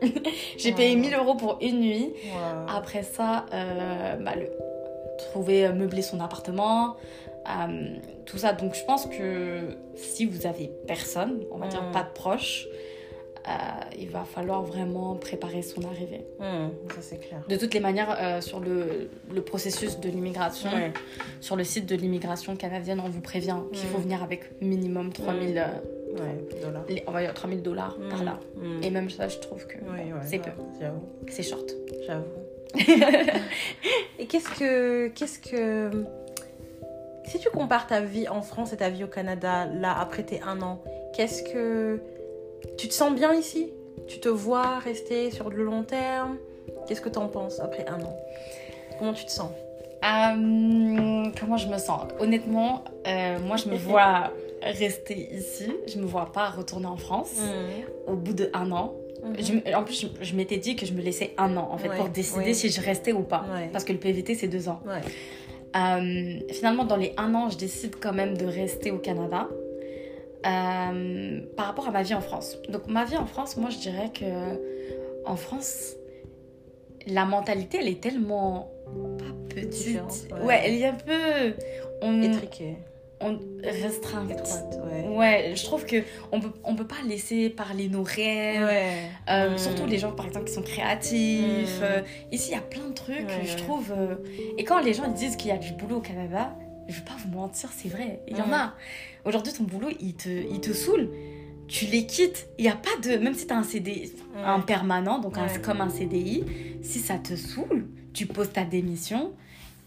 [0.58, 2.12] j'ai payé 1000 euros pour une nuit.
[2.68, 4.48] Après ça, euh, bah, le,
[5.18, 6.94] trouver, euh, meubler son appartement,
[7.48, 7.96] euh,
[8.26, 8.52] tout ça.
[8.52, 11.92] Donc je pense que si vous avez personne, on va dire Mm.
[11.92, 12.66] pas de proches,
[13.46, 13.50] euh,
[13.98, 16.26] il va falloir vraiment préparer son arrivée.
[16.38, 17.42] Mm, Ça, c'est clair.
[17.48, 20.68] De toutes les manières, euh, sur le, le processus de l'immigration,
[21.40, 24.02] sur le site de l'immigration canadienne, on vous prévient qu'il faut Mm.
[24.02, 25.66] venir avec minimum 3000 euh,
[26.12, 26.84] Ouais, dollars.
[26.88, 28.38] les- on va dire 3000 dollars par là.
[28.82, 30.50] Et même ça, je trouve que ouais, c'est ouais, peu,
[30.80, 31.02] J'avoue.
[31.28, 31.70] c'est short.
[32.06, 32.24] J'avoue.
[34.18, 35.08] et qu'est-ce que.
[35.08, 35.90] Qu'est-ce que.
[37.28, 40.40] Si tu compares ta vie en France et ta vie au Canada, là, après tes
[40.42, 40.80] un an,
[41.14, 42.00] qu'est-ce que.
[42.76, 43.72] Tu te sens bien ici?
[44.08, 46.36] Tu te vois rester sur le long terme?
[46.86, 48.16] Qu'est-ce que tu en penses après un an?
[48.98, 49.50] Comment tu te sens?
[50.04, 52.02] Euh, comment je me sens?
[52.18, 54.32] Honnêtement, euh, moi je me vois
[54.62, 55.72] rester ici.
[55.86, 58.10] Je me vois pas retourner en France Mm.
[58.12, 58.94] au bout de un an.
[59.38, 61.78] Je me- en plus, je, je m'étais dit que je me laissais un an en
[61.78, 62.54] fait Ouais, pour décider ouais.
[62.54, 63.44] si je restais ou pas.
[63.52, 63.68] Ouais.
[63.72, 64.80] Parce que le PVT c'est deux ans.
[65.76, 69.48] Euh, finalement, dans les un an, je décide quand même de rester au Canada.
[70.46, 72.58] Euh, par rapport à ma vie en France.
[72.68, 75.96] Donc ma vie en France, moi je dirais que en France,
[77.08, 78.70] la mentalité elle est tellement
[79.18, 80.00] pas petite.
[80.30, 80.40] Ouais.
[80.42, 80.60] ouais.
[80.64, 81.54] elle est un peu
[82.02, 82.76] on, Étriqué.
[83.20, 84.30] On restreinte.
[84.30, 85.08] Ouais.
[85.16, 85.96] Ouais, je trouve que
[86.32, 88.62] on peut on peut pas laisser parler nos rêves.
[88.64, 88.92] Ouais.
[89.28, 89.58] Euh, Mm.
[89.58, 91.80] Surtout les gens, par exemple, qui sont créatifs.
[91.80, 91.82] Mm.
[91.82, 93.92] Euh, ici, il y a plein de trucs, Ouais, je trouve.
[93.96, 94.14] euh,
[94.56, 96.56] Et quand les gens disent qu'il y a du boulot au Canada,
[96.88, 98.20] je vais pas vous mentir, c'est vrai.
[98.28, 98.74] Il y en a.
[99.24, 101.10] Aujourd'hui, ton boulot, il te, il te saoule.
[101.66, 102.48] Tu les quittes.
[102.58, 103.16] Il n'y a pas de.
[103.18, 104.10] Même si tu as un CD,
[104.42, 106.44] un permanent, donc un- comme un CDI,
[106.82, 109.32] si ça te saoule, tu poses ta démission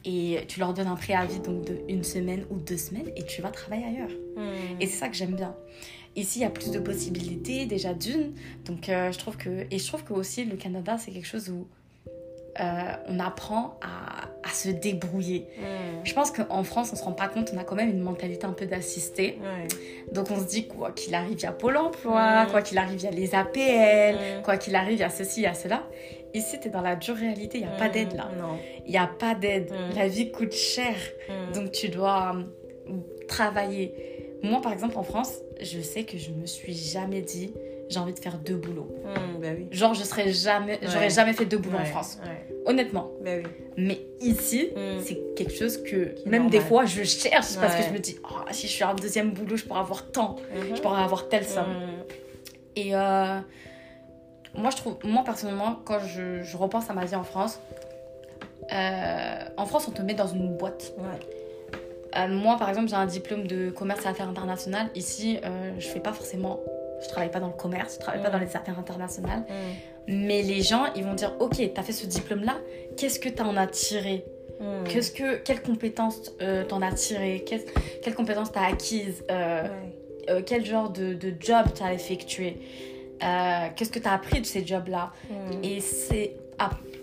[0.05, 3.41] et tu leur donnes un préavis donc de une semaine ou deux semaines et tu
[3.41, 4.11] vas travailler ailleurs.
[4.35, 4.81] Mm.
[4.81, 5.55] Et c'est ça que j'aime bien.
[6.15, 8.33] Ici, il y a plus de possibilités, déjà d'une.
[8.65, 9.65] Donc, euh, je trouve que.
[9.71, 11.67] Et je trouve que aussi, le Canada, c'est quelque chose où
[12.59, 12.63] euh,
[13.07, 15.47] on apprend à, à se débrouiller.
[15.57, 16.03] Mm.
[16.03, 18.45] Je pense qu'en France, on se rend pas compte, on a quand même une mentalité
[18.45, 19.39] un peu d'assister.
[19.41, 19.67] Ouais.
[20.11, 22.51] Donc, on se dit, quoi qu'il arrive, il y a Pôle emploi, Mm.
[22.51, 25.39] quoi qu'il arrive, il y a les APL, quoi qu'il arrive, il y a ceci,
[25.39, 25.87] il y a cela.
[26.33, 28.29] Ici, tu es dans la dure réalité, il n'y a pas d'aide là.
[28.39, 28.57] Non.
[28.85, 29.71] Il n'y a pas d'aide.
[29.71, 29.95] Mm.
[29.97, 30.95] La vie coûte cher.
[31.29, 31.53] Mm.
[31.53, 32.35] Donc tu dois
[33.27, 33.93] travailler.
[34.43, 37.53] Moi, par exemple, en France, je sais que je me suis jamais dit
[37.89, 38.87] j'ai envie de faire deux boulots.
[39.03, 39.67] Mm, bah oui.
[39.71, 40.87] Genre, je serais jamais, Ouais.
[40.87, 42.19] j'aurais jamais fait deux boulots en France.
[42.23, 42.47] ouais.
[42.65, 43.11] Honnêtement.
[43.23, 43.43] Bah oui.
[43.75, 44.69] Mais ici,
[45.03, 46.49] c'est quelque chose que même normal.
[46.51, 49.31] des fois je cherche parce que je me dis oh, si je fais un deuxième
[49.31, 50.35] boulot, je pourrais avoir tant,
[50.75, 51.65] je pourrais avoir telle somme.
[51.71, 52.03] Mm.
[52.77, 53.39] Et euh,
[54.55, 57.59] moi, je trouve, moi personnellement, quand je, je repense à ma vie en France,
[58.71, 60.93] euh, en France, on te met dans une boîte.
[60.97, 61.77] Ouais.
[62.17, 64.87] Euh, moi, par exemple, j'ai un diplôme de commerce et affaires internationales.
[64.95, 66.59] Ici, euh, je fais pas forcément.
[67.01, 69.43] Je travaille pas dans le commerce, je travaille pas dans les affaires internationales.
[70.07, 72.57] Mais les gens, ils vont dire Ok, t'as fait ce diplôme-là,
[72.97, 74.23] qu'est-ce que t'en as tiré?
[74.87, 77.43] Qu'est-ce que, Quelles compétences euh, t'en as tiré?
[77.47, 77.65] Qu'est-ce-
[78.03, 79.23] Quelles compétences t'as acquises?
[79.29, 80.43] Ouais.
[80.45, 82.57] Quel genre de, de job t'as effectué?
[83.23, 85.63] Euh, Qu'est-ce que t'as appris de ces jobs-là Mm.
[85.63, 86.35] Et c'est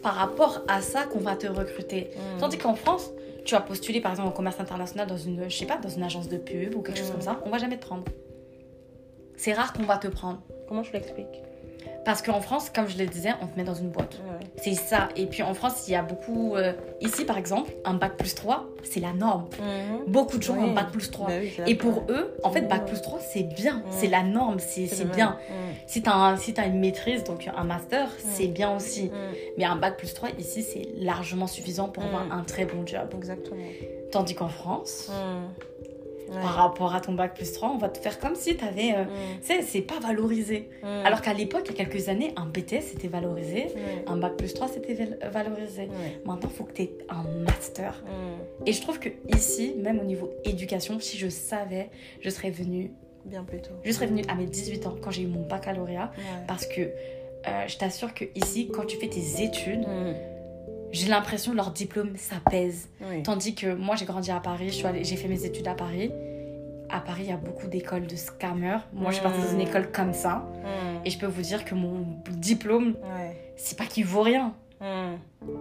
[0.03, 2.11] par rapport à ça qu'on va te recruter.
[2.37, 2.39] Mm.
[2.41, 3.11] Tandis qu'en France,
[3.45, 6.03] tu vas postuler par exemple au commerce international dans une, je sais pas, dans une
[6.03, 7.13] agence de pub ou quelque chose Mm.
[7.13, 8.05] comme ça, on va jamais te prendre.
[9.37, 10.41] C'est rare qu'on va te prendre.
[10.69, 11.43] Comment je l'explique?
[12.09, 14.15] Parce qu'en France, comme je le disais, on te met dans une boîte.
[14.15, 14.47] Ouais.
[14.57, 15.11] C'est ça.
[15.15, 16.57] Et puis en France, il y a beaucoup.
[16.57, 16.73] euh,
[17.03, 19.45] ici par exemple, un bac plus 3, c'est la norme.
[19.61, 20.11] Mhm.
[20.11, 21.27] Beaucoup de gens ont un bac plus 3.
[21.27, 23.83] Bah oui, Et pour eux, en fait, bac plus 3, c'est bien.
[23.91, 25.37] C'est la norme, c'est bien.
[25.87, 29.11] Si tu as, si as une maîtrise, donc un master, c'est bien aussi.
[29.59, 33.11] Mais un bac plus 3, ici, c'est largement suffisant pour avoir un très bon job.
[33.19, 33.61] Exactement.
[34.13, 35.11] Tandis qu'en France.
[36.29, 36.35] Ouais.
[36.43, 38.93] par rapport à ton bac plus 3, on va te faire comme si tu avais.
[38.93, 39.07] Mm.
[39.41, 40.69] Tu sais, c'est pas valorisé.
[40.83, 40.87] Mm.
[41.07, 44.05] Alors qu'à l'époque, il y a quelques années, un BTS c'était valorisé, Ouais.
[44.07, 45.89] un bac plus 3 c'était val- valorisé.
[46.25, 48.03] Maintenant, il faut que tu aies un master.
[48.07, 48.67] Mm.
[48.67, 51.91] Et je trouve que ici, même au niveau éducation, si je savais,
[52.21, 52.93] je serais venue,
[53.25, 53.71] Bien plus tôt.
[53.85, 56.13] je serais venue à mes 18 ans quand j'ai eu mon baccalauréat.
[56.17, 56.45] Ouais.
[56.47, 60.15] Parce que euh, je t'assure que ici, quand tu fais tes études, Mm.
[60.93, 62.89] J'ai l'impression que leur diplôme, ça pèse.
[63.01, 63.23] Oui.
[63.23, 64.71] Tandis que moi, j'ai grandi à Paris,
[65.03, 66.11] j'ai fait mes études à Paris.
[66.91, 68.79] À Paris, il y a beaucoup d'écoles de scammers.
[68.95, 69.69] Moi, je suis partie dans une Mm.
[69.69, 70.37] école comme ça.
[70.65, 71.07] Mm.
[71.07, 73.37] Et je peux vous dire que mon diplôme, Ouais.
[73.57, 74.55] c'est pas qu'il vaut rien.
[74.81, 75.17] Mm.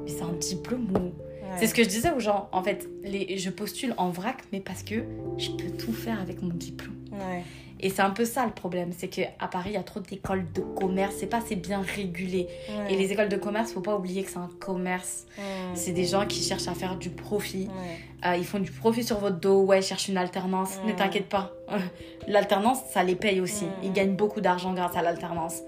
[0.05, 1.11] Mais c'est un diplôme où
[1.59, 2.49] C'est ce que je disais aux gens.
[2.51, 5.03] En fait, les, je postule en vrac, mais parce que
[5.37, 6.95] je peux tout faire avec mon diplôme.
[7.11, 7.41] Ouais.
[7.79, 10.45] Et c'est un peu ça le problème, c'est qu'à Paris, il y a trop d'écoles
[10.53, 12.47] de commerce, c'est pas assez bien régulé.
[12.69, 12.93] Ouais.
[12.93, 15.25] Et les écoles de commerce, faut pas oublier que c'est un commerce.
[15.37, 15.41] Mm.
[15.75, 17.67] C'est des gens qui cherchent à faire du profit.
[17.67, 18.29] Ouais.
[18.31, 20.79] Euh, ils font du profit sur votre dos, ouais, cherche une alternance.
[20.87, 21.53] Ne t'inquiète pas.
[22.27, 23.65] L'alternance, ça les paye aussi.
[23.83, 25.61] Ils gagnent beaucoup d'argent grâce à l'alternance.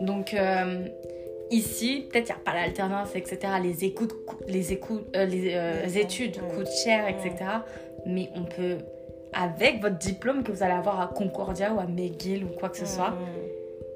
[0.00, 0.86] Donc, euh,
[1.50, 3.38] ici, peut-être il n'y a pas l'alternance, etc.
[3.62, 7.36] Les, écoutes, cou- les, écoutes, euh, les, Les études coûtent cher, etc.
[8.06, 8.78] Mais on peut,
[9.34, 12.76] avec votre diplôme que vous allez avoir à Concordia ou à McGill ou quoi que
[12.78, 13.16] ce soit, Mm.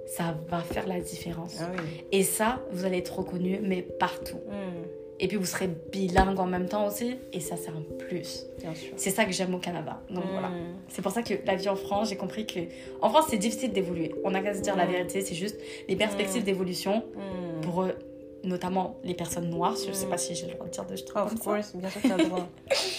[0.06, 1.58] ça va faire la différence.
[1.60, 2.04] Ah oui.
[2.12, 4.38] Et ça, vous allez être reconnu, mais partout.
[4.48, 4.86] Mm.
[5.20, 8.46] Et puis vous serez bilingue en même temps aussi, et ça, c'est un plus.
[8.60, 8.92] Bien sûr.
[8.96, 10.00] C'est ça que j'aime au Canada.
[10.10, 10.30] Donc Mm.
[10.32, 10.50] voilà.
[10.88, 12.60] C'est pour ça que la vie en France, j'ai compris que
[13.02, 14.14] en France, c'est difficile d'évoluer.
[14.24, 15.58] On a qu'à se dire la vérité, c'est juste
[15.88, 17.02] les perspectives d'évolution
[17.62, 17.92] pour euh,
[18.44, 19.74] notamment les personnes noires.
[19.86, 20.10] Je sais Mm.
[20.10, 21.44] pas si j'ai le droit de dire de trucs Of comme ça.
[21.44, 22.46] course, bien sûr que tu as le droit.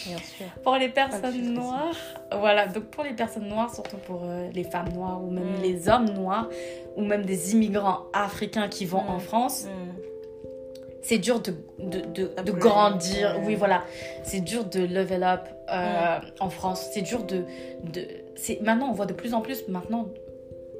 [0.08, 0.46] Bien sûr.
[0.64, 1.96] Pour les personnes noires,
[2.32, 2.68] voilà.
[2.68, 5.62] Donc pour les personnes noires, surtout pour euh, les femmes noires ou même Mm.
[5.62, 6.48] les hommes noirs
[6.98, 9.10] ou même des immigrants africains qui vont Mm.
[9.10, 9.70] en France, Mm.
[11.02, 12.02] c'est dur de, de,
[12.44, 13.40] de, grandir.
[13.46, 13.84] Oui, voilà.
[14.24, 16.90] C'est dur de level up euh, en France.
[16.94, 17.44] C'est dur de.
[17.84, 18.06] de
[18.62, 20.08] maintenant, on voit de plus en plus, maintenant,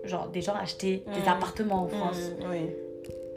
[0.04, 1.34] genre, des gens acheter des Mm.
[1.34, 2.20] appartements en France.
[2.40, 2.44] Mm.
[2.52, 2.70] Oui.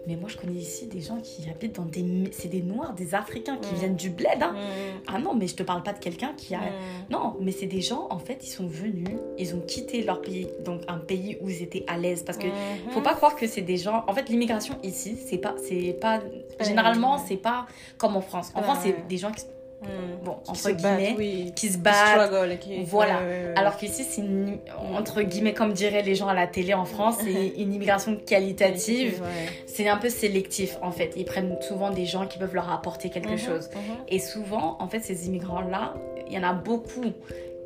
[0.06, 2.04] Mais moi, je connais ici des gens qui habitent dans des.
[2.32, 3.76] C'est des Noirs, des Africains qui Mm.
[3.76, 4.42] viennent du bled.
[4.42, 4.52] hein.
[4.52, 5.00] Mm.
[5.06, 6.58] Ah non, mais je te parle pas de quelqu'un qui a.
[6.60, 6.72] Mm.
[7.10, 10.48] Non, mais c'est des gens, en fait, ils sont venus, ils ont quitté leur pays,
[10.64, 12.22] donc un pays où ils étaient à l'aise.
[12.24, 12.90] Parce que Mhm.
[12.90, 14.04] faut pas croire que c'est des gens.
[14.08, 16.20] En fait, l'immigration ici, c'est pas, c'est pas.
[16.60, 17.66] Généralement, c'est pas
[17.98, 18.50] comme en France.
[18.54, 19.44] En France, c'est des gens qui,
[19.82, 20.24] Mm.
[20.24, 21.52] bon, Qui entre se battent, guillemets, oui.
[21.56, 22.20] qui se Qui battent.
[22.28, 23.18] struggle, qui- Voilà.
[23.18, 23.54] Ouais, ouais, ouais.
[23.56, 24.58] Alors qu'ici, c'est une-
[24.96, 29.22] entre guillemets, comme diraient les gens à la télé en France, c'est une immigration qualitative.
[29.66, 31.12] C'est un peu sélectif en fait.
[31.16, 33.70] Ils prennent souvent des gens qui peuvent leur apporter quelque Mhm, chose.
[33.74, 33.96] mhm.
[34.08, 35.94] Et souvent, en fait, ces immigrants-là,
[36.28, 37.04] il y en a beaucoup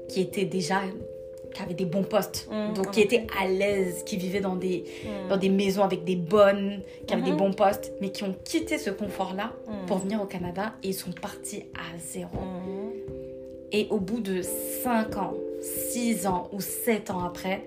[0.09, 0.77] qui étaient déjà
[1.57, 4.57] qui avaient des bons postes, Mhm, donc en qui étaient à l'aise, qui vivaient dans
[4.57, 5.29] des, Mm.
[5.31, 8.77] dans des maisons avec des bonnes, qui avaient des bons postes, mais qui ont quitté
[8.77, 9.53] ce confort-là
[9.87, 12.29] pour venir au Canada et ils sont partis à zéro.
[13.73, 15.35] Et au bout de 5 ans,
[15.91, 17.65] 6 ans ou 7 ans après,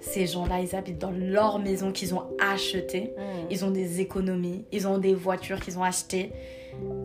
[0.00, 3.12] ces gens-là, ils habitent dans leur maison qu'ils ont achetée.
[3.50, 6.30] Ils ont des économies, ils ont des voitures qu'ils ont achetées.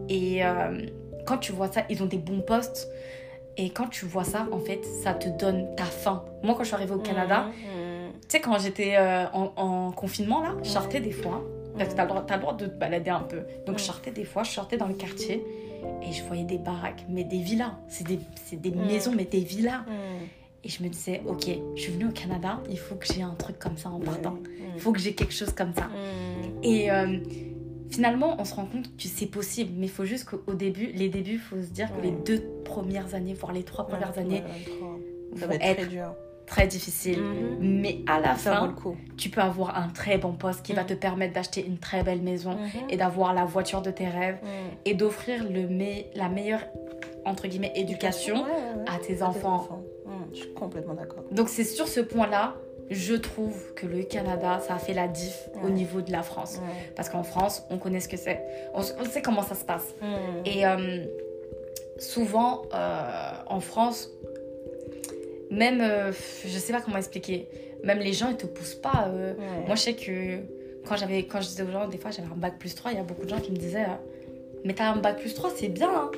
[0.10, 0.82] Et euh,
[1.26, 2.90] quand tu vois ça, ils ont des bons postes.
[3.64, 6.24] Et quand tu vois ça, en fait, ça te donne ta faim.
[6.42, 8.12] Moi, quand je suis arrivée au Canada, Mm.
[8.14, 11.44] tu sais, quand j'étais euh, en, en confinement, là, je sortais des fois.
[11.78, 13.42] Parce que t'as le, droit, t'as le droit de te balader un peu.
[13.68, 13.88] Donc, je Mm.
[13.88, 15.46] sortais des fois, je sortais dans le quartier
[16.02, 17.74] et je voyais des baraques, mais des villas.
[17.88, 18.86] C'est des, c'est des Mm.
[18.88, 19.82] maisons, mais des villas.
[19.88, 20.26] Mm.
[20.64, 23.36] Et je me disais, ok, je suis venue au Canada, il faut que j'ai un
[23.36, 24.36] truc comme ça en partant.
[24.76, 25.88] Il faut que j'ai quelque chose comme ça.
[26.64, 27.18] Et euh,
[27.92, 31.10] finalement, on se rend compte que c'est possible, mais il faut juste qu'au début, les
[31.10, 34.20] débuts, il faut se dire que les deux premières années, voire les trois premières Ouais,
[34.24, 35.38] années, ouais.
[35.38, 36.14] Ça vont va être être très dur.
[36.46, 37.20] très difficiles.
[37.22, 37.58] Mhm.
[37.62, 38.76] Mais à la Ça fin,
[39.18, 40.88] tu peux avoir un très bon poste qui va Mhm.
[40.88, 42.90] te permettre d'acheter une très belle maison Mhm.
[42.90, 44.40] et d'avoir la voiture de tes rêves
[44.86, 46.62] et d'offrir le me- la meilleure,
[47.26, 48.44] entre guillemets, éducation
[48.88, 49.82] à tes enfants.
[50.34, 51.24] Je suis complètement d'accord.
[51.32, 52.56] Donc c'est sur ce point-là,
[52.92, 56.58] je trouve que le Canada, ça a fait la diff au niveau de la France.
[56.62, 56.92] Ouais.
[56.96, 58.42] Parce qu'en France, on connaît ce que c'est.
[58.74, 59.96] On, on sait comment ça se passe.
[60.02, 60.06] Mm.
[60.46, 61.06] Et euh,
[61.98, 64.10] souvent, euh, en France,
[65.50, 66.12] même, euh,
[66.46, 67.48] je sais pas comment expliquer,
[67.84, 69.08] même les gens, ils te poussent pas.
[69.08, 69.34] euh.
[69.36, 69.66] Ouais.
[69.68, 70.40] Moi, je sais que
[70.88, 72.98] quand, j'avais, quand je disais aux gens, des fois, j'avais un bac plus 3, il
[72.98, 73.86] y a beaucoup de gens qui me disaient
[74.66, 75.90] Mais t'as un bac plus 3, c'est bien.
[75.90, 76.12] hein.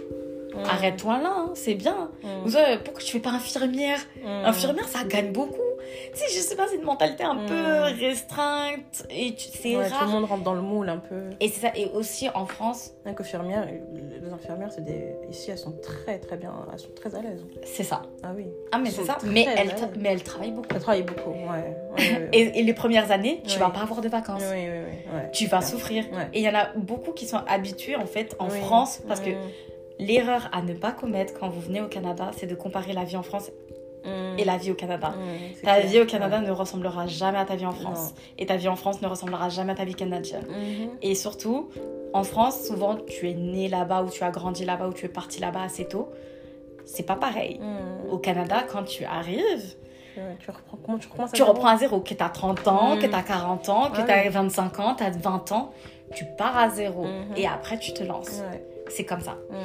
[0.66, 2.12] Arrête-toi là, hein, c'est bien.
[2.84, 4.00] Pourquoi tu fais pas infirmière?
[4.26, 5.58] Infirmière, ça gagne beaucoup.
[6.14, 7.64] Tu sais, je sais pas, c'est une mentalité un peu
[8.00, 9.06] restreinte.
[9.10, 10.08] Et tu- c'est Ouais, tout le rare.
[10.08, 11.30] monde rentre dans le moule un peu.
[11.40, 11.72] Et c'est ça.
[11.76, 15.14] Et aussi en France, Rien qu'infirmières, les infirmières, c'est des...
[15.30, 17.44] ici, elles sont très très bien, elles sont très à l'aise.
[17.66, 18.02] c'est ça.
[18.24, 18.46] Ah oui.
[18.72, 19.18] Ah, mais c'est ça.
[19.26, 19.76] Mais à elle, l'aise.
[19.82, 20.68] tra- mais elle travaille beaucoup.
[20.74, 21.38] Elles travaillent beaucoup, ouais.
[21.44, 22.30] ouais, ouais, ouais.
[22.32, 24.42] Et, et les premières années, tu vas pas avoir de vacances.
[24.52, 24.80] Oui, oui,
[25.14, 25.20] oui.
[25.34, 26.06] Tu vas souffrir.
[26.34, 28.50] Et il y en a beaucoup qui sont habitués en fait en.
[28.50, 29.32] France parce que.
[30.00, 33.16] L'erreur à ne pas commettre quand vous venez au Canada, c'est de comparer la vie
[33.18, 33.52] en France
[34.06, 34.38] Mm.
[34.38, 35.10] et la vie au Canada.
[35.12, 35.22] Mm,
[35.56, 35.88] c'est Ta clair.
[35.88, 36.46] vie au Canada Ouais.
[36.46, 38.14] ne ressemblera jamais à ta vie en France.
[38.38, 40.46] Et ta vie en France ne ressemblera jamais à ta vie canadienne.
[40.50, 40.90] Mhm.
[41.02, 41.70] Et surtout,
[42.12, 45.10] en France, souvent, tu es né là-bas ou tu as grandi là-bas ou tu es
[45.10, 46.10] parti là-bas assez tôt.
[46.86, 47.62] C'est pas pareil.
[48.12, 49.76] Au Canada, quand tu arrives,
[50.16, 52.00] Ouais, Tu reprends, comment tu recommences à tu zéro reprends à zéro.
[52.02, 53.00] Que tu as 30 ans, Mm.
[53.00, 54.30] que tu as 40 ans, que Ah tu as oui.
[54.30, 55.72] 25 ans, tu as 20 ans.
[56.14, 57.08] Tu pars à zéro.
[57.36, 58.44] Et après, tu te lances.
[58.52, 58.64] Ouais.
[58.90, 59.38] C'est comme ça.
[59.50, 59.56] Mm.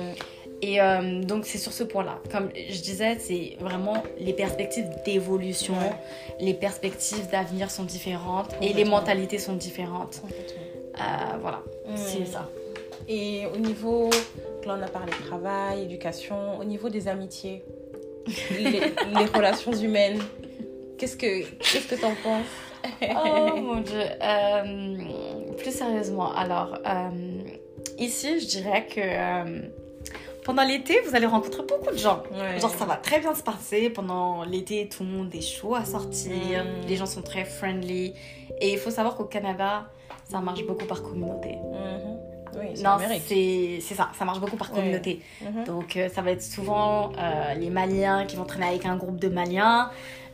[0.63, 2.19] Et euh, donc, c'est sur ce point-là.
[2.33, 5.93] Comme je disais, c'est vraiment les perspectives d'évolution, Ouais.
[6.41, 10.23] les perspectives d'avenir sont différentes et les mentalités sont différentes.
[10.97, 11.01] Euh,
[11.41, 11.97] voilà, Mm.
[11.97, 12.49] c'est ça.
[13.09, 14.11] Et au niveau,
[14.67, 17.63] là on a parlé travail, éducation, au niveau des amitiés,
[18.51, 20.19] les, les relations humaines,
[20.99, 22.45] qu'est-ce que qu'est-ce que t'en penses?
[23.03, 24.03] Oh mon dieu.
[24.23, 24.97] Euh,
[25.57, 27.38] plus sérieusement, alors, euh,
[27.99, 29.63] ici, je dirais que euh,
[30.45, 32.23] pendant l'été, vous allez rencontrer beaucoup de gens.
[32.33, 32.59] Ouais.
[32.59, 33.91] Genre, ça va très bien se passer.
[33.91, 36.65] Pendant l'été, tout le monde est chaud à sortir.
[36.65, 36.87] Mm.
[36.89, 38.15] Les gens sont très friendly.
[38.61, 39.91] Et il faut savoir qu'au Canada,
[40.25, 41.51] ça marche beaucoup par communauté.
[41.51, 42.19] Mhm.
[42.59, 42.97] Oui, c'est Non,
[43.27, 45.21] c'est c'est ça, ça marche beaucoup par communauté.
[45.43, 45.65] Mhm.
[45.65, 49.21] Donc, euh, ça va être souvent euh, les Maliens qui vont traîner avec un groupe
[49.21, 49.91] de Maliens,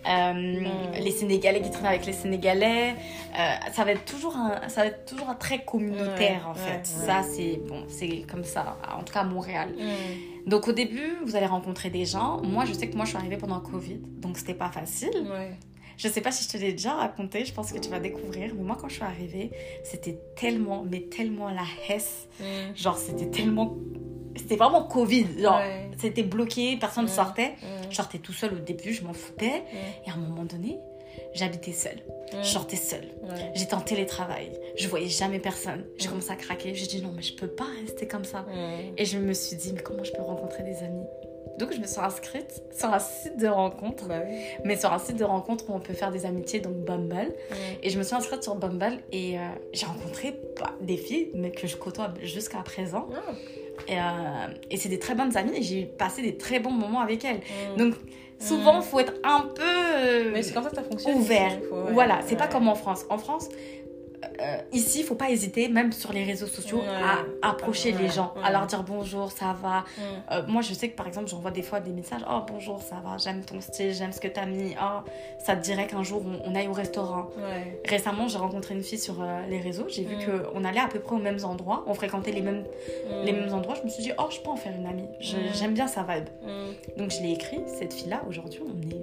[0.09, 0.65] euh,
[1.01, 2.95] les Sénégalais qui traînent avec les Sénégalais.
[3.39, 6.87] Euh, ça, va être toujours un, ça va être toujours un très communautaire, en fait.
[6.87, 9.75] Ça, c'est bon, c'est comme ça, en tout cas à Montréal.
[10.47, 12.43] Donc, au début, vous allez rencontrer des gens.
[12.43, 15.27] Moi, je sais que moi, je suis arrivée pendant le Covid, donc c'était pas facile.
[15.31, 15.53] Ouais.
[15.97, 18.53] Je sais pas si je te l'ai déjà raconté, je pense que tu vas découvrir.
[18.57, 19.53] Mais moi, quand je suis arrivée,
[19.85, 22.29] c'était tellement, mais tellement la hesse.
[22.75, 23.77] Genre, c'était tellement.
[24.37, 25.27] C'était vraiment Covid.
[25.41, 25.91] Genre, Ouais.
[26.01, 27.15] c'était bloqué, personne ne Ouais.
[27.15, 27.49] sortait.
[27.63, 27.91] Mhm.
[27.91, 29.63] Je sortais tout seul au début, je m'en foutais.
[30.07, 30.79] Et à un moment donné,
[31.35, 32.01] j'habitais seule.
[32.43, 33.09] Je sortais seule.
[33.23, 33.53] Ouais.
[33.55, 34.51] J'étais en télétravail.
[34.77, 35.85] Je voyais jamais personne.
[35.99, 36.75] J'ai commencé à craquer.
[36.75, 38.45] J'ai dit non, mais je peux pas rester comme ça.
[38.97, 41.05] Et je me suis dit, mais comment je peux rencontrer des amis?
[41.61, 44.09] Donc, je me suis inscrite sur un site de rencontre.
[44.09, 44.35] Bah oui.
[44.65, 47.33] Mais sur un site de rencontre où on peut faire des amitiés, donc Bumble.
[47.85, 51.53] Et je me suis inscrite sur Bumble et euh, j'ai rencontré bah, des filles mais
[51.53, 53.07] que je côtoie jusqu'à présent.
[53.15, 53.33] Ah.
[53.89, 54.01] Et, euh,
[54.71, 57.41] et c'est des très bonnes amies et j'ai passé des très bons moments avec elles.
[57.73, 57.77] Mhm.
[57.77, 57.95] Donc
[58.39, 58.81] souvent, Mm.
[58.83, 61.17] il faut être un peu euh, Mais c'est comme ça ça fonctionne.
[61.17, 61.59] ouvert.
[61.69, 61.93] faut- ouais.
[61.93, 63.05] Voilà, c'est pas comme en France.
[63.11, 63.49] En France,
[64.41, 68.35] euh, ici, il faut pas hésiter, même sur les réseaux sociaux, à approcher les gens,
[68.43, 69.85] à leur dire bonjour, ça va.
[69.99, 70.05] Mhm.
[70.33, 72.97] Euh, moi, je sais que par exemple, j'envoie des fois des messages Oh bonjour, ça
[73.05, 74.75] va, j'aime ton style, j'aime ce que t'as mis.
[74.81, 75.01] Oh,
[75.39, 77.29] ça te dirait qu'un jour on, on aille au restaurant.
[77.89, 79.87] Récemment, j'ai rencontré une fille sur euh, les réseaux.
[79.89, 80.43] J'ai vu Mm.
[80.53, 81.85] qu'on allait à peu près aux mêmes endroits.
[81.87, 82.65] On fréquentait les mêmes,
[83.11, 83.25] Mhm.
[83.25, 83.75] les mêmes endroits.
[83.75, 85.03] Je me suis dit, oh, je peux en faire une amie.
[85.03, 85.53] Mm.
[85.55, 86.29] J'aime bien sa vibe.
[86.97, 87.61] Donc, je l'ai écrit.
[87.67, 89.03] Cette fille-là, aujourd'hui, on est,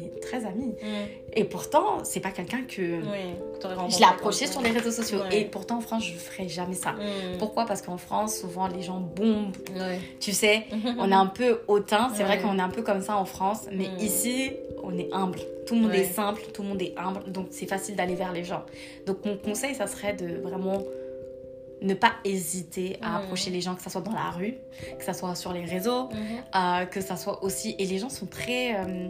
[0.00, 0.74] on est très amis.
[0.82, 1.08] Mhm.
[1.34, 3.00] Et pourtant, c'est pas quelqu'un que.
[3.00, 3.34] Oui.
[3.90, 4.68] Je l'ai approché sur ça.
[4.68, 5.18] les réseaux sociaux.
[5.20, 5.40] Ouais.
[5.40, 6.92] Et pourtant, en France, je ferais jamais ça.
[6.92, 7.38] Mhm.
[7.38, 7.66] Pourquoi?
[7.66, 9.56] Parce qu'en France, souvent, les gens bombent.
[9.74, 9.98] Ouais.
[10.20, 10.64] Tu sais,
[10.98, 12.10] on est un peu hautain.
[12.14, 13.66] C'est vrai qu'on est un peu comme ça en France.
[13.72, 13.98] Mais Mm.
[14.00, 14.50] ici,
[14.82, 15.40] on est humble.
[15.66, 17.30] Tout le monde est simple, tout le monde est humble.
[17.30, 18.62] Donc, c'est facile d'aller vers les gens.
[19.06, 20.82] Donc, mon conseil, ça serait de vraiment
[21.82, 23.16] ne pas hésiter à Mm.
[23.22, 24.54] approcher les gens, que ce soit dans la rue,
[24.98, 26.18] que ce soit sur les réseaux, Mhm.
[26.54, 27.76] euh, que ça soit aussi.
[27.78, 28.74] Et les gens sont très.
[28.74, 29.08] euh,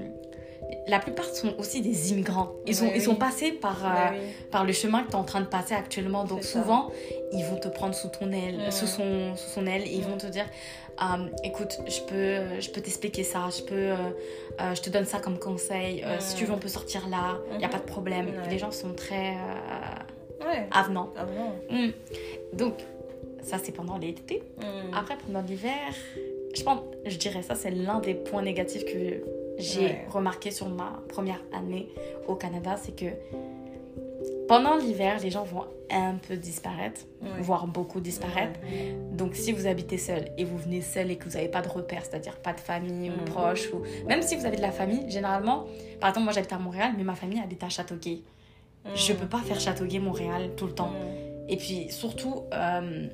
[0.87, 2.51] la plupart sont aussi des immigrants.
[2.67, 3.01] Ils, sont, ils oui.
[3.01, 4.19] sont passés par, euh,
[4.51, 6.25] par le chemin que tu es en train de passer actuellement.
[6.25, 6.91] Donc souvent,
[7.33, 8.71] ils vont te prendre sous ton aile, Mm.
[8.71, 10.11] sous, son, sous son aile, et ils Mm.
[10.11, 10.47] vont te dire
[11.01, 13.95] Euh, écoute, je peux, je peux t'expliquer ça, je peux, euh,
[14.61, 16.03] euh, je te donne ça comme conseil.
[16.05, 16.21] Euh, Mm.
[16.21, 17.73] Si tu veux, on peut sortir là, il n'y a Mhm.
[17.73, 18.27] pas de problème.
[18.51, 20.67] Les gens sont très euh, Ouais.
[20.73, 21.11] avenants.
[21.17, 21.25] Ah
[21.71, 21.91] Mm.
[22.55, 22.75] Donc,
[23.45, 24.43] ça, c'est pendant l'été.
[24.59, 24.93] Mhm.
[24.93, 25.95] Après, pendant l'hiver,
[26.53, 29.23] je pense, je dirais ça, c'est l'un des points négatifs que
[29.59, 30.07] j'ai Ouais.
[30.11, 31.89] remarqué sur ma première année
[32.27, 33.07] au Canada, c'est que
[34.49, 37.29] pendant l'hiver, les gens vont un peu disparaître, Ouais.
[37.41, 38.59] voire beaucoup disparaître.
[38.63, 38.95] Ouais.
[39.13, 41.69] Donc, si vous habitez seul et vous venez seul et que vous n'avez pas de
[41.69, 43.25] repères, c'est-à-dire pas de famille ou Mhm.
[43.27, 45.65] proches, ou même si vous avez de la famille, généralement,
[46.01, 48.23] par exemple, moi j'habite à Montréal, mais ma famille habite à Châteauguay.
[48.95, 49.19] Je Mhm.
[49.19, 50.89] peux pas faire Châteauguay-Montréal tout le temps.
[50.91, 51.49] Mhm.
[51.51, 53.07] Et puis surtout, euh,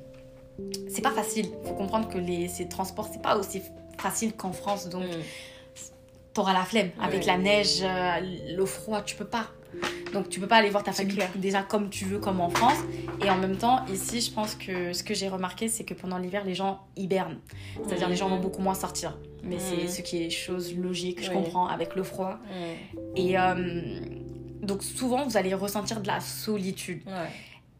[0.89, 1.47] c'est pas facile.
[1.63, 3.61] faut comprendre que les, ces transports, c'est pas aussi
[3.97, 4.87] facile qu'en France.
[4.89, 5.21] Donc, Mhm.
[6.35, 6.91] T'auras la flemme.
[7.01, 7.25] Avec Ouais.
[7.25, 9.47] la neige, euh, le froid, tu peux pas.
[10.13, 11.29] Donc, tu peux pas aller voir ta famille clair.
[11.35, 12.77] déjà comme tu veux, comme en France.
[13.25, 16.17] Et en même temps, ici, je pense que ce que j'ai remarqué, c'est que pendant
[16.17, 17.39] l'hiver, les gens hibernent.
[17.85, 18.41] C'est-à-dire, les gens vont Mhm.
[18.41, 19.17] beaucoup moins sortir.
[19.43, 19.87] Mais c'est Mhm.
[19.89, 21.35] ce qui est chose logique, je Oui.
[21.35, 22.37] comprends, avec le froid.
[22.49, 22.99] Mhm.
[23.17, 23.99] Et euh,
[24.61, 27.01] donc, souvent, vous allez ressentir de la solitude.
[27.07, 27.13] Ouais.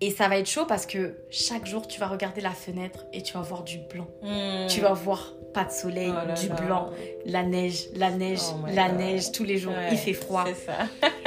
[0.01, 3.22] Et ça va être chaud parce que chaque jour, tu vas regarder la fenêtre et
[3.24, 4.07] tu vas voir du blanc.
[4.22, 4.67] Mhm.
[4.67, 6.56] Tu vas voir pas de soleil, Oh là du là.
[6.56, 6.90] blanc,
[7.25, 8.98] la neige, la neige, Oh la God.
[8.98, 9.72] neige tous les jours.
[9.72, 10.43] Ouais, Il fait froid.
[10.65, 10.74] Ça.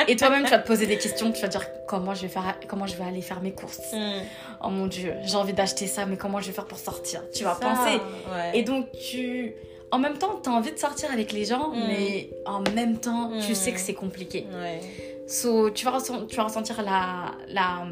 [0.07, 1.33] Et toi-même, tu vas te poser des questions.
[1.33, 3.81] Tu vas dire comment je vais faire, comment je vais aller faire mes courses?
[3.93, 4.23] Mhm.
[4.63, 7.23] Oh mon dieu, j'ai envie d'acheter ça, mais comment je vais faire pour sortir?
[7.35, 7.61] Tu vas ça.
[7.71, 8.01] penser.
[8.31, 8.59] Ouais.
[8.59, 9.55] Et donc tu,
[9.91, 11.85] en même temps, tu as envie de sortir avec les gens, Mm.
[11.89, 14.47] mais en même temps, tu sais que c'est compliqué.
[14.53, 14.81] Ouais.
[15.27, 17.87] So, tu, vas ressent- tu vas ressentir la, la,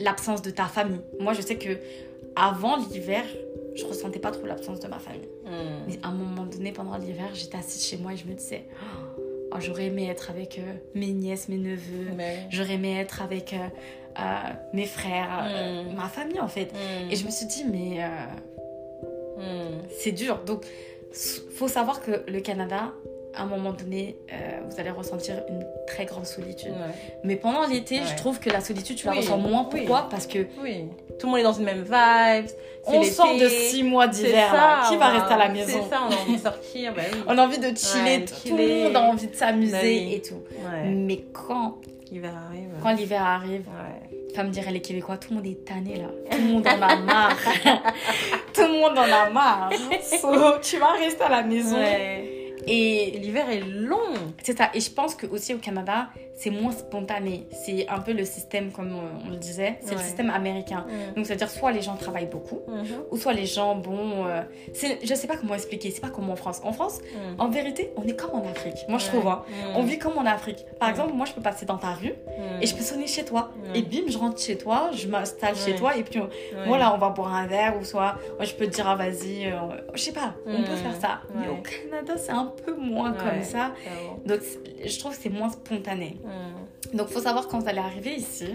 [0.00, 1.00] l'absence de ta famille.
[1.20, 1.70] Moi, je sais que
[2.36, 3.24] avant l'hiver,
[3.74, 5.28] je ressentais pas trop l'absence de ma famille.
[5.44, 5.52] Mhm.
[5.88, 8.64] Mais à un moment donné, pendant l'hiver, j'étais assise chez moi et je me disais,
[9.52, 12.10] oh, j'aurais aimé être avec euh, mes nièces, mes neveux.
[12.16, 13.56] Mais- J'aurais aimé être avec euh,
[14.18, 14.22] euh,
[14.72, 15.94] mes frères, euh, Mm.
[15.96, 16.72] ma famille en fait.
[16.72, 17.10] Mhm.
[17.12, 17.98] Et je me suis dit, mais
[20.00, 20.40] c'est dur.
[20.44, 20.64] Donc,
[21.54, 22.92] faut savoir que le Canada,
[23.38, 24.36] à un moment donné, euh,
[24.68, 26.70] vous allez ressentir une très grande solitude.
[26.72, 26.94] Ouais.
[27.24, 28.06] Mais pendant l'été, Ouais.
[28.10, 29.68] je trouve que la solitude, tu la Oui, ressens moins.
[29.72, 29.80] oui.
[29.80, 30.08] Pourquoi?
[30.10, 30.84] Parce que Oui.
[31.18, 32.50] Tout le monde est dans une même vibe.
[32.86, 34.50] on sort de six mois d'hiver.
[34.50, 34.88] ça.
[34.90, 36.94] Qui va rester à la maison C'est ça, on a envie de sortir.
[36.94, 37.02] Bah.
[37.28, 38.78] On a envie de chiller, Ouais, tout chiller.
[38.78, 40.42] le monde a envie de s'amuser Bah et tout.
[40.86, 41.76] Mais quand,
[42.10, 42.68] L'hiver arrive.
[42.82, 44.32] quand l'hiver arrive, Ouais.
[44.34, 46.08] comme diraient les Québécois, tout le monde est tanné là.
[46.30, 47.36] Tout le monde en a marre.
[48.54, 49.70] tout le monde en a marre.
[50.02, 50.28] So,
[50.62, 51.76] tu vas rester à la maison.
[51.76, 52.27] Ouais.
[52.66, 54.14] Et l'hiver est long.
[54.42, 54.70] c'est ça.
[54.74, 57.46] Et je pense que aussi au Canada, c'est moins spontané.
[57.64, 60.86] C'est un peu le système, comme on, on le disait, c'est le système américain.
[61.16, 62.84] Donc, c'est-à-dire soit les gens travaillent beaucoup, Mhm.
[63.10, 64.42] ou soit les gens, bon, euh,
[65.02, 66.60] je sais pas comment expliquer, c'est pas comme en France.
[66.62, 67.40] En France, Mhm.
[67.40, 68.78] en vérité, on est comme en Afrique.
[68.88, 69.42] Moi, je trouve, hein.
[69.48, 69.76] Mhm.
[69.76, 70.64] On vit comme en Afrique.
[70.78, 70.92] Par Mm.
[70.92, 72.14] exemple, moi, je peux passer dans ta rue
[72.60, 73.50] et je peux sonner chez toi.
[73.56, 73.74] Mm.
[73.76, 76.20] Et bim, je rentre chez toi, je m'installe chez toi et puis
[76.66, 79.46] voilà, on va boire un verre ou soit moi, je peux te dire, ah, vas-y,
[79.46, 79.52] euh,
[79.94, 80.64] je sais pas, on Mm.
[80.64, 81.20] peut faire ça.
[81.34, 83.72] Mais au Canada, c'est un peu moins comme ça.
[84.24, 84.40] Donc,
[84.84, 86.16] je trouve que c'est moins spontané.
[86.28, 86.96] Mhm.
[86.96, 88.46] Donc, faut savoir quand vous allez arriver ici,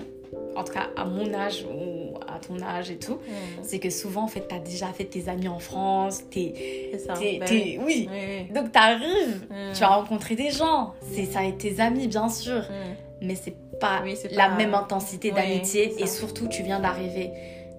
[0.56, 3.64] en tout cas à mon âge ou à ton âge et tout, Mhm.
[3.64, 6.90] c'est que souvent, en fait, t'as déjà fait tes amis en France, t'es.
[6.94, 7.14] C'est ça.
[7.14, 8.10] t'es- t'es- oui.
[8.12, 8.46] oui.
[8.54, 9.74] Donc, t'arrives, Mhm.
[9.76, 12.56] tu as rencontré des gens, c'est ça et tes amis, bien sûr.
[12.62, 12.96] Mhm.
[13.26, 17.32] mais c'est pas Oui, la même intensité d'amitié et surtout tu viens d'arriver.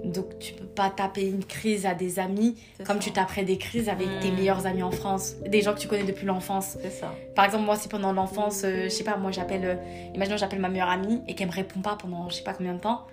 [0.04, 3.04] Donc tu peux pas taper une crise à des amis comme ça.
[3.04, 4.34] tu taperais des crises avec tes Mm.
[4.36, 6.76] meilleurs amis en France, des gens que tu connais depuis l'enfance.
[6.82, 7.14] C'est ça.
[7.34, 9.74] Par exemple moi si pendant l'enfance, euh, je sais pas, moi j'appelle, euh,
[10.14, 12.74] imaginons j'appelle ma meilleure amie et qu'elle me répond pas pendant je sais pas combien
[12.74, 13.06] de temps,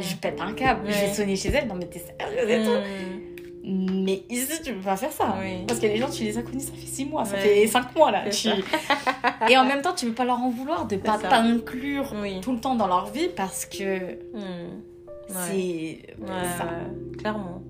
[0.00, 2.70] je pète un câble, je vais sonner chez elle, non mais t'es sérieuse et tout.
[3.68, 4.02] Mhm.
[4.04, 5.36] Mais ici tu peux pas faire ça.
[5.40, 5.64] Oui.
[5.66, 7.40] Parce que les gens tu les as connus ça fait 6 mois, ça Ouais.
[7.42, 8.28] fait 5 mois là.
[8.30, 8.48] Tu-
[9.50, 12.40] Et en même temps tu peux pas leur en vouloir de pas t'inclure Oui.
[12.42, 13.98] tout le temps dans leur vie parce que.
[14.34, 14.68] Ouais.
[15.28, 16.68] C'est Ouais, ça.
[17.18, 17.62] clairement.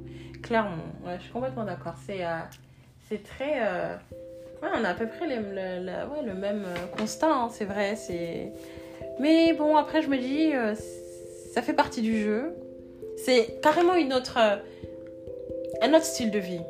[0.43, 0.85] Clairement.
[1.05, 1.95] Ouais, je suis complètement d'accord.
[2.07, 2.39] C'est euh,
[3.09, 3.59] c'est très.
[3.61, 3.97] euh,
[4.63, 7.49] Ouais, on a à peu près les- le, le- ouais, le même euh, constat, hein,
[7.53, 7.95] c'est vrai.
[7.97, 8.53] c'est
[9.21, 10.75] Mais bon, après, je me dis, euh,
[11.55, 12.55] ça fait partie du jeu.
[13.19, 14.39] C'est carrément une autre.
[15.83, 16.61] Un autre style de vie.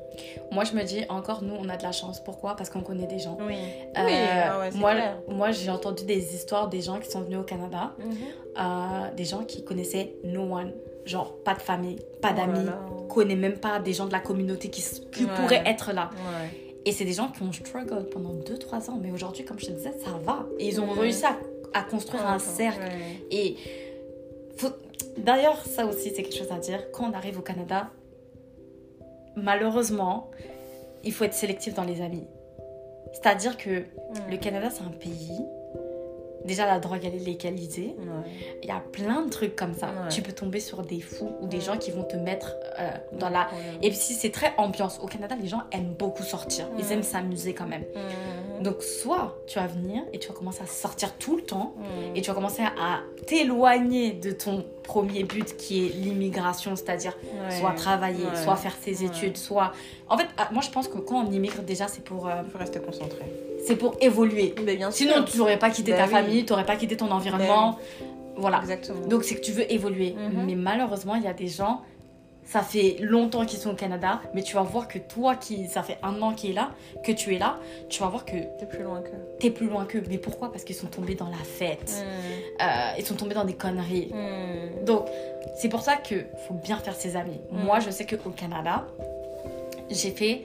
[0.52, 2.20] Moi, je me dis encore, nous, on a de la chance.
[2.22, 2.56] Pourquoi?
[2.56, 3.36] Parce qu'on connaît des gens.
[3.40, 3.54] Oui.
[3.54, 5.18] Euh, oui, ah ouais, c'est moi, clair.
[5.28, 8.14] moi j'ai entendu des histoires des gens qui sont venus au Canada, Mhm.
[8.58, 10.72] euh, des gens qui connaissaient no one,
[11.04, 12.78] genre pas de famille, pas Oh d'amis, là.
[13.08, 15.30] connaît même pas des gens de la communauté qui, qui Ouais.
[15.36, 16.10] pourraient être là.
[16.14, 16.50] Ouais.
[16.84, 19.72] Et c'est des gens qui ont struggle pendant 2-3 ans, mais aujourd'hui, comme je te
[19.72, 20.46] disais, ça va.
[20.60, 21.36] Et ils ont réussi à,
[21.74, 22.80] à construire un cercle.
[23.32, 23.56] Et
[24.56, 24.68] faut...
[25.18, 26.90] d'ailleurs, ça aussi, c'est quelque chose à dire.
[26.92, 27.90] Quand on arrive au Canada,
[29.36, 30.31] malheureusement,
[31.05, 32.26] il faut être sélectif dans les amis.
[33.12, 33.84] C'est-à-dire que
[34.31, 35.31] le Canada, c'est un pays.
[36.44, 37.97] Déjà, la drogue, elle est légalisée.
[37.98, 38.31] Ouais.
[38.62, 39.86] Il y a plein de trucs comme ça.
[39.86, 40.08] Ouais.
[40.10, 41.62] Tu peux tomber sur des fous ou des Ouais.
[41.65, 43.48] gens qui vont te mettre euh, dans la.
[43.82, 45.00] Et puis, si c'est très ambiance.
[45.02, 46.68] Au Canada, les gens aiment beaucoup sortir.
[46.78, 47.82] Ils aiment s'amuser quand même.
[48.62, 52.16] Donc, soit tu vas venir et tu vas commencer à sortir tout le temps Mhm.
[52.16, 57.58] et tu vas commencer à t'éloigner de ton premier but qui est l'immigration, c'est-à-dire Ouais.
[57.58, 58.42] soit travailler, Ouais.
[58.42, 59.06] soit faire ses Ouais.
[59.06, 59.72] études, soit...
[60.08, 62.50] En fait, ah, moi je pense que quand on immigre déjà, c'est pour, euh, Il
[62.50, 63.24] faut rester concentré.
[63.66, 64.54] c'est pour évoluer.
[64.64, 66.10] Mais bien Sinon, tu n'aurais pas quitté Bah ta oui.
[66.10, 67.78] famille, tu n'aurais pas quitté ton environnement.
[68.36, 68.58] Voilà.
[68.60, 69.06] Exactement.
[69.08, 70.12] Donc c'est que tu veux évoluer.
[70.14, 70.44] Mhm.
[70.46, 71.80] Mais malheureusement, il y a des gens,
[72.47, 75.83] ça fait longtemps qu'ils sont au Canada, mais tu vas voir que toi, qui ça
[75.83, 76.70] fait un an qu'il est là,
[77.05, 77.58] que tu es là,
[77.89, 79.10] tu vas voir que T'es plus loin que.
[79.41, 80.02] tu es plus loin qu'eux.
[80.08, 80.50] Mais pourquoi?
[80.52, 81.92] Parce qu'ils sont tombés dans la fête.
[81.92, 82.62] Mm.
[82.62, 82.66] Euh,
[82.99, 84.12] ils sont tombés dans des conneries.
[84.12, 84.84] Mm.
[84.84, 85.07] Donc,
[85.58, 87.41] c'est pour ça qu'il faut bien faire ses amis.
[87.50, 87.65] Mm.
[87.65, 88.86] Moi, je sais qu'au Canada,
[89.91, 90.42] j'ai fait.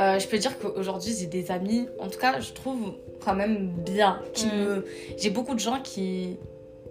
[0.00, 3.68] euh, je peux dire qu'aujourd'hui, j'ai des amis, en tout cas, je trouve quand même
[3.84, 4.20] bien.
[4.32, 4.86] Qui me...
[5.18, 6.38] J'ai beaucoup de gens qui.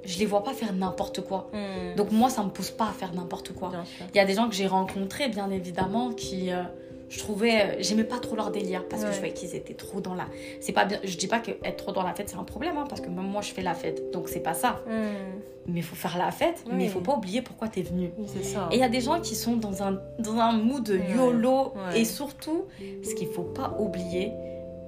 [0.06, 1.50] Je les vois pas faire n'importe quoi.
[1.54, 1.96] Mm.
[1.96, 3.72] Donc, moi, ça me pousse pas à faire n'importe quoi.
[4.14, 6.52] Il y a des gens que j'ai rencontrés, bien évidemment, qui.
[6.52, 6.64] euh,
[7.08, 7.78] je trouvais.
[7.84, 10.26] J'aimais pas trop leur délire parce que je voyais qu'ils étaient trop dans la.
[10.60, 11.00] C'est pas bien.
[11.04, 13.08] Je dis pas que être trop dans la fête, c'est un problème, hein, parce que
[13.10, 14.12] même moi, je fais la fête.
[14.12, 14.82] Donc, c'est pas ça.
[14.88, 14.92] Mm.
[15.68, 18.12] Mais il faut faire la fête, mais il faut pas oublier pourquoi t'es venu.
[18.28, 18.70] C'est ça.
[18.72, 20.88] Et il y a des gens qui sont dans un, dans un mood.
[21.16, 21.74] YOLO.
[21.74, 22.02] Ouais.
[22.02, 22.66] Et surtout,
[23.04, 24.32] ce qu'il faut pas oublier,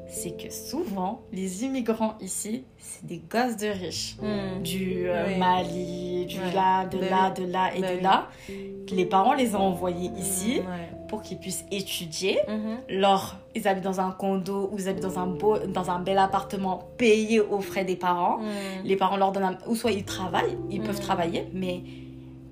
[0.09, 4.15] c'est que souvent, les immigrants ici, c'est des gosses de riches.
[4.21, 4.63] Mm.
[4.63, 5.37] Du euh, Oui.
[5.37, 6.53] Mali, du Ouais.
[6.53, 7.43] là, de là, oui.
[7.45, 8.01] de là et de oui.
[8.01, 8.27] là.
[8.91, 10.89] Les parents les ont envoyés ici Ouais.
[11.09, 12.39] pour qu'ils puissent étudier.
[12.89, 16.17] Leur, ils habitent dans un condo ou ils habitent dans un, beau, dans un bel
[16.17, 18.37] appartement payé aux frais des parents.
[18.39, 18.85] Mm.
[18.85, 19.57] Les parents leur donnent un...
[19.67, 21.81] Ou soit ils travaillent, ils peuvent travailler, mais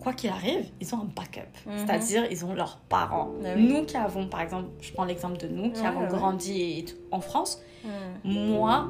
[0.06, 1.42] quoi qu'il arrive, ils ont un backup.
[1.66, 1.74] Mhm.
[1.80, 3.32] C'est-à-dire, ils ont leurs parents.
[3.44, 3.56] Ah.
[3.56, 7.20] Nous qui avons, par exemple, je prends l'exemple de nous, qui avons grandi et en
[7.22, 7.90] France, Mm.
[8.24, 8.88] moi,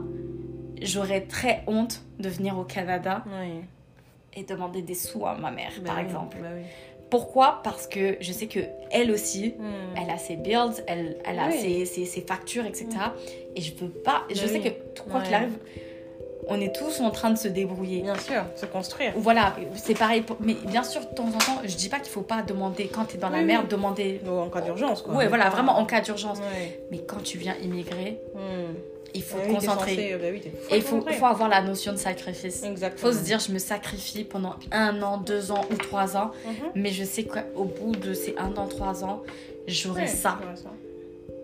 [0.82, 3.24] j'aurais très honte de venir au Canada
[4.34, 6.38] et demander des sous à ma mère, Bah par oui, exemple.
[6.42, 6.64] bah oui.
[7.10, 7.62] Pourquoi?
[7.64, 8.60] Parce que je sais que
[8.92, 9.96] elle aussi, Hmm.
[9.96, 11.58] elle a ses bills, elle, elle a Oui.
[11.60, 12.88] ses, ses- ses factures, etc.
[13.56, 14.24] Et je veux pas.
[14.34, 15.58] Je Mais sais que quoi qu'il arrive,
[16.48, 18.02] on est tous en train de se débrouiller.
[18.02, 19.14] Bien sûr, se construire.
[19.16, 20.22] Voilà, c'est pareil.
[20.22, 22.88] pour- Mais bien sûr, de temps en temps, je dis pas qu'il faut pas demander
[22.88, 23.72] quand tu es dans la merde, oui.
[23.72, 24.22] demander.
[24.28, 25.14] Ou en cas d'urgence, quoi.
[25.16, 26.40] Ouais, voilà, vraiment en cas d'urgence.
[26.92, 28.74] Mais quand tu viens immigrer, Hmm.
[29.14, 29.96] il faut Ah te concentrer.
[29.96, 32.64] censé- bah oui, t'es- Et il faut, faut avoir la notion de sacrifice.
[32.64, 33.12] Exactement.
[33.12, 36.54] faut se dire, je me sacrifie pendant un an, deux ans ou trois ans, Mhm.
[36.76, 39.24] mais je sais qu'au bout de ces un an, trois ans,
[39.68, 40.38] j'aurai ça.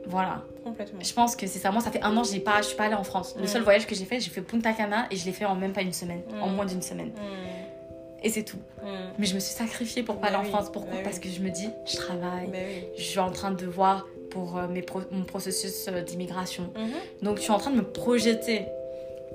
[0.08, 0.44] Voilà.
[0.64, 1.00] Complètement.
[1.02, 1.72] Je pense que c'est ça.
[1.72, 3.36] Moi, ça fait un an, j'ai pas, je suis pas allée en France.
[3.38, 3.48] Le Mm.
[3.48, 5.74] seul voyage que j'ai fait, j'ai fait Punta Cana et je l'ai fait en même
[5.74, 6.42] pas une semaine, Mm.
[6.44, 7.10] en moins d'une semaine.
[7.10, 8.22] Hmm.
[8.24, 8.60] Et c'est tout.
[8.84, 9.10] Hmm.
[9.18, 10.70] Mais je me suis sacrifiée pour pas Bah aller oui, en France.
[10.72, 10.94] Pourquoi?
[10.94, 11.22] bah Parce oui.
[11.24, 12.86] que je me dis, je travaille, oui.
[12.96, 16.72] je suis en train de voir pour euh, mes pro- mon processus euh, d'immigration.
[16.76, 16.92] Mhm.
[17.24, 18.66] Donc, je suis en train de me projeter.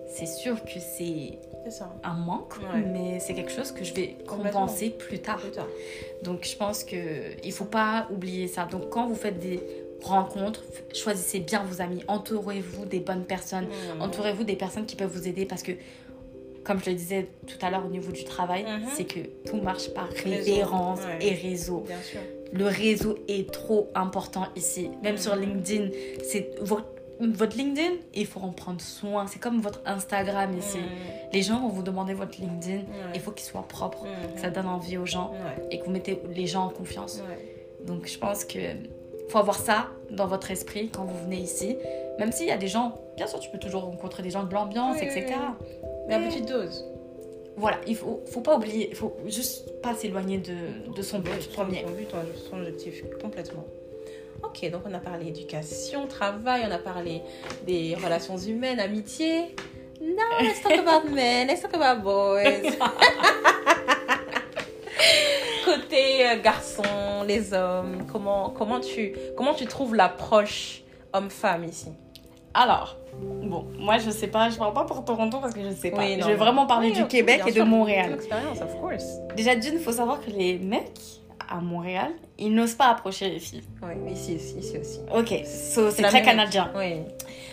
[0.09, 1.41] C'est sûr que c'est
[2.05, 2.81] un manque, Ouais.
[2.81, 5.39] mais c'est quelque chose que je vais compenser plus tard.
[5.39, 5.67] Plus tard.
[6.23, 6.97] Donc je pense que
[7.45, 8.67] il faut pas oublier ça.
[8.67, 9.61] Donc quand vous faites des
[10.03, 10.63] rencontres,
[10.95, 14.03] choisissez bien vos amis, entourez-vous des bonnes personnes, Hmm.
[14.03, 15.73] entourez-vous des personnes qui peuvent vous aider parce que
[16.65, 18.89] comme je le disais tout à l'heure au niveau du travail, Mhm.
[18.93, 21.19] c'est que tout marche par Ouais.
[21.21, 21.85] et réseau.
[21.87, 22.19] Bien sûr.
[22.53, 24.91] Le réseau est trop important ici.
[25.03, 25.91] Même sur LinkedIn,
[26.25, 26.87] c'est votre
[27.19, 29.27] votre LinkedIn, il faut en prendre soin.
[29.27, 30.77] C'est comme votre Instagram ici.
[31.33, 32.83] Les gens vont vous demander votre LinkedIn.
[33.15, 35.33] Il faut qu'il soit propre, que ça donne envie aux gens
[35.71, 37.23] et que vous mettez les gens en confiance.
[37.87, 38.59] Donc je pense que
[39.29, 41.77] faut avoir ça dans votre esprit quand vous venez ici.
[42.19, 44.53] Même s'il y a des gens, bien sûr tu peux toujours rencontrer des gens de
[44.55, 45.27] l'ambiance, Oui, etc.
[45.29, 45.89] oui, oui.
[46.09, 46.85] Mais à petite dose.
[47.57, 51.31] Voilà, il faut, faut pas oublier, il faut juste pas s'éloigner de, de son but
[51.31, 51.83] Ouais, premier.
[51.83, 52.19] Ton but, ton,
[52.51, 53.65] son objectif, complètement.
[54.43, 57.23] Ok, donc on a parlé éducation, travail, on a parlé
[57.67, 59.55] des relations humaines, amitié.
[60.01, 62.77] Now let's talk about men, let's talk about boys.
[65.77, 66.83] Côté euh, garçon,
[67.27, 70.83] les hommes, comment, comment, tu, comment tu trouves l'approche
[71.13, 71.89] homme-femme ici?
[72.55, 75.91] Alors, bon, moi je sais pas, je parle pas pour Toronto parce que je sais
[75.91, 75.99] pas.
[75.99, 76.39] Oui, non, je vais non.
[76.39, 77.67] vraiment parler Oui, du Québec et de sûr.
[77.67, 78.13] Montréal.
[78.15, 79.05] expérience, of course.
[79.37, 80.99] Déjà d'une, faut savoir que les mecs
[81.49, 83.63] à Montréal, ils n'osent pas approcher les filles.
[83.83, 84.99] Oui, ici, aussi, ici aussi.
[85.15, 86.71] Ok, so, c'est très même- canadien.
[86.77, 87.01] Oui.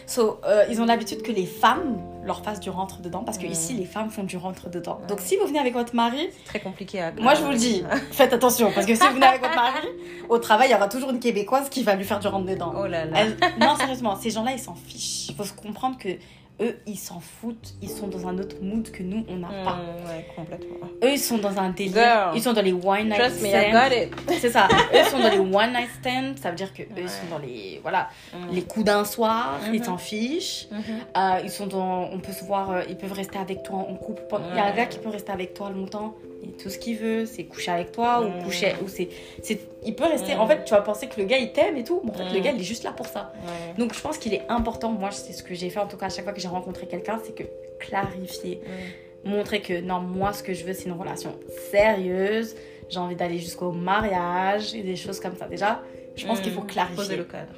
[0.05, 3.45] So, euh, ils ont l'habitude que les femmes leur fassent du rentre dedans parce que
[3.45, 4.99] ici les femmes font du rentre dedans.
[5.07, 7.11] Donc si vous venez avec votre mari, Très compliqué à.
[7.13, 9.88] moi je vous le dis, faites attention parce que si vous venez avec votre mari,
[10.30, 12.73] au travail il y aura toujours une québécoise qui va lui faire du rentre dedans.
[12.77, 13.11] Oh là là.
[13.17, 15.30] Elle- Non sérieusement, ces gens-là ils s'en fichent.
[15.30, 16.09] Il faut se comprendre que
[16.61, 19.75] eux ils s'en foutent, ils sont dans un autre mood que nous on n'a pas.
[19.75, 20.75] Mm, ouais, complètement.
[21.03, 22.32] Eux ils sont dans un délire, Girl.
[22.35, 23.72] ils sont dans les one night Trust me, I stands.
[23.72, 24.40] got it.
[24.40, 27.01] C'est ça, eux sont dans les one night stands, ça veut dire que eux Ouais.
[27.03, 28.53] ils sont dans les voilà, Mm.
[28.53, 30.67] les coups d'un soir, ils s'en fichent.
[30.72, 30.82] Mhm.
[31.17, 33.95] Euh, ils sont dans, on peut se voir, euh, ils peuvent rester avec toi en
[33.95, 34.22] couple.
[34.51, 36.14] Il y a un gars qui peut rester avec toi longtemps
[36.51, 39.09] tout ce qu'il veut, c'est coucher avec toi ou coucher, ou c'est,
[39.41, 40.35] c'est, il peut rester.
[40.35, 42.33] En fait, tu vas penser que le gars il t'aime et tout, mais en fait
[42.33, 43.33] le gars il est juste là pour ça.
[43.77, 44.91] Donc je pense qu'il est important.
[44.91, 46.88] Moi, c'est ce que j'ai fait en tout cas à chaque fois que j'ai rencontré
[46.88, 47.43] quelqu'un, c'est que
[47.80, 48.61] clarifier,
[49.23, 51.38] montrer que non, moi ce que je veux c'est une relation
[51.72, 52.55] sérieuse.
[52.89, 55.47] J'ai envie d'aller jusqu'au mariage et des choses comme ça.
[55.47, 55.81] Déjà,
[56.15, 56.95] je pense qu'il faut clarifier.
[56.95, 57.53] Poser le cadre.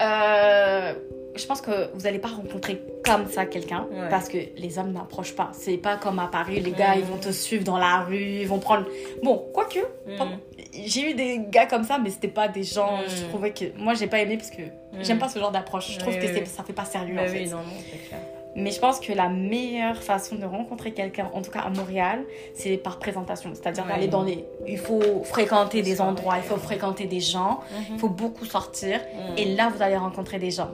[0.00, 0.94] Euh,
[1.36, 4.08] je pense que vous n'allez pas rencontrer comme ça quelqu'un Ouais.
[4.10, 5.50] parce que les hommes n'approchent pas.
[5.52, 8.48] C'est pas comme à Paris, les gars ils vont te suivre dans la rue, ils
[8.48, 8.86] vont prendre.
[9.22, 10.16] Bon, quoique, Mm.
[10.86, 12.98] j'ai eu des gars comme ça, mais c'était pas des gens.
[12.98, 13.02] Mhm.
[13.08, 14.62] Je trouvais que moi j'ai pas aimé parce que
[15.00, 15.92] j'aime pas ce genre d'approche.
[15.92, 16.46] Je trouve Oui, que oui, oui.
[16.46, 17.38] ça fait pas sérieux Bah en fait.
[17.44, 17.62] oui, non, non,
[18.08, 18.20] clair.
[18.56, 22.24] Mais je pense que la meilleure façon de rencontrer quelqu'un, en tout cas à Montréal,
[22.52, 23.50] c'est par présentation.
[23.54, 24.44] C'est-à-dire d'aller dans les.
[24.66, 27.60] Il faut fréquenter des endroits, il faut fréquenter des gens,
[27.92, 29.00] il faut beaucoup sortir.
[29.36, 30.70] Et là, vous allez rencontrer des gens.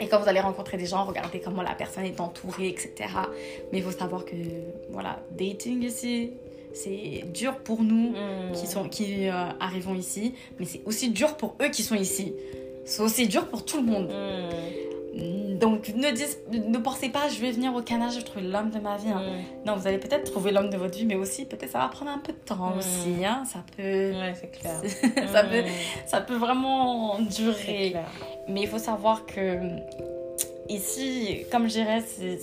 [0.00, 2.92] Et quand vous allez rencontrer des gens, regardez comment la personne est entourée, etc.
[3.72, 4.34] Mais il faut savoir que,
[4.90, 6.32] voilà, dating ici,
[6.72, 8.52] c'est dur pour nous Mm.
[8.52, 12.34] qui, sont, qui euh, arrivons ici, mais c'est aussi dur pour eux qui sont ici.
[12.84, 14.08] C'est aussi dur pour tout le monde.
[14.08, 14.93] Mm.
[15.60, 18.70] Donc ne, dis- ne pensez pas, je vais venir au Canada, je vais trouver l'homme
[18.70, 19.08] de ma vie.
[19.10, 19.22] hein.
[19.22, 19.66] Mm.
[19.66, 22.10] Non, vous allez peut-être trouver l'homme de votre vie, mais aussi peut-être ça va prendre
[22.10, 22.78] un peu de temps Mm.
[22.78, 23.24] aussi.
[23.24, 23.44] hein.
[23.44, 24.80] Ça, peut, Ouais, c'est clair.
[25.32, 25.50] ça, Mm.
[25.50, 25.62] peut,
[26.06, 27.90] ça peut vraiment durer.
[27.90, 28.08] clair.
[28.48, 29.58] Mais il faut savoir que
[30.68, 32.38] ici, comme je dirais, c'est-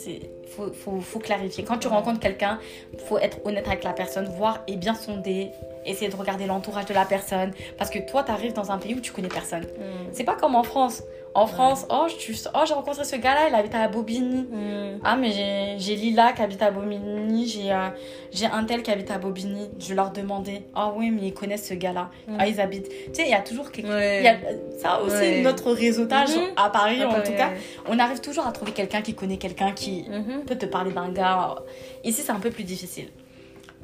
[0.56, 1.64] faut, faut, faut clarifier.
[1.64, 1.94] Quand tu Ouais.
[1.94, 2.60] rencontres quelqu'un,
[3.08, 5.52] faut être honnête avec la personne, voir et bien sonder,
[5.86, 7.52] essayer de regarder l'entourage de la personne.
[7.78, 9.64] Parce que toi, tu arrives dans un pays où tu connais personne.
[9.64, 10.10] Mm.
[10.12, 11.04] C'est pas comme en France.
[11.34, 14.42] En France, oh, tu- oh, j'ai rencontré ce gars-là, il habite à Bobigny.
[14.42, 15.00] Mm.
[15.04, 15.32] Ah, mais
[15.78, 19.70] j'ai- Lila qui habite à Bobigny, j'ai euh, un tel qui habite à Bobigny.
[19.80, 22.10] Je leur demandais, ah oui, mais ils connaissent ce gars-là.
[22.28, 22.36] Mm.
[22.38, 22.90] Ah, ils habitent.
[22.90, 24.20] Tu sais, il y a toujours quelque Ouais.
[24.20, 24.36] il y a
[24.78, 25.42] ça aussi, Ouais.
[25.42, 26.52] notre réseautage Mhm.
[26.58, 27.38] à Paris en tout ouais.
[27.38, 27.52] cas.
[27.88, 30.06] On arrive toujours à trouver quelqu'un qui connaît quelqu'un qui
[30.46, 31.56] peut te parler d'un gars.
[32.04, 33.08] Ici, c'est un peu plus difficile.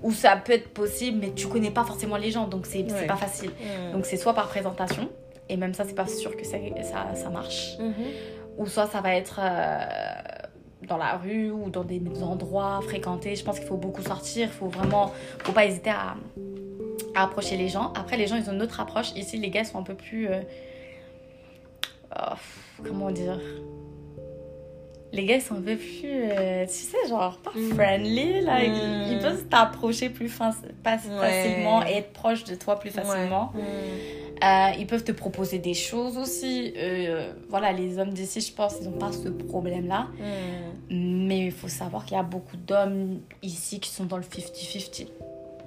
[0.03, 3.07] Ou ça peut être possible, mais tu connais pas forcément les gens, donc c'est Ouais.
[3.07, 3.51] pas facile.
[3.93, 5.07] Donc c'est soit par présentation,
[5.49, 6.57] et même ça, c'est pas sûr que ça,
[7.15, 7.77] ça, marche.
[7.79, 7.93] Mhm.
[8.57, 9.79] Ou soit ça va être euh,
[10.87, 13.35] dans la rue ou dans des endroits fréquentés.
[13.35, 15.11] Je pense qu'il faut beaucoup sortir, il faut vraiment,
[15.43, 16.15] faut pas hésiter à,
[17.15, 17.93] à approcher les gens.
[17.93, 19.11] Après, les gens, ils ont une autre approche.
[19.15, 20.27] Ici, les gars sont un peu plus.
[20.27, 20.41] euh,
[22.15, 22.35] oh,
[22.83, 23.39] comment dire?
[25.13, 27.73] Les gars ils sont un peu plus, euh, tu sais, genre pas Mm.
[27.73, 28.63] friendly, là.
[28.63, 29.11] Ils, Mm.
[29.13, 30.51] ils peuvent t'approcher plus fin-
[30.83, 31.19] pas- Ouais.
[31.43, 33.51] facilement et être proche de toi plus facilement.
[33.55, 33.61] Ouais.
[34.43, 36.71] Euh, ils peuvent te proposer des choses aussi.
[36.77, 40.07] Euh, voilà, les hommes d'ici, je pense, ils n'ont pas ce problème-là.
[40.91, 41.25] Mm.
[41.27, 45.07] Mais il faut savoir qu'il y a beaucoup d'hommes ici qui sont dans le 50-50.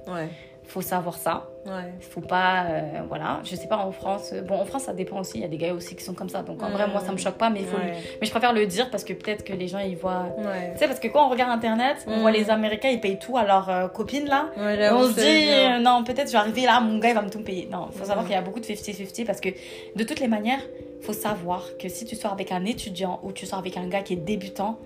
[0.07, 0.29] Ouais.
[0.71, 1.49] Faut savoir ça.
[1.67, 1.93] Ouais.
[1.99, 2.63] Faut pas.
[2.71, 4.31] euh, voilà, je sais pas en France.
[4.33, 5.39] euh, Bon, en France, ça dépend aussi.
[5.39, 6.43] Il y a des gars aussi qui sont comme ça.
[6.43, 6.93] Donc en vrai, Mm.
[6.93, 7.51] moi, ça me choque pas.
[7.51, 9.97] Mais, faut le- mais je préfère le dire parce que peut-être que les gens, ils
[9.97, 10.27] voient.
[10.39, 10.71] Ouais.
[10.75, 12.21] Tu sais, parce que quand on regarde Internet, on Mm.
[12.21, 14.51] voit les Américains, ils payent tout à leurs euh, copines là.
[14.57, 17.23] Et on se dit, euh, non, peut-être je vais arriver là, mon gars, il va
[17.23, 17.69] me tout payer.
[17.71, 18.25] Non, faut savoir Ouais.
[18.27, 19.49] qu'il y a beaucoup de 50-50 parce que
[19.97, 20.61] de toutes les manières,
[21.03, 24.03] faut savoir que si tu sors avec un étudiant ou tu sors avec un gars
[24.03, 24.79] qui est débutant,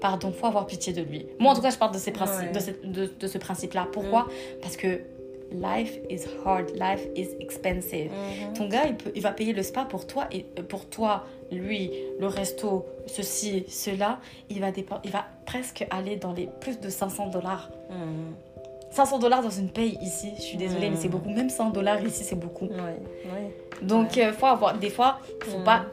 [0.00, 1.26] pardon, faut avoir pitié de lui.
[1.38, 2.52] Moi, en tout cas, je parle de, ces principes, Ouais.
[2.52, 3.86] de, cette- de, de ce principe-là.
[3.92, 4.26] Pourquoi?
[4.60, 5.00] Parce que
[5.52, 8.10] life is hard, life is expensive.
[8.10, 8.54] Mhm.
[8.54, 11.24] Ton gars, il, peut, il va payer le spa pour toi et euh, pour toi,
[11.50, 14.18] lui, le resto, ceci, cela,
[14.50, 14.68] il va,
[15.04, 17.70] il va presque aller dans les plus de 500 dollars.
[17.90, 18.34] Mhm.
[18.90, 20.92] 500 dollars dans une paye ici, je suis désolée, Mm.
[20.92, 21.30] mais c'est beaucoup.
[21.30, 22.68] Même 100 dollars ici, c'est beaucoup.
[23.80, 25.64] Donc, euh, faut avoir, des fois, faut Mm.
[25.64, 25.84] pas.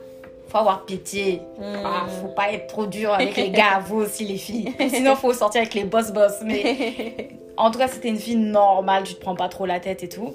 [0.50, 1.42] Faut avoir pitié.
[1.60, 1.82] Mhm.
[1.86, 4.74] Ah, faut pas être trop dur avec les gars, vous aussi les filles.
[4.90, 6.40] Sinon, faut sortir avec les boss boss.
[6.44, 7.30] Mais
[7.60, 10.10] en tout cas, c'était une fille normale, tu te prends pas trop la tête et
[10.10, 10.28] tout.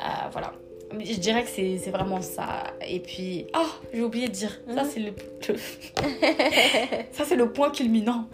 [0.00, 0.52] Euh, voilà.
[1.00, 2.64] Je dirais que c'est vraiment ça.
[2.86, 4.60] Et puis, oh, j'ai oublié de dire.
[4.74, 4.88] Ça, Mhm.
[4.92, 5.12] c'est le,
[5.48, 5.56] le-
[7.12, 8.26] ça, c'est le point culminant.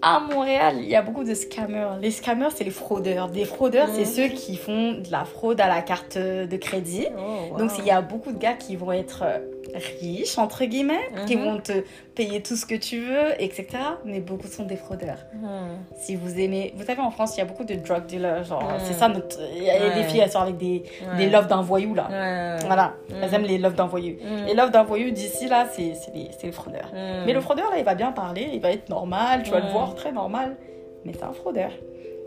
[0.00, 1.98] À Montréal, il y a beaucoup de scammers.
[2.00, 3.28] Les scammers, c'est les fraudeurs.
[3.30, 4.06] Des fraudeurs, c'est Mhm.
[4.06, 7.06] ceux qui font de la fraude à la carte de crédit.
[7.18, 7.58] Oh, wow.
[7.58, 9.38] Donc, il y a beaucoup de gars qui vont être euh,
[9.74, 11.44] riches, entre guillemets, qui Mhm.
[11.44, 11.72] vont te
[12.14, 13.66] payer tout ce que tu veux, etc.
[14.04, 15.18] Mais beaucoup sont des fraudeurs.
[15.34, 15.48] Mhm.
[15.96, 16.72] Si vous aimez...
[16.76, 18.44] Vous savez, en France, il y a beaucoup de drug dealers.
[18.44, 18.78] Genre, Mhm.
[18.84, 19.38] c'est ça notre...
[19.56, 19.94] Il y a Ouais.
[19.94, 21.16] des filles, elles sortent avec des, Ouais.
[21.18, 22.08] des loves d'un voyou, là.
[22.10, 22.66] Ouais.
[22.66, 22.94] Voilà.
[23.22, 24.16] Elles aiment les loves d'un voyou.
[24.46, 25.82] Les loves d'un voyou d'ici, là, c'est
[26.14, 26.90] les, c'est les fraudeurs.
[26.94, 29.70] Mais le fraudeur, là, il va bien parler, il va être normal, tu vas le
[29.70, 30.56] voir très normal.
[31.04, 31.70] Mais c'est un fraudeur.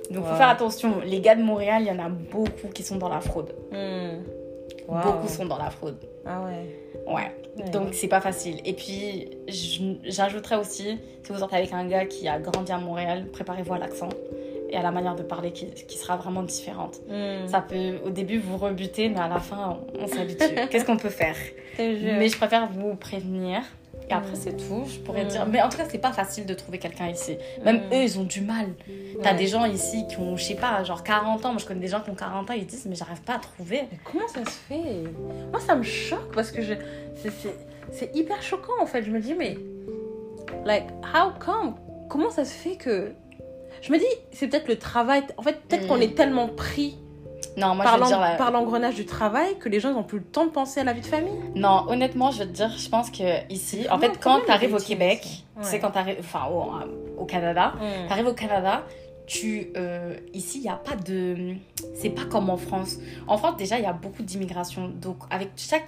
[0.10, 0.36] Donc, faut Wow.
[0.38, 0.94] faire attention.
[1.06, 3.54] Les gars de Montréal, il y en a beaucoup qui sont dans la fraude.
[4.88, 4.98] Wow.
[5.04, 5.98] Beaucoup sont dans la fraude.
[6.26, 6.91] Ah ouais.
[7.14, 7.32] Ouais.
[7.58, 7.70] Ouais.
[7.70, 8.60] Donc c'est pas facile.
[8.66, 9.30] Et puis
[10.06, 13.78] j'ajouterais aussi, si vous sortez avec un gars qui a grandi à Montréal, préparez-vous à
[13.78, 14.10] l'accent
[14.70, 17.02] et à la manière de parler qui, qui sera vraiment différente.
[17.10, 17.48] Mhm.
[17.48, 20.56] Ça peut au début vous rebuter, mais à la fin on, on s'habitue.
[20.70, 21.36] Qu'est-ce qu'on peut faire?
[21.78, 23.62] Mais je préfère vous prévenir.
[24.12, 24.36] Et après Mm.
[24.36, 25.28] c'est tout, je pourrais Mm.
[25.30, 25.46] dire.
[25.48, 27.38] Mais en tout cas c'est pas facile de trouver quelqu'un ici.
[27.64, 27.94] Même Mm.
[27.94, 28.68] eux ils ont du mal.
[29.24, 29.38] T'as Ouais.
[29.38, 31.50] des gens ici qui ont, je sais pas, genre 40 ans.
[31.52, 33.40] Moi je connais des gens qui ont 40 ans, ils disent mais j'arrive pas à
[33.40, 33.84] trouver.
[33.92, 35.04] Mais comment ça se fait?
[35.52, 36.74] Moi, ça me choque parce que je...
[37.16, 39.04] c'est- hyper choquant en fait.
[39.04, 39.58] Je me dis, mais.
[40.66, 41.76] Like, how come?
[42.10, 43.14] Comment ça se fait que.
[43.82, 45.24] Je me dis, c'est peut-être le travail.
[45.38, 45.88] En fait, peut-être Mm.
[45.88, 46.98] qu'on est tellement pris
[47.58, 48.20] Non, moi par je veux dire.
[48.20, 50.84] la- par l'engrenage du travail que les gens n'ont plus le temps de penser à
[50.84, 51.34] la vie de famille.
[51.56, 54.74] Non, honnêtement, je vais te dire, je pense que ici, en fait, quand tu arrives
[54.74, 55.80] au Québec, ici tu sais, Ouais.
[55.80, 57.74] quand tu arrives, enfin, au, au Canada,
[58.08, 58.84] tu arrives au Canada,
[59.28, 61.56] tu, euh, ici, il n'y a pas de.
[61.96, 62.98] C'est pas comme en France.
[63.28, 64.88] En France, déjà, il y a beaucoup d'immigration.
[64.90, 65.88] Donc, avec chaque.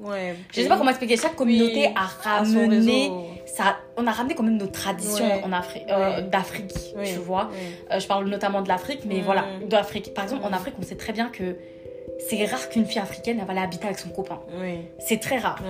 [0.00, 0.36] Ouais.
[0.54, 3.10] Je sais pas comment expliquer, chaque communauté Oui, a ramené.
[3.46, 5.42] Ça, on a ramené quand même nos traditions Ouais.
[5.44, 6.22] en euh, Ouais.
[6.22, 7.50] d'Afrique, tu vois.
[7.90, 9.22] Euh, je parle notamment de l'Afrique, mais Mm.
[9.24, 10.14] voilà, d'Afrique.
[10.14, 10.54] Par exemple, en Mm.
[10.54, 11.56] Afrique, on sait très bien que
[12.28, 14.40] c'est rare qu'une fille africaine elle va aller habiter avec son copain.
[14.98, 15.62] C'est très rare.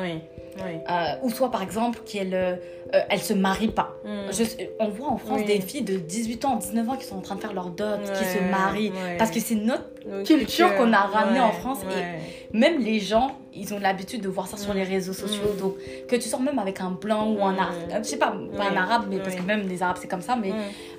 [0.60, 2.60] Euh, ou soit par exemple qu'elle
[2.94, 3.94] euh, euh, elle se marie pas.
[4.04, 4.08] Mm.
[4.30, 5.44] Je sais- on voit en France Oui.
[5.46, 8.00] des filles de 18 ans, 19 ans qui sont en train de faire leur dot,
[8.02, 8.90] qui se marient.
[8.90, 9.16] ouais.
[9.18, 9.84] Parce que c'est notre...
[10.24, 12.56] Culture qu'on a ramenée en France et-.
[12.56, 15.52] Même les gens, ils ont l'habitude de voir ça sur les réseaux sociaux.
[15.54, 15.60] Mm.
[15.60, 15.74] Donc
[16.08, 18.76] que tu sors même avec un blanc ou un arabe, je sais pas, pas un
[18.76, 20.50] arabe, mais parce que même les arabes c'est comme ça, mais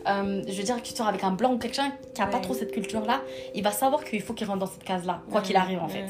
[0.08, 2.38] euh, je veux dire que tu sors avec un blanc ou quelqu'un qui a pas
[2.40, 3.22] trop cette culture-là,
[3.56, 6.06] il va savoir qu'il faut qu'il rentre dans cette case-là, quoi qu'il arrive en fait.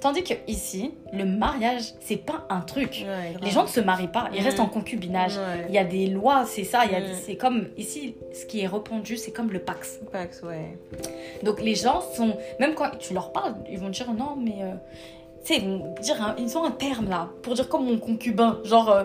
[0.00, 3.04] Tandis que ici, le mariage, c'est pas un truc.
[3.42, 4.99] Les gens ne se marient pas, ils restent en concubinage.
[5.08, 5.66] Ouais.
[5.68, 6.84] Il y a des lois, c'est ça.
[6.84, 7.14] il y a Mm.
[7.24, 10.00] C'est comme ici, ce qui est répandu, c'est comme le Pax.
[10.12, 10.76] Pax, ouais.
[11.42, 14.74] Donc les gens sont, même quand tu leur parles, ils vont dire non, mais euh,
[15.44, 17.98] tu sais, ils vont dire, un- ils ont un terme là pour dire comme mon
[17.98, 19.04] concubin, genre euh,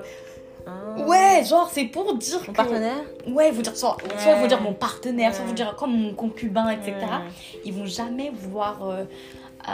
[0.67, 0.99] Ah.
[1.07, 3.03] ouais, genre c'est pour dire Mon que- partenaire?
[3.27, 4.47] Ouais, vont dire soit, soit ils vont Ouais.
[4.47, 5.55] dire mon partenaire, soit ils vont Ouais.
[5.55, 6.93] dire comme mon concubin, etc.
[6.99, 7.59] Ouais.
[7.65, 9.03] Ils vont jamais vouloir, euh,
[9.69, 9.71] euh,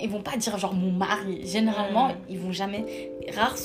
[0.00, 1.40] ils vont pas dire genre mon mari.
[1.44, 3.56] Généralement, ils vont jamais, rare,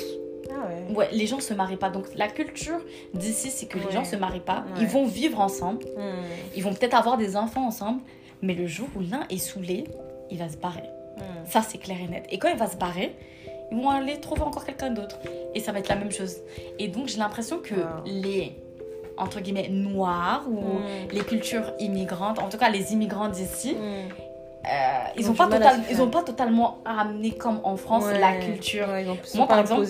[0.53, 0.95] Ah ouais.
[0.95, 1.89] Ouais, les gens se marient pas.
[1.89, 2.79] Donc la culture
[3.13, 3.85] d'ici, c'est que Ouais.
[3.87, 4.65] les gens se marient pas.
[4.75, 4.81] Ouais.
[4.81, 5.85] Ils vont vivre ensemble.
[5.97, 6.23] Hmm.
[6.55, 8.01] Ils vont peut-être avoir des enfants ensemble.
[8.41, 9.83] Mais le jour où l'un est saoulé,
[10.29, 10.83] il va se barrer.
[11.17, 11.45] Hmm.
[11.45, 12.25] Ça, c'est clair et net.
[12.29, 13.15] Et quand il va se barrer,
[13.71, 15.19] ils vont aller trouver encore quelqu'un d'autre.
[15.55, 16.37] Et ça va être la même chose.
[16.79, 18.03] Et donc, j'ai l'impression que Wow.
[18.05, 18.55] les,
[19.17, 20.81] entre guillemets, noirs ou Hmm.
[21.11, 23.75] les cultures immigrantes, en tout cas les immigrants d'ici,
[24.63, 28.19] ils Ils n'ont ont pas, total- ils ont pas totalement amené comme en France Ouais.
[28.19, 28.87] la culture.
[28.87, 29.85] Ouais, Moi, par exemple.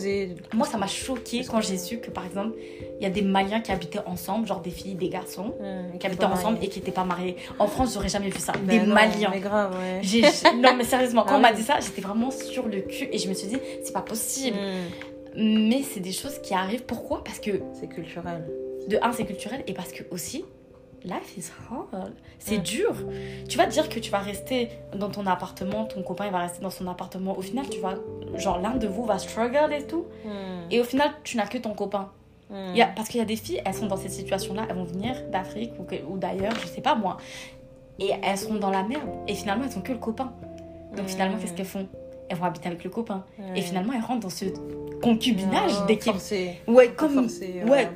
[0.53, 2.55] Moi, ça m'a choqué quand j'ai su que, par exemple,
[2.99, 5.53] il y a des Maliens qui habitaient ensemble, genre des filles, des garçons,
[5.99, 7.35] qui habitaient ensemble et qui n'étaient pas mariés.
[7.59, 8.53] En France, j'aurais jamais vu ça.
[8.63, 9.29] Ben des non, Maliens.
[9.33, 10.01] Mais grave, ouais.
[10.57, 13.17] Non, mais sérieusement, quand Ah on m'a dit ça, j'étais vraiment sur le cul et
[13.17, 14.57] je me suis dit, c'est pas possible.
[14.57, 14.89] Hmm.
[15.35, 16.83] Mais c'est des choses qui arrivent.
[16.83, 17.23] Pourquoi?
[17.23, 18.45] Parce que, C'est culturel.
[18.87, 20.43] de un, c'est culturel et parce que aussi,
[21.03, 22.11] life is hard.
[22.39, 22.63] C'est Mm.
[22.63, 22.93] dur.
[23.49, 26.39] Tu vas te dire que tu vas rester dans ton appartement, ton copain il va
[26.39, 27.37] rester dans son appartement.
[27.37, 27.95] Au final, tu vas,
[28.35, 30.05] genre, l'un de vous va struggle et tout.
[30.25, 30.69] Hmm.
[30.71, 32.09] Et au final, tu n'as que ton copain.
[32.49, 32.75] Hmm.
[32.75, 34.83] Y a- parce qu'il y a des filles, elles sont dans cette situation-là, elles vont
[34.83, 37.17] venir d'Afrique ou, d'ailleurs, je sais pas moi.
[37.99, 39.07] Et elles seront dans la merde.
[39.27, 40.33] Et finalement, elles ont que le copain.
[40.95, 41.09] Donc Mm.
[41.09, 41.87] finalement, qu'est-ce qu'elles font?
[42.29, 43.23] Elles vont habiter avec le copain.
[43.39, 43.59] Ouais.
[43.59, 44.45] Et finalement, elles rentrent dans ce
[45.01, 46.13] concubinage d'équipe.
[46.67, 47.13] Ouais, comme.
[47.27, 47.95] Forcé, ouais, peu.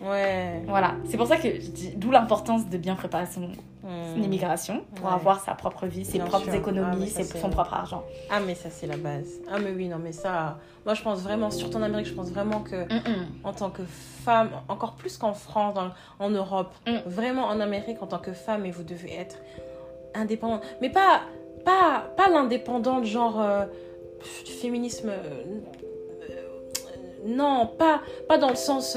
[0.00, 0.62] Ouais.
[0.66, 0.94] Voilà.
[1.08, 3.48] C'est pour ça que je dis, d'où l'importance de bien préparer son,
[3.82, 4.22] son Hmm.
[4.22, 5.12] immigration pour Ouais.
[5.12, 6.52] avoir sa propre vie, ses Bien propres sûr.
[6.54, 8.02] Ah, économies, mais ça, ses- c'est- son propre argent.
[8.30, 9.28] Ah, mais ça, c'est la base.
[9.50, 10.58] Ah, mais oui, non, mais ça.
[10.84, 13.26] Moi, je pense vraiment, surtout en Amérique, je pense vraiment que, Mm-mm.
[13.44, 13.82] en tant que
[14.24, 16.96] femme, encore plus qu'en France, dans- en Europe, Mm.
[17.06, 19.36] vraiment en Amérique, en tant que femme, et vous devez être
[20.14, 20.62] indépendante.
[20.82, 21.20] Mais pas,
[21.64, 23.66] pas, pas l'indépendante, genre euh,
[24.18, 25.10] pff, féminisme.
[25.10, 25.60] euh,
[26.28, 28.96] euh, non, pas, pas dans le sens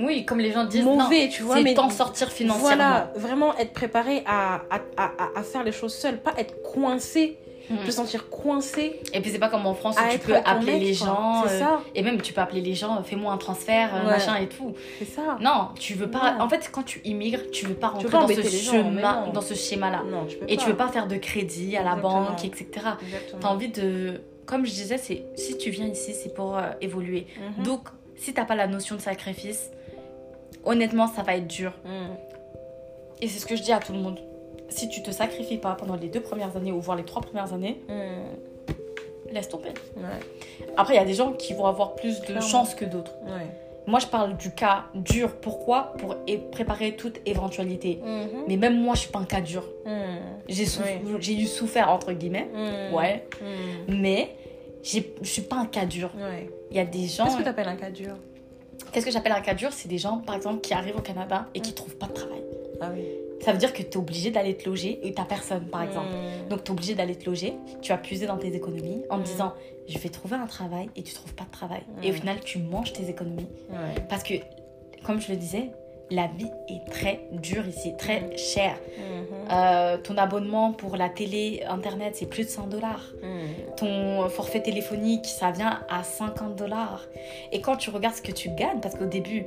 [0.00, 2.66] Oui, comme les gens disent, mauvais, non, tu vois, c'est mais t'en sortir financièrement.
[2.66, 7.38] Voilà, vraiment être préparé à, à, à, faire les choses seule, pas être coincé,
[7.70, 7.76] Mm.
[7.86, 10.82] te sentir coincé Et puis c'est pas comme en France où tu peux appeler mec,
[10.82, 11.06] les quoi.
[11.06, 11.42] gens.
[11.46, 14.00] C'est euh, ça, Et même, tu peux appeler les gens, euh, fais-moi un transfert, euh,
[14.04, 14.10] Ouais.
[14.12, 14.74] machin et tout.
[14.98, 15.38] c'est ça.
[15.40, 16.34] Non, tu veux pas.
[16.34, 16.40] Ouais.
[16.42, 19.32] En fait, quand tu immigres, tu veux pas rentrer veux pas dans, ce non.
[19.32, 20.02] dans ce schéma-là.
[20.10, 22.22] Non, tu peux Et tu veux pas faire de crédit à la Exactement.
[22.24, 22.66] banque, etc.
[23.40, 24.20] T'as envie de.
[24.44, 27.26] Comme je disais, c'est si tu viens ici, c'est pour euh, évoluer.
[27.56, 27.64] Mhm.
[27.64, 29.70] Donc, si t'as pas la notion de sacrifice,
[30.64, 31.72] honnêtement, ça va être dur.
[31.84, 32.16] Mhm.
[33.22, 34.20] Et c'est ce que je dis à tout le monde.
[34.68, 37.52] Si tu te sacrifies pas pendant les deux premières années ou voire les trois premières
[37.52, 39.32] années, Mhm.
[39.32, 39.70] laisse tomber.
[39.96, 40.02] Ouais,
[40.76, 42.40] Après, il y a des gens qui vont avoir plus de Clairement.
[42.40, 43.12] chance que d'autres.
[43.24, 43.46] ouais.
[43.86, 45.36] Moi, je parle du cas dur.
[45.42, 45.92] Pourquoi?
[45.98, 46.16] Pour
[46.52, 48.00] préparer toute éventualité.
[48.02, 48.44] Mhm.
[48.48, 49.62] Mais même moi, je suis pas un cas dur.
[49.84, 49.92] Mhm.
[50.48, 51.16] J'ai souff- Oui.
[51.20, 52.48] j'ai eu souffert, entre guillemets.
[52.94, 53.26] Ouais.
[53.88, 54.34] Mais
[54.82, 56.10] je suis pas un cas dur.
[56.16, 56.48] Ouais.
[56.70, 57.24] Il y a des gens.
[57.24, 58.16] Qu'est-ce que tu appelles un cas dur?
[58.94, 59.72] Qu'est-ce que j'appelle un cas dur?
[59.72, 62.42] C'est des gens, par exemple, qui arrivent au Canada et qui trouvent pas de travail.
[62.80, 63.02] Ah oui.
[63.40, 66.10] Ça veut dire que tu es obligé d'aller te loger et t'as personne, par exemple.
[66.14, 66.48] Mhm.
[66.48, 69.22] Donc, tu es obligé d'aller te loger, tu vas puiser dans tes économies en te
[69.22, 69.24] Mm.
[69.24, 69.52] disant
[69.88, 71.82] je vais trouver un travail et tu trouves pas de travail.
[72.04, 72.16] Et au Mm.
[72.18, 73.48] final, tu manges tes économies.
[74.08, 74.34] Parce que,
[75.04, 75.72] comme je le disais,
[76.10, 78.76] la vie est très dure ici, très chère.
[78.98, 79.26] Mhm.
[79.52, 83.12] Euh, ton abonnement pour la télé, internet, c'est plus de 100 dollars.
[83.22, 83.74] Mhm.
[83.76, 87.04] Ton forfait téléphonique, ça vient à 50 dollars.
[87.52, 89.44] Et quand tu regardes ce que tu gagnes, parce qu'au début,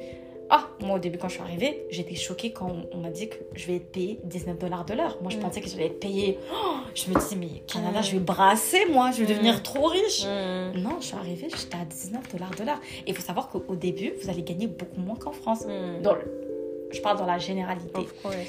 [0.50, 3.36] ah, moi au début quand je suis arrivée, j'étais choquée quand on, m'a dit que
[3.54, 5.18] je vais être payée 19 dollars de l'heure.
[5.22, 5.42] Moi je Mm.
[5.42, 6.40] pensais que j'allais être payée.
[6.54, 8.04] Oh, je me dis, mais Canada, Mm.
[8.04, 9.36] je vais brasser moi, je vais Mm.
[9.36, 10.24] devenir trop riche.
[10.26, 10.82] Mhm.
[10.82, 12.80] Non, je suis arrivée, j'étais à 19 dollars de l'heure.
[13.06, 15.66] Et il faut savoir qu'au au début, vous allez gagner beaucoup moins qu'en France.
[15.66, 16.02] Mhm.
[16.02, 16.47] Dans le-
[16.92, 18.02] je parle dans la généralité.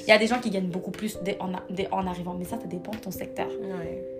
[0.07, 2.44] Il y a des gens qui gagnent beaucoup plus dès en, dès en arrivant, mais
[2.44, 3.49] ça, ça dépend de ton secteur.
[3.49, 4.18] Ouais.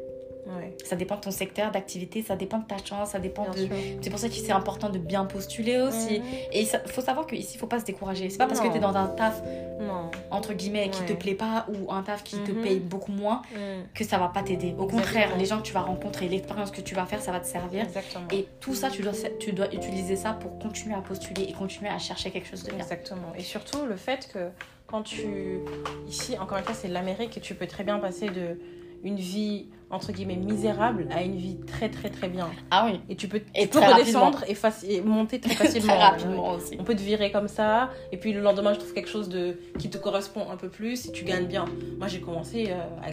[0.57, 0.75] Ouais.
[0.85, 3.69] Ça dépend de ton secteur d'activité, ça dépend de ta chance, ça dépend Bien de...
[4.01, 6.21] C'est pour ça que c'est important de bien postuler aussi.
[6.21, 6.25] Mhm.
[6.53, 8.31] Et il faut savoir qu'ici, il faut pas se décourager.
[8.31, 9.43] C'est pas parce que tu es dans un taf,
[9.81, 10.11] Non.
[10.31, 11.19] entre guillemets, qui te Ouais.
[11.19, 12.63] plaît pas ou un taf qui te Mhm.
[12.63, 13.85] paye beaucoup moins Mhm.
[13.95, 14.69] que ça va pas t'aider.
[14.79, 14.89] Au Exactement.
[15.03, 17.47] contraire, les gens que tu vas rencontrer, l'expérience que tu vas faire, ça va te
[17.47, 17.85] servir.
[17.85, 18.25] Exactement.
[18.33, 21.91] Et tout ça, tu dois, tu dois utiliser ça pour continuer à postuler et continuer
[21.91, 22.79] à chercher quelque chose de bien.
[22.81, 23.33] Exactement.
[23.37, 24.49] Et surtout le fait que
[24.87, 25.61] quand tu...
[26.09, 28.59] Ici, encore une fois, c'est l'Amérique et tu peux très bien passer de
[29.05, 32.49] une vie, entre guillemets, misérable à une vie très, très, très bien.
[32.71, 34.57] Ah oui, Et tu peux, Et tu peux très redescendre et,
[34.95, 35.95] et monter très facilement.
[35.95, 36.77] très rapidement aussi.
[36.81, 39.57] On peut te virer comme ça, et puis le lendemain, je trouve quelque chose de,
[39.79, 41.65] qui te correspond un peu plus, et tu gagnes bien.
[41.99, 43.13] Moi, j'ai commencé, euh, à-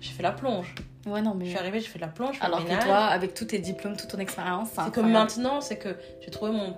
[0.00, 0.74] j'ai fait la plonge.
[1.06, 1.46] Ouais, non, Je mais.
[1.48, 3.96] suis arrivée, j'ai fait de la plonge, je Alors que toi, avec tous tes diplômes,
[3.96, 5.88] toute ton expérience, C'est que maintenant, c'est que
[6.20, 6.74] j'ai trouvé mon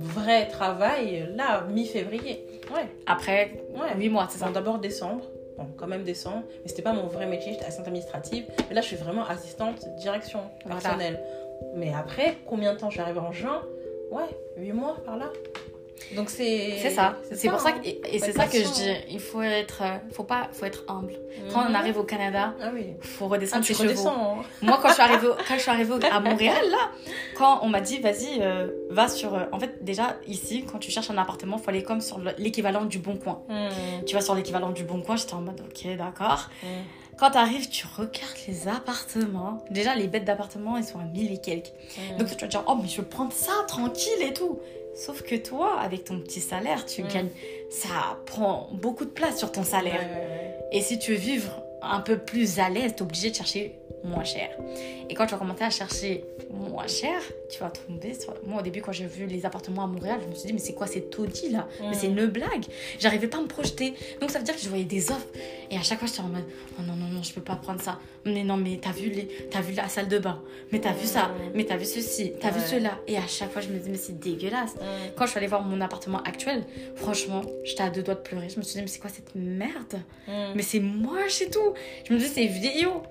[0.00, 2.44] vrai travail, là, mi-février.
[2.74, 3.94] Ouais, Après ouais.
[3.98, 4.48] 8 mois, c'est ça?
[4.50, 5.24] D'abord décembre,
[5.56, 8.44] bon, quand même décembre, mais c'était pas mon vrai métier, j'étais assistante administrative.
[8.68, 10.80] Mais là, je suis vraiment assistante direction Voilà.
[10.80, 11.20] personnelle.
[11.76, 13.62] Mais après, combien de temps je suis arrivée en juin?
[14.10, 15.30] Ouais, 8 mois par là.
[16.16, 16.78] Donc c'est.
[16.82, 17.16] C'est ça.
[17.32, 18.90] C'est pour ça que, et, c'est ça que je dis.
[19.10, 21.14] Il faut être, euh, faut pas, faut être humble.
[21.52, 21.74] Quand on Mhm.
[21.76, 22.94] arrive au Canada, Ah oui.
[23.00, 24.08] faut Ah, redescendre tu ses chevaux.
[24.08, 24.42] hein.
[24.62, 26.90] Moi, quand je suis arrivée, quand je suis arrivée à Montréal, là,
[27.36, 29.34] quand on m'a dit, vas-y, euh, va sur.
[29.34, 32.32] euh, en fait, déjà, ici, quand tu cherches un appartement, faut aller comme sur le-
[32.38, 33.42] l'équivalent du Bon Coin.
[33.48, 34.04] Mhm.
[34.04, 36.48] Tu vas sur l'équivalent du Bon Coin, j'étais en mode, ok, d'accord.
[36.62, 36.68] Mhm.
[37.16, 39.64] Quand tu arrives, tu regardes les appartements.
[39.70, 41.72] Déjà, les bêtes d'appartements, ils sont à 1000 et quelques.
[42.10, 42.18] Mhm.
[42.18, 44.58] Donc, tu vas te dire, oh, mais je veux prendre ça, tranquille et tout.
[44.94, 47.30] Sauf que toi, avec ton petit salaire, tu gagnes.
[47.68, 50.00] Ça prend beaucoup de place sur ton salaire.
[50.00, 50.68] Ouais, ouais, ouais.
[50.72, 54.24] Et si tu veux vivre un peu plus à l'aise, t'es obligé de chercher moins
[54.24, 54.50] cher.
[55.08, 58.34] Et quand tu vas commencer à chercher moins cher, tu vas tomber sur...
[58.46, 60.58] Moi, au début, quand j'ai vu les appartements à Montréal, je me suis dit, mais
[60.58, 61.66] c'est quoi ces taudis là?
[61.80, 62.64] Mais c'est une blague.
[62.98, 63.94] J'arrivais pas à me projeter.
[64.20, 65.28] Donc, ça veut dire que je voyais des offres.
[65.70, 66.44] Et à chaque fois, j'étais en mode,
[66.78, 67.98] oh non, non, non, je peux pas prendre ça.
[68.24, 69.28] Mais non, mais t'as vu, les...
[69.50, 70.42] t'as vu la salle de bain.
[70.72, 71.30] Mais t'as vu ça.
[71.54, 72.32] Mais t'as vu ceci.
[72.40, 72.98] T'as vu cela.
[73.06, 74.74] Et à chaque fois, je me dis, mais c'est dégueulasse.
[75.16, 76.64] Quand je suis allée voir mon appartement actuel,
[76.96, 78.48] franchement, j'étais à deux doigts de pleurer.
[78.48, 80.02] Je me suis dit, mais c'est quoi cette merde?
[80.54, 81.73] Mais c'est moche et tout.
[82.04, 83.02] Je me dis, c'est vieillot.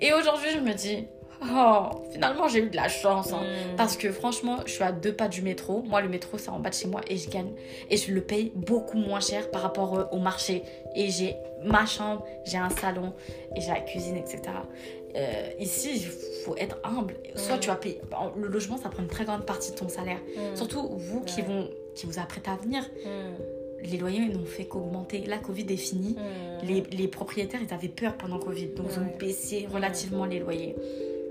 [0.00, 1.06] Et aujourd'hui, je me dis,
[1.42, 3.32] oh, finalement, j'ai eu de la chance.
[3.32, 3.42] hein.
[3.42, 3.76] Mhm.
[3.76, 5.82] Parce que franchement, je suis à deux pas du métro.
[5.82, 7.52] Moi, le métro, c'est en bas de chez moi et je gagne.
[7.90, 10.62] Et je le paye beaucoup moins cher par rapport euh, au marché.
[10.94, 13.14] Et j'ai ma chambre, j'ai un salon
[13.56, 14.40] et j'ai la cuisine, etc.
[15.16, 16.02] Euh, ici, il
[16.44, 17.14] faut être humble.
[17.36, 17.60] Soit Mhm.
[17.60, 18.00] tu vas payer.
[18.36, 20.18] Le logement, ça prend une très grande partie de ton salaire.
[20.36, 20.56] Mhm.
[20.56, 22.82] Surtout vous qui, vont, qui vous apprêtez à venir.
[23.90, 25.24] Les loyers n'ont fait qu'augmenter.
[25.26, 26.68] La Covid est finie Mhm.
[26.68, 30.74] les, les propriétaires, ils avaient peur pendant Covid, donc ils ont baissé relativement les loyers.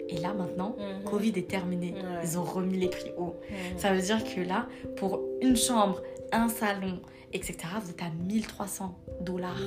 [0.10, 1.04] Et là, maintenant, Mhm.
[1.10, 1.94] Covid est terminé.
[2.24, 3.36] Ils ont remis les prix haut.
[3.50, 3.80] Mhm.
[3.80, 4.68] Ça veut dire que là,
[4.98, 6.02] pour une chambre,
[6.32, 7.00] un salon,
[7.32, 9.62] etc., vous êtes à 1300 dollars.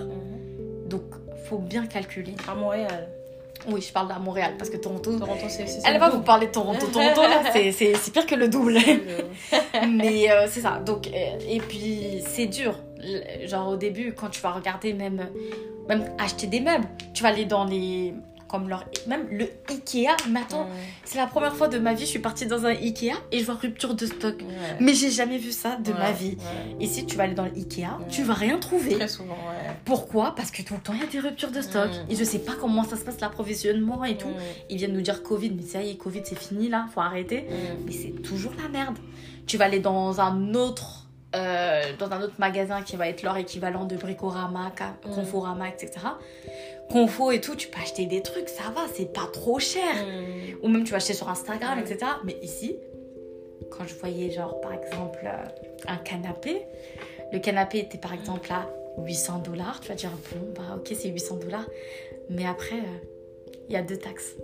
[0.89, 1.03] Donc,
[1.49, 2.35] faut bien calculer.
[2.49, 3.09] À Montréal.
[3.69, 5.19] Oui, je parle à Montréal parce que Toronto.
[5.19, 5.67] Toronto, c'est.
[5.67, 6.87] c'est- Elle va vous parler de Toronto.
[6.93, 8.79] Toronto, là, c'est- c'est c'est pire que le double.
[9.89, 10.81] Mais euh, c'est ça.
[10.85, 12.75] Donc, euh, et puis, c'est dur.
[13.45, 15.29] Genre, au début, quand tu vas regarder, même,
[15.89, 18.15] même acheter des meubles, tu vas aller dans les.
[18.49, 18.85] Comme leur.
[19.07, 20.17] Même le Ikea.
[20.31, 20.73] Mais attends, Mhm.
[21.05, 23.45] c'est la première fois de ma vie, je suis partie dans un Ikea et je
[23.45, 24.37] vois rupture de stock.
[24.41, 24.77] Ouais.
[24.81, 26.37] Mais j'ai jamais vu ça de ma vie.
[26.39, 26.77] ouais.
[26.81, 28.95] Et si tu vas aller dans le Ikea, tu vas rien trouver.
[28.95, 29.73] Très souvent, ouais.
[29.85, 30.35] Pourquoi?
[30.35, 31.89] Parce que tout le temps, il y a des ruptures de stock.
[31.91, 32.11] Mm.
[32.13, 34.29] Et je sais pas comment ça se passe, l'approvisionnement et tout.
[34.29, 34.35] Mhm.
[34.71, 37.43] Ils viennent nous dire Covid, mais ça y est, Covid, c'est fini là, faut arrêter.
[37.49, 37.85] Mhm.
[37.87, 38.97] Mais c'est toujours la merde.
[39.47, 41.03] Tu vas aller dans un autre.
[41.35, 44.71] euh, dans un autre magasin qui va être leur équivalent de Bricorama,
[45.05, 45.11] Mm.
[45.11, 45.91] Conforama, etc.
[46.91, 49.95] Confo et tout, tu peux acheter des trucs, ça va, c'est pas trop cher.
[49.95, 50.59] Mhm.
[50.63, 52.13] Ou même tu vas acheter sur Instagram, etc.
[52.25, 52.77] Mais ici,
[53.71, 55.45] quand je voyais, genre, par exemple, euh,
[55.89, 56.63] un canapé,
[57.33, 59.81] le canapé était par exemple à 800 dollars.
[59.81, 61.67] Tu vas dire, bon, bah ok, c'est 800 dollars.
[62.31, 64.37] Mais après, euh, il y a deux taxes.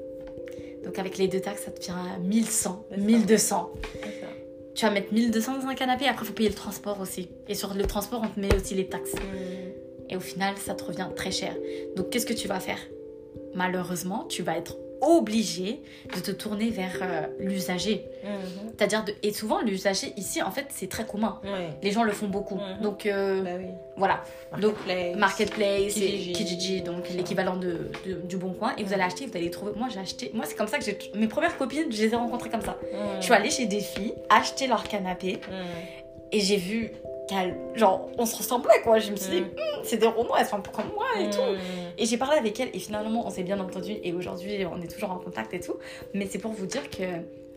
[0.84, 3.00] Donc avec les deux taxes, ça te vient à 1100, C'est ça.
[3.02, 3.70] 1200.
[3.92, 4.26] C'est ça.
[4.74, 7.28] Tu vas mettre 1200 dans un canapé, après, il faut payer le transport aussi.
[7.48, 9.14] Et sur le transport, on te met aussi les taxes.
[9.14, 9.71] Mhm.
[10.12, 11.54] Et au final, ça te revient très cher.
[11.96, 12.78] Donc, qu'est-ce que tu vas faire?
[13.54, 15.80] Malheureusement, tu vas être obligé
[16.14, 18.04] de te tourner vers euh, l'usager.
[18.22, 18.70] Mhm.
[18.76, 19.12] C'est-à-dire, de...
[19.24, 21.40] et souvent, l'usager ici, en fait, c'est très commun.
[21.82, 22.54] Les gens le font beaucoup.
[22.56, 22.82] Mhm.
[22.82, 23.64] Donc, euh, Bah oui.
[23.96, 24.22] voilà.
[24.60, 25.16] Donc, Marketplace.
[25.16, 26.82] Marketplace, Kijiji.
[26.82, 28.74] donc l'équivalent de, de- du Bon Coin.
[28.78, 29.72] Et vous allez acheter, vous allez trouver.
[29.76, 30.30] Moi, j'ai acheté.
[30.34, 30.96] Moi, c'est comme ça que j'ai.
[31.16, 32.78] Mes premières copines, je les ai rencontrées comme ça.
[32.92, 32.98] Mhm.
[33.18, 35.54] Je suis allée chez des filles, acheter leur canapé, Mhm.
[36.30, 36.92] et j'ai vu
[37.74, 38.98] Genre, on se ressemblait, quoi.
[38.98, 39.46] Je me suis dit, Mhm.
[39.46, 41.40] Hum, c'est des Renois, elles sont un peu comme moi et tout.
[41.40, 41.58] Mhm.
[41.98, 44.86] Et j'ai parlé avec elle et finalement on s'est bien entendu et aujourd'hui on est
[44.86, 45.74] toujours en contact et tout.
[46.14, 47.02] Mais c'est pour vous dire que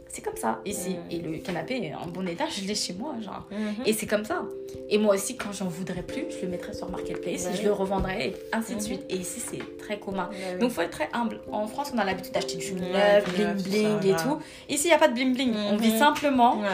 [0.07, 0.91] c'est comme ça ici.
[0.91, 1.11] Mm.
[1.11, 3.15] Et le canapé en bon état, je l'ai chez moi.
[3.21, 3.45] Genre.
[3.51, 3.83] Mhm.
[3.85, 4.43] Et c'est comme ça.
[4.89, 7.65] Et moi aussi, quand j'en voudrais plus, je le mettrais sur Marketplace et je oui.
[7.65, 8.81] le revendrais et ainsi de Mhm.
[8.81, 9.01] suite.
[9.09, 10.29] Et ici c'est très commun.
[10.31, 10.59] Oui.
[10.59, 11.41] Donc faut être très humble.
[11.51, 14.39] En France, on a l'habitude d'acheter du neuf, bling bling et tout.
[14.69, 15.53] Ici, il n'y a pas de bling bling.
[15.71, 16.67] On vit simplement, Ouais.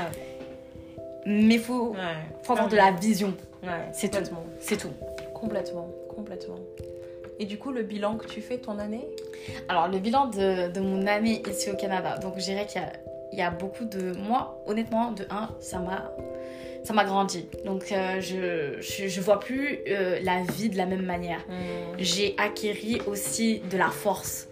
[1.25, 1.95] Mais faut,
[2.43, 3.33] faut avoir de la vision.
[3.93, 4.17] C'est tout.
[4.17, 4.43] complètement.
[4.59, 4.93] C'est tout.
[5.33, 5.89] Complètement.
[6.15, 6.59] Complètement.
[7.39, 9.07] Et du coup, le bilan que tu fais ton année?
[9.67, 12.17] Alors, le bilan de, de mon année ici au Canada.
[12.19, 12.81] Donc, je dirais qu'il
[13.33, 14.13] y y a beaucoup de.
[14.17, 16.11] Moi, honnêtement, de un, ça m'a.
[16.83, 17.47] Ça m'a grandi.
[17.63, 21.45] Donc, euh, je, je, je vois plus euh, la vie de la même manière.
[21.99, 24.47] J'ai acquéri aussi de la force.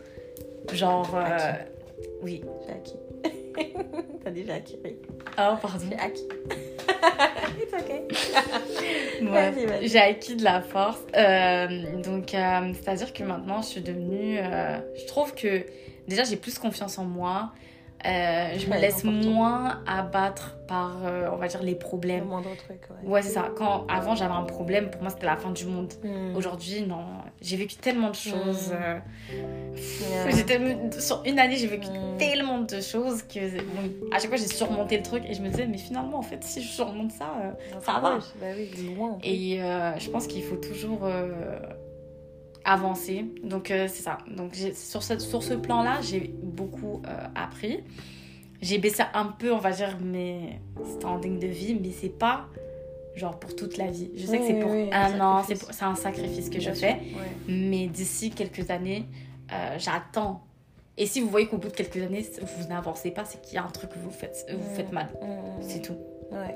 [0.72, 1.09] Genre.
[1.15, 1.51] euh,
[2.22, 2.43] oui.
[2.67, 2.99] J'ai acquis.
[4.24, 4.78] T'as déjà acquis.
[4.86, 5.86] Oh, pardon.
[5.90, 6.28] J'ai acquis.
[7.62, 8.08] It's okay.
[9.26, 9.88] Vas-y.
[9.88, 11.02] J'ai acquis de la force.
[11.16, 14.38] Euh, donc, euh, c'est-à-dire que maintenant, je suis devenue.
[14.40, 15.66] euh, je trouve que
[16.08, 17.52] déjà, j'ai plus confiance en moi.
[18.06, 22.26] Euh, je me laisse moins abattre par, euh, on va dire, les Le problèmes.
[22.26, 23.10] moindre truc, ouais.
[23.10, 23.50] Ouais, c'est ça.
[23.58, 25.92] Quand avant j'avais un problème, pour moi c'était la fin du monde.
[26.03, 26.36] Mm.
[26.36, 27.03] Aujourd'hui, non.
[27.42, 28.69] J'ai vécu tellement de choses.
[28.72, 28.74] Mm.
[28.82, 29.00] euh,
[30.34, 30.44] Yeah.
[30.45, 32.18] tellement- Sur une année, j'ai vécu Mm.
[32.18, 35.50] tellement de choses que bon, à chaque fois j'ai surmonté le truc et je me
[35.50, 37.34] disais, mais finalement, en fait, si je surmonte ça.
[37.44, 38.19] euh, ça va.
[38.40, 39.10] Bah oui, loin.
[39.11, 39.19] en.
[39.24, 39.58] Et
[40.00, 41.02] je pense qu'il faut toujours
[42.66, 43.26] avancer.
[43.44, 44.18] Donc euh, c'est ça.
[44.36, 47.84] Donc sur ce, sur ce plan-là, j'ai beaucoup euh, appris.
[48.62, 50.60] J'ai baissé un peu, on va dire, mes
[50.98, 52.48] standings de vie, mais c'est pas
[53.16, 54.12] genre pour toute la vie.
[54.16, 56.94] Je sais que c'est pour oui, un un an, c'est un sacrifice que je fais.
[56.94, 57.32] ouais.
[57.48, 59.06] Mais d'ici quelques années,
[59.54, 60.42] euh, j'attends.
[60.98, 62.26] Et si vous voyez qu'au bout de quelques années,
[62.58, 64.76] vous n'avancez pas, c'est qu'il y a un truc que vous faites, vous Mm.
[64.76, 65.08] faites mal.
[65.22, 65.62] Mm.
[65.62, 65.98] C'est tout.
[66.32, 66.56] Ouais.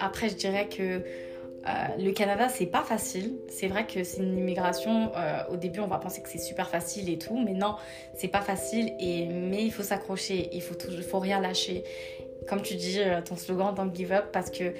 [0.00, 1.02] Après, je dirais que
[1.66, 3.38] euh, le Canada, c'est pas facile.
[3.48, 5.12] C'est vrai que c'est une immigration.
[5.16, 7.76] euh, au début, on va penser que c'est super facile et tout, mais non,
[8.14, 8.94] c'est pas facile.
[8.98, 10.48] Et mais il faut s'accrocher.
[10.52, 11.84] Il faut tout, faut rien lâcher.
[12.48, 14.72] Comme tu dis, euh, ton slogan "Don't give up", parce que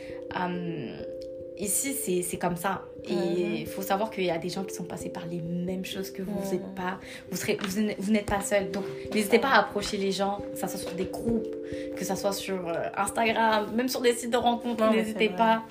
[1.60, 2.82] ici, c'est comme ça.
[3.08, 5.84] Et il faut savoir qu'il y a des gens qui sont passés par les mêmes
[5.84, 6.32] choses que vous.
[6.38, 6.54] Vous Mhm.
[6.54, 6.98] êtes pas,
[7.30, 8.70] vous serez, vous, n'êtes- n'êtes pas seul.
[8.70, 11.46] Donc, n'hésitez pas à approcher les gens, que ça soit sur des groupes,
[11.96, 14.90] que ça soit sur euh, Instagram, même sur des sites de rencontres.
[14.92, 15.62] N'hésitez pas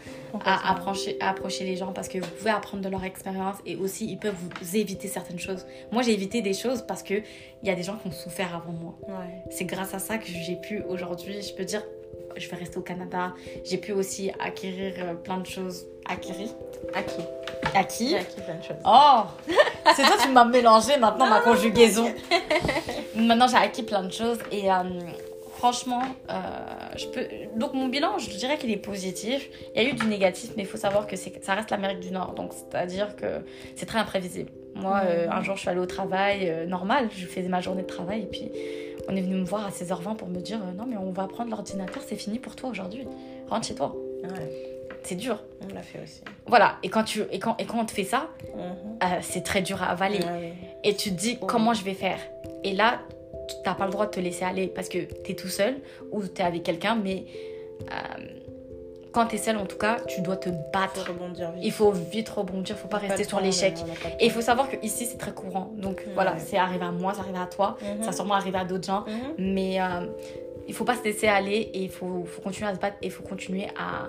[0.44, 3.76] à approcher, à approcher les gens parce que vous pouvez apprendre de leur expérience et
[3.76, 5.66] aussi ils peuvent vous éviter certaines choses.
[5.92, 7.16] Moi, j'ai évité des choses parce que
[7.62, 8.98] il y a des gens qui ont souffert avant moi.
[9.08, 9.44] Ouais.
[9.52, 11.84] C'est grâce à ça que j'ai pu aujourd'hui, je peux dire,
[12.38, 13.34] je vais rester au Canada.
[13.64, 15.86] J'ai pu aussi acquérir euh, plein de choses.
[16.08, 16.50] Acquérir
[16.94, 17.22] Acquis.
[17.76, 18.78] Acquis Acquis plein de choses.
[18.86, 19.22] Oh
[19.96, 22.12] C'est toi, tu m'as mélangé maintenant ma conjugaison.
[23.16, 24.84] maintenant, j'ai acquis plein de choses et euh,
[25.60, 26.34] franchement, euh,
[26.96, 27.28] je peux.
[27.56, 29.50] Donc, mon bilan, je dirais qu'il est positif.
[29.76, 32.12] Il y a eu du négatif, mais il faut savoir que ça reste l'Amérique du
[32.12, 32.34] Nord.
[32.34, 33.44] Donc, c'est-à-dire que
[33.76, 34.50] c'est très imprévisible.
[34.76, 37.82] Moi, euh, un jour, je suis allée au travail euh, normal, je faisais ma journée
[37.82, 38.50] de travail et puis
[39.10, 41.28] on est venu me voir à 16h20 pour me dire euh, non, mais on va
[41.28, 43.08] prendre l'ordinateur, c'est fini pour toi aujourd'hui.
[43.50, 43.96] Rentre chez toi.
[44.24, 44.76] Ouais.
[45.04, 45.42] C'est dur.
[45.70, 46.22] On l'a fait aussi.
[46.46, 46.76] Voilà.
[46.84, 48.62] Et quand, tu, et quand, et quand on te fait ça, Mhm.
[49.04, 51.48] euh, c'est très dur à avaler Ouais, et tu te dis Ouais.
[51.48, 52.20] comment je vais faire?
[52.64, 53.00] Et là,
[53.48, 55.78] tu n'as pas le droit de te laisser aller parce que tu es tout seul
[56.12, 57.26] ou tu es avec quelqu'un, mais
[57.84, 58.39] euh,
[59.20, 61.08] quand tu es seul, en tout cas, tu dois te Faut battre.
[61.08, 61.64] rebondir vite.
[61.66, 63.76] Il faut vite rebondir, faut pas rester sur l'échec.
[63.86, 65.72] le Et il faut savoir que ici c'est très courant.
[65.78, 68.04] Donc voilà, c'est arrivé à moi, c'est arrivé à toi, Mhm.
[68.04, 69.04] ça sûrement arrivé à d'autres gens.
[69.08, 69.34] Mhm.
[69.56, 70.06] Mais euh,
[70.68, 73.08] il faut pas se laisser aller et il faut, faut continuer à se battre et
[73.08, 74.08] il faut continuer à.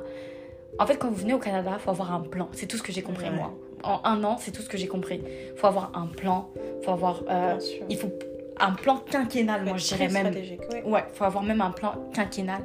[0.83, 2.49] En fait, quand vous venez au Canada, il faut avoir un plan.
[2.53, 3.53] C'est tout ce que j'ai compris moi.
[3.83, 5.21] En un an, c'est tout ce que j'ai compris.
[5.55, 6.49] Il faut avoir un plan,
[6.81, 7.23] il faut avoir.
[7.29, 7.83] euh, Bien sûr.
[7.89, 8.11] il faut
[8.59, 10.27] un plan quinquennal, moi je dirais même.
[10.35, 10.83] ouais.
[10.85, 12.61] Ouais, il faut avoir même un plan quinquennal.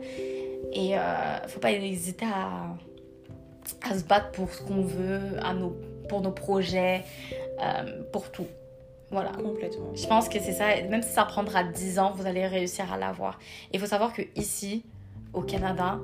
[0.76, 2.76] Et euh, faut pas hésiter à,
[3.90, 5.76] à se battre pour ce qu'on veut, à nos,
[6.10, 7.04] pour nos projets,
[7.62, 8.48] euh, pour tout.
[9.10, 9.32] Voilà.
[9.32, 9.96] Complètement.
[9.96, 10.66] Je pense que c'est ça.
[10.90, 13.40] Même si ça prendra 10 ans, vous allez réussir à l'avoir.
[13.72, 14.84] Il faut savoir que ici,
[15.34, 16.00] au Canada,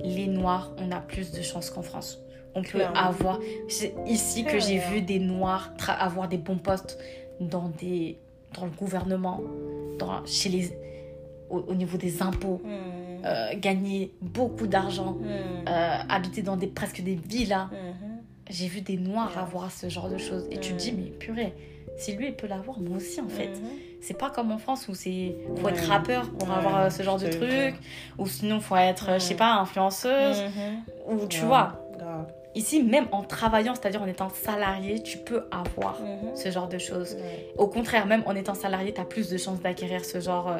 [0.00, 2.18] les Noirs, on a plus de chances qu'en France.
[2.54, 2.96] On peut Clairement.
[2.96, 3.40] avoir.
[3.68, 6.98] C'est ici que j'ai vu des Noirs avoir des bons postes
[7.40, 8.18] dans, des,
[8.54, 9.40] dans le gouvernement,
[9.98, 10.70] dans, chez les,
[11.50, 13.22] au, au niveau des impôts, Mhm.
[13.24, 15.28] euh, gagner beaucoup d'argent, Mhm.
[15.68, 17.68] euh, habiter dans des, presque des villas.
[17.72, 18.18] Mhm.
[18.48, 20.46] J'ai vu des Noirs avoir ce genre de choses.
[20.52, 21.52] Et tu te dis, mais purée,
[21.98, 23.60] si lui il peut l'avoir, moi aussi en fait.
[24.00, 27.18] C'est pas comme en France où c'est faut être rappeur pour avoir euh, ce genre
[27.18, 27.74] de truc,
[28.18, 30.42] ou sinon faut être, je sais pas, influenceuse,
[31.08, 31.80] ou tu vois.
[32.56, 36.34] Ici, même en travaillant, c'est-à-dire en étant salarié, tu peux avoir Mhm.
[36.34, 37.14] ce genre de choses.
[37.14, 37.46] Ouais.
[37.58, 40.58] Au contraire, même en étant salarié, tu as plus de chances d'acquérir ce genre euh,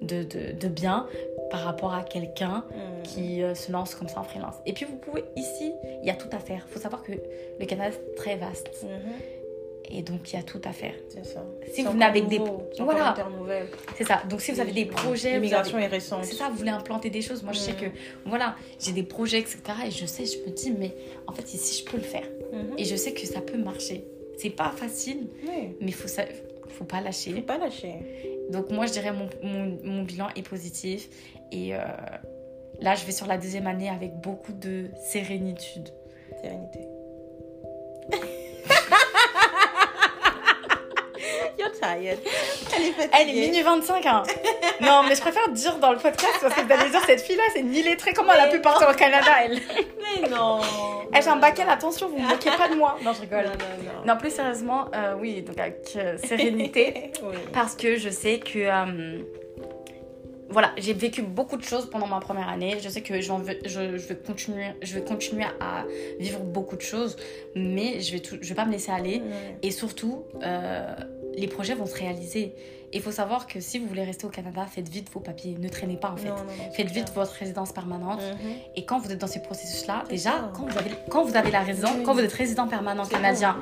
[0.00, 1.06] de, de, de biens
[1.50, 3.02] par rapport à quelqu'un Mhm.
[3.04, 4.54] qui euh, se lance comme ça en freelance.
[4.66, 6.64] Et puis vous pouvez ici, il y a tout à faire.
[6.68, 9.12] Il faut savoir que le Canada c'est très vaste Mhm.
[9.90, 10.94] Et donc il y a tout à faire.
[11.08, 11.44] C'est ça.
[11.72, 12.40] Si vous n'avez que des-
[12.80, 13.14] Voilà.
[13.96, 14.22] C'est ça.
[14.28, 16.24] Donc si vous avez des projets, L'immigration avez- est récente.
[16.24, 17.42] C'est ça, vous voulez implanter des choses.
[17.42, 17.78] Moi, je sais Mhm.
[17.78, 17.86] que,
[18.26, 19.58] voilà, j'ai des projets, etc.
[19.86, 20.94] Et je sais, je me dis, mais
[21.26, 22.26] en fait, ici, je peux le faire.
[22.52, 22.74] Mhm.
[22.78, 24.04] Et je sais que ça peut marcher.
[24.36, 25.76] C'est pas facile, Oui.
[25.80, 26.24] mais il faut, ça-
[26.68, 27.40] faut pas Faut lâcher.
[27.42, 27.94] pas lâcher.
[28.50, 31.08] Donc, moi, je dirais, mon, mon, mon bilan est positif.
[31.52, 31.78] Et euh,
[32.80, 35.88] là, je vais sur la deuxième année avec beaucoup de sérénitude.
[36.42, 36.80] Sérénité.
[41.64, 42.18] You're tired.
[42.76, 43.10] Elle est fatiguée.
[43.20, 44.22] Elle est minuit 25, hein
[44.80, 47.42] Non, mais je préfère dire dans le podcast parce que vous allez dire, cette fille-là,
[47.54, 48.12] c'est ni lettrée.
[48.12, 49.58] Comment elle a pu partir au Canada, elle
[50.22, 50.60] Mais non.
[51.12, 52.96] Elle, j'ai un baquet, attention, vous ne moquez pas de moi.
[53.04, 53.44] Non, je rigole.
[53.44, 54.12] Non, non, non.
[54.14, 57.36] Non, plus sérieusement, euh, oui, donc avec euh, sérénité, oui.
[57.52, 58.58] parce que je sais que.
[58.58, 59.18] euh,
[60.50, 62.76] voilà, j'ai vécu beaucoup de choses pendant ma première année.
[62.80, 65.84] Je sais que j'en veux- je, je vais continuer, je vais continuer à
[66.20, 67.16] vivre beaucoup de choses,
[67.56, 69.22] mais je vais, tout, je vais pas me laisser aller.
[69.62, 70.94] Et surtout, euh,
[71.36, 72.52] les projets vont se réaliser.
[72.92, 75.56] Il faut savoir que si vous voulez rester au Canada, faites vite vos papiers.
[75.58, 76.28] Ne traînez pas en fait.
[76.28, 77.14] Non, non, Faites vite clair.
[77.14, 78.20] votre résidence permanente.
[78.22, 78.50] Mhm.
[78.76, 80.52] Et quand vous êtes dans ces processus-là, déjà, ça.
[80.54, 82.02] quand vous, avez, quand vous avez la résidence, Oui.
[82.04, 83.56] quand vous êtes résident permanent C'est canadien,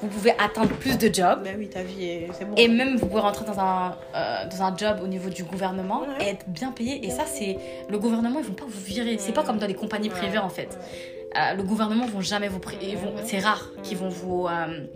[0.00, 1.42] vous pouvez atteindre plus de jobs.
[1.42, 2.54] Ben oui, ta vie, est- c'est bon.
[2.56, 6.02] Et même, vous pouvez rentrer dans un, euh, dans un job au niveau du gouvernement
[6.02, 6.24] Ouais.
[6.26, 7.04] et être bien payé.
[7.04, 7.58] Et ça, c'est.
[7.88, 9.16] Le gouvernement, ils vont pas vous virer.
[9.18, 9.46] C'est pas Mhm.
[9.48, 10.68] comme dans les compagnies Ouais, privées, en fait.
[10.68, 11.40] ouais.
[11.40, 12.60] Euh, le gouvernement vont jamais vous.
[12.60, 13.22] vont- Mhm.
[13.24, 14.04] C'est rare qu'ils Mhm.
[14.04, 14.86] vont vous, euh.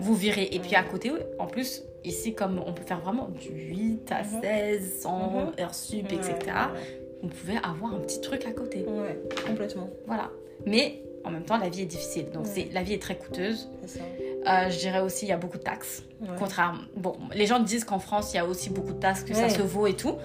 [0.00, 0.48] Vous virer.
[0.52, 0.76] Et puis Mhm.
[0.76, 4.40] à côté, en plus, ici, comme on peut faire vraiment du 8 à Mhm.
[4.42, 5.52] 16, 100 Mhm.
[5.60, 6.36] heures sup, etc.,
[7.22, 8.84] vous pouvez avoir un petit truc à côté.
[8.84, 9.88] Ouais, complètement.
[10.06, 10.30] Voilà.
[10.66, 12.30] Mais en même temps, la vie est difficile.
[12.32, 12.50] Donc, Ouais.
[12.52, 13.68] c'est la vie est très coûteuse.
[13.86, 14.00] Ça.
[14.44, 16.02] Euh, je dirais aussi, il y a beaucoup de taxes.
[16.20, 16.26] Ouais.
[16.36, 16.80] Contrairement.
[16.96, 19.48] Bon, les gens disent qu'en France, il y a aussi beaucoup de taxes, que ça
[19.48, 20.16] se vaut et tout.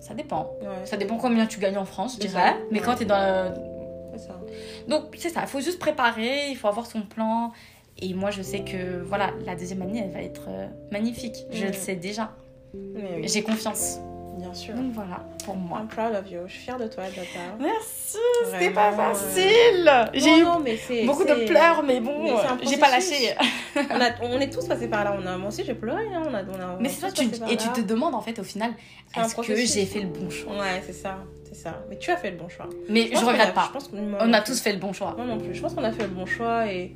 [0.00, 0.50] Ça dépend.
[0.84, 2.32] Ça dépend combien tu gagnes en France, je dirais.
[2.50, 2.56] ça.
[2.72, 4.18] Mais quand tu es dans le...
[4.18, 4.40] Ça.
[4.88, 5.42] Donc, c'est ça.
[5.42, 7.52] Il faut juste préparer, il faut avoir son plan.
[7.98, 11.36] Et moi, je sais que, voilà, la deuxième année, elle va être euh, magnifique.
[11.50, 11.66] Je Mhm.
[11.68, 12.30] le sais déjà.
[12.74, 12.82] Oui,
[13.24, 13.98] J'ai confiance.
[14.38, 14.74] bien sûr.
[14.74, 15.78] Donc, voilà, pour moi.
[15.80, 16.40] I'm proud of you.
[16.46, 17.24] Je suis fière de toi, Jota.
[17.58, 18.18] Merci,
[18.52, 19.90] c'était pas facile.
[20.12, 22.36] J'ai eu non, mais c'est- beaucoup de pleurs, mais bon,
[22.68, 23.34] j'ai pas lâché.
[23.76, 25.16] on, a- on est tous passés par là.
[25.18, 26.04] On a, moi aussi, j'ai pleuré.
[26.14, 26.22] hein.
[26.28, 28.38] On a, on a, on Mais c'est tous tu, et tu te demandes en fait
[28.38, 28.72] au final,
[29.16, 30.52] est-ce que j'ai fait le bon choix?
[30.52, 31.16] Ouais, c'est ça.
[31.48, 31.82] C'est ça.
[31.88, 32.68] Mais tu as fait le bon choix.
[32.90, 33.64] Mais je qu'on regrette a- pas.
[33.68, 35.14] Je pense qu'on On a tous fait le bon choix.
[35.16, 35.54] Moi non plus.
[35.54, 36.94] Je pense qu'on a fait le bon choix et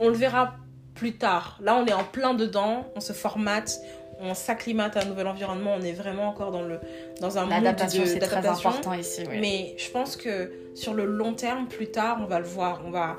[0.00, 0.54] on le verra
[0.94, 1.58] plus tard.
[1.62, 2.86] Là, on est en plein dedans.
[2.96, 3.78] On se formate.
[4.20, 5.74] On s'acclimate à un nouvel environnement.
[5.78, 6.80] On est vraiment encore dans, le,
[7.20, 9.24] dans un L'adaptation, c'est très important ici.
[9.30, 9.38] oui.
[9.40, 12.80] Mais je pense que sur le long terme, plus tard, on va le voir.
[12.86, 13.16] On va,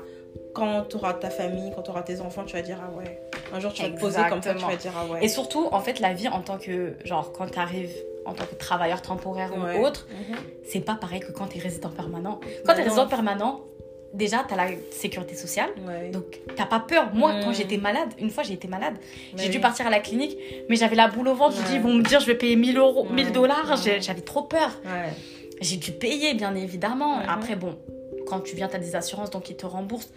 [0.54, 3.20] quand tu auras ta famille, quand tu auras tes enfants, tu vas dire ah ouais.
[3.54, 5.24] Un jour, tu vas te poser comme ça, tu vas dire ah ouais.
[5.24, 7.94] Et surtout, en fait, la vie en tant que, genre, quand tu arrives
[8.26, 9.78] en tant que travailleur temporaire Ouais.
[9.78, 10.36] ou autre, Mhm.
[10.68, 12.40] c'est pas pareil que quand tu es résident permanent.
[12.42, 13.60] Quand Bah tu es résident permanent,
[14.14, 15.70] déjà, tu as la sécurité sociale.
[15.86, 16.10] Ouais.
[16.10, 17.14] Donc, t'as pas peur.
[17.14, 18.94] Moi, quand j'étais malade, une fois j'ai été malade,
[19.36, 20.36] j'ai dû partir à la clinique,
[20.68, 21.56] mais j'avais la boule au ventre.
[21.56, 21.68] Je Ouais.
[21.68, 23.12] dis, ils vont me dire, je vais payer 1000 euros, Ouais.
[23.12, 23.76] 1000 dollars.
[23.76, 24.70] J'avais trop peur.
[25.60, 27.18] J'ai dû payer, bien évidemment.
[27.28, 27.76] Après, bon,
[28.26, 30.12] quand tu viens, tu as des assurances, donc ils te remboursent.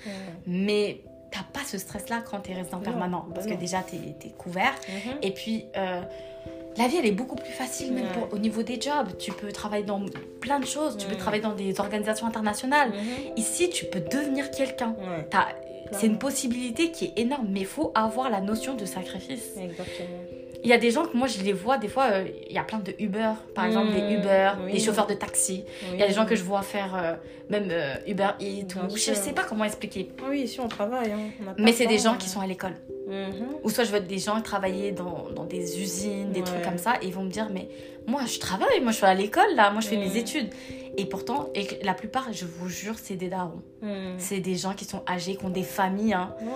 [0.48, 3.24] Mais t'as pas ce stress-là quand tu es résident Non, permanent.
[3.28, 3.56] bah Parce non.
[3.56, 4.74] que déjà, tu es, couvert.
[4.90, 5.14] Mhm.
[5.22, 6.02] Et puis, euh,
[6.78, 8.12] la vie, elle est beaucoup plus facile, même Ouais.
[8.14, 9.10] pour- au niveau des jobs.
[9.20, 10.02] Tu peux travailler dans
[10.40, 10.98] plein de choses.
[10.98, 12.90] Tu peux travailler dans des organisations internationales.
[12.92, 13.34] Mhm.
[13.38, 14.96] Ici, tu peux devenir quelqu'un.
[15.92, 19.58] C'est une possibilité qui est énorme, mais il faut avoir la notion de sacrifice.
[19.60, 20.08] Exactement.
[20.64, 22.58] Il y a des gens que moi je les vois, des fois, euh, il y
[22.60, 24.74] a plein de Uber, par exemple, Mm, des Uber, oui.
[24.74, 25.66] des chauffeurs de taxi.
[25.92, 27.14] Il y a des gens que je vois faire euh,
[27.50, 29.16] même euh, Uber Eats, ou je sûr.
[29.16, 30.10] sais pas comment expliquer.
[30.30, 31.12] Oui, ici on travaille.
[31.12, 31.20] hein.
[31.44, 32.18] On a pas Mais c'est des gens hein.
[32.20, 32.76] qui sont à l'école.
[33.12, 33.48] Mhm.
[33.64, 36.46] Ou soit je vois des gens travailler dans, dans des usines, des Ouais.
[36.46, 37.68] trucs comme ça, et ils vont me dire, mais
[38.08, 40.00] moi je travaille, moi je suis à l'école là, moi je fais Mm.
[40.00, 40.50] mes études.
[40.98, 43.62] Et pourtant, et la plupart, je vous jure, c'est des darons.
[43.82, 44.16] Mhm.
[44.18, 46.50] C'est des gens qui sont âgés, qui ont des familles, hein, Wow.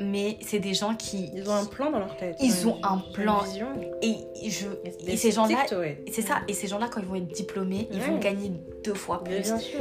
[0.00, 1.30] mais c'est des gens qui...
[1.34, 2.36] Ils ont un plan dans leur tête.
[2.40, 3.38] Ils ont un plan.
[3.44, 3.66] vision.
[4.02, 4.16] Et,
[4.50, 4.66] je,
[5.06, 5.64] et ces gens-là,
[6.10, 8.06] c'est ça, et ces gens-là, quand ils vont être diplômés, ils Ouais.
[8.08, 8.52] vont gagner
[8.84, 9.40] deux fois plus.
[9.40, 9.80] bien sûr.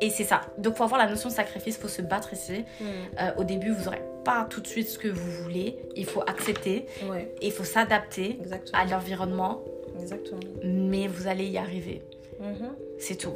[0.00, 0.40] Et c'est ça.
[0.58, 2.64] Donc, faut avoir la notion de sacrifice, faut se battre ici.
[2.80, 2.86] Mhm.
[3.20, 5.78] Euh, au début, vous n'aurez pas tout de suite ce que vous voulez.
[5.96, 8.38] Il faut accepter, Ouais, et il faut s'adapter
[8.72, 9.62] à l'environnement,
[10.00, 10.40] Exactement.
[10.64, 12.02] mais vous allez y arriver.
[12.40, 12.74] Mhm.
[12.98, 13.34] C'est tout.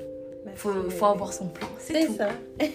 [0.55, 0.91] Faut, bébé.
[0.95, 1.67] faut avoir son plan.
[1.79, 2.29] C'est ça.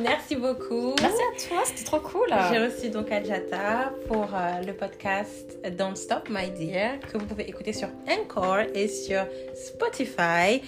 [0.00, 0.94] Merci beaucoup.
[1.00, 2.28] Merci à toi, c'était trop cool.
[2.50, 7.48] J'ai reçu donc Adjata pour euh, le podcast Don't Stop My Dear que vous pouvez
[7.48, 10.62] écouter sur Encore et sur Spotify.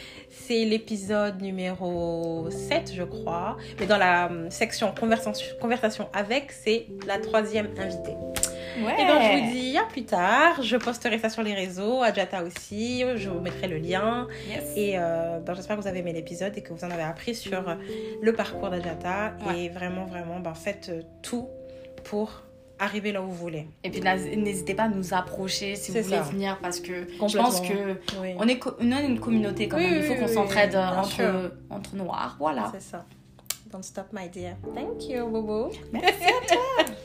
[0.47, 3.57] C'est l'épisode numéro 7 je crois.
[3.81, 8.17] Mais dans la euh, section conversation, conversation avec, c'est la troisième invitée.
[8.85, 8.95] Ouais.
[9.01, 10.63] Et donc je vous dis à plus tard.
[10.63, 13.05] Je posterai ça sur les réseaux, Adjata aussi.
[13.17, 14.29] Je vous mettrai le lien.
[14.47, 14.73] Yes.
[14.77, 17.35] Et euh, ben, j'espère que vous avez aimé l'épisode et que vous en avez appris
[17.35, 17.77] sur euh,
[18.21, 19.37] le parcours d'Ajata.
[19.57, 20.93] Et vraiment, vraiment, ben, faites
[21.23, 21.49] tout
[22.03, 22.44] pour
[22.79, 23.69] arriver là où vous voulez.
[23.85, 24.01] Et puis
[24.37, 26.23] n'hésitez pas à nous approcher si vous voulez ça.
[26.23, 28.35] venir parce que je pense que Oui.
[28.39, 29.99] on est, co- on est une communauté quand Oui, même.
[29.99, 32.37] Il faut qu'on s'entraide euh, entre noirs.
[32.39, 32.71] Voilà.
[32.75, 33.05] C'est ça.
[33.73, 34.55] Don't stop, my dear.
[34.75, 35.71] Thank you, Bobo.
[35.93, 36.85] Merci à toi.